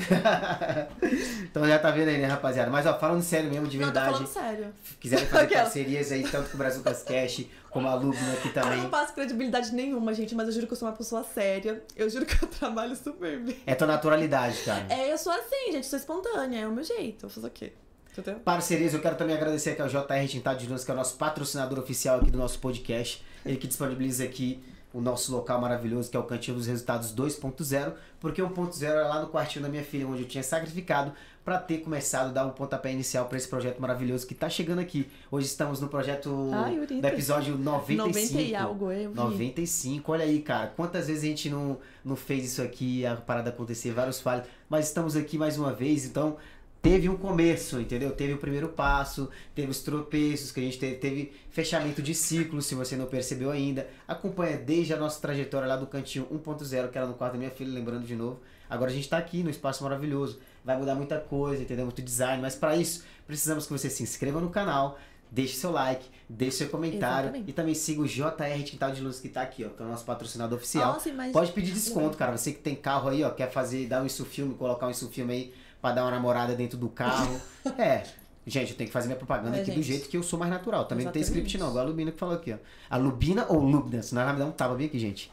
então 1.43 1.65
já 1.67 1.79
tá 1.79 1.91
vendo 1.91 2.09
aí, 2.09 2.17
né, 2.19 2.27
rapaziada? 2.27 2.69
Mas 2.69 2.85
ó, 2.85 2.97
falando 2.97 3.21
sério 3.21 3.49
mesmo, 3.49 3.67
de 3.67 3.77
Não, 3.77 3.87
tô 3.87 3.93
verdade. 3.93 4.13
falando 4.13 4.27
sério. 4.27 4.67
Quiserem 4.99 5.25
fazer 5.25 5.47
parcerias 5.55 6.11
aí, 6.11 6.23
tanto 6.23 6.49
com 6.49 6.55
o 6.55 6.57
Brazucas 6.57 7.03
Cash, 7.03 7.45
como 7.69 7.87
a 7.87 7.95
Lubna 7.95 8.33
aqui 8.33 8.47
Eu 8.49 8.53
também. 8.53 8.81
não 8.81 8.89
passo 8.89 9.13
credibilidade 9.13 9.73
nenhuma, 9.73 10.13
gente, 10.13 10.33
mas 10.35 10.47
eu 10.47 10.53
juro 10.53 10.67
que 10.67 10.73
eu 10.73 10.77
sou 10.77 10.87
uma 10.87 10.95
pessoa 10.95 11.23
séria. 11.23 11.83
Eu 11.95 12.09
juro 12.09 12.25
que 12.25 12.43
eu 12.43 12.47
trabalho 12.49 12.95
super 12.95 13.39
bem. 13.39 13.57
É 13.65 13.75
tua 13.75 13.87
naturalidade, 13.87 14.61
cara. 14.63 14.85
É, 14.89 15.11
eu 15.11 15.17
sou 15.17 15.31
assim, 15.31 15.71
gente, 15.71 15.85
sou 15.85 15.97
espontânea, 15.99 16.59
é 16.61 16.67
o 16.67 16.71
meu 16.71 16.83
jeito. 16.83 17.21
Vou 17.21 17.29
fazer 17.29 17.47
o 17.47 17.51
quê? 17.51 17.73
Entendeu? 18.11 18.39
Parcerias, 18.41 18.93
eu 18.93 19.01
quero 19.01 19.15
também 19.15 19.35
agradecer 19.35 19.71
aqui 19.71 19.81
ao 19.81 19.87
JR 19.87 20.27
Tintado 20.27 20.59
de 20.59 20.67
Luz, 20.67 20.83
que 20.83 20.91
é 20.91 20.93
o 20.93 20.97
nosso 20.97 21.15
patrocinador 21.15 21.79
oficial 21.79 22.19
aqui 22.19 22.31
do 22.31 22.37
nosso 22.37 22.59
podcast. 22.59 23.23
Ele 23.45 23.55
que 23.57 23.67
disponibiliza 23.67 24.23
aqui 24.23 24.61
o 24.91 24.99
nosso 24.99 25.31
local 25.31 25.61
maravilhoso, 25.61 26.09
que 26.09 26.17
é 26.17 26.19
o 26.19 26.23
Cantinho 26.23 26.57
dos 26.57 26.65
Resultados 26.65 27.13
2.0, 27.15 27.93
porque 28.19 28.41
1.0 28.41 28.83
era 28.83 29.07
lá 29.07 29.21
no 29.21 29.27
quartinho 29.29 29.61
da 29.63 29.69
minha 29.69 29.83
filha, 29.83 30.07
onde 30.07 30.23
eu 30.23 30.27
tinha 30.27 30.43
sacrificado 30.43 31.13
para 31.49 31.57
ter 31.57 31.79
começado 31.79 32.31
dar 32.31 32.45
um 32.45 32.51
pontapé 32.51 32.93
inicial 32.93 33.25
para 33.25 33.35
esse 33.35 33.47
projeto 33.47 33.81
maravilhoso 33.81 34.27
que 34.27 34.35
tá 34.35 34.47
chegando 34.47 34.77
aqui. 34.77 35.09
Hoje 35.31 35.47
estamos 35.47 35.81
no 35.81 35.87
projeto 35.87 36.51
Ai, 36.53 36.75
do 36.75 37.07
episódio 37.07 37.57
95. 37.57 38.07
90 38.07 38.41
e 38.43 38.55
algo, 38.55 38.91
eu 38.91 39.09
vi. 39.09 39.15
95, 39.15 40.11
olha 40.11 40.25
aí, 40.25 40.43
cara. 40.43 40.67
Quantas 40.67 41.07
vezes 41.07 41.23
a 41.23 41.25
gente 41.25 41.49
não, 41.49 41.79
não 42.05 42.15
fez 42.15 42.45
isso 42.45 42.61
aqui, 42.61 43.03
a 43.03 43.15
parada 43.15 43.49
acontecer, 43.49 43.91
vários 43.91 44.21
falhos, 44.21 44.45
mas 44.69 44.85
estamos 44.85 45.15
aqui 45.15 45.39
mais 45.39 45.57
uma 45.57 45.73
vez, 45.73 46.05
então 46.05 46.37
teve 46.83 47.09
um 47.09 47.17
começo, 47.17 47.79
entendeu? 47.79 48.11
Teve 48.11 48.33
o 48.33 48.37
primeiro 48.37 48.69
passo, 48.69 49.27
teve 49.55 49.71
os 49.71 49.81
tropeços 49.81 50.51
que 50.51 50.59
a 50.59 50.63
gente 50.63 50.77
teve, 50.77 50.97
teve 50.97 51.33
fechamento 51.49 51.99
de 51.99 52.13
ciclo, 52.13 52.61
se 52.61 52.75
você 52.75 52.95
não 52.95 53.07
percebeu 53.07 53.49
ainda. 53.49 53.87
Acompanha 54.07 54.55
desde 54.55 54.93
a 54.93 54.97
nossa 54.97 55.19
trajetória 55.19 55.67
lá 55.67 55.77
do 55.77 55.87
cantinho 55.87 56.27
1.0, 56.31 56.91
que 56.91 56.97
era 56.99 57.07
no 57.07 57.15
quarto 57.15 57.33
da 57.33 57.39
minha 57.39 57.49
filha, 57.49 57.73
lembrando 57.73 58.05
de 58.05 58.15
novo. 58.15 58.39
Agora 58.69 58.91
a 58.91 58.93
gente 58.93 59.09
tá 59.09 59.17
aqui 59.17 59.41
no 59.41 59.49
espaço 59.49 59.83
maravilhoso. 59.83 60.39
Vai 60.63 60.77
mudar 60.77 60.95
muita 60.95 61.17
coisa, 61.19 61.61
entendeu? 61.63 61.85
Muito 61.85 62.01
design, 62.01 62.41
mas 62.41 62.55
para 62.55 62.75
isso 62.75 63.03
precisamos 63.25 63.65
que 63.65 63.71
você 63.71 63.89
se 63.89 64.03
inscreva 64.03 64.39
no 64.41 64.49
canal, 64.49 64.97
deixe 65.31 65.55
seu 65.55 65.71
like, 65.71 66.05
deixe 66.27 66.57
seu 66.57 66.69
comentário 66.69 67.25
Exatamente. 67.27 67.49
e 67.49 67.53
também 67.53 67.73
siga 67.75 68.01
o 68.01 68.07
JR 68.07 68.63
Tintal 68.65 68.91
de 68.91 69.01
Luz 69.01 69.19
que 69.19 69.29
tá 69.29 69.41
aqui, 69.41 69.63
ó, 69.65 69.69
que 69.69 69.81
é 69.81 69.85
o 69.85 69.89
nosso 69.89 70.03
patrocinador 70.05 70.57
oficial. 70.57 70.93
Nossa, 70.93 71.09
imagina. 71.09 71.33
Pode 71.33 71.51
pedir 71.51 71.71
desconto, 71.71 72.17
cara. 72.17 72.35
Você 72.37 72.51
que 72.51 72.59
tem 72.59 72.75
carro 72.75 73.09
aí, 73.09 73.23
ó, 73.23 73.29
quer 73.29 73.51
fazer, 73.51 73.87
dar 73.87 74.01
um 74.01 74.05
insufilme, 74.05 74.53
colocar 74.55 74.87
um 74.87 74.89
insufilme 74.91 75.31
aí 75.33 75.53
pra 75.81 75.91
dar 75.91 76.03
uma 76.03 76.11
namorada 76.11 76.55
dentro 76.55 76.77
do 76.77 76.89
carro. 76.89 77.39
é. 77.77 78.03
Gente, 78.47 78.71
eu 78.71 78.77
tenho 78.77 78.87
que 78.87 78.93
fazer 78.93 79.07
minha 79.07 79.17
propaganda 79.17 79.57
É, 79.57 79.61
aqui 79.61 79.69
do 79.71 79.75
gente. 79.75 79.85
jeito 79.85 80.09
que 80.09 80.17
eu 80.17 80.23
sou 80.23 80.39
mais 80.39 80.49
natural. 80.51 80.85
Também 80.85 81.05
não 81.05 81.11
tem 81.11 81.21
Exatamente. 81.21 81.45
script 81.47 81.61
não, 81.63 81.69
igual 81.69 81.85
a 81.85 81.87
Lubina 81.87 82.11
que 82.11 82.17
falou 82.17 82.33
aqui, 82.35 82.51
ó. 82.53 82.57
A 82.89 82.97
Lubina 82.97 83.45
ou 83.47 83.59
Lubna? 83.59 84.01
Senão 84.01 84.23
ela 84.23 84.31
vai 84.31 84.39
me 84.39 84.45
dar 84.45 84.49
um 84.49 84.53
tapa 84.55 84.73
bem 84.73 84.87
aqui, 84.87 84.97
gente. 84.97 85.31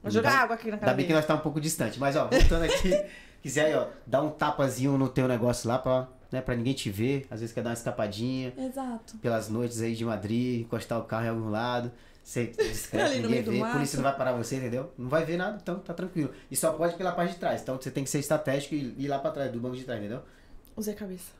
Vou 0.00 0.10
jogar 0.12 0.28
Ainda- 0.30 0.42
água 0.42 0.54
aqui 0.54 0.66
na 0.68 0.74
Ainda 0.74 0.84
cara 0.84 0.96
bem 0.96 1.06
que 1.06 1.12
nós 1.12 1.26
tá 1.26 1.34
um 1.34 1.38
pouco 1.38 1.60
distante. 1.60 1.98
Mas, 1.98 2.14
ó, 2.14 2.28
voltando 2.28 2.62
aqui, 2.64 2.90
quiser 3.44 3.66
aí, 3.66 3.74
ó, 3.74 3.88
dar 4.06 4.22
um 4.22 4.30
tapazinho 4.30 4.96
no 4.96 5.06
teu 5.06 5.28
negócio 5.28 5.68
lá 5.68 5.78
pra, 5.78 6.08
né, 6.32 6.40
pra 6.40 6.56
ninguém 6.56 6.72
te 6.72 6.88
ver. 6.88 7.26
Às 7.30 7.40
vezes 7.40 7.54
quer 7.54 7.60
dar 7.62 7.68
uma 7.70 7.74
escapadinha 7.74 8.54
Exato. 8.56 9.18
pelas 9.18 9.50
noites 9.50 9.82
aí 9.82 9.94
de 9.94 10.02
Madrid, 10.02 10.62
encostar 10.62 10.98
o 10.98 11.04
carro 11.04 11.26
em 11.26 11.28
algum 11.28 11.50
lado, 11.50 11.92
discreto, 12.24 13.16
no 13.16 13.28
ninguém 13.28 13.42
vê, 13.42 13.60
a 13.62 13.72
polícia 13.72 13.96
não 13.98 14.02
vai 14.02 14.16
parar 14.16 14.32
você, 14.32 14.56
entendeu? 14.56 14.90
Não 14.96 15.10
vai 15.10 15.26
ver 15.26 15.36
nada, 15.36 15.58
então 15.62 15.78
tá 15.78 15.92
tranquilo. 15.92 16.30
E 16.50 16.56
só 16.56 16.72
pode 16.72 16.96
pela 16.96 17.12
parte 17.12 17.34
de 17.34 17.38
trás, 17.38 17.60
então 17.60 17.76
você 17.78 17.90
tem 17.90 18.02
que 18.02 18.08
ser 18.08 18.18
estratégico 18.18 18.74
e 18.74 18.94
ir 18.98 19.08
lá 19.08 19.18
pra 19.18 19.30
trás, 19.30 19.52
do 19.52 19.60
banco 19.60 19.76
de 19.76 19.84
trás, 19.84 20.00
entendeu? 20.00 20.22
Usei 20.74 20.94
a 20.94 20.96
cabeça. 20.96 21.32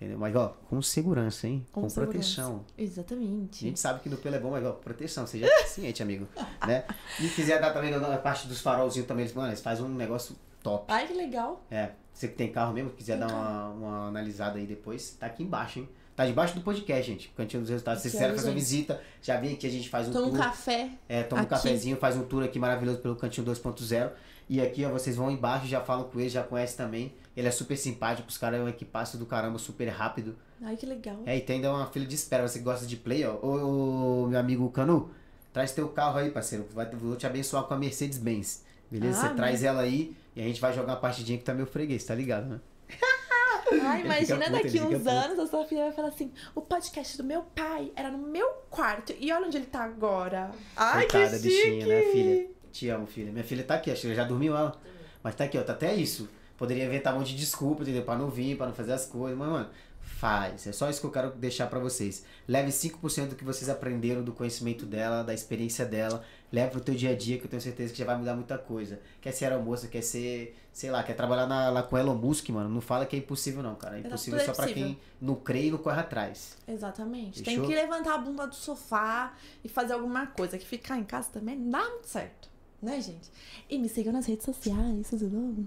Entendeu? 0.00 0.18
Mas 0.18 0.34
ó, 0.34 0.56
com 0.70 0.80
segurança, 0.80 1.46
hein? 1.46 1.64
Com, 1.70 1.82
Com 1.82 1.88
segurança. 1.90 2.12
proteção. 2.18 2.64
A 2.76 2.82
Exatamente. 2.82 3.66
gente 3.66 3.78
sabe 3.78 4.00
que 4.00 4.08
no 4.08 4.16
pelo 4.16 4.34
é 4.34 4.38
bom, 4.38 4.50
mas 4.52 4.64
ó, 4.64 4.72
proteção, 4.72 5.26
seja 5.26 5.46
ciente, 5.68 6.02
amigo. 6.02 6.26
né? 6.66 6.84
E 7.20 7.28
quiser 7.28 7.60
dar 7.60 7.70
também 7.74 7.90
na 7.90 8.16
parte 8.16 8.48
dos 8.48 8.62
farolzinhos 8.62 9.06
também, 9.06 9.24
eles, 9.24 9.34
mano, 9.34 9.50
eles 9.50 9.60
fazem 9.60 9.84
um 9.84 9.88
negócio 9.94 10.34
top. 10.62 10.92
Ai, 10.92 11.06
que 11.06 11.14
legal. 11.14 11.64
É, 11.70 11.90
você 12.12 12.28
que 12.28 12.34
tem 12.34 12.50
carro 12.50 12.72
mesmo, 12.72 12.90
quiser 12.90 13.18
dar 13.18 13.28
uma, 13.28 13.68
uma 13.70 14.08
analisada 14.08 14.58
aí 14.58 14.66
depois, 14.66 15.16
tá 15.18 15.26
aqui 15.26 15.42
embaixo, 15.42 15.80
hein? 15.80 15.88
Tá 16.14 16.26
debaixo 16.26 16.54
do 16.54 16.60
podcast, 16.60 17.10
gente. 17.10 17.28
Cantinho 17.30 17.62
dos 17.62 17.70
Resultados. 17.70 18.02
Se 18.02 18.10
vocês 18.10 18.14
quiserem 18.20 18.36
fazer 18.36 18.48
uma 18.48 18.54
visita, 18.54 19.00
já 19.22 19.40
vem 19.40 19.54
aqui, 19.54 19.66
a 19.66 19.70
gente 19.70 19.88
faz 19.88 20.08
um 20.08 20.12
Toma 20.12 20.26
um 20.26 20.30
tour. 20.30 20.38
café. 20.38 20.90
É, 21.08 21.22
toma 21.22 21.40
um 21.40 21.44
aqui. 21.44 21.54
cafezinho, 21.54 21.96
faz 21.96 22.16
um 22.16 22.24
tour 22.24 22.44
aqui 22.44 22.58
maravilhoso 22.58 22.98
pelo 22.98 23.16
Cantinho 23.16 23.46
2.0. 23.46 24.10
E 24.48 24.60
aqui, 24.60 24.84
ó, 24.84 24.90
vocês 24.90 25.16
vão 25.16 25.30
embaixo, 25.30 25.66
já 25.66 25.80
falam 25.80 26.04
com 26.04 26.20
ele, 26.20 26.28
já 26.28 26.42
conhecem 26.42 26.76
também. 26.76 27.14
Ele 27.34 27.48
é 27.48 27.50
super 27.50 27.76
simpático, 27.76 28.28
os 28.28 28.36
caras 28.36 28.60
é 28.60 28.62
um 28.62 28.68
equipaço 28.68 29.16
do 29.16 29.24
caramba, 29.24 29.58
super 29.58 29.88
rápido. 29.88 30.36
Ai, 30.60 30.76
que 30.76 30.84
legal. 30.84 31.16
É, 31.24 31.36
e 31.36 31.40
tem 31.40 31.56
ainda 31.56 31.72
uma 31.72 31.86
fila 31.86 32.04
de 32.04 32.14
espera, 32.14 32.46
você 32.46 32.58
que 32.58 32.64
gosta 32.64 32.86
de 32.86 32.96
play, 32.96 33.24
ó. 33.24 33.36
Ô, 33.36 34.24
ô, 34.24 34.26
meu 34.26 34.38
amigo 34.38 34.68
Canu, 34.70 35.10
Traz 35.52 35.72
teu 35.72 35.88
carro 35.88 36.18
aí, 36.18 36.30
parceiro. 36.30 36.66
Vai, 36.72 36.88
vou 36.90 37.14
te 37.14 37.26
abençoar 37.26 37.64
com 37.64 37.74
a 37.74 37.78
Mercedes-Benz. 37.78 38.64
Beleza? 38.92 39.18
Ah, 39.20 39.28
Você 39.28 39.34
traz 39.34 39.64
ela 39.64 39.82
aí 39.82 40.14
e 40.36 40.40
a 40.40 40.44
gente 40.44 40.60
vai 40.60 40.72
jogar 40.72 40.92
uma 40.92 41.00
partidinha 41.00 41.38
que 41.38 41.44
tá 41.44 41.54
meu 41.54 41.66
freguês, 41.66 42.04
tá 42.04 42.14
ligado, 42.14 42.46
né? 42.46 42.60
Ele 43.72 43.80
imagina 44.04 44.38
puto, 44.46 44.52
daqui 44.52 44.80
uns 44.80 45.06
anos 45.06 45.38
a 45.38 45.46
sua 45.46 45.64
filha 45.64 45.84
vai 45.84 45.92
falar 45.92 46.08
assim: 46.08 46.30
o 46.54 46.60
podcast 46.60 47.16
do 47.16 47.24
meu 47.24 47.42
pai 47.42 47.90
era 47.96 48.10
no 48.10 48.18
meu 48.18 48.46
quarto. 48.68 49.14
E 49.18 49.32
olha 49.32 49.46
onde 49.46 49.56
ele 49.56 49.66
tá 49.66 49.82
agora. 49.84 50.50
Ai, 50.76 51.06
Coitada, 51.06 51.38
que 51.38 51.48
chique. 51.50 51.70
bichinha, 51.70 51.86
né, 51.86 52.02
filha? 52.12 52.46
Te 52.70 52.88
amo, 52.90 53.06
filha. 53.06 53.32
Minha 53.32 53.44
filha 53.44 53.64
tá 53.64 53.76
aqui, 53.76 53.90
acho 53.90 54.02
que 54.02 54.14
já 54.14 54.24
dormiu 54.24 54.54
ela. 54.54 54.78
Mas 55.22 55.34
tá 55.34 55.44
aqui, 55.44 55.56
ó, 55.56 55.62
tá 55.62 55.72
até 55.72 55.94
isso. 55.94 56.28
Poderia 56.58 56.84
inventar 56.84 57.14
um 57.14 57.18
monte 57.18 57.30
de 57.32 57.38
desculpa, 57.38 57.82
entendeu? 57.82 58.02
Pra 58.02 58.16
não 58.16 58.28
vir, 58.28 58.56
pra 58.58 58.66
não 58.66 58.74
fazer 58.74 58.92
as 58.92 59.06
coisas. 59.06 59.38
Mas, 59.38 59.48
mano, 59.48 59.70
faz. 60.02 60.66
É 60.66 60.72
só 60.72 60.88
isso 60.88 61.00
que 61.00 61.06
eu 61.06 61.10
quero 61.10 61.30
deixar 61.32 61.66
pra 61.66 61.78
vocês. 61.78 62.24
Leve 62.46 62.70
5% 62.70 63.30
do 63.30 63.34
que 63.34 63.44
vocês 63.44 63.68
aprenderam 63.68 64.22
do 64.22 64.32
conhecimento 64.32 64.86
dela, 64.86 65.24
da 65.24 65.34
experiência 65.34 65.84
dela. 65.84 66.24
Leve 66.52 66.70
pro 66.70 66.80
teu 66.80 66.94
dia 66.94 67.10
a 67.10 67.16
dia, 67.16 67.38
que 67.38 67.44
eu 67.44 67.50
tenho 67.50 67.62
certeza 67.62 67.92
que 67.92 67.98
já 67.98 68.04
vai 68.04 68.16
mudar 68.16 68.34
muita 68.34 68.58
coisa. 68.58 69.00
Quer 69.20 69.32
ser 69.32 69.46
aeromoça, 69.46 69.88
quer 69.88 70.02
ser, 70.02 70.56
sei 70.72 70.90
lá, 70.90 71.02
quer 71.02 71.14
trabalhar 71.14 71.46
na, 71.46 71.70
lá 71.70 71.82
com 71.82 71.96
Elon 71.96 72.14
Musk, 72.14 72.48
mano. 72.50 72.68
Não 72.68 72.80
fala 72.80 73.06
que 73.06 73.16
é 73.16 73.18
impossível, 73.18 73.62
não, 73.62 73.74
cara. 73.74 73.96
É 73.96 74.00
impossível 74.00 74.38
tudo 74.38 74.50
é 74.50 74.54
só 74.54 74.56
pra 74.56 74.68
possível. 74.68 74.88
quem 74.90 75.00
não 75.20 75.34
crê 75.34 75.66
e 75.66 75.70
não 75.70 75.78
corre 75.78 76.00
atrás. 76.00 76.56
Exatamente. 76.68 77.42
Fechou? 77.42 77.66
Tem 77.66 77.70
que 77.70 77.74
levantar 77.74 78.14
a 78.14 78.18
bunda 78.18 78.46
do 78.46 78.54
sofá 78.54 79.34
e 79.64 79.68
fazer 79.68 79.94
alguma 79.94 80.26
coisa. 80.26 80.58
Que 80.58 80.66
ficar 80.66 80.98
em 80.98 81.04
casa 81.04 81.30
também 81.32 81.56
não 81.56 81.70
dá 81.70 81.88
muito 81.88 82.06
certo. 82.06 82.51
Né, 82.82 83.00
gente? 83.00 83.30
E 83.70 83.78
me 83.78 83.88
sigam 83.88 84.12
nas 84.12 84.26
redes 84.26 84.44
sociais, 84.44 85.08
tudo 85.08 85.28
bom? 85.28 85.64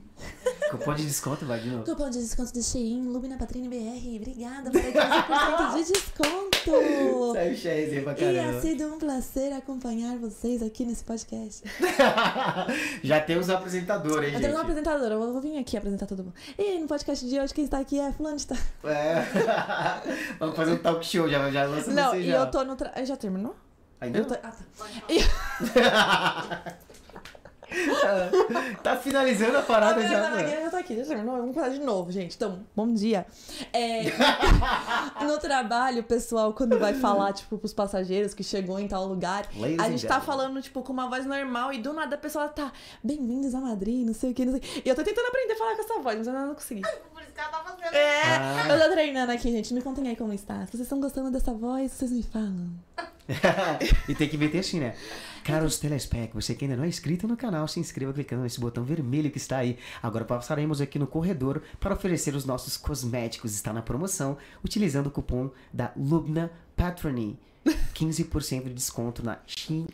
Cupom 0.70 0.94
de 0.96 1.06
desconto, 1.06 1.46
vai 1.46 1.62
de 1.62 1.70
novo. 1.70 1.86
Cupom 1.86 2.10
de 2.10 2.20
desconto 2.20 2.52
do 2.52 2.62
Shein, 2.62 3.08
Lumina 3.08 3.38
Patrine 3.38 3.70
BR. 3.70 4.18
Obrigada 4.18 4.70
por 4.70 4.82
15% 4.82 5.86
de 5.86 5.94
desconto. 5.94 7.34
Sai 7.34 7.54
o 7.54 7.58
cheio 7.58 8.04
pra 8.04 8.12
E 8.12 8.16
caramba. 8.18 8.58
ha 8.58 8.62
sido 8.62 8.94
um 8.94 8.98
prazer 9.00 9.54
acompanhar 9.54 10.18
vocês 10.18 10.62
aqui 10.62 10.84
nesse 10.84 11.06
podcast. 11.06 11.64
Já 13.02 13.22
temos 13.22 13.48
um 13.48 13.54
apresentador, 13.54 14.22
hein, 14.22 14.32
gente? 14.32 14.42
tenho 14.42 14.54
uma 14.54 14.64
apresentadora, 14.64 15.14
eu 15.14 15.32
vou 15.32 15.40
vir 15.40 15.58
aqui 15.58 15.78
apresentar 15.78 16.08
todo 16.08 16.22
mundo. 16.22 16.36
E 16.58 16.78
no 16.80 16.88
podcast 16.88 17.26
de 17.26 17.40
hoje, 17.40 17.54
quem 17.54 17.64
está 17.64 17.80
aqui 17.80 17.98
é 17.98 18.12
fulano 18.12 18.36
de 18.36 18.46
tal. 18.46 18.58
É. 18.84 19.24
Vamos 20.38 20.58
fazer 20.58 20.74
um 20.74 20.78
talk 20.80 21.06
show, 21.06 21.30
já, 21.30 21.50
já 21.50 21.64
lança 21.64 21.92
Não, 21.92 22.12
você 22.12 22.20
e 22.20 22.26
já. 22.28 22.36
eu 22.40 22.52
tô 22.52 22.62
no... 22.66 22.76
Tra... 22.76 22.92
Já 23.06 23.16
terminou? 23.16 23.56
Ainda 24.02 24.22
tô... 24.26 24.34
Ah, 24.34 24.52
tá. 24.52 24.66
tá 28.84 28.96
finalizando 28.96 29.58
a 29.58 29.62
parada 29.62 30.02
Ah, 30.02 30.08
já, 30.08 30.30
mano. 30.30 30.48
já 30.48 30.70
tá 30.70 30.80
aqui, 30.80 30.96
já 30.98 31.06
terminou. 31.06 31.38
Vamos 31.38 31.54
começar 31.56 31.74
de 31.74 31.80
novo, 31.80 32.12
gente. 32.12 32.36
Então, 32.36 32.64
bom 32.76 32.94
dia. 32.94 33.26
É, 33.74 34.04
no 35.26 35.38
trabalho, 35.40 36.02
o 36.02 36.04
pessoal, 36.04 36.54
quando 36.54 36.78
vai 36.80 36.94
falar, 36.94 37.34
tipo, 37.34 37.58
pros 37.58 37.74
passageiros 37.74 38.34
que 38.34 38.44
chegou 38.44 38.80
em 38.80 38.88
tal 38.88 39.06
lugar, 39.08 39.48
Ladies 39.56 39.80
a 39.80 39.90
gente 39.90 40.06
tá 40.08 40.22
falando, 40.22 40.62
tipo, 40.62 40.82
com 40.82 40.94
uma 40.94 41.08
voz 41.10 41.26
normal 41.26 41.74
e 41.74 41.80
do 41.80 41.94
nada 41.94 42.16
a 42.16 42.20
pessoa 42.20 42.48
tá, 42.48 42.72
bem-vindos 43.04 43.54
a 43.56 43.60
Madrid, 43.60 44.06
não 44.06 44.14
sei 44.14 44.32
o 44.32 44.34
que, 44.34 44.46
não 44.46 44.54
sei. 44.54 44.62
E 44.86 44.90
eu 44.90 44.96
tô 44.96 45.04
tentando 45.04 45.28
aprender 45.28 45.54
a 45.54 45.58
falar 45.58 45.76
com 45.76 45.82
essa 45.82 46.00
voz, 46.00 46.18
mas 46.18 46.28
eu 46.28 46.34
ainda 46.34 46.46
não 46.48 46.56
consegui. 46.56 46.82
Por 46.82 47.22
isso 47.22 47.32
que 47.34 47.40
ela 47.40 47.50
tá 47.50 47.64
fazendo. 47.64 47.94
É, 47.96 48.22
Ah. 48.24 48.68
eu 48.70 48.80
tô 48.88 48.92
treinando 48.92 49.32
aqui, 49.32 49.52
gente. 49.52 49.74
Me 49.74 49.82
contem 49.82 50.08
aí 50.08 50.16
como 50.16 50.34
está. 50.34 50.62
Se 50.66 50.72
vocês 50.72 50.82
estão 50.82 51.00
gostando 51.00 51.32
dessa 51.32 51.54
voz, 51.54 51.92
vocês 51.92 52.12
me 52.12 52.24
falam. 52.24 52.70
e 54.08 54.16
tem 54.16 54.30
que 54.30 54.38
meter 54.38 54.60
assim, 54.60 54.80
né? 54.80 54.96
Caros 55.44 55.78
telespec, 55.78 56.34
você 56.34 56.56
que 56.56 56.66
ainda 56.66 56.78
não 56.78 56.84
é 56.84 56.88
inscrito 56.88 57.28
no 57.28 57.38
canal, 57.38 57.68
se 57.68 57.80
inscreva 57.80 58.14
clicando 58.14 58.44
nesse 58.44 58.60
botão 58.60 58.84
vermelho 58.84 59.32
que 59.32 59.38
está 59.38 59.58
aí. 59.58 59.78
Agora 60.02 60.26
passaremos 60.26 60.82
aqui 60.82 60.98
no 60.98 61.08
corredor 61.08 61.62
para 61.80 61.94
oferecer 61.94 62.36
os 62.36 62.46
nossos 62.46 62.78
cosméticos. 62.78 63.54
Está 63.54 63.72
na 63.72 63.82
promoção, 63.82 64.38
utilizando 64.64 65.08
o 65.08 65.12
cupom 65.12 65.50
da 65.74 65.92
Lubna 65.96 66.52
Patrony. 66.76 67.38
15% 67.94 68.64
de 68.66 68.74
desconto 68.74 69.24
na 69.24 69.40
Shein. 69.46 69.88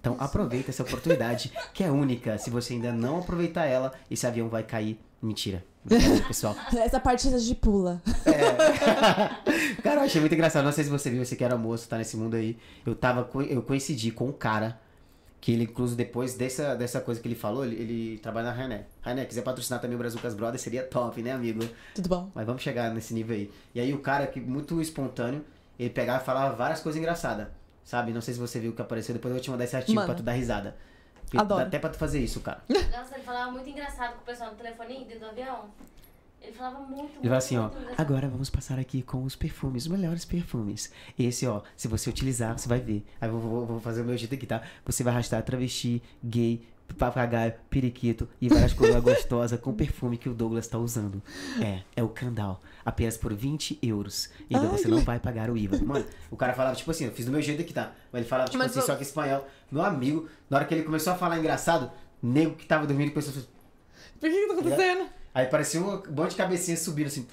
Então 0.00 0.16
aproveita 0.18 0.70
essa 0.70 0.82
oportunidade, 0.82 1.52
que 1.72 1.84
é 1.84 1.90
única. 1.90 2.38
Se 2.38 2.50
você 2.50 2.74
ainda 2.74 2.92
não 2.92 3.18
aproveitar 3.18 3.66
ela, 3.66 3.92
esse 4.10 4.26
avião 4.26 4.48
vai 4.48 4.62
cair. 4.62 4.98
Mentira. 5.24 5.64
Pessoal. 6.28 6.54
Essa 6.76 7.00
parte 7.00 7.28
a 7.28 7.38
gente 7.38 7.54
pula. 7.54 8.02
Cara, 9.82 10.00
eu 10.00 10.04
achei 10.04 10.20
muito 10.20 10.34
engraçado. 10.34 10.64
Não 10.64 10.72
sei 10.72 10.84
se 10.84 10.90
você 10.90 11.10
viu, 11.10 11.24
você 11.24 11.34
que 11.34 11.42
era 11.42 11.56
moço, 11.56 11.88
tá 11.88 11.96
nesse 11.96 12.16
mundo 12.16 12.34
aí. 12.34 12.58
Eu 12.84 12.94
tava, 12.94 13.28
eu 13.48 13.62
coincidi 13.62 14.10
com 14.10 14.28
um 14.28 14.32
cara 14.32 14.78
que 15.40 15.52
ele, 15.52 15.64
incluso 15.64 15.94
depois 15.94 16.34
dessa, 16.34 16.74
dessa 16.74 17.00
coisa 17.00 17.20
que 17.20 17.28
ele 17.28 17.34
falou, 17.34 17.64
ele, 17.64 17.76
ele 17.76 18.18
trabalha 18.18 18.46
na 18.46 18.52
Rainer. 18.52 18.86
Rainer, 19.02 19.26
quiser 19.26 19.42
patrocinar 19.42 19.80
também 19.80 19.94
o 19.94 19.98
Brazucas 19.98 20.34
Brothers, 20.34 20.62
seria 20.62 20.82
top, 20.82 21.22
né, 21.22 21.32
amigo? 21.32 21.60
Tudo 21.94 22.08
bom? 22.08 22.30
Mas 22.34 22.46
vamos 22.46 22.62
chegar 22.62 22.92
nesse 22.92 23.12
nível 23.12 23.36
aí. 23.36 23.50
E 23.74 23.80
aí 23.80 23.92
o 23.92 23.98
cara, 23.98 24.26
que 24.26 24.40
muito 24.40 24.80
espontâneo, 24.80 25.44
ele 25.78 25.90
pegava 25.90 26.22
e 26.22 26.24
falava 26.24 26.54
várias 26.54 26.80
coisas 26.80 26.98
engraçadas. 26.98 27.48
Sabe? 27.84 28.12
Não 28.12 28.22
sei 28.22 28.32
se 28.32 28.40
você 28.40 28.58
viu 28.58 28.72
o 28.72 28.74
que 28.74 28.80
apareceu, 28.80 29.14
depois 29.14 29.30
eu 29.30 29.36
vou 29.36 29.42
te 29.42 29.50
mandar 29.50 29.64
esse 29.64 29.76
artigo 29.76 29.96
Manda. 29.96 30.06
pra 30.06 30.14
tu 30.14 30.22
dar 30.22 30.32
risada. 30.32 30.76
Adoro. 31.36 31.60
Dá 31.62 31.66
até 31.66 31.78
pra 31.78 31.90
tu 31.90 31.98
fazer 31.98 32.20
isso, 32.20 32.40
cara. 32.40 32.62
Nossa, 32.68 33.14
ele 33.14 33.24
falava 33.24 33.50
muito 33.50 33.68
engraçado 33.68 34.14
com 34.14 34.22
o 34.22 34.24
pessoal 34.24 34.50
no 34.50 34.56
telefone 34.56 35.04
dentro 35.04 35.20
do 35.20 35.26
avião. 35.26 35.70
Ele 36.44 36.52
falava 36.52 36.80
muito, 36.80 36.96
muito, 36.96 37.18
Ele 37.20 37.28
fala 37.28 37.38
assim, 37.38 37.56
ó, 37.56 37.70
agora 37.96 38.28
vamos 38.28 38.50
passar 38.50 38.78
aqui 38.78 39.02
com 39.02 39.24
os 39.24 39.34
perfumes, 39.34 39.84
os 39.84 39.88
melhores 39.88 40.26
perfumes. 40.26 40.92
Esse, 41.18 41.46
ó, 41.46 41.62
se 41.74 41.88
você 41.88 42.10
utilizar, 42.10 42.58
você 42.58 42.68
vai 42.68 42.80
ver. 42.80 43.02
Aí 43.18 43.30
eu 43.30 43.38
vou, 43.38 43.64
vou 43.64 43.80
fazer 43.80 44.02
o 44.02 44.04
meu 44.04 44.16
jeito 44.16 44.34
aqui, 44.34 44.46
tá? 44.46 44.62
Você 44.84 45.02
vai 45.02 45.14
arrastar 45.14 45.42
travesti, 45.42 46.02
gay, 46.22 46.62
papagaio, 46.98 47.54
periquito 47.70 48.28
e 48.40 48.48
várias 48.48 48.72
coisas 48.72 49.00
gostosas 49.02 49.58
com 49.60 49.70
o 49.70 49.74
perfume 49.74 50.16
que 50.16 50.28
o 50.28 50.34
Douglas 50.34 50.66
tá 50.68 50.78
usando. 50.78 51.22
É, 51.60 51.80
é 51.96 52.02
o 52.02 52.08
Candal. 52.08 52.62
Apenas 52.84 53.16
por 53.16 53.32
20 53.34 53.78
euros. 53.82 54.28
E 54.48 54.54
ainda 54.54 54.68
Ai, 54.70 54.78
você 54.78 54.88
não 54.88 55.00
vai 55.00 55.18
pagar 55.18 55.50
o 55.50 55.56
IVA. 55.56 55.78
Mano, 55.84 56.04
o 56.30 56.36
cara 56.36 56.52
falava, 56.52 56.76
tipo 56.76 56.90
assim, 56.90 57.06
eu 57.06 57.12
fiz 57.12 57.26
do 57.26 57.32
meu 57.32 57.40
jeito 57.42 57.62
aqui, 57.62 57.72
tá? 57.72 57.92
Mas 58.12 58.20
ele 58.20 58.28
falava, 58.28 58.48
tipo 58.50 58.58
Mas 58.62 58.70
assim, 58.72 58.80
eu- 58.80 58.86
só 58.86 58.94
que 58.96 59.02
espanhol. 59.02 59.48
Meu 59.72 59.82
amigo, 59.82 60.28
na 60.48 60.58
hora 60.58 60.66
que 60.66 60.74
ele 60.74 60.82
começou 60.84 61.12
a 61.12 61.16
falar 61.16 61.38
engraçado, 61.38 61.90
nego 62.22 62.54
que 62.54 62.66
tava 62.66 62.86
dormindo 62.86 63.10
começou 63.12 63.32
a 63.32 63.44
Por 64.20 64.30
que 64.30 64.40
que 64.40 64.46
tá 64.46 64.52
acontecendo? 64.52 65.06
Aí 65.34 65.46
parecia 65.46 65.80
um 65.80 66.02
monte 66.14 66.30
de 66.30 66.36
cabecinha 66.36 66.76
subindo 66.76 67.06
assim. 67.08 67.26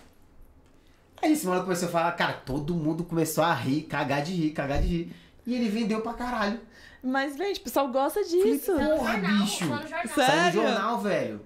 Aí 1.22 1.34
esse 1.34 1.46
maluco 1.46 1.66
começou 1.66 1.88
a 1.88 1.92
falar, 1.92 2.12
cara, 2.14 2.34
todo 2.34 2.74
mundo 2.74 3.04
começou 3.04 3.44
a 3.44 3.54
rir, 3.54 3.84
cagar 3.84 4.24
de 4.24 4.34
rir, 4.34 4.52
cagar 4.52 4.82
de 4.82 4.88
rir. 4.88 5.16
E 5.46 5.54
ele 5.54 5.70
vendeu 5.70 6.02
pra 6.02 6.14
caralho. 6.14 6.60
Mas, 7.04 7.36
gente, 7.36 7.60
o 7.60 7.64
pessoal 7.64 7.88
gosta 7.90 8.24
disso. 8.24 8.74
No 8.74 8.98
Porra, 8.98 9.14
jornal, 9.14 9.44
bicho. 9.44 9.60
tá 9.60 9.76
no 9.76 9.82
jornal. 9.82 10.08
Sério? 10.08 10.14
Saiu 10.16 10.62
no 10.62 10.68
jornal, 10.70 11.00
velho. 11.00 11.42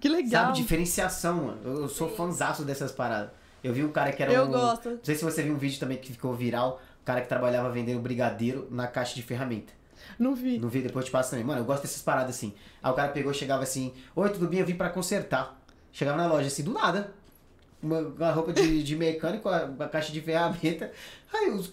Que 0.00 0.08
legal. 0.08 0.46
Sabe, 0.46 0.56
diferenciação, 0.58 1.36
mano. 1.36 1.58
Eu, 1.64 1.82
eu 1.82 1.88
sou 1.88 2.08
fãzaço 2.08 2.64
dessas 2.64 2.90
paradas. 2.90 3.30
Eu 3.62 3.72
vi 3.72 3.84
um 3.84 3.92
cara 3.92 4.12
que 4.12 4.22
era 4.22 4.32
Eu 4.32 4.44
um... 4.44 4.50
gosto. 4.50 4.90
Não 4.90 4.98
sei 5.02 5.14
se 5.14 5.24
você 5.24 5.42
viu 5.42 5.54
um 5.54 5.58
vídeo 5.58 5.78
também 5.78 5.98
que 5.98 6.12
ficou 6.12 6.34
viral. 6.34 6.80
O 7.02 7.04
cara 7.04 7.20
que 7.20 7.28
trabalhava 7.28 7.70
vendendo 7.70 8.00
brigadeiro 8.00 8.66
na 8.70 8.86
caixa 8.86 9.14
de 9.14 9.22
ferramenta. 9.22 9.72
Não 10.18 10.34
vi. 10.34 10.58
No 10.58 10.68
vídeo 10.68 10.88
depois 10.88 11.04
eu 11.04 11.08
te 11.10 11.12
passo 11.12 11.30
também. 11.30 11.44
Mano, 11.44 11.60
eu 11.60 11.64
gosto 11.64 11.82
dessas 11.82 12.02
paradas 12.02 12.36
assim. 12.36 12.54
Aí 12.82 12.90
o 12.90 12.94
cara 12.94 13.08
pegou, 13.12 13.32
chegava 13.32 13.62
assim, 13.62 13.92
oi, 14.14 14.30
tudo 14.30 14.48
bem? 14.48 14.60
Eu 14.60 14.66
vim 14.66 14.74
pra 14.74 14.90
consertar. 14.90 15.58
Chegava 15.92 16.16
na 16.18 16.26
loja 16.26 16.48
assim, 16.48 16.62
do 16.62 16.72
nada. 16.72 17.12
Uma, 17.82 18.00
uma 18.00 18.30
roupa 18.32 18.52
de, 18.52 18.82
de 18.82 18.96
mecânico, 18.96 19.48
a, 19.48 19.70
a 19.78 19.88
caixa 19.88 20.12
de 20.12 20.20
ferramenta. 20.20 20.92
Aí 21.32 21.50
os 21.50 21.72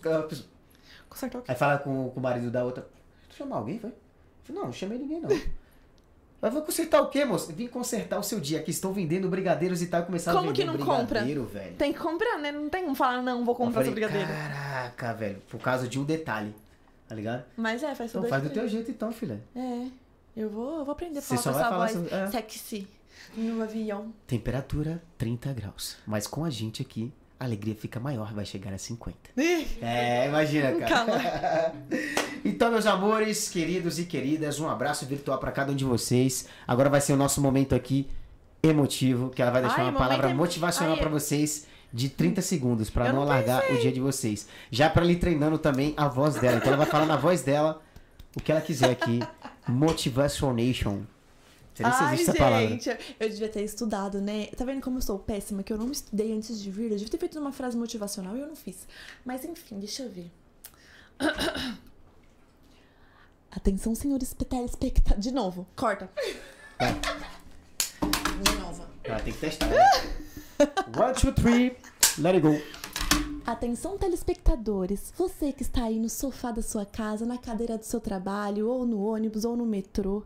Consertou 1.09 1.41
aqui. 1.41 1.51
Aí 1.51 1.57
fala 1.57 1.77
com, 1.77 2.09
com 2.09 2.19
o 2.19 2.23
marido 2.23 2.51
da 2.51 2.63
outra. 2.63 2.87
Tu 3.35 3.39
chamou 3.39 3.57
alguém, 3.57 3.77
foi? 3.77 3.89
Eu 3.89 3.95
falei, 4.43 4.61
não, 4.61 4.67
não 4.67 4.73
chamei 4.73 4.97
ninguém 4.97 5.19
não. 5.19 5.29
Mas 6.41 6.53
vou 6.53 6.61
consertar 6.61 7.01
o 7.01 7.09
quê, 7.09 7.25
moço? 7.25 7.51
Vim 7.51 7.67
consertar 7.67 8.17
o 8.19 8.23
seu 8.23 8.39
dia. 8.39 8.59
Aqui 8.59 8.71
estou 8.71 8.93
vendendo 8.93 9.27
brigadeiros 9.27 9.81
e 9.81 9.87
tal. 9.87 10.01
E 10.01 10.05
começaram 10.05 10.37
Como 10.37 10.51
a 10.51 10.53
vender 10.53 10.71
que 10.71 10.77
não 10.77 10.85
compra? 10.85 11.23
velho. 11.23 11.75
Tem 11.75 11.91
que 11.91 11.99
comprar, 11.99 12.37
né? 12.37 12.51
Não 12.51 12.69
tem 12.69 12.83
como 12.83 12.95
falar, 12.95 13.21
não, 13.21 13.43
vou 13.43 13.55
comprar 13.55 13.83
falei, 13.83 13.87
seu 13.87 13.93
brigadeiro. 13.93 14.27
Caraca, 14.27 15.13
velho. 15.13 15.41
Por 15.49 15.59
causa 15.59 15.87
de 15.87 15.99
um 15.99 16.03
detalhe. 16.03 16.53
Tá 17.07 17.15
ligado? 17.15 17.45
Mas 17.57 17.83
é, 17.83 17.93
faz 17.93 18.11
Então 18.11 18.23
faz 18.25 18.43
do 18.43 18.49
teu 18.49 18.67
jeito 18.67 18.89
então, 18.91 19.11
filha. 19.11 19.41
É. 19.55 19.87
Eu 20.35 20.49
vou, 20.49 20.79
eu 20.79 20.85
vou 20.85 20.91
aprender 20.91 21.19
a 21.19 21.21
falar 21.21 21.41
com 21.41 21.49
essa 21.49 21.69
voz 21.71 21.91
sobre- 21.91 22.13
é. 22.13 22.27
sexy 22.27 22.87
no 23.35 23.61
avião. 23.61 24.13
Temperatura 24.27 25.01
30 25.17 25.53
graus. 25.53 25.97
Mas 26.05 26.27
com 26.27 26.43
a 26.45 26.49
gente 26.49 26.81
aqui, 26.81 27.11
a 27.39 27.43
alegria 27.43 27.75
fica 27.75 27.99
maior, 27.99 28.33
vai 28.33 28.45
chegar 28.45 28.73
a 28.73 28.77
50. 28.77 29.17
É, 29.81 30.27
imagina, 30.27 30.73
cara. 30.73 31.73
então, 32.45 32.71
meus 32.71 32.85
amores, 32.85 33.49
queridos 33.49 33.99
e 33.99 34.05
queridas, 34.05 34.59
um 34.59 34.69
abraço 34.69 35.05
virtual 35.05 35.37
pra 35.37 35.51
cada 35.51 35.71
um 35.71 35.75
de 35.75 35.83
vocês. 35.83 36.47
Agora 36.67 36.89
vai 36.89 37.01
ser 37.01 37.13
o 37.13 37.17
nosso 37.17 37.41
momento 37.41 37.75
aqui 37.75 38.09
emotivo, 38.63 39.29
que 39.29 39.41
ela 39.41 39.51
vai 39.51 39.61
deixar 39.61 39.81
Ai, 39.81 39.89
uma 39.89 39.99
palavra 39.99 40.33
motivacional 40.33 40.95
Ai, 40.95 40.99
pra 40.99 41.09
vocês 41.09 41.67
de 41.93 42.09
30 42.09 42.41
segundos, 42.41 42.91
Eu 42.93 43.03
não 43.05 43.13
não 43.13 43.21
alargar 43.21 43.63
o 43.71 43.77
dia 43.79 43.91
de 43.91 43.99
vocês. 43.99 44.47
Já 44.71 44.89
pra 44.89 45.05
ir 45.05 45.15
treinando 45.17 45.57
também 45.57 45.93
a 45.95 46.07
voz 46.07 46.35
dela. 46.35 46.57
Então 46.57 46.69
ela 46.69 46.77
vai 46.77 46.87
falar 46.87 47.05
na 47.05 47.15
voz 47.15 47.41
dela 47.41 47.81
o 48.35 48.41
que 48.41 48.51
ela 48.51 48.61
quiser 48.61 48.91
aqui. 48.91 49.19
Motivationation. 49.67 51.03
Nem 51.77 51.91
Ai, 51.91 52.13
existe 52.13 52.29
essa 52.29 52.39
palavra. 52.39 52.67
gente, 52.69 52.89
eu 53.19 53.29
devia 53.29 53.49
ter 53.49 53.63
estudado, 53.63 54.21
né? 54.21 54.47
Tá 54.47 54.63
vendo 54.63 54.81
como 54.81 54.97
eu 54.97 55.01
sou 55.01 55.19
péssima? 55.19 55.61
Que 55.61 55.73
eu 55.73 55.77
não 55.77 55.91
estudei 55.91 56.31
antes 56.31 56.61
de 56.61 56.71
vir. 56.71 56.91
Eu 56.91 56.97
devia 56.97 57.09
ter 57.09 57.17
feito 57.17 57.37
uma 57.39 57.51
frase 57.51 57.75
motivacional 57.77 58.37
e 58.37 58.39
eu 58.39 58.47
não 58.47 58.55
fiz. 58.55 58.87
Mas 59.25 59.43
enfim, 59.43 59.77
deixa 59.79 60.03
eu 60.03 60.09
ver. 60.09 60.31
Atenção, 63.51 63.93
senhores 63.95 64.33
telespectadores. 64.33 65.23
De 65.23 65.31
novo, 65.31 65.67
corta. 65.75 66.09
Vai. 66.77 66.93
De 68.43 68.59
novo. 68.59 68.85
Ah, 69.09 69.19
tem 69.19 69.33
que 69.33 69.39
testar. 69.39 69.67
Né? 69.67 69.77
One, 70.97 71.13
two, 71.13 71.33
three, 71.33 71.77
let 72.17 72.35
it 72.35 72.41
go. 72.41 72.53
Atenção, 73.45 73.97
telespectadores. 73.97 75.13
Você 75.15 75.51
que 75.51 75.61
está 75.61 75.83
aí 75.83 75.99
no 75.99 76.09
sofá 76.09 76.51
da 76.51 76.61
sua 76.61 76.85
casa, 76.85 77.25
na 77.25 77.37
cadeira 77.37 77.77
do 77.77 77.85
seu 77.85 78.01
trabalho, 78.01 78.67
ou 78.67 78.85
no 78.85 79.05
ônibus, 79.05 79.45
ou 79.45 79.55
no 79.55 79.65
metrô. 79.65 80.23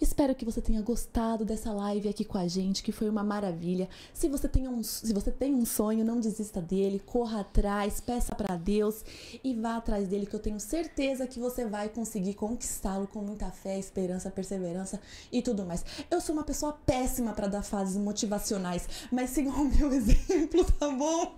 Espero 0.00 0.34
que 0.34 0.46
você 0.46 0.62
tenha 0.62 0.80
gostado 0.80 1.44
dessa 1.44 1.70
live 1.72 2.08
aqui 2.08 2.24
com 2.24 2.38
a 2.38 2.48
gente, 2.48 2.82
que 2.82 2.90
foi 2.90 3.10
uma 3.10 3.22
maravilha. 3.22 3.86
Se 4.14 4.30
você 4.30 4.48
tem 4.48 4.66
um, 4.66 4.82
se 4.82 5.12
você 5.12 5.30
tem 5.30 5.54
um 5.54 5.66
sonho, 5.66 6.02
não 6.02 6.18
desista 6.18 6.58
dele, 6.58 7.02
corra 7.04 7.40
atrás, 7.40 8.00
peça 8.00 8.34
para 8.34 8.56
Deus 8.56 9.04
e 9.44 9.54
vá 9.54 9.76
atrás 9.76 10.08
dele, 10.08 10.24
que 10.24 10.34
eu 10.34 10.40
tenho 10.40 10.58
certeza 10.58 11.26
que 11.26 11.38
você 11.38 11.66
vai 11.66 11.90
conseguir 11.90 12.32
conquistá-lo 12.32 13.06
com 13.08 13.20
muita 13.20 13.50
fé, 13.50 13.78
esperança, 13.78 14.30
perseverança 14.30 14.98
e 15.30 15.42
tudo 15.42 15.66
mais. 15.66 15.84
Eu 16.10 16.18
sou 16.18 16.34
uma 16.34 16.44
pessoa 16.44 16.72
péssima 16.72 17.34
para 17.34 17.46
dar 17.46 17.62
fases 17.62 17.98
motivacionais, 17.98 18.88
mas 19.12 19.28
sigam 19.28 19.52
o 19.52 19.68
meu 19.68 19.92
exemplo, 19.92 20.64
tá 20.64 20.88
bom? 20.88 21.34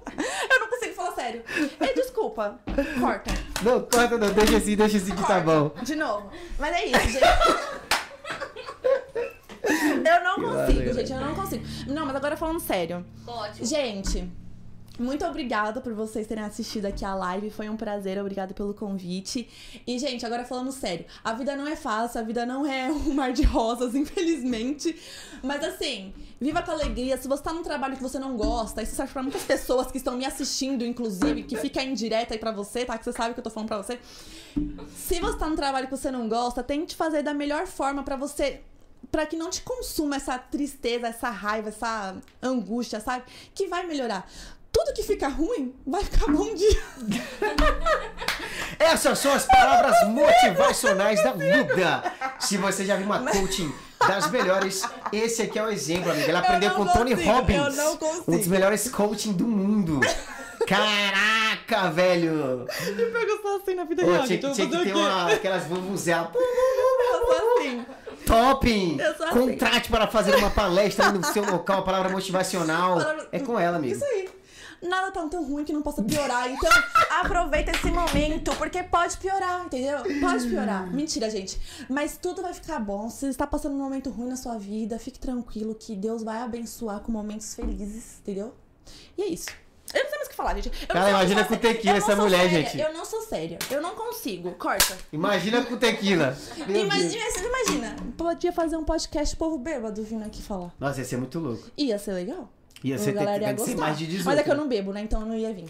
Eu 0.48 0.60
não 0.60 0.68
consigo 0.68 0.94
falar 0.94 1.16
sério. 1.16 1.42
E 1.80 1.94
desculpa, 1.96 2.60
corta. 3.00 3.32
Não, 3.64 3.80
corta 3.80 4.16
não, 4.16 4.32
deixa 4.32 4.56
assim, 4.56 4.76
deixa 4.76 4.98
assim 4.98 5.16
que 5.16 5.26
tá 5.26 5.40
bom. 5.40 5.72
De 5.82 5.96
novo. 5.96 6.30
Mas 6.60 6.76
é 6.76 6.86
isso, 6.86 7.10
gente. 7.10 7.82
Eu 9.92 10.24
não 10.24 10.34
consigo, 10.36 10.92
gente, 10.94 11.12
eu 11.12 11.20
não 11.20 11.34
consigo. 11.34 11.64
Não, 11.86 12.06
mas 12.06 12.16
agora 12.16 12.36
falando 12.36 12.60
sério. 12.60 13.04
Ótimo. 13.26 13.66
Gente, 13.66 14.30
muito 14.98 15.24
obrigada 15.24 15.80
por 15.80 15.94
vocês 15.94 16.26
terem 16.26 16.44
assistido 16.44 16.84
aqui 16.84 17.04
a 17.04 17.14
live. 17.14 17.50
Foi 17.50 17.68
um 17.68 17.76
prazer, 17.76 18.18
obrigada 18.18 18.52
pelo 18.52 18.74
convite. 18.74 19.48
E, 19.86 19.98
gente, 19.98 20.24
agora 20.26 20.44
falando 20.44 20.70
sério, 20.70 21.06
a 21.24 21.32
vida 21.32 21.56
não 21.56 21.66
é 21.66 21.74
fácil, 21.74 22.20
a 22.20 22.22
vida 22.22 22.44
não 22.44 22.66
é 22.66 22.90
um 22.92 23.14
mar 23.14 23.32
de 23.32 23.42
rosas, 23.42 23.94
infelizmente. 23.94 24.94
Mas 25.42 25.64
assim, 25.64 26.12
viva 26.38 26.62
com 26.62 26.70
alegria. 26.70 27.16
Se 27.16 27.26
você 27.26 27.42
tá 27.42 27.52
num 27.54 27.62
trabalho 27.62 27.96
que 27.96 28.02
você 28.02 28.18
não 28.18 28.36
gosta, 28.36 28.82
isso 28.82 28.94
serve 28.94 29.12
pra 29.12 29.22
muitas 29.22 29.42
pessoas 29.42 29.90
que 29.90 29.96
estão 29.96 30.16
me 30.16 30.26
assistindo, 30.26 30.84
inclusive, 30.84 31.44
que 31.44 31.56
fica 31.56 31.82
indireta 31.82 32.34
aí 32.34 32.38
pra 32.38 32.52
você, 32.52 32.84
tá? 32.84 32.98
Que 32.98 33.04
você 33.04 33.12
sabe 33.12 33.32
que 33.32 33.40
eu 33.40 33.44
tô 33.44 33.50
falando 33.50 33.68
pra 33.68 33.78
você. 33.78 33.98
Se 34.94 35.18
você 35.20 35.38
tá 35.38 35.48
num 35.48 35.56
trabalho 35.56 35.86
que 35.86 35.96
você 35.96 36.10
não 36.10 36.28
gosta, 36.28 36.62
tente 36.62 36.94
fazer 36.94 37.22
da 37.22 37.32
melhor 37.32 37.66
forma 37.66 38.02
pra 38.02 38.16
você 38.16 38.60
para 39.10 39.26
que 39.26 39.36
não 39.36 39.50
te 39.50 39.62
consuma 39.62 40.16
essa 40.16 40.38
tristeza, 40.38 41.08
essa 41.08 41.30
raiva, 41.30 41.68
essa 41.68 42.16
angústia, 42.42 43.00
sabe? 43.00 43.24
Que 43.54 43.66
vai 43.66 43.86
melhorar. 43.86 44.26
Tudo 44.72 44.94
que 44.94 45.02
fica 45.02 45.28
ruim 45.28 45.74
vai 45.86 46.02
ficar 46.02 46.32
bom 46.32 46.44
um 46.44 46.54
dia. 46.54 46.82
Essas 48.78 49.18
são 49.18 49.32
as 49.32 49.44
palavras 49.44 50.08
motivacionais 50.08 51.22
da 51.22 51.32
vida. 51.32 52.02
Se 52.40 52.56
você 52.56 52.84
já 52.84 52.96
viu 52.96 53.04
uma 53.04 53.20
coaching 53.30 53.72
das 54.08 54.30
melhores, 54.30 54.82
esse 55.12 55.42
aqui 55.42 55.58
é 55.58 55.62
o 55.62 55.68
exemplo, 55.68 56.10
amiga. 56.10 56.28
Ela 56.28 56.38
aprendeu 56.40 56.70
com 56.72 56.86
Tony 56.86 57.14
consigo, 57.14 57.32
Robbins, 57.32 57.56
eu 57.58 57.72
não 57.72 57.96
consigo. 57.96 58.24
um 58.28 58.38
dos 58.38 58.46
melhores 58.46 58.88
coaching 58.88 59.32
do 59.34 59.46
mundo. 59.46 60.00
Caraca, 60.66 61.90
velho! 61.90 62.66
Eu 62.98 63.12
pego 63.12 63.42
só 63.42 63.56
assim 63.56 63.74
na 63.74 63.84
vida 63.84 64.04
real. 64.04 64.24
tinha, 64.24 64.38
então 64.38 64.52
tinha 64.52 64.68
que 64.68 64.76
ter 64.84 64.94
uma, 64.94 65.32
aquelas 65.32 65.64
vuvuzelas. 65.64 66.28
Eu 66.34 67.26
sou 67.26 67.58
assim. 67.58 67.86
Topping! 68.26 69.00
Assim. 69.00 69.28
Contrate 69.30 69.90
para 69.90 70.06
fazer 70.06 70.34
uma 70.36 70.50
palestra 70.50 71.10
no 71.12 71.24
seu 71.24 71.44
local, 71.44 71.80
a 71.80 71.82
palavra 71.82 72.10
motivacional. 72.10 72.98
Palavra- 72.98 73.28
É 73.32 73.40
com 73.40 73.58
ela, 73.58 73.76
amigo. 73.76 73.94
Isso 73.94 74.04
aí. 74.04 74.28
Nada 74.82 75.12
tá 75.12 75.24
tão 75.28 75.44
ruim 75.44 75.64
que 75.64 75.72
não 75.72 75.80
possa 75.82 76.02
piorar. 76.02 76.50
Então, 76.50 76.70
aproveita 77.20 77.70
esse 77.70 77.86
momento, 77.86 78.52
porque 78.56 78.82
pode 78.82 79.16
piorar, 79.18 79.64
entendeu? 79.64 79.98
Pode 80.20 80.48
piorar. 80.48 80.92
Mentira, 80.92 81.30
gente. 81.30 81.60
Mas 81.88 82.16
tudo 82.16 82.42
vai 82.42 82.52
ficar 82.52 82.80
bom. 82.80 83.08
Se 83.08 83.26
está 83.28 83.46
passando 83.46 83.74
um 83.74 83.78
momento 83.78 84.10
ruim 84.10 84.28
na 84.28 84.36
sua 84.36 84.58
vida, 84.58 84.98
fique 84.98 85.20
tranquilo 85.20 85.74
que 85.76 85.94
Deus 85.94 86.24
vai 86.24 86.42
abençoar 86.42 86.98
com 87.00 87.12
momentos 87.12 87.54
felizes, 87.54 88.18
entendeu? 88.20 88.54
E 89.16 89.22
é 89.22 89.26
isso. 89.26 89.50
Eu 89.94 90.02
não 90.02 90.10
sei 90.10 90.18
falar, 90.42 90.54
gente. 90.54 90.70
Eu 90.82 90.88
Cara, 90.88 91.10
imagina 91.10 91.44
com 91.44 91.56
tequila 91.56 91.96
essa 91.96 92.16
mulher, 92.16 92.50
séria. 92.50 92.68
gente. 92.68 92.80
Eu 92.80 92.92
não 92.92 93.04
sou 93.04 93.22
séria. 93.22 93.58
Eu 93.70 93.80
não 93.80 93.94
consigo. 93.94 94.52
Corta. 94.52 94.96
Imagina 95.12 95.62
com 95.62 95.76
tequila. 95.76 96.36
Imagina, 96.68 97.30
você 97.30 97.46
imagina. 97.46 97.96
Podia 98.16 98.52
fazer 98.52 98.76
um 98.76 98.84
podcast 98.84 99.36
povo 99.36 99.58
bêbado 99.58 100.02
vindo 100.02 100.24
aqui 100.24 100.42
falar. 100.42 100.72
Nossa, 100.78 101.00
ia 101.00 101.04
ser 101.04 101.16
muito 101.16 101.38
louco. 101.38 101.70
Ia 101.76 101.98
ser 101.98 102.12
legal. 102.12 102.48
Ia 102.84 102.98
ser, 102.98 103.12
tem, 103.12 103.22
ia 103.22 103.58
ser 103.58 103.76
mais 103.76 103.96
de 103.96 104.06
18. 104.06 104.24
Mas 104.24 104.38
é 104.40 104.42
que 104.42 104.50
eu 104.50 104.54
né? 104.54 104.60
não 104.60 104.68
bebo, 104.68 104.92
né? 104.92 105.02
Então 105.02 105.20
eu 105.20 105.26
não 105.26 105.36
ia 105.36 105.54
vir. 105.54 105.66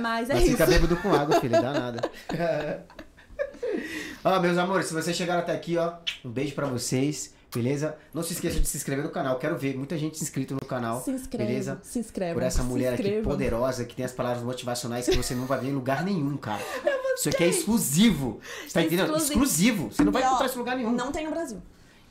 Mas 0.00 0.30
é 0.30 0.34
Mas 0.34 0.44
isso. 0.44 0.52
fica 0.52 0.64
bêbado 0.66 0.96
com 0.96 1.14
água, 1.14 1.38
filho, 1.38 1.52
dá 1.60 1.70
nada. 1.70 2.10
ó, 4.24 4.40
meus 4.40 4.56
amores, 4.56 4.86
se 4.86 4.94
vocês 4.94 5.14
chegaram 5.14 5.40
até 5.40 5.52
aqui, 5.52 5.76
ó, 5.76 5.94
um 6.24 6.30
beijo 6.30 6.54
pra 6.54 6.66
vocês, 6.66 7.34
beleza? 7.54 7.96
Não 8.12 8.22
se 8.22 8.32
esqueça 8.34 8.60
de 8.60 8.66
se 8.66 8.76
inscrever 8.76 9.04
no 9.04 9.10
canal, 9.10 9.38
quero 9.38 9.56
ver 9.56 9.76
muita 9.76 9.96
gente 9.96 10.22
inscrita 10.22 10.54
no 10.54 10.60
canal, 10.60 11.02
Se 11.02 11.10
inscreve, 11.10 11.46
beleza? 11.46 11.78
se 11.82 11.98
inscreve. 11.98 12.34
Por 12.34 12.42
essa 12.42 12.62
mulher 12.62 12.94
aqui 12.94 13.22
poderosa, 13.22 13.84
que 13.84 13.94
tem 13.94 14.04
as 14.04 14.12
palavras 14.12 14.42
motivacionais 14.42 15.08
que 15.08 15.16
você 15.16 15.34
não 15.34 15.46
vai 15.46 15.60
ver 15.60 15.68
em 15.68 15.72
lugar 15.74 16.04
nenhum, 16.04 16.36
cara. 16.36 16.62
Isso 17.16 17.30
aqui 17.30 17.44
é 17.44 17.48
exclusivo. 17.48 18.40
Você 18.66 18.74
tá 18.74 18.82
entendendo? 18.82 19.16
Exclusivo. 19.16 19.32
Exclusivo. 19.32 19.92
Você 19.92 20.04
não 20.04 20.12
vai 20.12 20.22
encontrar 20.22 20.46
isso 20.46 20.54
em 20.56 20.58
lugar 20.58 20.76
nenhum. 20.76 20.92
Não 20.92 21.10
tem 21.10 21.24
no 21.24 21.30
Brasil. 21.30 21.62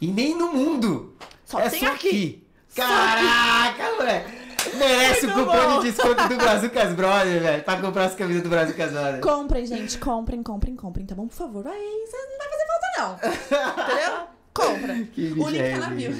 E 0.01 0.07
nem 0.07 0.35
no 0.35 0.51
mundo. 0.51 1.15
Só 1.45 1.59
é 1.59 1.69
tem 1.69 1.79
só 1.81 1.91
aqui. 1.93 2.07
aqui. 2.07 2.47
Caraca, 2.75 3.95
moleque. 3.97 4.45
Merece 4.77 5.27
o 5.27 5.33
cupom 5.33 5.45
bom. 5.45 5.79
de 5.79 5.91
desconto 5.91 6.27
do 6.27 6.35
Brazucas 6.41 6.93
Brothers, 6.95 7.41
velho. 7.43 7.63
Pra 7.63 7.79
comprar 7.79 8.05
as 8.05 8.15
camisas 8.15 8.41
do 8.41 8.49
Brazucas 8.49 8.91
Brothers. 8.91 9.21
Comprem, 9.21 9.65
gente. 9.67 9.97
Comprem, 9.99 10.41
comprem, 10.41 10.75
comprem, 10.75 11.05
tá 11.05 11.13
bom? 11.13 11.27
Por 11.27 11.35
favor. 11.35 11.67
Aí 11.67 12.05
você 12.07 12.17
não 12.17 12.37
vai 12.39 12.49
fazer 12.49 12.65
falta, 12.67 12.87
não. 12.97 13.83
Entendeu? 13.85 14.34
Compra. 14.55 14.95
Que 15.13 15.33
o 15.33 15.49
link 15.49 15.71
tá 15.71 15.77
na 15.77 15.91
é 15.91 15.95
bio. 15.95 16.11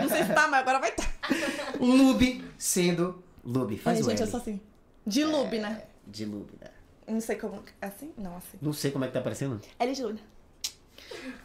Não 0.00 0.08
sei 0.08 0.22
se 0.24 0.32
tá, 0.34 0.46
mas 0.48 0.60
agora 0.60 0.78
vai 0.78 0.90
estar. 0.90 1.10
Lube 1.80 2.44
sendo 2.58 3.22
Lube. 3.44 3.76
Faz 3.78 3.98
É, 3.98 4.02
o 4.02 4.04
gente, 4.04 4.18
L. 4.18 4.26
eu 4.26 4.30
sou 4.30 4.40
assim. 4.40 4.60
De 5.06 5.24
Lube, 5.24 5.58
né? 5.58 5.82
De 6.06 6.24
Lube, 6.26 6.52
né? 6.60 6.68
Não 7.08 7.20
sei 7.20 7.36
como. 7.36 7.62
Assim? 7.80 8.12
Não, 8.16 8.36
assim. 8.36 8.58
Não 8.62 8.72
sei 8.72 8.90
como 8.90 9.04
é 9.04 9.08
que 9.08 9.14
tá 9.14 9.20
aparecendo. 9.20 9.60
L 9.78 9.92
de 9.94 10.02
Lube. 10.02 10.20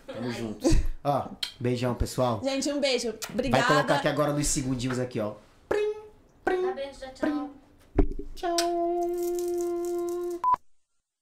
Tamo 0.06 0.32
junto. 0.32 0.68
Ó, 1.04 1.30
beijão, 1.60 1.96
pessoal. 1.96 2.42
Gente, 2.44 2.70
um 2.72 2.80
beijo. 2.80 3.08
Vai 3.12 3.18
Obrigada. 3.34 3.66
colocar 3.66 3.96
aqui 3.96 4.08
agora 4.08 4.32
nos 4.34 4.46
segundinhos 4.48 5.00
aqui, 5.00 5.20
ó. 5.20 5.36
Prim, 5.68 5.96
prim, 6.44 6.62
Tá 6.62 6.72
beijo, 6.74 7.00
tchau, 7.00 7.50
tchau. 8.36 8.56
tchau. 8.58 10.25